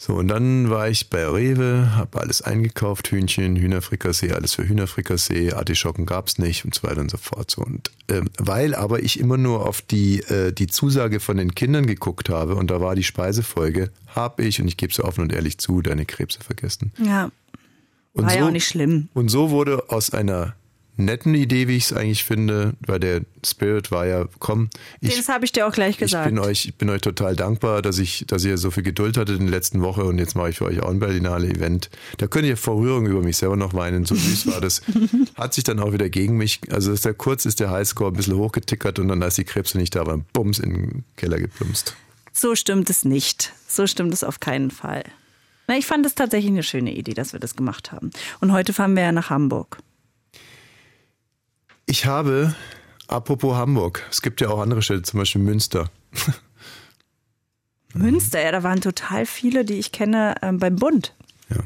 So, 0.01 0.13
und 0.13 0.29
dann 0.29 0.69
war 0.69 0.87
ich 0.87 1.09
bei 1.09 1.27
Rewe, 1.27 1.97
habe 1.97 2.21
alles 2.21 2.41
eingekauft, 2.41 3.11
Hühnchen, 3.11 3.57
Hühnerfrikassee, 3.57 4.31
alles 4.31 4.53
für 4.53 4.65
Hühnerfrikassee, 4.65 5.51
Artischocken 5.51 6.05
gab's 6.05 6.37
nicht 6.37 6.63
und 6.63 6.73
so 6.73 6.83
weiter 6.83 7.01
und 7.01 7.11
so 7.11 7.17
fort. 7.17 7.51
So, 7.51 7.63
und 7.63 7.91
ähm, 8.07 8.29
weil 8.37 8.75
aber 8.75 9.03
ich 9.03 9.19
immer 9.19 9.35
nur 9.35 9.67
auf 9.67 9.81
die, 9.81 10.21
äh, 10.21 10.53
die 10.53 10.67
Zusage 10.67 11.19
von 11.19 11.35
den 11.35 11.53
Kindern 11.53 11.85
geguckt 11.85 12.29
habe 12.29 12.55
und 12.55 12.71
da 12.71 12.79
war 12.79 12.95
die 12.95 13.03
Speisefolge, 13.03 13.91
habe 14.15 14.45
ich, 14.45 14.61
und 14.61 14.69
ich 14.69 14.77
gebe 14.77 14.93
es 14.93 15.01
offen 15.01 15.19
und 15.19 15.33
ehrlich 15.33 15.57
zu, 15.57 15.81
deine 15.81 16.05
Krebse 16.05 16.39
vergessen. 16.39 16.93
Ja. 16.97 17.29
Und 18.13 18.23
War 18.23 18.31
so, 18.31 18.37
ja 18.37 18.47
auch 18.47 18.51
nicht 18.51 18.67
schlimm. 18.69 19.09
Und 19.13 19.27
so 19.27 19.49
wurde 19.49 19.89
aus 19.89 20.11
einer 20.11 20.55
netten 20.99 21.33
Idee, 21.33 21.67
wie 21.67 21.77
ich 21.77 21.85
es 21.85 21.93
eigentlich 21.93 22.23
finde, 22.23 22.73
weil 22.85 22.99
der 22.99 23.21
Spirit 23.45 23.91
war 23.91 24.05
ja, 24.05 24.25
komm, 24.39 24.69
ich, 25.01 25.15
das 25.15 25.29
habe 25.29 25.45
ich 25.45 25.51
dir 25.51 25.65
auch 25.65 25.71
gleich 25.71 25.97
gesagt. 25.97 26.27
ich 26.27 26.33
bin 26.33 26.39
euch, 26.39 26.65
ich 26.65 26.75
bin 26.75 26.89
euch 26.89 27.01
total 27.01 27.35
dankbar, 27.35 27.81
dass 27.81 27.97
ich, 27.97 28.25
dass 28.27 28.43
ihr 28.45 28.57
so 28.57 28.69
viel 28.69 28.83
Geduld 28.83 29.17
hattet 29.17 29.39
in 29.39 29.47
der 29.47 29.55
letzten 29.55 29.81
Woche 29.81 30.03
und 30.03 30.17
jetzt 30.17 30.35
mache 30.35 30.49
ich 30.49 30.57
für 30.57 30.65
euch 30.65 30.81
auch 30.81 30.89
ein 30.89 30.99
Berlinale 30.99 31.47
Event. 31.47 31.89
Da 32.17 32.27
könnt 32.27 32.45
ihr 32.45 32.57
vor 32.57 32.77
Rührung 32.77 33.07
über 33.07 33.21
mich 33.21 33.37
selber 33.37 33.55
noch 33.55 33.73
weinen, 33.73 34.05
so 34.05 34.15
süß 34.15 34.47
war 34.47 34.61
das. 34.61 34.81
Hat 35.35 35.53
sich 35.53 35.63
dann 35.63 35.79
auch 35.79 35.93
wieder 35.93 36.09
gegen 36.09 36.37
mich, 36.37 36.59
also 36.71 36.91
ist 36.91 37.05
der 37.05 37.13
kurz 37.13 37.45
ist 37.45 37.59
der 37.59 37.71
Highscore 37.71 38.11
ein 38.11 38.15
bisschen 38.15 38.35
hochgetickert 38.35 38.99
und 38.99 39.07
dann 39.07 39.23
als 39.23 39.35
die 39.35 39.45
Krebse 39.45 39.77
nicht 39.77 39.95
da 39.95 40.05
waren, 40.05 40.25
bums 40.33 40.59
in 40.59 40.73
den 40.73 41.03
Keller 41.15 41.39
geplumpst. 41.39 41.95
So 42.33 42.55
stimmt 42.55 42.89
es 42.89 43.05
nicht. 43.05 43.53
So 43.67 43.87
stimmt 43.87 44.13
es 44.13 44.23
auf 44.23 44.39
keinen 44.39 44.71
Fall. 44.71 45.03
Na, 45.67 45.77
ich 45.77 45.85
fand 45.85 46.05
es 46.05 46.15
tatsächlich 46.15 46.51
eine 46.51 46.63
schöne 46.63 46.93
Idee, 46.93 47.13
dass 47.13 47.33
wir 47.33 47.39
das 47.39 47.55
gemacht 47.55 47.91
haben. 47.91 48.11
Und 48.41 48.51
heute 48.51 48.73
fahren 48.73 48.95
wir 48.95 49.03
ja 49.03 49.11
nach 49.11 49.29
Hamburg. 49.29 49.77
Ich 51.89 52.05
habe, 52.05 52.53
apropos 53.07 53.55
Hamburg, 53.55 54.03
es 54.11 54.21
gibt 54.21 54.41
ja 54.41 54.49
auch 54.49 54.59
andere 54.61 54.83
Städte, 54.83 55.01
zum 55.01 55.19
Beispiel 55.21 55.41
Münster. 55.41 55.89
Münster, 57.95 58.39
ja, 58.43 58.51
da 58.51 58.61
waren 58.61 58.79
total 58.79 59.25
viele, 59.25 59.65
die 59.65 59.79
ich 59.79 59.91
kenne, 59.91 60.35
ähm, 60.43 60.59
beim 60.59 60.75
Bund. 60.75 61.15
Ja, 61.49 61.63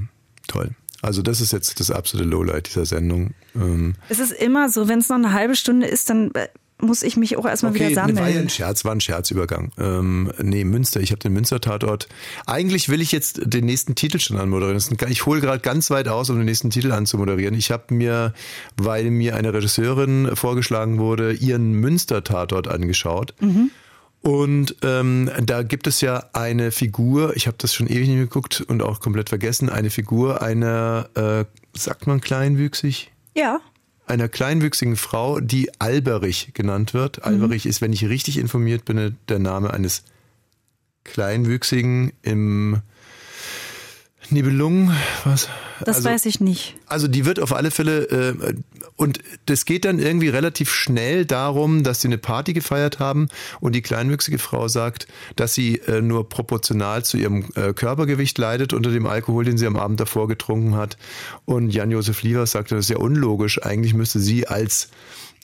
toll. 0.47 0.71
Also 1.01 1.21
das 1.21 1.41
ist 1.41 1.51
jetzt 1.51 1.78
das 1.82 1.91
absolute 1.91 2.30
Lowlight 2.30 2.67
dieser 2.67 2.86
Sendung. 2.86 3.34
Ähm, 3.53 3.95
Es 4.07 4.19
ist 4.19 4.32
immer 4.32 4.69
so, 4.69 4.88
wenn 4.88 4.99
es 4.99 5.09
noch 5.09 5.17
eine 5.17 5.34
halbe 5.34 5.57
Stunde 5.57 5.88
ist, 5.88 6.09
dann 6.09 6.32
äh, 6.36 6.47
muss 6.84 7.03
ich 7.03 7.17
mich 7.17 7.38
auch 7.38 7.45
erstmal 7.45 7.73
wieder 7.73 7.86
Okay, 7.86 7.95
war 7.95 8.07
ja 8.09 8.15
sammeln. 8.15 8.38
ein 8.38 8.49
Scherz, 8.49 8.86
war 8.86 8.91
ein 8.93 9.01
Scherzübergang. 9.01 9.71
Ähm, 9.77 10.31
nee, 10.41 10.63
Münster, 10.63 10.99
ich 11.01 11.11
habe 11.11 11.19
den 11.19 11.34
Münster-Tatort. 11.34 12.07
Eigentlich 12.45 12.89
will 12.89 13.01
ich 13.01 13.11
jetzt 13.11 13.41
den 13.43 13.65
nächsten 13.65 13.95
Titel 13.95 14.19
schon 14.19 14.38
anmoderieren. 14.38 14.81
Ich 15.09 15.25
hole 15.25 15.41
gerade 15.41 15.59
ganz 15.59 15.89
weit 15.89 16.07
aus, 16.07 16.29
um 16.29 16.38
den 16.38 16.45
nächsten 16.45 16.69
Titel 16.69 16.91
anzumoderieren. 16.91 17.55
Ich 17.55 17.71
habe 17.71 17.93
mir, 17.93 18.34
weil 18.77 19.09
mir 19.09 19.36
eine 19.36 19.53
Regisseurin 19.53 20.36
vorgeschlagen 20.36 20.99
wurde, 20.99 21.34
ihren 21.34 21.73
Münster-Tatort 21.73 22.67
angeschaut. 22.67 23.34
Und 24.21 24.75
ähm, 24.84 25.29
da 25.43 25.63
gibt 25.63 25.86
es 25.86 25.99
ja 25.99 26.29
eine 26.31 26.71
Figur, 26.71 27.36
ich 27.36 27.47
habe 27.47 27.57
das 27.59 27.73
schon 27.73 27.88
ewig 27.88 28.07
nicht 28.07 28.19
geguckt 28.19 28.63
und 28.67 28.81
auch 28.81 29.01
komplett 29.01 29.27
vergessen, 29.29 29.69
eine 29.69 29.89
Figur 29.89 30.41
einer, 30.41 31.09
äh, 31.15 31.43
sagt 31.77 32.07
man 32.07 32.21
kleinwüchsig? 32.21 33.11
Ja, 33.36 33.59
einer 34.05 34.27
kleinwüchsigen 34.27 34.95
Frau, 34.95 35.39
die 35.39 35.69
Alberich 35.79 36.51
genannt 36.53 36.93
wird. 36.93 37.23
Alberich 37.23 37.65
ist, 37.65 37.81
wenn 37.81 37.93
ich 37.93 38.05
richtig 38.05 38.37
informiert 38.37 38.85
bin, 38.85 39.17
der 39.29 39.39
Name 39.39 39.73
eines 39.73 40.03
kleinwüchsigen 41.03 42.13
im 42.21 42.81
Nibelungen, 44.34 44.95
was? 45.23 45.49
das 45.79 45.97
also, 45.97 46.09
weiß 46.09 46.25
ich 46.25 46.39
nicht. 46.39 46.75
also 46.88 47.07
die 47.07 47.25
wird 47.25 47.39
auf 47.39 47.53
alle 47.53 47.71
Fälle 47.71 48.03
äh, 48.05 48.53
und 48.95 49.19
das 49.45 49.65
geht 49.65 49.86
dann 49.86 49.99
irgendwie 49.99 50.29
relativ 50.29 50.71
schnell 50.71 51.25
darum, 51.25 51.84
dass 51.84 52.01
sie 52.01 52.07
eine 52.07 52.17
Party 52.17 52.53
gefeiert 52.53 52.99
haben 52.99 53.27
und 53.59 53.73
die 53.73 53.81
kleinwüchsige 53.81 54.39
Frau 54.39 54.67
sagt, 54.67 55.07
dass 55.36 55.53
sie 55.53 55.79
äh, 55.79 56.01
nur 56.01 56.29
proportional 56.29 57.03
zu 57.03 57.17
ihrem 57.17 57.45
äh, 57.55 57.73
Körpergewicht 57.73 58.38
leidet 58.38 58.73
unter 58.73 58.91
dem 58.91 59.05
Alkohol, 59.05 59.45
den 59.45 59.57
sie 59.57 59.67
am 59.67 59.75
Abend 59.75 59.99
davor 59.99 60.27
getrunken 60.27 60.75
hat. 60.75 60.97
Und 61.45 61.71
Jan-Josef 61.71 62.23
Lievers 62.23 62.51
sagte, 62.51 62.75
das 62.75 62.86
ist 62.86 62.89
ja 62.89 62.97
unlogisch. 62.97 63.61
Eigentlich 63.63 63.93
müsste 63.93 64.19
sie 64.19 64.47
als 64.47 64.89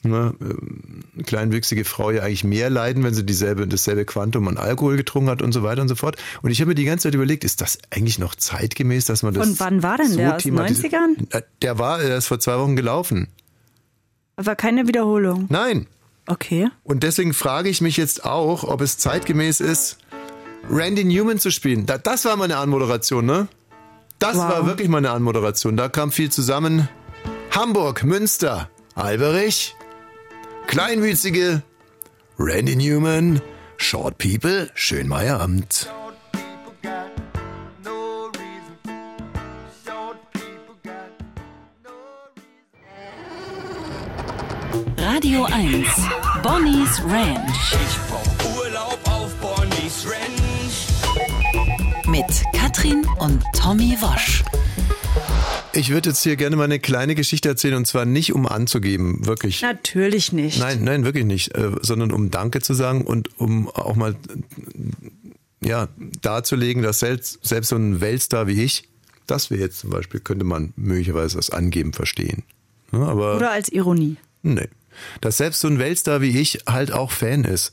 ne, 0.04 0.34
äh, 0.40 1.22
kleinwüchsige 1.22 1.84
Frau 1.84 2.10
ja 2.10 2.22
eigentlich 2.22 2.44
mehr 2.44 2.70
leiden, 2.70 3.02
wenn 3.04 3.14
sie 3.14 3.24
dieselbe, 3.24 3.66
dasselbe 3.66 4.04
Quantum 4.04 4.48
an 4.48 4.56
Alkohol 4.56 4.96
getrunken 4.96 5.30
hat 5.30 5.42
und 5.42 5.52
so 5.52 5.62
weiter 5.62 5.82
und 5.82 5.88
so 5.88 5.96
fort. 5.96 6.16
Und 6.42 6.50
ich 6.50 6.60
habe 6.60 6.68
mir 6.70 6.74
die 6.74 6.84
ganze 6.84 7.04
Zeit 7.04 7.14
überlegt, 7.14 7.44
ist 7.44 7.60
das 7.60 7.78
eigentlich 7.90 8.18
noch 8.18 8.34
zeitgemäß, 8.34 9.04
dass 9.06 9.22
man 9.22 9.34
das 9.34 9.46
Von 9.46 9.60
wann 9.60 9.82
war 9.82 9.96
denn 9.98 10.16
der? 10.16 10.36
Aus 10.36 10.42
den 10.42 10.54
thematisi- 10.56 10.90
90ern? 10.90 11.34
Äh, 11.34 11.42
Der 11.62 11.78
war, 11.78 11.98
der 11.98 12.16
ist 12.16 12.26
vor 12.26 12.40
zwei 12.40 12.58
Wochen 12.58 12.76
gelaufen. 12.76 13.28
War 14.36 14.56
keine 14.56 14.88
Wiederholung. 14.88 15.46
Nein. 15.50 15.86
Okay. 16.26 16.68
Und 16.84 17.02
deswegen 17.02 17.34
frage 17.34 17.68
ich 17.68 17.80
mich 17.80 17.96
jetzt 17.96 18.24
auch, 18.24 18.64
ob 18.64 18.80
es 18.80 18.98
zeitgemäß 18.98 19.60
ist, 19.60 19.98
Randy 20.70 21.04
Newman 21.04 21.38
zu 21.38 21.50
spielen. 21.50 21.86
Da, 21.86 21.98
das 21.98 22.24
war 22.24 22.36
meine 22.36 22.56
Anmoderation, 22.58 23.26
ne? 23.26 23.48
Das 24.18 24.36
Wow. 24.36 24.42
war 24.50 24.66
wirklich 24.66 24.88
meine 24.88 25.10
Anmoderation. 25.10 25.76
Da 25.76 25.88
kam 25.88 26.12
viel 26.12 26.30
zusammen. 26.30 26.88
Hamburg, 27.50 28.04
Münster, 28.04 28.68
Alberich, 28.94 29.74
Kleinwüchsige, 30.70 31.64
Randy 32.38 32.76
Newman, 32.76 33.42
Short 33.76 34.16
People, 34.18 34.70
Schönmeier 34.74 35.40
Amt. 35.40 35.90
Radio 44.96 45.44
1, 45.46 45.88
Bonnie's 46.44 47.02
Ranch. 47.04 47.74
Ich 47.74 47.98
brauch 48.08 48.56
Urlaub 48.56 48.98
auf 49.06 49.34
Bonnie's 49.40 50.06
Ranch. 50.06 50.86
Mit 52.06 52.44
Katrin 52.52 53.04
und 53.18 53.42
Tommy 53.54 53.96
Wasch. 54.00 54.44
Ich 55.80 55.88
würde 55.88 56.10
jetzt 56.10 56.22
hier 56.22 56.36
gerne 56.36 56.56
mal 56.56 56.64
eine 56.64 56.78
kleine 56.78 57.14
Geschichte 57.14 57.48
erzählen 57.48 57.72
und 57.74 57.86
zwar 57.86 58.04
nicht 58.04 58.34
um 58.34 58.46
anzugeben, 58.46 59.24
wirklich. 59.24 59.62
Natürlich 59.62 60.30
nicht. 60.30 60.58
Nein, 60.58 60.84
nein, 60.84 61.06
wirklich 61.06 61.24
nicht, 61.24 61.54
äh, 61.56 61.70
sondern 61.80 62.12
um 62.12 62.30
Danke 62.30 62.60
zu 62.60 62.74
sagen 62.74 63.06
und 63.06 63.40
um 63.40 63.66
auch 63.66 63.96
mal 63.96 64.14
ja, 65.64 65.88
darzulegen, 66.20 66.82
dass 66.82 66.98
selbst, 66.98 67.38
selbst 67.42 67.70
so 67.70 67.76
ein 67.76 68.02
Weltstar 68.02 68.46
wie 68.46 68.62
ich, 68.62 68.90
das 69.26 69.50
wäre 69.50 69.62
jetzt 69.62 69.78
zum 69.78 69.88
Beispiel, 69.88 70.20
könnte 70.20 70.44
man 70.44 70.74
möglicherweise 70.76 71.38
das 71.38 71.48
Angeben 71.48 71.94
verstehen. 71.94 72.42
Ja, 72.92 73.06
aber 73.06 73.36
Oder 73.36 73.50
als 73.50 73.70
Ironie. 73.70 74.16
Nee. 74.42 74.68
Dass 75.22 75.38
selbst 75.38 75.60
so 75.60 75.68
ein 75.68 75.78
Weltstar 75.78 76.20
wie 76.20 76.38
ich 76.38 76.64
halt 76.68 76.92
auch 76.92 77.10
Fan 77.10 77.44
ist. 77.44 77.72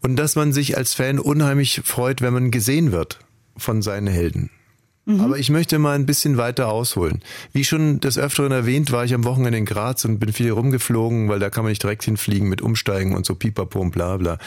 Und 0.00 0.14
dass 0.14 0.36
man 0.36 0.52
sich 0.52 0.76
als 0.76 0.94
Fan 0.94 1.18
unheimlich 1.18 1.80
freut, 1.84 2.22
wenn 2.22 2.34
man 2.34 2.52
gesehen 2.52 2.92
wird 2.92 3.18
von 3.56 3.82
seinen 3.82 4.06
Helden. 4.06 4.50
Aber 5.08 5.38
ich 5.38 5.48
möchte 5.48 5.78
mal 5.78 5.94
ein 5.94 6.04
bisschen 6.04 6.36
weiter 6.36 6.68
ausholen. 6.68 7.22
Wie 7.52 7.64
schon 7.64 8.00
des 8.00 8.18
Öfteren 8.18 8.52
erwähnt, 8.52 8.92
war 8.92 9.04
ich 9.04 9.14
am 9.14 9.24
Wochenende 9.24 9.58
in 9.58 9.64
Graz 9.64 10.04
und 10.04 10.18
bin 10.18 10.32
viel 10.32 10.50
rumgeflogen, 10.50 11.28
weil 11.28 11.38
da 11.38 11.48
kann 11.48 11.64
man 11.64 11.70
nicht 11.70 11.82
direkt 11.82 12.04
hinfliegen 12.04 12.48
mit 12.48 12.60
Umsteigen 12.60 13.16
und 13.16 13.24
so 13.24 13.34
pipapo 13.34 13.80
und 13.80 13.90
bla 13.90 14.18
bla. 14.18 14.38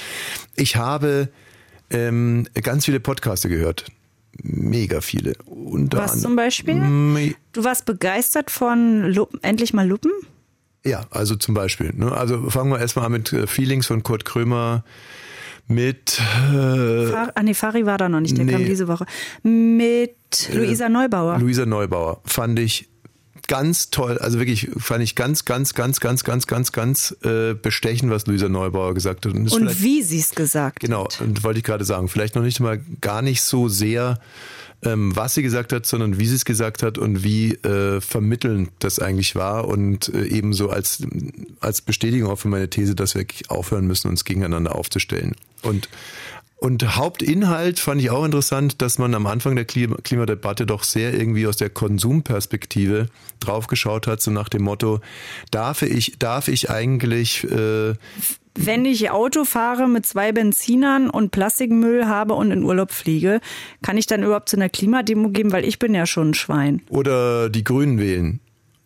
Ich 0.55 0.75
habe 0.75 1.29
ähm, 1.89 2.47
ganz 2.61 2.85
viele 2.85 2.99
Podcaste 2.99 3.49
gehört. 3.49 3.85
Mega 4.43 5.01
viele. 5.01 5.33
Unter 5.45 5.97
Was 5.97 6.21
zum 6.21 6.35
Beispiel? 6.35 7.35
Du 7.53 7.63
warst 7.63 7.85
begeistert 7.85 8.49
von 8.49 9.03
Luppen, 9.11 9.39
endlich 9.43 9.73
mal 9.73 9.87
Luppen? 9.87 10.11
Ja, 10.83 11.05
also 11.11 11.35
zum 11.35 11.53
Beispiel. 11.53 11.91
Ne? 11.93 12.11
Also 12.11 12.49
fangen 12.49 12.71
wir 12.71 12.79
erstmal 12.79 13.05
an 13.05 13.11
mit 13.11 13.33
äh, 13.33 13.45
Feelings 13.45 13.87
von 13.87 14.03
Kurt 14.03 14.25
Krömer, 14.25 14.83
mit 15.73 16.19
äh, 16.19 17.07
Far 17.07 17.31
ah, 17.35 17.43
nee, 17.43 17.53
Fari 17.53 17.85
war 17.85 17.97
da 17.97 18.09
noch 18.09 18.19
nicht, 18.19 18.37
der 18.37 18.45
nee. 18.45 18.51
kam 18.51 18.65
diese 18.65 18.87
Woche. 18.87 19.05
Mit 19.43 20.15
Luisa 20.53 20.89
Neubauer. 20.89 21.39
Luisa 21.39 21.65
Neubauer. 21.65 22.21
Fand 22.25 22.59
ich 22.59 22.89
ganz 23.47 23.89
toll. 23.89 24.17
Also 24.19 24.39
wirklich 24.39 24.69
fand 24.77 25.03
ich 25.03 25.15
ganz, 25.15 25.43
ganz, 25.45 25.73
ganz, 25.73 25.99
ganz, 25.99 26.23
ganz, 26.23 26.47
ganz, 26.47 26.71
ganz 26.71 27.17
äh, 27.23 27.53
bestechend, 27.53 28.09
was 28.09 28.25
Luisa 28.27 28.47
Neubauer 28.47 28.93
gesagt 28.93 29.25
hat. 29.25 29.33
und 29.33 29.49
vielleicht- 29.49 29.83
wie 29.83 30.01
sie 30.03 30.19
es 30.19 30.31
gesagt 30.31 30.79
Genau, 30.79 31.05
hat. 31.05 31.19
und 31.21 31.43
wollte 31.43 31.59
ich 31.59 31.65
gerade 31.65 31.83
sagen, 31.83 32.07
vielleicht 32.07 32.35
noch 32.35 32.43
nicht 32.43 32.59
mal 32.59 32.79
gar 33.01 33.21
nicht 33.21 33.41
so 33.41 33.67
sehr, 33.67 34.19
ähm, 34.83 35.15
was 35.15 35.35
sie 35.35 35.43
gesagt 35.43 35.73
hat, 35.73 35.85
sondern 35.85 36.19
wie 36.19 36.25
sie 36.25 36.35
es 36.35 36.45
gesagt 36.45 36.83
hat 36.83 36.97
und 36.97 37.23
wie 37.23 37.53
äh, 37.53 38.01
vermittelnd 38.01 38.71
das 38.79 38.99
eigentlich 38.99 39.35
war 39.35 39.67
und 39.67 40.13
äh, 40.13 40.25
ebenso 40.25 40.69
als, 40.69 41.03
als 41.59 41.81
Bestätigung 41.81 42.29
auch 42.31 42.37
für 42.37 42.47
meine 42.47 42.69
These, 42.69 42.95
dass 42.95 43.15
wir 43.15 43.25
aufhören 43.47 43.87
müssen, 43.87 44.09
uns 44.09 44.25
gegeneinander 44.25 44.75
aufzustellen. 44.75 45.35
Und 45.61 45.89
und 46.63 46.95
Hauptinhalt 46.95 47.79
fand 47.79 48.01
ich 48.01 48.11
auch 48.11 48.23
interessant, 48.23 48.83
dass 48.83 48.99
man 48.99 49.15
am 49.15 49.25
Anfang 49.25 49.55
der 49.55 49.65
Klima 49.65 49.97
Klimadebatte 50.03 50.67
doch 50.67 50.83
sehr 50.83 51.11
irgendwie 51.11 51.47
aus 51.47 51.57
der 51.57 51.71
Konsumperspektive 51.71 53.07
draufgeschaut 53.39 54.05
hat, 54.05 54.21
so 54.21 54.29
nach 54.29 54.47
dem 54.47 54.61
Motto, 54.61 55.01
darf 55.49 55.81
ich, 55.81 56.19
darf 56.19 56.47
ich 56.47 56.69
eigentlich 56.69 57.45
äh, 57.45 57.95
Wenn 58.55 58.85
ich 58.85 59.09
Auto 59.11 59.45
fahre 59.45 59.87
mit 59.87 60.05
zwei 60.05 60.31
Benzinern 60.33 61.09
und 61.09 61.31
Plastikmüll 61.31 62.05
habe 62.07 62.33
und 62.33 62.51
in 62.51 62.63
Urlaub 62.63 62.91
fliege, 62.91 63.39
kann 63.81 63.97
ich 63.97 64.07
dann 64.07 64.23
überhaupt 64.23 64.49
zu 64.49 64.57
einer 64.57 64.69
Klimademo 64.69 65.29
gehen, 65.29 65.51
weil 65.51 65.63
ich 65.65 65.79
bin 65.79 65.93
ja 65.95 66.05
schon 66.05 66.31
ein 66.31 66.33
Schwein. 66.33 66.81
oder 66.89 67.49
die 67.49 67.63
Grünen 67.63 67.97
wählen. 67.99 68.39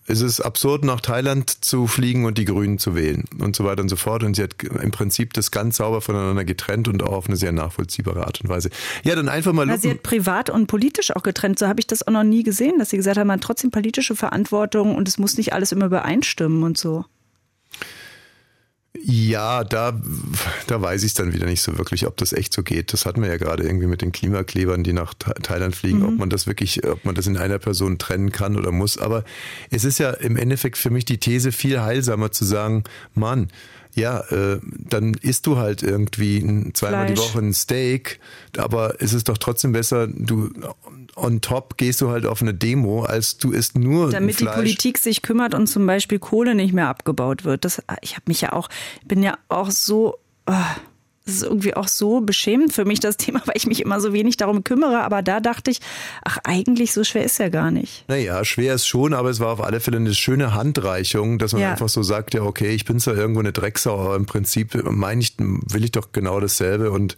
Es 0.08 0.22
ist 0.22 0.40
absurd, 0.40 0.86
nach 0.86 1.02
Thailand 1.02 1.66
zu 1.66 1.88
fliegen 1.88 2.26
und 2.26 2.38
die 2.38 2.46
Grünen 2.46 2.78
zu 2.78 2.94
wählen 2.94 3.24
und 3.40 3.56
so 3.56 3.64
weiter 3.66 3.82
und 3.82 3.90
so 3.90 3.96
fort. 3.96 4.24
Und 4.24 4.36
sie 4.36 4.44
hat 4.44 4.54
im 4.64 4.92
Prinzip 4.92 5.34
das 5.34 5.50
ganz 5.50 5.78
sauber 5.78 6.00
voneinander 6.00 6.46
getrennt 6.46 6.88
und 6.88 7.02
auch 7.02 7.12
auf 7.14 7.28
eine 7.28 7.38
sehr 7.38 7.52
nachvollziehbare 7.52 8.24
Art 8.28 8.40
und 8.42 8.48
Weise. 8.48 8.70
Ja, 9.04 9.16
dann 9.16 9.30
einfach 9.30 9.52
mal 9.52 9.66
Na, 9.66 9.80
sie 9.80 9.88
lupen. 9.88 9.98
hat 9.98 10.04
privat 10.04 10.50
und 10.52 10.68
politisch 10.68 11.10
auch 11.16 11.24
getrennt. 11.24 11.58
So 11.58 11.68
habe 11.68 11.80
ich 11.80 11.88
das 11.88 12.06
auch 12.08 12.12
noch 12.12 12.24
nie 12.24 12.44
gesehen, 12.44 12.78
dass 12.78 12.92
sie 12.92 12.98
gesagt 12.98 13.18
hat, 13.18 13.26
man 13.26 13.40
hat 13.40 13.44
trotzdem 13.44 13.72
politische 13.72 14.16
Verantwortung 14.16 14.96
und 14.96 15.08
es 15.08 15.18
muss 15.18 15.38
nicht 15.38 15.54
alles 15.54 15.72
immer 15.72 15.88
übereinstimmen 15.88 16.62
und 16.62 16.78
so. 16.78 17.06
Ja, 19.08 19.64
da, 19.64 20.02
da 20.66 20.82
weiß 20.82 21.04
ich 21.04 21.10
es 21.10 21.14
dann 21.14 21.32
wieder 21.32 21.46
nicht 21.46 21.62
so 21.62 21.78
wirklich, 21.78 22.08
ob 22.08 22.18
das 22.18 22.34
echt 22.34 22.52
so 22.54 22.64
geht. 22.64 22.92
Das 22.92 23.06
hatten 23.06 23.22
wir 23.22 23.30
ja 23.30 23.38
gerade 23.38 23.62
irgendwie 23.64 23.86
mit 23.86 24.02
den 24.02 24.12
Klimaklebern, 24.12 24.84
die 24.84 24.94
nach 24.94 25.14
Tha- 25.14 25.34
Thailand 25.44 25.76
fliegen, 25.76 26.04
ob 26.04 26.18
man 26.18 26.32
das 26.32 26.48
wirklich, 26.48 26.84
ob 26.88 27.06
man 27.06 27.14
das 27.14 27.28
in 27.28 27.38
einer 27.38 27.60
Person 27.60 28.00
trennen 28.00 28.32
kann 28.32 28.56
oder 28.56 28.72
muss. 28.72 28.98
Aber 28.98 29.24
es 29.70 29.84
ist 29.84 30.00
ja 30.00 30.10
im 30.10 30.38
Endeffekt 30.38 30.78
für 30.80 30.90
mich 30.90 31.06
die 31.06 31.20
These 31.20 31.52
viel 31.52 31.82
heilsamer 31.82 32.32
zu 32.32 32.46
sagen, 32.46 32.84
Mann, 33.14 33.50
ja, 33.96 34.20
äh, 34.30 34.60
dann 34.62 35.14
isst 35.16 35.48
du 35.48 35.58
halt 35.58 35.82
irgendwie 35.82 36.38
ein- 36.40 36.74
zweimal 36.74 37.08
die 37.08 37.14
Fleisch. 37.16 37.30
Woche 37.34 37.40
ein 37.40 37.54
Steak, 37.54 38.20
aber 38.58 38.96
es 39.02 39.14
ist 39.14 39.30
doch 39.30 39.38
trotzdem 39.38 39.72
besser, 39.72 40.08
du 40.08 40.50
on 41.16 41.40
top 41.42 41.78
gehst 41.78 42.02
du 42.02 42.10
halt 42.10 42.26
auf 42.26 42.42
eine 42.42 42.54
Demo, 42.54 43.04
als 43.04 43.38
du 43.38 43.52
isst 43.52 43.78
nur 43.78 44.12
Damit 44.12 44.32
die 44.40 44.44
Fleisch. 44.44 44.56
Politik 44.56 44.98
sich 44.98 45.22
kümmert 45.22 45.54
und 45.56 45.68
zum 45.68 45.86
Beispiel 45.88 46.20
Kohle 46.20 46.56
nicht 46.56 46.74
mehr 46.74 46.90
abgebaut 46.90 47.46
wird. 47.46 47.64
Das, 47.66 47.82
ich 48.02 48.12
habe 48.16 48.24
mich 48.28 48.42
ja 48.42 48.52
auch, 48.54 48.68
bin 49.06 49.24
ja 49.24 49.38
auch 49.48 49.72
so, 49.72 50.18
ah, 50.46 50.76
das 51.26 51.36
ist 51.36 51.44
irgendwie 51.44 51.74
auch 51.76 51.88
so 51.88 52.22
beschämend 52.22 52.72
für 52.74 52.86
mich 52.86 53.00
das 53.00 53.18
Thema, 53.26 53.42
weil 53.46 53.56
ich 53.58 53.66
mich 53.66 53.82
immer 53.82 54.00
so 54.00 54.14
wenig 54.14 54.38
darum 54.38 54.64
kümmere. 54.64 55.02
Aber 55.04 55.22
da 55.22 55.40
dachte 55.40 55.72
ich, 55.72 55.80
ach 56.24 56.38
eigentlich 56.44 56.94
so 56.94 57.04
schwer 57.04 57.24
ist 57.24 57.40
ja 57.40 57.50
gar 57.50 57.72
nicht. 57.72 58.06
Naja, 58.08 58.46
schwer 58.46 58.76
ist 58.76 58.88
schon, 58.88 59.14
aber 59.14 59.30
es 59.30 59.40
war 59.40 59.50
auf 59.52 59.62
alle 59.64 59.80
Fälle 59.80 59.98
eine 59.98 60.14
schöne 60.14 60.54
Handreichung, 60.54 61.40
dass 61.40 61.54
man 61.54 61.64
Ja. 61.64 61.72
einfach 61.72 61.90
so 61.90 62.04
sagt, 62.04 62.34
ja, 62.36 62.44
okay, 62.44 62.70
ich 62.76 62.86
bin 62.86 63.00
zwar 63.00 63.16
irgendwo 63.16 63.40
eine 63.40 63.52
Drecksau, 63.54 64.00
aber 64.00 64.16
im 64.16 64.26
Prinzip 64.26 64.80
meine 64.90 65.22
ich, 65.22 65.36
will 65.40 65.84
ich 65.84 65.92
doch 65.92 66.12
genau 66.12 66.40
dasselbe 66.40 66.92
und 66.92 67.16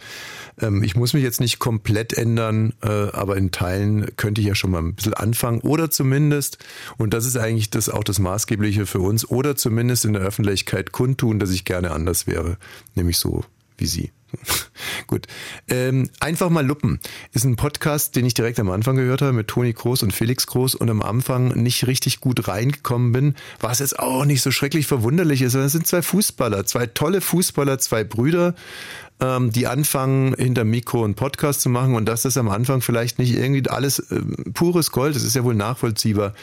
ähm, 0.62 0.84
ich 0.84 0.95
muss 0.95 1.14
mich 1.14 1.24
jetzt 1.24 1.41
nicht 1.41 1.60
komplett 1.60 2.14
ändern, 2.14 2.74
äh, 2.82 2.88
aber 2.88 3.36
in 3.38 3.51
Teilen 3.51 4.08
könnte 4.16 4.41
ich 4.41 4.47
ja 4.47 4.55
schon 4.55 4.72
mal 4.72 4.80
ein 4.82 4.95
bisschen 4.95 5.14
anfangen 5.16 5.60
oder 5.62 5.89
zumindest, 5.91 6.58
und 6.97 7.14
das 7.14 7.26
ist 7.26 7.38
eigentlich 7.38 7.70
das 7.70 7.89
auch 7.89 8.03
das 8.03 8.20
Maßgebliche 8.20 8.86
für 8.86 8.99
uns, 8.99 9.30
oder 9.30 9.55
zumindest 9.55 10.05
in 10.05 10.14
der 10.14 10.22
Öffentlichkeit 10.22 10.91
kundtun, 10.93 11.39
dass 11.39 11.51
ich 11.51 11.66
gerne 11.66 11.91
anders 11.91 12.26
wäre, 12.26 12.58
nämlich 12.95 13.18
so 13.18 13.43
wie 13.78 13.86
Sie. 13.86 14.11
Gut. 15.07 15.28
Ähm, 15.69 16.09
einfach 16.19 16.49
mal 16.49 16.65
luppen 16.65 16.99
ist 17.34 17.45
ein 17.45 17.55
Podcast, 17.55 18.15
den 18.15 18.25
ich 18.25 18.34
direkt 18.34 18.59
am 18.59 18.69
Anfang 18.69 18.95
gehört 18.95 19.21
habe 19.21 19.34
mit 19.34 19.47
Toni 19.47 19.71
Groß 19.71 20.03
und 20.03 20.13
Felix 20.13 20.47
Groß 20.47 20.75
und 20.75 20.89
am 20.89 21.01
Anfang 21.01 21.49
nicht 21.61 21.88
richtig 21.88 22.19
gut 22.19 22.47
reingekommen 22.47 23.11
bin, 23.11 23.36
was 23.59 23.80
jetzt 23.80 23.99
auch 23.99 24.25
nicht 24.25 24.41
so 24.41 24.51
schrecklich 24.51 24.88
verwunderlich 24.88 25.41
ist. 25.41 25.55
Das 25.55 25.71
sind 25.71 25.88
zwei 25.88 26.01
Fußballer, 26.01 26.65
zwei 26.65 26.88
tolle 26.88 27.21
Fußballer, 27.21 27.80
zwei 27.80 28.03
Brüder, 28.03 28.55
ähm, 29.19 29.51
die 29.51 29.67
anfangen, 29.67 30.36
hinter 30.36 30.63
Mikro 30.63 31.03
einen 31.03 31.15
Podcast 31.15 31.61
zu 31.61 31.69
machen 31.69 31.95
und 31.95 32.05
dass 32.05 32.23
das 32.23 32.38
am 32.38 32.49
Anfang 32.49 32.82
vielleicht 32.82 33.19
nicht 33.19 33.34
irgendwie 33.34 33.67
alles 33.69 34.05
ähm, 34.11 34.53
pures 34.53 34.91
Gold, 34.91 35.15
das 35.15 35.23
ist 35.23 35.36
ja 35.36 35.43
wohl 35.43 35.55
nachvollziehbar. 35.55 36.34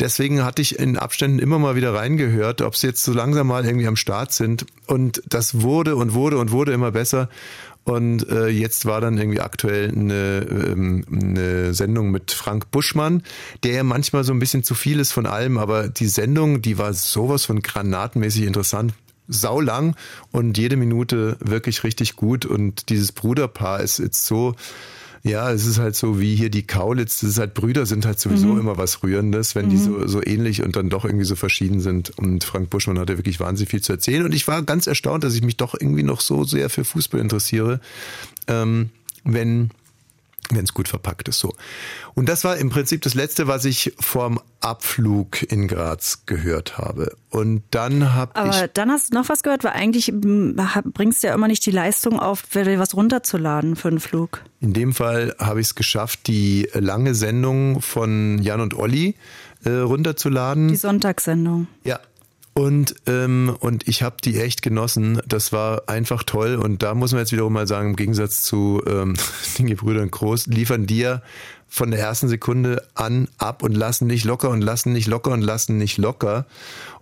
Deswegen 0.00 0.44
hatte 0.44 0.62
ich 0.62 0.78
in 0.78 0.96
Abständen 0.96 1.40
immer 1.40 1.58
mal 1.58 1.74
wieder 1.74 1.92
reingehört, 1.92 2.62
ob 2.62 2.76
sie 2.76 2.86
jetzt 2.86 3.02
so 3.02 3.12
langsam 3.12 3.48
mal 3.48 3.64
irgendwie 3.64 3.88
am 3.88 3.96
Start 3.96 4.32
sind. 4.32 4.66
Und 4.86 5.22
das 5.26 5.60
wurde 5.60 5.96
und 5.96 6.14
wurde 6.14 6.38
und 6.38 6.52
wurde 6.52 6.72
immer 6.72 6.92
besser. 6.92 7.28
Und 7.82 8.28
äh, 8.28 8.48
jetzt 8.48 8.84
war 8.84 9.00
dann 9.00 9.16
irgendwie 9.16 9.40
aktuell 9.40 9.90
eine, 9.90 10.46
ähm, 10.50 11.04
eine 11.10 11.72
Sendung 11.72 12.10
mit 12.10 12.32
Frank 12.32 12.70
Buschmann, 12.70 13.22
der 13.62 13.72
ja 13.72 13.82
manchmal 13.82 14.24
so 14.24 14.32
ein 14.32 14.38
bisschen 14.38 14.62
zu 14.62 14.74
viel 14.74 15.00
ist 15.00 15.12
von 15.12 15.24
allem, 15.24 15.56
aber 15.56 15.88
die 15.88 16.06
Sendung, 16.06 16.60
die 16.60 16.76
war 16.76 16.92
sowas 16.92 17.46
von 17.46 17.62
granatenmäßig 17.62 18.42
interessant. 18.42 18.92
Sau 19.26 19.60
lang 19.60 19.96
und 20.32 20.58
jede 20.58 20.76
Minute 20.76 21.38
wirklich 21.40 21.82
richtig 21.82 22.14
gut. 22.14 22.44
Und 22.46 22.90
dieses 22.90 23.12
Bruderpaar 23.12 23.80
ist 23.80 23.98
jetzt 23.98 24.26
so, 24.26 24.54
ja, 25.28 25.52
es 25.52 25.66
ist 25.66 25.78
halt 25.78 25.94
so 25.94 26.20
wie 26.20 26.34
hier 26.34 26.50
die 26.50 26.66
Kaulitz, 26.66 27.20
das 27.20 27.30
ist 27.30 27.38
halt 27.38 27.54
Brüder 27.54 27.86
sind 27.86 28.06
halt 28.06 28.18
sowieso 28.18 28.48
Mhm. 28.48 28.60
immer 28.60 28.76
was 28.78 29.02
Rührendes, 29.02 29.54
wenn 29.54 29.68
die 29.68 29.76
so, 29.76 30.06
so 30.06 30.20
ähnlich 30.24 30.62
und 30.62 30.74
dann 30.76 30.88
doch 30.88 31.04
irgendwie 31.04 31.24
so 31.24 31.36
verschieden 31.36 31.80
sind. 31.80 32.10
Und 32.18 32.44
Frank 32.44 32.70
Buschmann 32.70 32.98
hat 32.98 33.10
ja 33.10 33.18
wirklich 33.18 33.38
wahnsinnig 33.40 33.70
viel 33.70 33.82
zu 33.82 33.92
erzählen. 33.92 34.24
Und 34.24 34.34
ich 34.34 34.48
war 34.48 34.62
ganz 34.62 34.86
erstaunt, 34.86 35.24
dass 35.24 35.34
ich 35.34 35.42
mich 35.42 35.56
doch 35.56 35.74
irgendwie 35.78 36.02
noch 36.02 36.20
so 36.20 36.44
sehr 36.44 36.70
für 36.70 36.84
Fußball 36.84 37.20
interessiere, 37.20 37.80
ähm, 38.46 38.90
wenn 39.24 39.70
wenn 40.50 40.64
es 40.64 40.72
gut 40.72 40.88
verpackt 40.88 41.28
ist 41.28 41.40
so. 41.40 41.54
Und 42.14 42.28
das 42.28 42.44
war 42.44 42.56
im 42.56 42.70
Prinzip 42.70 43.02
das 43.02 43.14
letzte, 43.14 43.46
was 43.46 43.64
ich 43.64 43.92
vorm 44.00 44.40
Abflug 44.60 45.42
in 45.50 45.68
Graz 45.68 46.24
gehört 46.26 46.78
habe. 46.78 47.16
Und 47.30 47.62
dann 47.70 48.14
habe 48.14 48.32
ich 48.34 48.40
Aber 48.40 48.68
dann 48.68 48.90
hast 48.90 49.12
du 49.12 49.18
noch 49.18 49.28
was 49.28 49.42
gehört, 49.42 49.64
weil 49.64 49.72
eigentlich 49.72 50.08
hab- 50.08 50.84
bringst 50.92 51.22
du 51.22 51.28
ja 51.28 51.34
immer 51.34 51.48
nicht 51.48 51.64
die 51.64 51.70
Leistung 51.70 52.18
auf, 52.18 52.42
was 52.52 52.94
runterzuladen 52.94 53.76
für 53.76 53.88
einen 53.88 54.00
Flug. 54.00 54.42
In 54.60 54.72
dem 54.72 54.92
Fall 54.94 55.34
habe 55.38 55.60
ich 55.60 55.68
es 55.68 55.74
geschafft, 55.74 56.26
die 56.26 56.68
lange 56.74 57.14
Sendung 57.14 57.80
von 57.80 58.38
Jan 58.42 58.60
und 58.60 58.74
Olli 58.74 59.14
äh, 59.64 59.70
runterzuladen. 59.70 60.68
Die 60.68 60.76
Sonntagssendung. 60.76 61.68
Ja. 61.84 62.00
Und, 62.54 62.96
ähm, 63.06 63.54
und 63.60 63.86
ich 63.86 64.02
habe 64.02 64.16
die 64.24 64.40
echt 64.40 64.62
genossen. 64.62 65.20
Das 65.28 65.52
war 65.52 65.88
einfach 65.88 66.24
toll. 66.24 66.56
Und 66.56 66.82
da 66.82 66.94
muss 66.94 67.12
man 67.12 67.20
jetzt 67.20 67.30
wiederum 67.30 67.52
mal 67.52 67.68
sagen, 67.68 67.90
im 67.90 67.96
Gegensatz 67.96 68.42
zu 68.42 68.82
ähm, 68.84 69.14
den 69.58 69.68
Gebrüdern 69.68 70.10
Groß, 70.10 70.48
liefern 70.48 70.88
ja 70.98 71.22
von 71.68 71.90
der 71.90 72.00
ersten 72.00 72.28
Sekunde 72.28 72.86
an 72.94 73.28
ab 73.38 73.62
und 73.62 73.76
lassen 73.76 74.06
nicht 74.06 74.24
locker 74.24 74.50
und 74.50 74.62
lassen 74.62 74.92
nicht 74.92 75.06
locker 75.06 75.30
und 75.30 75.42
lassen 75.42 75.78
nicht 75.78 75.98
locker. 75.98 76.46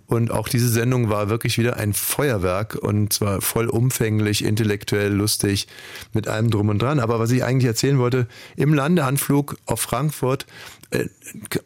Und 0.07 0.31
auch 0.31 0.49
diese 0.49 0.69
Sendung 0.69 1.11
war 1.11 1.29
wirklich 1.29 1.59
wieder 1.59 1.77
ein 1.77 1.93
Feuerwerk 1.93 2.77
und 2.77 3.13
zwar 3.13 3.41
vollumfänglich, 3.41 4.45
intellektuell, 4.45 5.13
lustig, 5.13 5.67
mit 6.13 6.29
allem 6.29 6.51
drum 6.51 6.69
und 6.69 6.81
dran. 6.81 7.01
Aber 7.01 7.19
was 7.19 7.33
ich 7.33 7.43
eigentlich 7.43 7.67
erzählen 7.67 7.99
wollte, 7.99 8.29
im 8.57 8.73
Landeanflug 8.73 9.57
auf 9.67 9.81
Frankfurt, 9.81 10.47
äh, 10.91 11.07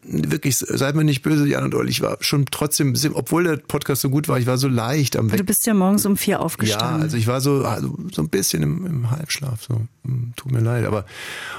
wirklich, 0.02 0.56
seid 0.58 0.94
mir 0.94 1.04
nicht 1.04 1.22
böse, 1.22 1.46
Jan 1.46 1.64
und 1.64 1.74
Olli, 1.74 1.90
ich 1.90 2.00
war 2.00 2.16
schon 2.20 2.46
trotzdem, 2.50 2.94
obwohl 3.14 3.44
der 3.44 3.56
Podcast 3.56 4.02
so 4.02 4.10
gut 4.10 4.28
war, 4.28 4.38
ich 4.38 4.46
war 4.46 4.56
so 4.58 4.68
leicht 4.68 5.16
am 5.16 5.30
Weg. 5.30 5.38
Du 5.38 5.44
bist 5.44 5.66
ja 5.66 5.74
morgens 5.74 6.06
um 6.06 6.16
vier 6.16 6.36
Ja, 6.36 6.40
aufgestanden. 6.40 7.02
also 7.02 7.16
ich 7.16 7.26
war 7.26 7.40
so, 7.40 7.64
also 7.64 7.96
so 8.12 8.22
ein 8.22 8.28
bisschen 8.28 8.62
im, 8.62 8.86
im 8.86 9.10
Halbschlaf. 9.10 9.62
So. 9.62 9.82
Hm, 10.04 10.32
Tut 10.36 10.52
mir 10.52 10.60
leid, 10.60 10.86
aber 10.86 11.04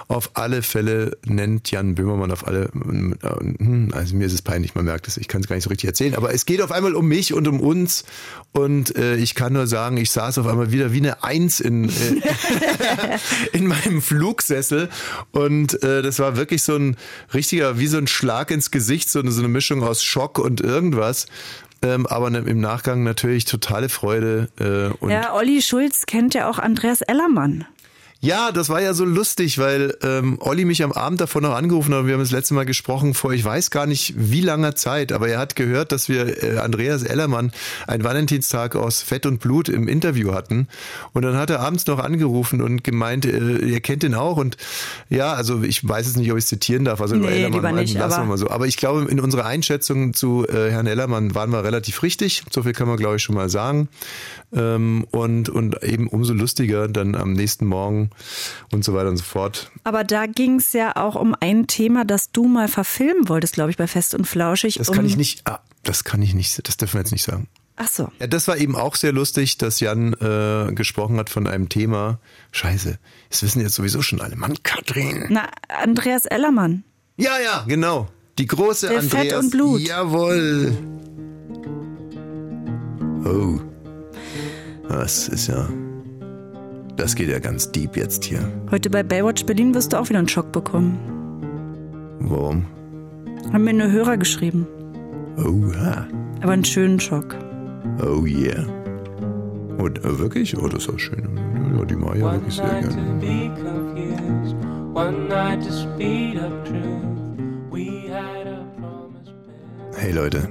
auf 0.07 0.31
alle 0.33 0.61
Fälle 0.63 1.17
nennt 1.25 1.69
Jan 1.69 1.93
Böhmermann 1.95 2.31
auf 2.31 2.47
alle, 2.47 2.69
hm, 2.73 3.89
also 3.93 4.15
mir 4.15 4.25
ist 4.25 4.33
es 4.33 4.41
peinlich, 4.41 4.73
man 4.73 4.85
merkt 4.85 5.07
es, 5.07 5.17
ich 5.17 5.27
kann 5.27 5.41
es 5.41 5.47
gar 5.47 5.55
nicht 5.55 5.63
so 5.65 5.69
richtig 5.69 5.87
erzählen, 5.87 6.15
aber 6.15 6.33
es 6.33 6.45
geht 6.45 6.61
auf 6.61 6.71
einmal 6.71 6.95
um 6.95 7.07
mich 7.07 7.33
und 7.33 7.47
um 7.47 7.59
uns 7.59 8.05
und 8.53 8.95
äh, 8.97 9.15
ich 9.17 9.35
kann 9.35 9.53
nur 9.53 9.67
sagen, 9.67 9.97
ich 9.97 10.09
saß 10.11 10.39
auf 10.39 10.47
einmal 10.47 10.71
wieder 10.71 10.91
wie 10.93 10.97
eine 10.97 11.23
Eins 11.23 11.59
in, 11.59 11.89
äh, 11.89 11.91
in 13.53 13.67
meinem 13.67 14.01
Flugsessel 14.01 14.89
und 15.31 15.81
äh, 15.83 16.01
das 16.01 16.19
war 16.19 16.35
wirklich 16.35 16.63
so 16.63 16.75
ein 16.75 16.97
richtiger, 17.51 17.79
wie 17.79 17.87
so 17.87 17.97
ein 17.97 18.07
Schlag 18.07 18.49
ins 18.49 18.71
Gesicht, 18.71 19.09
so 19.09 19.19
eine, 19.19 19.31
so 19.31 19.41
eine 19.41 19.49
Mischung 19.49 19.83
aus 19.83 20.03
Schock 20.03 20.39
und 20.39 20.61
irgendwas. 20.61 21.25
Ähm, 21.83 22.05
aber 22.05 22.29
ne, 22.29 22.39
im 22.39 22.61
Nachgang 22.61 23.03
natürlich 23.03 23.45
totale 23.45 23.89
Freude. 23.89 24.49
Äh, 24.59 24.95
und 25.03 25.09
ja, 25.09 25.33
Olli 25.33 25.61
Schulz 25.61 26.05
kennt 26.05 26.33
ja 26.33 26.49
auch 26.49 26.59
Andreas 26.59 27.01
Ellermann. 27.01 27.65
Ja, 28.23 28.51
das 28.51 28.69
war 28.69 28.81
ja 28.81 28.93
so 28.93 29.03
lustig, 29.03 29.57
weil 29.57 29.97
ähm, 30.03 30.37
Olli 30.41 30.63
mich 30.63 30.83
am 30.83 30.91
Abend 30.91 31.19
davor 31.19 31.41
noch 31.41 31.55
angerufen 31.55 31.91
hat. 31.95 32.05
Wir 32.05 32.13
haben 32.13 32.19
das 32.21 32.29
letzte 32.29 32.53
Mal 32.53 32.65
gesprochen 32.65 33.15
vor, 33.15 33.33
ich 33.33 33.43
weiß 33.43 33.71
gar 33.71 33.87
nicht 33.87 34.13
wie 34.15 34.41
langer 34.41 34.75
Zeit, 34.75 35.11
aber 35.11 35.27
er 35.27 35.39
hat 35.39 35.55
gehört, 35.55 35.91
dass 35.91 36.07
wir 36.07 36.43
äh, 36.43 36.57
Andreas 36.59 37.01
Ellermann 37.01 37.51
einen 37.87 38.03
Valentinstag 38.03 38.75
aus 38.75 39.01
Fett 39.01 39.25
und 39.25 39.39
Blut 39.39 39.69
im 39.69 39.87
Interview 39.87 40.33
hatten. 40.33 40.67
Und 41.13 41.23
dann 41.23 41.35
hat 41.35 41.49
er 41.49 41.61
abends 41.61 41.87
noch 41.87 41.97
angerufen 41.97 42.61
und 42.61 42.83
gemeint, 42.83 43.25
äh, 43.25 43.57
ihr 43.57 43.81
kennt 43.81 44.03
ihn 44.03 44.13
auch. 44.13 44.37
Und 44.37 44.55
ja, 45.09 45.33
also 45.33 45.63
ich 45.63 45.87
weiß 45.87 46.05
jetzt 46.05 46.17
nicht, 46.17 46.31
ob 46.31 46.37
ich 46.37 46.43
es 46.43 46.49
zitieren 46.49 46.85
darf. 46.85 47.01
Also 47.01 47.15
über 47.15 47.27
Nee, 47.31 47.37
Ellermann 47.37 47.53
lieber 47.53 47.71
nicht, 47.71 47.93
lassen 47.95 48.11
wir 48.11 48.17
aber- 48.17 48.25
mal 48.27 48.37
so. 48.37 48.51
Aber 48.51 48.67
ich 48.67 48.77
glaube, 48.77 49.05
in 49.09 49.19
unserer 49.19 49.45
Einschätzung 49.47 50.13
zu 50.13 50.45
äh, 50.47 50.69
Herrn 50.69 50.85
Ellermann 50.85 51.33
waren 51.33 51.51
wir 51.51 51.63
relativ 51.63 52.03
richtig. 52.03 52.43
So 52.51 52.61
viel 52.61 52.73
kann 52.73 52.87
man, 52.87 52.97
glaube 52.97 53.15
ich, 53.15 53.23
schon 53.23 53.33
mal 53.33 53.49
sagen. 53.49 53.89
Ähm, 54.53 55.05
und, 55.11 55.47
und 55.49 55.81
eben 55.83 56.07
umso 56.07 56.33
lustiger 56.33 56.87
dann 56.87 57.15
am 57.15 57.33
nächsten 57.33 57.65
Morgen 57.65 58.09
und 58.71 58.83
so 58.83 58.93
weiter 58.93 59.09
und 59.09 59.17
so 59.17 59.23
fort. 59.23 59.71
Aber 59.83 60.03
da 60.03 60.25
ging 60.25 60.57
es 60.57 60.73
ja 60.73 60.95
auch 60.95 61.15
um 61.15 61.35
ein 61.39 61.67
Thema, 61.67 62.03
das 62.03 62.31
du 62.31 62.47
mal 62.47 62.67
verfilmen 62.67 63.29
wolltest, 63.29 63.53
glaube 63.53 63.71
ich, 63.71 63.77
bei 63.77 63.87
Fest 63.87 64.13
und 64.13 64.27
Flauschig. 64.27 64.75
Das 64.75 64.89
um, 64.89 64.95
kann 64.95 65.05
ich 65.05 65.15
nicht, 65.15 65.47
ah, 65.47 65.59
das 65.83 66.03
kann 66.03 66.21
ich 66.21 66.33
nicht, 66.33 66.67
das 66.67 66.75
dürfen 66.77 66.95
wir 66.95 67.01
jetzt 67.01 67.11
nicht 67.11 67.23
sagen. 67.23 67.47
Ach 67.77 67.87
so. 67.87 68.11
Ja, 68.19 68.27
das 68.27 68.47
war 68.47 68.57
eben 68.57 68.75
auch 68.75 68.95
sehr 68.95 69.11
lustig, 69.11 69.57
dass 69.57 69.79
Jan 69.79 70.13
äh, 70.13 70.71
gesprochen 70.73 71.17
hat 71.17 71.29
von 71.29 71.47
einem 71.47 71.69
Thema. 71.69 72.19
Scheiße, 72.51 72.99
das 73.29 73.43
wissen 73.43 73.61
jetzt 73.61 73.75
sowieso 73.75 74.01
schon 74.01 74.21
alle. 74.21 74.35
Mann, 74.35 74.55
Katrin. 74.61 75.27
Na, 75.29 75.49
Andreas 75.67 76.25
Ellermann. 76.25 76.83
Ja, 77.17 77.39
ja, 77.39 77.63
genau. 77.67 78.09
Die 78.37 78.45
große 78.45 78.89
Der 78.89 79.01
Fett 79.01 79.33
Andreas. 79.33 79.43
und 79.45 79.51
Blut. 79.51 79.81
Jawohl. 79.81 80.77
Oh. 83.25 83.70
Das 84.91 85.29
ist 85.29 85.47
ja. 85.47 85.69
Das 86.97 87.15
geht 87.15 87.29
ja 87.29 87.39
ganz 87.39 87.71
deep 87.71 87.95
jetzt 87.95 88.25
hier. 88.25 88.39
Heute 88.69 88.89
bei 88.89 89.03
Baywatch 89.03 89.45
Berlin 89.45 89.73
wirst 89.73 89.93
du 89.93 89.97
auch 89.97 90.09
wieder 90.09 90.19
einen 90.19 90.27
Schock 90.27 90.51
bekommen. 90.51 90.99
Warum? 92.19 92.65
Haben 93.53 93.63
mir 93.63 93.73
nur 93.73 93.89
Hörer 93.89 94.17
geschrieben. 94.17 94.67
Oh, 95.37 95.73
ha. 95.79 96.05
Aber 96.41 96.51
einen 96.51 96.65
schönen 96.65 96.99
Schock. 96.99 97.37
Oh 98.03 98.25
yeah. 98.25 98.65
Und 99.77 100.03
äh, 100.03 100.19
wirklich? 100.19 100.57
Oh, 100.57 100.67
das 100.67 100.83
ist 100.83 100.89
auch 100.89 100.99
schön. 100.99 101.39
Ja, 101.77 101.85
die 101.85 101.93
ich 101.93 102.21
ja 102.21 102.33
wirklich 102.33 102.55
sehr 102.55 102.67
gerne. 102.67 102.89
to 102.89 103.13
be 103.19 103.49
confused, 103.63 104.55
one 104.93 105.29
night 105.29 105.63
to 105.63 105.71
speed 105.71 106.37
up 106.37 106.65
truth. 106.65 107.71
We 107.71 108.09
had 108.11 108.45
a 108.45 108.65
promise. 108.77 109.31
Hey 109.95 110.11
Leute, 110.11 110.49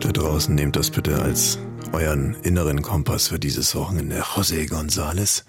da 0.00 0.10
draußen 0.10 0.54
nehmt 0.54 0.74
das 0.74 0.90
bitte 0.90 1.22
als 1.22 1.58
euren 1.94 2.34
inneren 2.42 2.82
Kompass 2.82 3.28
für 3.28 3.38
dieses 3.38 3.74
Wochenende. 3.74 4.20
José 4.20 4.68
González, 4.68 5.44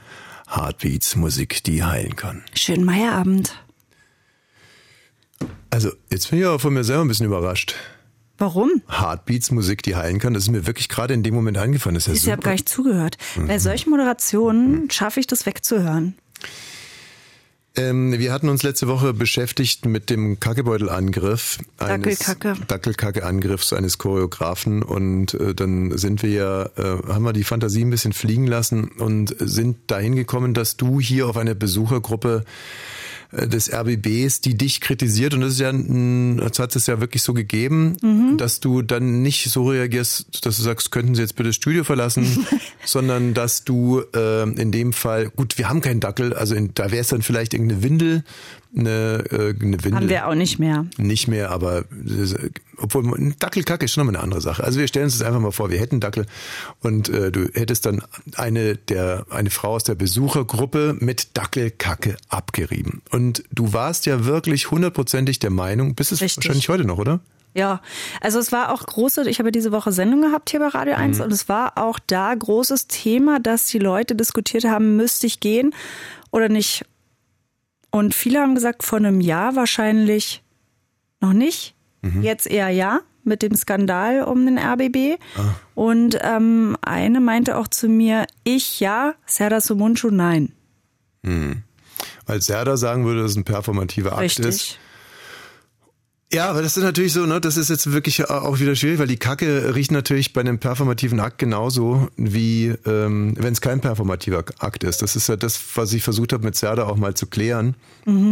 Heartbeats, 0.48 1.16
Musik, 1.16 1.64
die 1.64 1.84
heilen 1.84 2.16
kann. 2.16 2.44
Schönen 2.54 2.86
Meierabend. 2.86 3.60
Also, 5.72 5.92
jetzt 6.10 6.30
bin 6.30 6.40
ich 6.40 6.46
aber 6.46 6.60
von 6.60 6.74
mir 6.74 6.84
selber 6.84 7.04
ein 7.04 7.08
bisschen 7.08 7.26
überrascht. 7.26 7.76
Warum? 8.38 8.82
Heartbeats, 8.90 9.52
Musik, 9.52 9.82
die 9.84 9.96
heilen 9.96 10.20
kann, 10.20 10.34
das 10.34 10.44
ist 10.44 10.50
mir 10.50 10.68
wirklich 10.68 10.90
gerade 10.90 11.14
in 11.14 11.24
dem 11.24 11.34
Moment 11.34 11.58
eingefallen. 11.58 11.96
Das 11.96 12.08
ist 12.08 12.26
ja 12.26 12.28
Ich 12.28 12.32
habe 12.32 12.44
gar 12.44 12.52
nicht 12.52 12.70
zugehört. 12.70 13.18
Mhm. 13.36 13.48
Bei 13.48 13.60
solchen 13.60 13.90
Moderationen 13.90 14.92
schaffe 14.92 15.20
ich 15.20 15.28
das 15.28 15.46
wegzuhören. 15.46 16.16
Ähm, 17.78 18.18
wir 18.18 18.32
hatten 18.32 18.48
uns 18.48 18.64
letzte 18.64 18.88
Woche 18.88 19.14
beschäftigt 19.14 19.86
mit 19.86 20.10
dem 20.10 20.40
Kackebeutelangriff. 20.40 21.60
eines- 21.78 22.20
Dackelkacke. 22.20 22.66
Dackelkacke-Angriffs 22.68 23.74
eines 23.74 23.98
Choreografen 23.98 24.82
und 24.82 25.34
äh, 25.34 25.54
dann 25.54 25.98
sind 25.98 26.24
wir 26.24 26.30
ja, 26.30 26.64
äh, 26.78 27.02
haben 27.08 27.24
wir 27.26 27.34
die 27.34 27.44
Fantasie 27.44 27.84
ein 27.84 27.90
bisschen 27.90 28.14
fliegen 28.14 28.48
lassen 28.48 28.86
und 28.98 29.36
sind 29.40 29.78
dahin 29.88 30.16
gekommen, 30.16 30.54
dass 30.54 30.78
du 30.78 31.00
hier 31.02 31.28
auf 31.28 31.36
eine 31.38 31.54
Besuchergruppe 31.56 32.46
des 33.48 33.72
RBBs, 33.72 34.42
die 34.42 34.56
dich 34.56 34.82
kritisiert. 34.82 35.34
Und 35.34 35.42
das 35.42 35.54
ist 35.54 35.60
ja, 35.60 35.70
ein- 35.70 36.38
das 36.38 36.60
hat 36.60 36.76
es 36.76 36.88
ja 36.88 37.00
wirklich 37.00 37.24
so 37.24 37.34
gegeben, 37.34 37.98
Mhm. 38.02 38.38
dass 38.38 38.60
du 38.60 38.82
dann 38.82 39.22
nicht 39.22 39.50
so 39.50 39.70
reagierst, 39.70 40.46
dass 40.46 40.58
du 40.58 40.62
sagst, 40.64 40.92
könnten 40.92 41.16
Sie 41.16 41.22
jetzt 41.22 41.36
bitte 41.36 41.50
das 41.50 41.56
Studio 41.56 41.84
verlassen, 41.84 42.26
sondern 42.86 43.34
dass 43.34 43.64
du 43.64 44.02
äh, 44.16 44.44
in 44.44 44.72
dem 44.72 44.94
Fall, 44.94 45.30
gut, 45.30 45.58
wir 45.58 45.70
haben 45.70 45.82
keinen 45.82 46.00
Dackel, 46.00 46.34
also 46.34 46.56
in, 46.56 46.72
da 46.74 46.92
wäre 46.92 47.02
es 47.02 47.08
dann 47.10 47.22
vielleicht 47.22 47.54
irgendeine 47.54 47.84
Windel, 47.84 48.24
eine, 48.78 49.24
äh, 49.32 49.54
eine 49.60 49.84
Windel. 49.84 49.96
Haben 49.96 50.10
wir 50.10 50.28
auch 50.28 50.36
nicht 50.36 50.60
mehr. 50.60 50.86
Nicht 50.98 51.28
mehr, 51.28 51.52
aber 51.52 51.86
obwohl 52.78 53.04
ein 53.18 53.36
Dackelkacke 53.40 53.86
ist 53.86 53.94
schon 53.94 54.06
nochmal 54.06 54.18
eine 54.18 54.24
andere 54.24 54.42
Sache. 54.42 54.64
Also 54.64 54.80
wir 54.80 54.88
stellen 54.88 55.06
uns 55.06 55.18
das 55.18 55.28
einfach 55.28 55.40
mal 55.40 55.52
vor, 55.52 55.70
wir 55.70 55.80
hätten 55.80 56.00
Dackel 56.00 56.26
und 56.82 57.10
äh, 57.10 57.32
du 57.32 57.50
hättest 57.54 57.86
dann 57.86 58.02
eine 58.36 58.76
der 58.76 59.26
eine 59.30 59.50
Frau 59.50 59.76
aus 59.76 59.84
der 59.84 59.96
Besuchergruppe 59.96 60.98
mit 61.00 61.38
Dackelkacke 61.38 62.18
abgerieben. 62.30 63.02
Und 63.12 63.44
du 63.52 63.74
warst 63.74 64.06
ja 64.06 64.26
wirklich 64.26 64.72
hundertprozentig 64.72 65.40
der 65.40 65.52
Meinung, 65.52 65.96
bist 65.96 66.12
es 66.12 66.22
Richtig. 66.22 66.46
wahrscheinlich 66.46 66.70
heute 66.70 66.86
noch, 66.86 66.98
oder? 66.98 67.22
Ja, 67.56 67.82
also 68.20 68.38
es 68.38 68.52
war 68.52 68.74
auch 68.74 68.86
große, 68.86 69.30
ich 69.30 69.40
habe 69.40 69.50
diese 69.50 69.72
Woche 69.72 69.94
Sendung 69.94 70.22
gehabt 70.22 70.50
hier 70.50 70.60
bei 70.60 70.68
Radio 70.68 70.96
1 70.96 71.22
und 71.22 71.32
es 71.32 71.48
war 71.48 71.78
auch 71.78 72.00
da 72.06 72.36
großes 72.36 72.88
Thema, 72.88 73.40
dass 73.40 73.68
die 73.68 73.80
Leute 73.80 74.14
diskutiert 74.14 74.66
haben, 74.66 74.98
müsste 74.98 75.26
ich 75.26 75.40
gehen 75.40 75.74
oder 76.32 76.50
nicht. 76.50 76.86
Und 77.96 78.14
viele 78.14 78.42
haben 78.42 78.56
gesagt, 78.56 78.84
vor 78.84 78.98
einem 78.98 79.22
Jahr 79.22 79.56
wahrscheinlich 79.56 80.44
noch 81.22 81.32
nicht. 81.32 81.76
Jetzt 82.24 82.46
eher 82.46 82.68
ja, 82.68 83.00
mit 83.24 83.42
dem 83.42 83.56
Skandal 83.56 84.24
um 84.24 84.46
den 84.46 84.58
RBB. 84.58 85.18
Und 85.76 86.18
ähm, 86.22 86.76
eine 86.82 87.22
meinte 87.22 87.58
auch 87.58 87.70
zu 87.70 87.88
mir, 87.88 88.26
ich 88.44 88.82
ja, 88.82 89.14
Serdar 89.26 89.62
Somuncu 89.62 90.10
nein. 90.10 90.52
Weil 92.26 92.42
Serda 92.42 92.76
sagen 92.76 93.06
würde, 93.06 93.22
dass 93.22 93.32
es 93.32 93.38
ein 93.38 93.46
performativer 93.46 94.18
Akt 94.18 94.40
ist. 94.40 94.78
Ja, 96.34 96.50
aber 96.50 96.64
das 96.64 96.76
ist 96.76 96.84
natürlich 96.84 97.14
so, 97.14 97.26
ne, 97.26 97.40
das 97.40 97.56
ist 97.56 97.70
jetzt 97.70 97.92
wirklich 97.92 98.28
auch 98.30 98.60
wieder 98.60 98.76
schwierig, 98.76 98.98
weil 99.00 99.08
die 99.08 99.18
Kacke 99.18 99.76
riecht 99.76 99.92
natürlich 99.92 100.34
bei 100.34 100.42
einem 100.42 100.58
performativen 100.58 101.20
Akt 101.20 101.38
genauso 101.38 102.10
wie 102.18 102.74
ähm, 102.86 103.36
wenn 103.38 103.54
es 103.54 103.62
kein 103.62 103.80
performativer 103.80 104.44
Akt 104.60 104.84
ist. 104.84 105.02
Das 105.04 105.16
ist 105.16 105.30
ja 105.30 105.36
das, 105.36 105.60
was 105.76 105.94
ich 105.94 106.04
versucht 106.04 106.34
habe 106.34 106.44
mit 106.44 106.56
Serda 106.56 106.86
auch 106.88 106.98
mal 106.98 107.14
zu 107.14 107.28
klären. 107.28 107.76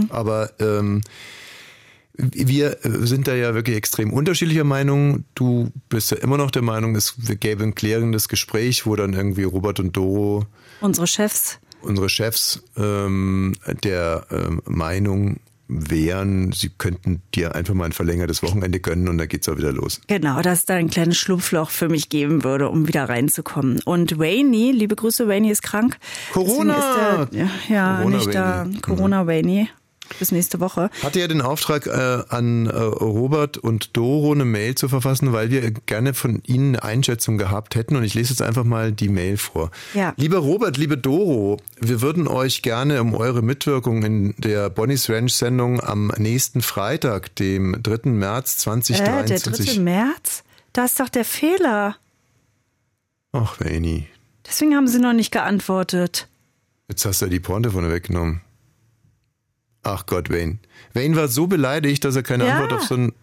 Aber 0.10 0.52
ähm, 0.60 1.02
wir 2.16 2.78
sind 2.84 3.28
da 3.28 3.34
ja 3.36 3.56
wirklich 3.56 3.76
extrem 3.76 4.12
unterschiedlicher 4.14 4.64
Meinung. 4.64 5.24
Du 5.36 5.72
bist 5.90 6.12
ja 6.12 6.18
immer 6.18 6.38
noch 6.38 6.52
der 6.52 6.62
Meinung, 6.62 6.96
es 6.96 7.16
gäbe 7.40 7.64
ein 7.64 7.74
klärendes 7.76 8.28
Gespräch, 8.28 8.86
wo 8.86 8.96
dann 8.96 9.14
irgendwie 9.14 9.44
Robert 9.44 9.80
und 9.80 9.96
Doro, 9.98 10.46
Unsere 10.82 11.08
Chefs. 11.08 11.60
unsere 11.82 12.10
Chefs, 12.10 12.62
ähm, 12.78 13.54
der 13.84 14.26
ähm, 14.32 14.62
Meinung 14.66 15.38
wären, 15.74 16.52
sie 16.52 16.70
könnten 16.70 17.22
dir 17.34 17.56
einfach 17.56 17.74
mal 17.74 17.86
ein 17.86 17.92
verlängertes 17.92 18.44
Wochenende 18.44 18.80
gönnen 18.80 19.08
und 19.08 19.18
dann 19.18 19.28
geht's 19.28 19.50
auch 19.50 19.58
wieder 19.58 19.72
los. 19.72 20.02
Genau, 20.08 20.42
dass 20.42 20.60
es 20.60 20.66
da 20.66 20.76
ein 20.76 20.90
kleines 20.90 21.18
Schlupfloch 21.18 21.70
für 21.70 21.90
mich 21.90 22.10
geben 22.10 22.44
würde, 22.44 22.70
um 22.70 22.88
wieder 22.88 23.10
reinzukommen. 23.10 23.82
Und 23.86 24.20
Wayne, 24.20 24.72
liebe 24.72 24.96
Grüße, 24.96 25.28
Wayne 25.28 25.52
ist 25.52 25.64
krank. 25.64 25.98
Corona! 26.32 27.28
Deswegen 27.32 27.48
Ist 27.48 27.70
der, 27.70 27.76
ja, 27.76 27.98
Corona 27.98 28.18
nicht 28.18 28.34
da. 28.34 28.68
Corona 28.82 29.28
Wayne. 29.28 29.68
Bis 30.20 30.32
nächste 30.32 30.60
Woche. 30.60 30.90
Hatte 31.02 31.20
ja 31.20 31.28
den 31.28 31.42
Auftrag, 31.42 31.88
äh, 31.88 32.24
an 32.30 32.68
äh, 32.68 32.76
Robert 32.78 33.58
und 33.58 33.96
Doro 33.98 34.32
eine 34.34 34.46
Mail 34.46 34.76
zu 34.76 34.90
verfassen, 34.90 35.34
weil 35.34 35.50
wir 35.50 35.72
gerne 35.72 36.14
von 36.14 36.42
Ihnen 36.46 36.76
eine 36.76 36.84
Einschätzung 36.84 37.38
gehabt 37.38 37.76
hätten. 37.76 37.96
Und 37.96 38.04
ich 38.04 38.14
lese 38.14 38.32
jetzt 38.32 38.42
einfach 38.42 38.64
mal 38.64 38.92
die 38.92 39.10
Mail 39.10 39.38
vor. 39.38 39.72
Ja. 39.94 40.14
Lieber 40.18 40.38
Robert, 40.38 40.78
liebe 40.78 40.98
Doro, 40.98 41.58
wir 41.80 42.02
würden 42.02 42.28
euch 42.28 42.62
gerne 42.62 43.02
um 43.02 43.16
eure 43.16 43.42
Mitwirkung 43.42 44.04
in 44.04 44.36
der 44.38 44.70
Bonnie's 44.70 45.10
Ranch 45.10 45.34
Sendung 45.34 45.82
am 45.82 46.12
nächsten 46.18 46.62
Freitag, 46.62 47.36
dem 47.36 47.78
3. 47.82 48.10
März 48.12 48.54
Äh, 48.66 48.70
der 48.70 49.38
2023. 49.38 49.76
3. 49.76 49.82
März? 49.82 50.44
Da 50.74 50.86
ist 50.86 51.00
doch 51.00 51.10
der 51.10 51.26
Fehler. 51.26 51.96
Ach, 53.32 53.60
Vaini. 53.60 54.08
Deswegen 54.46 54.76
haben 54.76 54.88
sie 54.88 55.00
noch 55.00 55.14
nicht 55.14 55.32
geantwortet. 55.32 56.28
Jetzt 56.88 57.06
hast 57.06 57.22
du 57.22 57.28
die 57.28 57.40
Pointe 57.40 57.72
von 57.72 57.90
weggenommen. 57.90 58.42
Ach 59.84 60.06
Gott, 60.06 60.30
Wayne. 60.30 60.60
Wayne 60.94 61.16
war 61.16 61.28
so 61.28 61.48
beleidigt, 61.48 62.04
dass 62.06 62.16
er 62.16 62.24
keine 62.24 62.46
Ja. 62.48 62.54
Antwort 62.54 62.74
auf 62.74 62.88
so 62.88 62.96
ein. 62.96 63.14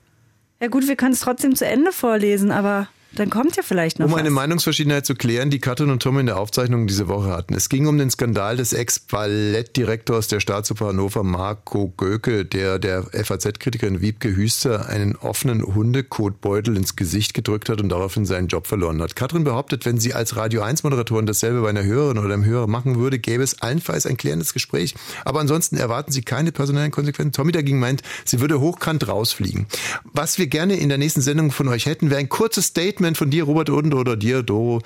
Ja 0.60 0.68
gut, 0.68 0.86
wir 0.86 0.96
können 0.96 1.14
es 1.14 1.20
trotzdem 1.20 1.54
zu 1.56 1.66
Ende 1.66 1.90
vorlesen, 1.90 2.50
aber 2.50 2.88
dann 3.12 3.28
kommt 3.28 3.56
ja 3.56 3.62
vielleicht 3.64 3.98
noch 3.98 4.06
Um 4.06 4.12
was. 4.12 4.20
eine 4.20 4.30
Meinungsverschiedenheit 4.30 5.04
zu 5.04 5.16
klären, 5.16 5.50
die 5.50 5.58
Katrin 5.58 5.90
und 5.90 6.00
Tom 6.00 6.18
in 6.20 6.26
der 6.26 6.38
Aufzeichnung 6.38 6.86
diese 6.86 7.08
Woche 7.08 7.30
hatten. 7.30 7.54
Es 7.54 7.68
ging 7.68 7.88
um 7.88 7.98
den 7.98 8.08
Skandal 8.08 8.56
des 8.56 8.72
Ex-Ballettdirektors 8.72 10.28
der 10.28 10.38
Staatsoper 10.38 10.88
Hannover, 10.88 11.24
Marco 11.24 11.92
Göke, 11.96 12.44
der 12.44 12.78
der 12.78 13.02
FAZ-Kritikerin 13.02 14.00
Wiebke 14.00 14.36
Hüster 14.36 14.88
einen 14.88 15.16
offenen 15.16 15.62
Hundekotbeutel 15.62 16.76
ins 16.76 16.94
Gesicht 16.94 17.34
gedrückt 17.34 17.68
hat 17.68 17.80
und 17.80 17.88
daraufhin 17.88 18.26
seinen 18.26 18.46
Job 18.46 18.68
verloren 18.68 19.02
hat. 19.02 19.16
Katrin 19.16 19.42
behauptet, 19.42 19.86
wenn 19.86 19.98
sie 19.98 20.14
als 20.14 20.36
Radio 20.36 20.62
1-Moderatorin 20.62 21.26
dasselbe 21.26 21.62
bei 21.62 21.70
einer 21.70 21.82
Hörerin 21.82 22.18
oder 22.18 22.32
einem 22.32 22.44
Hörer 22.44 22.68
machen 22.68 22.96
würde, 23.00 23.18
gäbe 23.18 23.42
es 23.42 23.60
allenfalls 23.60 24.06
ein 24.06 24.18
klärendes 24.18 24.52
Gespräch. 24.52 24.94
Aber 25.24 25.40
ansonsten 25.40 25.76
erwarten 25.76 26.12
sie 26.12 26.22
keine 26.22 26.52
personellen 26.52 26.92
Konsequenzen. 26.92 27.32
Tommy 27.32 27.50
dagegen 27.50 27.80
meint, 27.80 28.02
sie 28.24 28.40
würde 28.40 28.60
hochkant 28.60 29.08
rausfliegen. 29.08 29.66
Was 30.12 30.38
wir 30.38 30.46
gerne 30.46 30.76
in 30.76 30.88
der 30.88 30.98
nächsten 30.98 31.22
Sendung 31.22 31.50
von 31.50 31.66
euch 31.66 31.86
hätten, 31.86 32.10
wäre 32.10 32.20
ein 32.20 32.28
kurzes 32.28 32.66
Statement 32.66 32.99
von 33.14 33.30
dir, 33.30 33.44
Robert, 33.44 33.70
und 33.70 33.94
oder 33.94 34.16
dir, 34.16 34.42
Doro, 34.42 34.82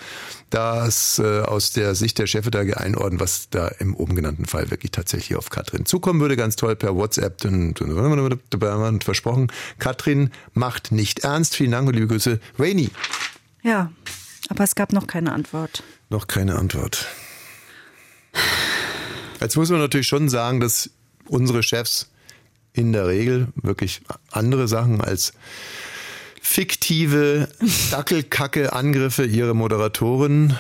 das 0.51 1.19
äh, 1.19 1.41
aus 1.41 1.73
der 1.73 1.95
Sicht 1.95 2.19
der 2.19 2.27
Chefetage 2.27 2.77
einordnen, 2.77 3.21
was 3.21 3.49
da 3.51 3.69
im 3.69 3.95
oben 3.95 4.15
genannten 4.15 4.47
Fall 4.47 4.71
wirklich 4.71 4.93
tatsächlich 4.93 5.37
auf 5.37 5.51
Katrin 5.51 5.87
zukommen 5.87 6.21
würde. 6.21 6.37
Ganz 6.37 6.57
toll 6.57 6.77
per 6.77 6.95
WhatsApp 6.95 7.45
und, 7.45 7.81
und 7.81 9.05
versprochen. 9.05 9.49
Katrin 9.79 10.31
macht 10.53 10.93
nicht 10.93 11.21
ernst. 11.21 11.57
Vielen 11.57 11.73
Dank 11.73 11.89
und 11.89 11.95
liebe 11.95 12.09
Grüße. 12.09 12.41
Rainy. 12.59 12.91
Ja, 13.63 13.93
aber 14.49 14.65
es 14.65 14.75
gab 14.75 14.93
noch 14.93 15.07
keine 15.07 15.33
Antwort. 15.33 15.83
Noch 16.11 16.27
keine 16.27 16.57
Antwort. 16.57 17.07
Jetzt 19.41 19.57
muss 19.57 19.71
man 19.71 19.81
natürlich 19.81 20.07
schon 20.07 20.29
sagen, 20.29 20.61
dass 20.61 20.91
unsere 21.29 21.63
Chefs 21.63 22.11
in 22.73 22.93
der 22.93 23.07
Regel 23.07 23.49
wirklich 23.55 24.03
andere 24.31 24.69
Sachen 24.69 25.01
als 25.01 25.33
fiktive 26.49 27.49
Dackelkacke-Angriffe 27.91 29.25
ihre 29.25 29.55
Moderatoren 29.55 30.57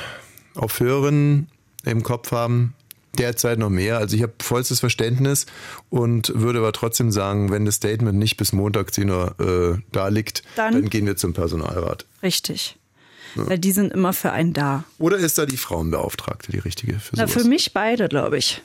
auf 0.54 0.80
Hörerinnen 0.80 1.48
im 1.84 2.02
Kopf 2.02 2.32
haben. 2.32 2.74
Derzeit 3.18 3.60
noch 3.60 3.70
mehr. 3.70 3.98
Also 3.98 4.16
ich 4.16 4.22
habe 4.22 4.32
vollstes 4.42 4.80
Verständnis 4.80 5.46
und 5.88 6.32
würde 6.34 6.58
aber 6.58 6.72
trotzdem 6.72 7.12
sagen, 7.12 7.52
wenn 7.52 7.64
das 7.64 7.76
Statement 7.76 8.18
nicht 8.18 8.36
bis 8.38 8.52
Montag 8.52 8.92
10 8.92 9.08
Uhr 9.08 9.36
äh, 9.78 9.80
da 9.92 10.08
liegt, 10.08 10.42
Dann- 10.56 10.72
dann 10.72 10.90
gehen 10.90 11.06
wir 11.06 11.16
zum 11.16 11.32
Personalrat. 11.32 12.06
Richtig. 12.24 12.76
Weil 13.36 13.58
die 13.58 13.70
sind 13.72 13.92
immer 13.92 14.12
für 14.14 14.32
einen 14.32 14.52
da. 14.52 14.82
Oder 14.98 15.18
ist 15.18 15.38
da 15.38 15.46
die 15.46 15.56
Frauenbeauftragte 15.56 16.50
die 16.50 16.58
richtige 16.58 16.94
für 16.98 17.14
Na, 17.16 17.28
sowas? 17.28 17.42
für 17.42 17.48
mich 17.48 17.72
beide, 17.72 18.08
glaube 18.08 18.38
ich. 18.38 18.62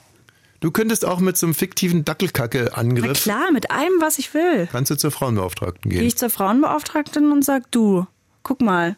Du 0.60 0.70
könntest 0.70 1.04
auch 1.06 1.20
mit 1.20 1.36
so 1.38 1.46
einem 1.46 1.54
fiktiven 1.54 1.98
Na 2.00 2.04
Dackelkacke-Angriff, 2.04 3.22
klar, 3.22 3.50
mit 3.52 3.70
allem, 3.70 3.92
was 4.00 4.18
ich 4.18 4.34
will. 4.34 4.68
kannst 4.70 4.90
du 4.90 4.96
zur 4.96 5.10
Frauenbeauftragten 5.10 5.90
Gehe 5.90 6.00
gehen. 6.00 6.06
ich 6.08 6.16
zur 6.16 6.28
Frauenbeauftragten 6.30 7.32
und 7.32 7.42
sag, 7.44 7.70
du, 7.70 8.06
guck 8.42 8.60
mal, 8.60 8.96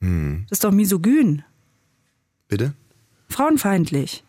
Hm. 0.00 0.44
das 0.48 0.58
ist 0.58 0.64
doch 0.64 0.70
misogyn, 0.70 1.42
Bitte? 2.46 2.74
frauenfeindlich. 3.28 4.22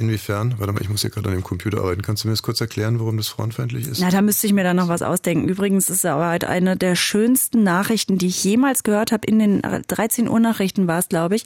Inwiefern? 0.00 0.54
Warte 0.58 0.72
mal, 0.72 0.80
ich 0.80 0.88
muss 0.88 1.02
hier 1.02 1.10
gerade 1.10 1.28
an 1.28 1.34
dem 1.34 1.44
Computer 1.44 1.78
arbeiten. 1.78 2.00
Kannst 2.00 2.24
du 2.24 2.28
mir 2.28 2.32
das 2.32 2.42
kurz 2.42 2.58
erklären, 2.60 2.98
warum 2.98 3.18
das 3.18 3.28
frauenfeindlich 3.28 3.86
ist? 3.86 4.00
Na, 4.00 4.08
da 4.10 4.22
müsste 4.22 4.46
ich 4.46 4.54
mir 4.54 4.64
dann 4.64 4.76
noch 4.76 4.88
was 4.88 5.02
ausdenken. 5.02 5.46
Übrigens 5.46 5.90
ist 5.90 5.98
es 5.98 6.04
aber 6.06 6.26
halt 6.26 6.44
eine 6.44 6.74
der 6.76 6.96
schönsten 6.96 7.62
Nachrichten, 7.62 8.16
die 8.16 8.28
ich 8.28 8.42
jemals 8.42 8.82
gehört 8.82 9.12
habe. 9.12 9.26
In 9.26 9.38
den 9.38 9.60
13 9.88 10.26
Uhr 10.26 10.40
Nachrichten 10.40 10.86
war 10.86 10.98
es, 11.00 11.08
glaube 11.10 11.36
ich, 11.36 11.44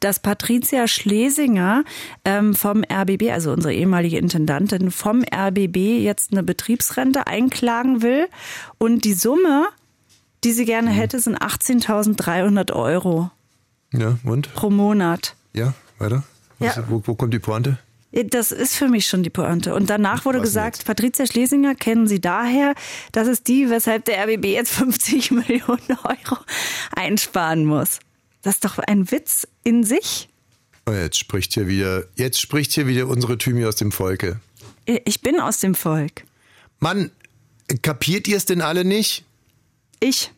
dass 0.00 0.18
Patricia 0.18 0.88
Schlesinger 0.88 1.84
ähm, 2.24 2.54
vom 2.54 2.82
RBB, 2.90 3.30
also 3.32 3.52
unsere 3.52 3.74
ehemalige 3.74 4.16
Intendantin, 4.16 4.90
vom 4.90 5.22
RBB 5.22 5.76
jetzt 6.02 6.32
eine 6.32 6.42
Betriebsrente 6.42 7.26
einklagen 7.26 8.00
will. 8.00 8.28
Und 8.78 9.04
die 9.04 9.12
Summe, 9.12 9.66
die 10.42 10.52
sie 10.52 10.62
Mhm. 10.62 10.66
gerne 10.66 10.90
hätte, 10.90 11.20
sind 11.20 11.36
18.300 11.42 12.72
Euro 12.72 13.30
Ja, 13.92 14.16
und? 14.24 14.54
pro 14.54 14.70
Monat. 14.70 15.34
Ja, 15.52 15.74
weiter? 15.98 16.22
Was, 16.58 16.76
Ja. 16.76 16.84
Wo, 16.88 17.02
wo 17.04 17.14
kommt 17.14 17.34
die 17.34 17.38
Pointe? 17.38 17.78
Das 18.12 18.50
ist 18.50 18.74
für 18.74 18.88
mich 18.88 19.06
schon 19.06 19.22
die 19.22 19.30
Pointe. 19.30 19.74
Und 19.74 19.88
danach 19.88 20.24
wurde 20.24 20.40
gesagt, 20.40 20.84
Patricia 20.84 21.26
Schlesinger 21.26 21.76
kennen 21.76 22.08
Sie 22.08 22.20
daher. 22.20 22.74
Das 23.12 23.28
ist 23.28 23.46
die, 23.46 23.70
weshalb 23.70 24.04
der 24.04 24.24
RBB 24.24 24.46
jetzt 24.46 24.72
50 24.74 25.30
Millionen 25.30 25.98
Euro 26.02 26.38
einsparen 26.96 27.64
muss. 27.64 28.00
Das 28.42 28.54
ist 28.54 28.64
doch 28.64 28.78
ein 28.78 29.10
Witz 29.10 29.46
in 29.62 29.84
sich. 29.84 30.28
Oh, 30.86 30.92
jetzt 30.92 31.18
spricht 31.18 31.54
hier 31.54 31.68
wieder, 31.68 32.04
jetzt 32.16 32.40
spricht 32.40 32.72
hier 32.72 32.86
wieder 32.86 33.06
unsere 33.06 33.38
Thymi 33.38 33.64
aus 33.64 33.76
dem 33.76 33.92
Volke. 33.92 34.40
Ich 34.86 35.20
bin 35.20 35.38
aus 35.38 35.60
dem 35.60 35.74
Volk. 35.74 36.24
Mann, 36.80 37.12
kapiert 37.82 38.26
ihr 38.26 38.36
es 38.36 38.44
denn 38.44 38.60
alle 38.60 38.84
nicht? 38.84 39.24
Ich. 40.00 40.32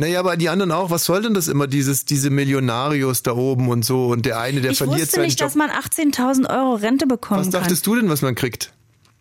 Naja, 0.00 0.20
aber 0.20 0.36
die 0.36 0.48
anderen 0.48 0.70
auch. 0.70 0.90
Was 0.90 1.04
soll 1.04 1.22
denn 1.22 1.34
das 1.34 1.48
immer, 1.48 1.66
dieses, 1.66 2.04
diese 2.04 2.30
Millionarios 2.30 3.22
da 3.24 3.32
oben 3.32 3.68
und 3.68 3.84
so 3.84 4.06
und 4.06 4.24
der 4.26 4.38
eine, 4.38 4.60
der 4.60 4.70
ich 4.70 4.78
verliert 4.78 5.00
wusste 5.00 5.16
seinen 5.16 5.24
nicht, 5.26 5.40
Job. 5.40 5.48
dass 5.48 5.56
man 5.56 5.70
18.000 5.70 6.48
Euro 6.48 6.74
Rente 6.76 7.06
bekommen 7.08 7.40
Was 7.40 7.50
kann. 7.50 7.60
dachtest 7.62 7.84
du 7.86 7.96
denn, 7.96 8.08
was 8.08 8.22
man 8.22 8.34
kriegt? 8.36 8.72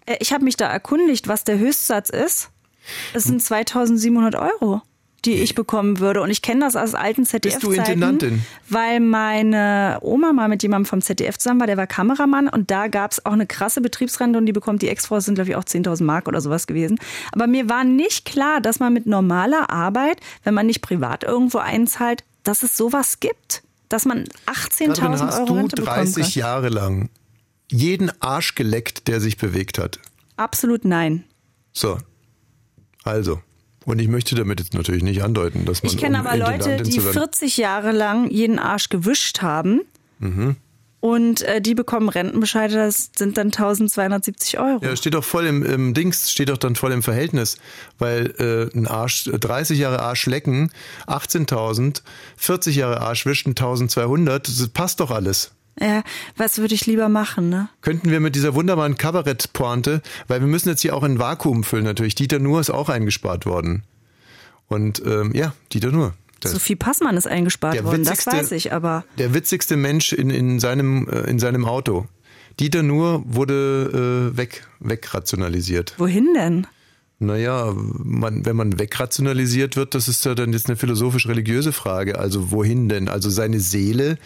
Äh, 0.06 0.18
Ich 0.20 0.32
habe 0.34 0.44
mich 0.44 0.56
da 0.56 0.68
erkundigt, 0.68 1.28
was 1.28 1.44
der 1.44 1.58
Höchstsatz 1.58 2.10
ist. 2.10 2.49
Es 3.14 3.24
sind 3.26 3.41
2.700 3.41 4.40
Euro, 4.62 4.82
die 5.26 5.34
ich 5.35 5.56
bekommen 5.56 5.99
würde. 5.99 6.22
Und 6.22 6.30
ich 6.30 6.41
kenne 6.41 6.61
das 6.61 6.76
aus 6.76 6.94
alten 6.94 7.26
ZDF-Zeiten. 7.26 7.65
du 7.65 7.72
Intendantin? 7.73 8.41
Weil 8.69 8.99
meine 8.99 9.98
Oma 10.02 10.34
mal 10.34 10.48
mit 10.48 10.64
jemandem 10.64 10.85
vom 10.85 11.02
ZDF 11.02 11.38
zusammen 11.38 11.60
war, 11.60 11.68
der 11.68 11.77
war 11.77 11.88
Kameramann 11.88 12.48
und 12.48 12.72
da 12.72 12.88
gab 12.88 13.11
es 13.11 13.26
auch 13.26 13.31
eine 13.31 13.48
krasse 13.48 13.81
Betriebsrente 13.81 14.38
und 14.38 14.45
die 14.45 14.53
bekommt 14.53 14.81
die 14.81 14.89
Ex-Frau, 14.89 15.19
sind 15.19 15.35
glaube 15.35 15.49
ich 15.49 15.56
auch 15.56 15.64
10.000 15.64 16.03
Mark 16.03 16.27
oder 16.27 16.41
sowas 16.41 16.68
gewesen. 16.68 16.99
Aber 17.31 17.48
mir 17.48 17.69
war 17.69 17.84
nicht 17.84 18.26
klar, 18.26 18.61
dass 18.61 18.80
man 18.80 18.94
mit 18.94 19.06
normaler 19.06 19.69
Arbeit, 19.69 20.22
wenn 20.44 20.53
man 20.53 20.65
nicht 20.65 20.81
privat 20.81 21.23
irgendwo 21.23 21.57
einzahlt, 21.57 22.23
dass 22.44 22.64
es 22.64 22.77
sowas 22.77 23.19
gibt. 23.19 23.64
Dass 23.89 24.06
man 24.06 24.26
18.000 24.45 24.88
Katrin, 24.88 25.11
hast 25.11 25.39
Euro 25.39 25.45
du 25.45 25.53
Rente 25.53 25.76
bekommen 25.77 25.95
30 25.95 26.23
kann. 26.23 26.31
Jahre 26.34 26.69
lang 26.69 27.10
jeden 27.72 28.11
Arsch 28.22 28.56
geleckt, 28.56 29.07
der 29.07 29.19
sich 29.19 29.38
bewegt 29.38 29.77
hat. 29.77 29.99
Absolut 30.35 30.85
nein. 30.85 31.23
So. 31.73 31.98
Also. 33.03 33.41
Und 33.88 33.99
ich 33.99 34.09
möchte 34.09 34.35
damit 34.35 34.59
jetzt 34.59 34.73
natürlich 34.73 35.01
nicht 35.01 35.23
andeuten, 35.23 35.64
dass 35.64 35.81
man. 35.81 35.91
Ich 35.93 35.97
kenne 35.97 36.19
um 36.19 36.27
aber 36.27 36.35
Leute, 36.35 36.84
die 36.84 36.91
zu 36.91 37.03
werden- 37.05 37.14
40 37.14 37.55
Jahre 37.55 37.91
lang 37.93 38.30
jeden 38.30 38.59
Arsch 38.59 38.89
gewischt 38.89 39.41
haben 39.41 39.80
Mhm. 40.19 40.57
und 40.99 41.41
äh, 41.43 41.61
die 41.61 41.73
bekommen 41.73 42.09
Rentenbescheide, 42.09 42.73
das 42.76 43.11
sind 43.15 43.38
dann 43.38 43.47
1270 43.53 44.59
Euro. 44.59 44.84
Ja, 44.84 44.93
steht 44.97 45.14
doch 45.14 45.23
voll 45.23 45.45
im, 45.45 45.64
im 45.64 45.93
Dings, 45.93 46.30
steht 46.30 46.49
doch 46.49 46.57
dann 46.57 46.76
voll 46.76 46.91
im 46.91 47.01
Verhältnis, 47.01 47.55
weil 47.97 48.34
äh, 48.39 48.77
ein 48.77 48.88
Arsch, 48.88 49.30
30 49.31 49.80
Jahre 49.80 50.01
Arsch 50.01 50.26
lecken, 50.26 50.69
18.000, 51.07 52.01
40 52.35 52.76
Jahre 52.76 52.99
Arsch 53.01 53.26
wischen, 53.26 53.53
1.200, 53.55 54.39
das 54.39 54.68
passt 54.69 54.99
doch 54.99 55.11
alles. 55.11 55.51
Ja, 55.80 56.04
was 56.36 56.58
würde 56.58 56.74
ich 56.74 56.86
lieber 56.86 57.08
machen, 57.08 57.49
ne? 57.49 57.70
Könnten 57.82 58.10
wir 58.10 58.20
mit 58.20 58.36
dieser 58.36 58.56
wunderbaren 58.56 58.98
Kabarettpointe, 58.98 60.02
weil 60.28 60.40
wir 60.40 60.48
müssen 60.48 60.70
jetzt 60.70 60.82
hier 60.82 60.95
auch 60.95 61.04
ein 61.04 61.20
Vakuum 61.20 61.64
füllen 61.64 61.84
natürlich. 61.84 62.16
Dieter 62.16 62.40
Nuhr 62.40 62.60
ist 62.60 62.72
auch 62.72 62.90
eingespart 62.90 63.45
worden. 63.45 63.84
Und 64.68 65.02
ähm, 65.06 65.32
ja, 65.34 65.54
Dieter 65.72 65.91
Nuhr. 65.91 66.14
Sophie 66.44 66.76
Passmann 66.76 67.18
ist 67.18 67.28
eingespart 67.28 67.84
worden, 67.84 68.04
das 68.04 68.26
weiß 68.28 68.52
ich, 68.52 68.72
aber 68.72 69.04
der 69.18 69.34
witzigste 69.34 69.76
Mensch 69.76 70.14
in, 70.14 70.30
in, 70.30 70.60
seinem, 70.60 71.08
äh, 71.10 71.22
in 71.30 71.40
seinem 71.40 71.66
Auto. 71.66 72.08
Dieter 72.60 72.84
Nuhr 72.84 73.24
wurde 73.26 74.32
äh, 74.34 74.38
weg, 74.38 74.68
wegrationalisiert. 74.80 75.95
wohin 75.98 76.34
denn? 76.34 76.68
Naja, 77.20 77.74
man, 77.76 78.45
wenn 78.45 78.56
man 78.56 78.78
wegrationalisiert 78.78 79.76
wird, 79.76 79.95
das 79.95 80.08
ist 80.08 80.24
ja 80.26 80.36
dann 80.36 80.54
jetzt 80.54 80.68
eine 80.68 80.76
philosophisch-religiöse 80.76 81.72
Frage. 81.72 82.20
Also 82.20 82.52
wohin 82.52 82.90
denn? 82.90 83.10
Also 83.10 83.32
seine 83.32 83.60
Seele, 83.60 84.20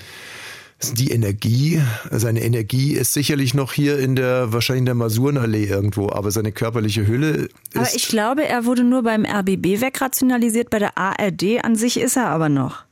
die 0.93 1.11
Energie, 1.11 1.81
seine 2.09 2.41
Energie 2.43 2.93
ist 2.93 3.13
sicherlich 3.13 3.53
noch 3.53 3.73
hier 3.73 3.99
in 3.99 4.15
der, 4.15 4.51
wahrscheinlich 4.53 4.81
in 4.81 4.85
der 4.85 4.95
Masurenallee 4.95 5.65
irgendwo, 5.65 6.09
aber 6.09 6.31
seine 6.31 6.51
körperliche 6.51 7.07
Hülle 7.07 7.49
Aber 7.73 7.83
ist, 7.83 7.95
ich 7.95 8.07
glaube, 8.07 8.47
er 8.47 8.65
wurde 8.65 8.83
nur 8.83 9.03
beim 9.03 9.25
RBB 9.25 9.81
wegrationalisiert, 9.81 10.69
bei 10.69 10.79
der 10.79 10.97
ARD 10.97 11.63
an 11.63 11.75
sich 11.75 11.99
ist 11.99 12.17
er 12.17 12.27
aber 12.27 12.49
noch. 12.49 12.83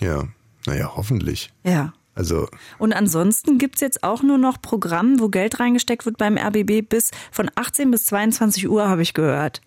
ja, 0.00 0.24
naja, 0.66 0.92
hoffentlich. 0.96 1.50
Ja. 1.64 1.92
Also, 2.14 2.46
Und 2.78 2.92
ansonsten 2.92 3.56
gibt's 3.56 3.80
jetzt 3.80 4.04
auch 4.04 4.22
nur 4.22 4.36
noch 4.36 4.60
Programm, 4.60 5.18
wo 5.18 5.28
Geld 5.28 5.58
reingesteckt 5.60 6.04
wird 6.04 6.18
beim 6.18 6.36
RBB 6.36 6.86
bis 6.86 7.10
von 7.30 7.50
18 7.54 7.90
bis 7.90 8.04
22 8.04 8.68
Uhr, 8.68 8.86
habe 8.88 9.00
ich 9.02 9.14
gehört. 9.14 9.62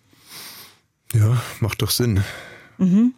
ja, 1.12 1.42
macht 1.60 1.82
doch 1.82 1.90
Sinn. 1.90 2.22
Mhm. 2.78 3.14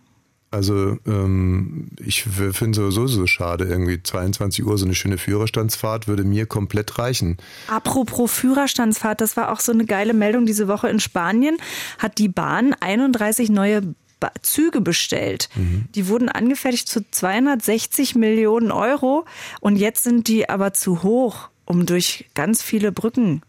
Also, 0.51 0.97
ähm, 1.07 1.89
ich 2.03 2.23
finde 2.23 2.75
sowieso 2.75 3.07
so 3.07 3.27
schade, 3.27 3.65
irgendwie 3.65 4.03
22 4.03 4.65
Uhr 4.65 4.79
so 4.79 4.87
eine 4.87 4.95
schöne 4.95 5.19
Führerstandsfahrt 5.19 6.09
würde 6.09 6.25
mir 6.25 6.47
komplett 6.47 6.99
reichen. 6.99 7.37
Apropos 7.67 8.33
Führerstandsfahrt, 8.33 9.21
das 9.21 9.37
war 9.37 9.53
auch 9.53 9.61
so 9.61 9.73
eine 9.73 9.85
geile 9.85 10.15
Meldung 10.15 10.47
diese 10.47 10.67
Woche 10.67 10.89
in 10.89 11.01
Spanien. 11.01 11.59
Hat 11.99 12.17
die 12.17 12.29
Bahn 12.29 12.75
31 12.81 13.51
neue 13.51 13.95
Ba- 14.21 14.33
Züge 14.43 14.81
bestellt. 14.81 15.51
Mhm. 15.55 15.85
Die 15.95 16.09
wurden 16.09 16.29
angefertigt 16.31 16.89
zu 16.89 17.03
260 17.11 18.15
Millionen 18.15 18.73
Euro 18.73 19.27
und 19.61 19.77
jetzt 19.77 20.03
sind 20.03 20.29
die 20.29 20.49
aber 20.49 20.73
zu 20.73 21.03
hoch, 21.03 21.51
um 21.67 21.85
durch 21.87 22.25
ganz 22.35 22.63
viele 22.63 22.91
Brücken 22.91 23.43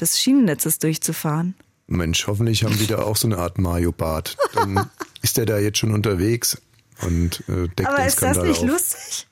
des 0.00 0.20
Schienennetzes 0.20 0.78
durchzufahren. 0.78 1.54
Mensch, 1.86 2.26
hoffentlich 2.26 2.64
haben 2.64 2.76
die 2.78 2.86
da 2.86 2.98
auch 2.98 3.16
so 3.16 3.28
eine 3.28 3.38
Art 3.38 3.58
Mario-Bart. 3.58 4.36
Dann 4.54 4.88
ist 5.22 5.36
der 5.36 5.46
da 5.46 5.58
jetzt 5.58 5.78
schon 5.78 5.92
unterwegs 5.92 6.60
und 7.02 7.42
äh, 7.48 7.68
deckt 7.68 7.86
Aber 7.86 7.98
den 7.98 8.06
ist 8.06 8.22
das 8.22 8.38
nicht 8.38 8.60
auf. 8.60 8.66
lustig? 8.66 9.26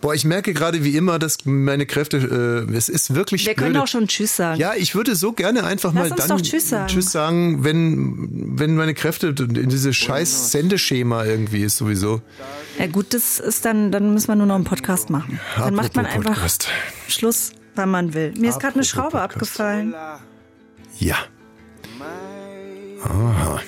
Boah, 0.00 0.14
ich 0.14 0.24
merke 0.24 0.54
gerade 0.54 0.82
wie 0.84 0.96
immer, 0.96 1.18
dass 1.18 1.44
meine 1.44 1.84
Kräfte, 1.84 2.66
äh, 2.70 2.74
es 2.74 2.88
ist 2.88 3.14
wirklich 3.14 3.44
Wir 3.46 3.54
können 3.54 3.72
blöde. 3.72 3.82
auch 3.84 3.88
schon 3.88 4.08
Tschüss 4.08 4.34
sagen. 4.36 4.58
Ja, 4.58 4.72
ich 4.74 4.94
würde 4.94 5.14
so 5.14 5.32
gerne 5.32 5.64
einfach 5.64 5.92
Lass 5.92 6.08
mal 6.08 6.16
dann 6.16 6.28
doch 6.30 6.40
Tschüss 6.40 6.70
sagen. 6.70 6.86
Tschüss 6.88 7.12
sagen, 7.12 7.62
wenn, 7.62 8.58
wenn 8.58 8.74
meine 8.76 8.94
Kräfte 8.94 9.28
in 9.38 9.68
dieses 9.68 9.94
scheiß 9.96 10.50
Sendeschema 10.52 11.24
irgendwie 11.26 11.62
ist 11.62 11.76
sowieso. 11.76 12.22
Ja 12.78 12.86
gut, 12.86 13.12
das 13.12 13.38
ist 13.38 13.66
dann, 13.66 13.92
dann 13.92 14.14
müssen 14.14 14.28
wir 14.28 14.36
nur 14.36 14.46
noch 14.46 14.54
einen 14.54 14.64
Podcast 14.64 15.10
machen. 15.10 15.38
Dann 15.58 15.74
macht 15.74 15.94
man 15.94 16.06
einfach 16.06 16.32
Podcast. 16.32 16.68
Schluss, 17.08 17.50
wann 17.74 17.90
man 17.90 18.14
will. 18.14 18.32
Mir 18.38 18.48
ist 18.50 18.60
gerade 18.60 18.76
eine 18.76 18.84
Schraube 18.84 19.10
Podcast. 19.18 19.34
abgefallen. 19.34 19.94
Ja. 20.98 21.16
Aha. 23.04 23.60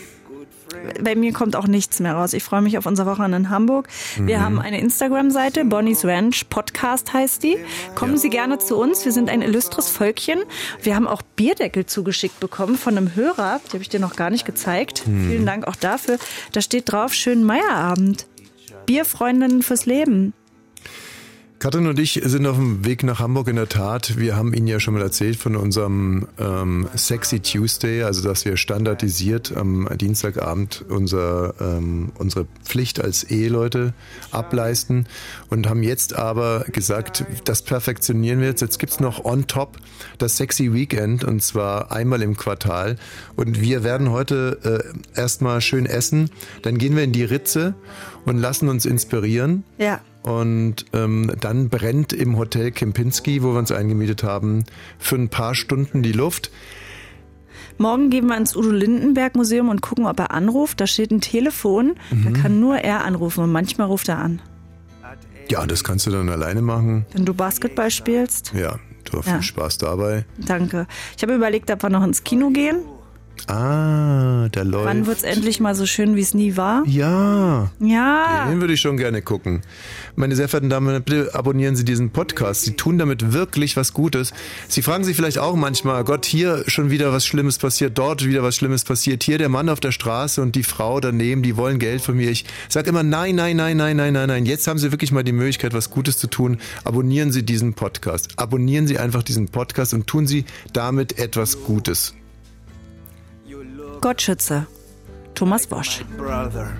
Bei 1.02 1.14
mir 1.14 1.32
kommt 1.32 1.54
auch 1.54 1.66
nichts 1.66 2.00
mehr 2.00 2.14
raus. 2.14 2.32
Ich 2.32 2.42
freue 2.42 2.62
mich 2.62 2.76
auf 2.78 2.86
unser 2.86 3.06
Wochenende 3.06 3.36
in 3.36 3.50
Hamburg. 3.50 3.88
Wir 4.16 4.38
Mhm. 4.38 4.42
haben 4.42 4.58
eine 4.60 4.80
Instagram-Seite, 4.80 5.64
Bonnie's 5.64 6.04
Ranch 6.04 6.46
Podcast 6.48 7.12
heißt 7.12 7.42
die. 7.42 7.56
Kommen 7.94 8.16
Sie 8.16 8.30
gerne 8.30 8.58
zu 8.58 8.76
uns. 8.76 9.04
Wir 9.04 9.12
sind 9.12 9.28
ein 9.30 9.42
illustres 9.42 9.88
Völkchen. 9.90 10.40
Wir 10.82 10.96
haben 10.96 11.06
auch 11.06 11.22
Bierdeckel 11.22 11.86
zugeschickt 11.86 12.40
bekommen 12.40 12.76
von 12.76 12.96
einem 12.96 13.14
Hörer. 13.14 13.60
Die 13.68 13.72
habe 13.74 13.82
ich 13.82 13.90
dir 13.90 14.00
noch 14.00 14.16
gar 14.16 14.30
nicht 14.30 14.44
gezeigt. 14.44 15.06
Mhm. 15.06 15.28
Vielen 15.30 15.46
Dank 15.46 15.66
auch 15.68 15.76
dafür. 15.76 16.18
Da 16.52 16.60
steht 16.62 16.90
drauf, 16.90 17.12
schönen 17.14 17.44
Meierabend. 17.44 18.26
Bierfreundinnen 18.86 19.62
fürs 19.62 19.86
Leben. 19.86 20.32
Katrin 21.62 21.86
und 21.86 22.00
ich 22.00 22.20
sind 22.24 22.44
auf 22.48 22.56
dem 22.56 22.84
Weg 22.84 23.04
nach 23.04 23.20
Hamburg 23.20 23.46
in 23.46 23.54
der 23.54 23.68
Tat. 23.68 24.18
Wir 24.18 24.34
haben 24.34 24.52
Ihnen 24.52 24.66
ja 24.66 24.80
schon 24.80 24.94
mal 24.94 25.02
erzählt 25.02 25.36
von 25.36 25.54
unserem 25.54 26.26
ähm, 26.36 26.88
Sexy 26.96 27.38
Tuesday, 27.38 28.02
also 28.02 28.20
dass 28.20 28.44
wir 28.44 28.56
standardisiert 28.56 29.56
am 29.56 29.88
Dienstagabend 29.96 30.84
unser, 30.88 31.54
ähm, 31.60 32.10
unsere 32.18 32.48
Pflicht 32.64 33.00
als 33.00 33.22
Eheleute 33.22 33.94
ableisten 34.32 35.06
und 35.50 35.68
haben 35.68 35.84
jetzt 35.84 36.16
aber 36.16 36.64
gesagt, 36.64 37.24
das 37.44 37.62
perfektionieren 37.62 38.40
wir 38.40 38.48
jetzt. 38.48 38.60
Jetzt 38.60 38.80
gibt's 38.80 38.98
noch 38.98 39.24
on 39.24 39.46
top 39.46 39.76
das 40.18 40.38
Sexy 40.38 40.74
Weekend 40.74 41.22
und 41.22 41.44
zwar 41.44 41.92
einmal 41.92 42.22
im 42.22 42.36
Quartal. 42.36 42.96
Und 43.36 43.60
wir 43.60 43.84
werden 43.84 44.10
heute 44.10 44.92
äh, 45.14 45.16
erstmal 45.16 45.60
schön 45.60 45.86
essen, 45.86 46.28
dann 46.62 46.76
gehen 46.76 46.96
wir 46.96 47.04
in 47.04 47.12
die 47.12 47.22
Ritze 47.22 47.76
und 48.24 48.38
lassen 48.38 48.68
uns 48.68 48.84
inspirieren. 48.84 49.62
Ja. 49.78 50.00
Und 50.22 50.86
ähm, 50.92 51.32
dann 51.40 51.68
brennt 51.68 52.12
im 52.12 52.38
Hotel 52.38 52.70
Kempinski, 52.70 53.42
wo 53.42 53.52
wir 53.52 53.58
uns 53.58 53.72
eingemietet 53.72 54.22
haben, 54.22 54.64
für 54.98 55.16
ein 55.16 55.28
paar 55.28 55.54
Stunden 55.54 56.02
die 56.02 56.12
Luft. 56.12 56.50
Morgen 57.78 58.10
gehen 58.10 58.26
wir 58.26 58.36
ins 58.36 58.54
Udo 58.54 58.70
Lindenberg 58.70 59.34
Museum 59.34 59.68
und 59.68 59.80
gucken, 59.82 60.06
ob 60.06 60.20
er 60.20 60.30
anruft. 60.30 60.80
Da 60.80 60.86
steht 60.86 61.10
ein 61.10 61.20
Telefon. 61.20 61.94
Da 62.10 62.16
Mhm. 62.30 62.32
kann 62.34 62.60
nur 62.60 62.76
er 62.76 63.04
anrufen 63.04 63.42
und 63.42 63.50
manchmal 63.50 63.88
ruft 63.88 64.08
er 64.08 64.18
an. 64.18 64.40
Ja, 65.50 65.66
das 65.66 65.82
kannst 65.82 66.06
du 66.06 66.10
dann 66.10 66.28
alleine 66.28 66.62
machen. 66.62 67.04
Wenn 67.12 67.24
du 67.24 67.34
Basketball 67.34 67.90
spielst. 67.90 68.52
Ja, 68.54 68.78
du 69.10 69.18
hast 69.18 69.24
viel 69.24 69.34
Ja. 69.34 69.42
Spaß 69.42 69.78
dabei. 69.78 70.24
Danke. 70.38 70.86
Ich 71.16 71.22
habe 71.24 71.34
überlegt, 71.34 71.70
ob 71.70 71.82
wir 71.82 71.90
noch 71.90 72.04
ins 72.04 72.22
Kino 72.22 72.50
gehen. 72.50 72.76
Ah, 73.48 74.48
da 74.50 74.62
läuft. 74.62 74.86
Wann 74.86 75.06
wird's 75.06 75.22
endlich 75.22 75.60
mal 75.60 75.74
so 75.74 75.86
schön, 75.86 76.16
wie 76.16 76.20
es 76.20 76.34
nie 76.34 76.56
war? 76.56 76.82
Ja. 76.86 77.70
Ja. 77.80 78.48
Den 78.48 78.60
würde 78.60 78.74
ich 78.74 78.80
schon 78.80 78.96
gerne 78.96 79.22
gucken. 79.22 79.62
Meine 80.14 80.36
sehr 80.36 80.48
verehrten 80.48 80.70
Damen 80.70 80.86
und 80.86 80.92
Herren, 80.92 81.04
bitte 81.04 81.34
abonnieren 81.34 81.74
Sie 81.76 81.84
diesen 81.84 82.10
Podcast. 82.10 82.62
Sie 82.62 82.74
tun 82.74 82.98
damit 82.98 83.32
wirklich 83.32 83.76
was 83.76 83.92
Gutes. 83.92 84.32
Sie 84.68 84.82
fragen 84.82 85.04
sich 85.04 85.16
vielleicht 85.16 85.38
auch 85.38 85.56
manchmal, 85.56 86.04
Gott, 86.04 86.24
hier 86.24 86.64
schon 86.66 86.90
wieder 86.90 87.12
was 87.12 87.26
Schlimmes 87.26 87.58
passiert, 87.58 87.98
dort 87.98 88.24
wieder 88.24 88.42
was 88.42 88.56
Schlimmes 88.56 88.84
passiert, 88.84 89.22
hier 89.22 89.38
der 89.38 89.48
Mann 89.48 89.68
auf 89.68 89.80
der 89.80 89.92
Straße 89.92 90.40
und 90.40 90.54
die 90.54 90.62
Frau 90.62 91.00
daneben, 91.00 91.42
die 91.42 91.56
wollen 91.56 91.78
Geld 91.78 92.02
von 92.02 92.16
mir. 92.16 92.30
Ich 92.30 92.44
sage 92.68 92.90
immer, 92.90 93.02
nein, 93.02 93.34
nein, 93.34 93.56
nein, 93.56 93.76
nein, 93.76 93.96
nein, 93.96 94.12
nein, 94.12 94.28
nein. 94.28 94.46
Jetzt 94.46 94.66
haben 94.66 94.78
Sie 94.78 94.92
wirklich 94.92 95.12
mal 95.12 95.24
die 95.24 95.32
Möglichkeit, 95.32 95.74
was 95.74 95.90
Gutes 95.90 96.18
zu 96.18 96.28
tun. 96.28 96.58
Abonnieren 96.84 97.32
Sie 97.32 97.42
diesen 97.42 97.74
Podcast. 97.74 98.30
Abonnieren 98.36 98.86
Sie 98.86 98.98
einfach 98.98 99.22
diesen 99.22 99.48
Podcast 99.48 99.94
und 99.94 100.06
tun 100.06 100.26
Sie 100.26 100.44
damit 100.72 101.18
etwas 101.18 101.64
Gutes. 101.64 102.14
Gott 104.02 104.20
schütze. 104.20 104.66
Thomas 105.34 105.64
Bosch. 105.66 106.02
brother. 106.18 106.72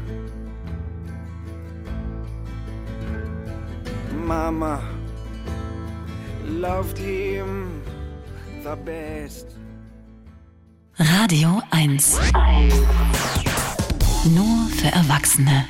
Mama 4.27 4.81
loved 6.45 6.99
him 6.99 7.81
the 8.65 8.77
best. 8.85 9.47
Radio 10.99 11.63
1. 11.71 12.19
Nur 14.35 14.69
für 14.77 14.89
Erwachsene. 14.89 15.65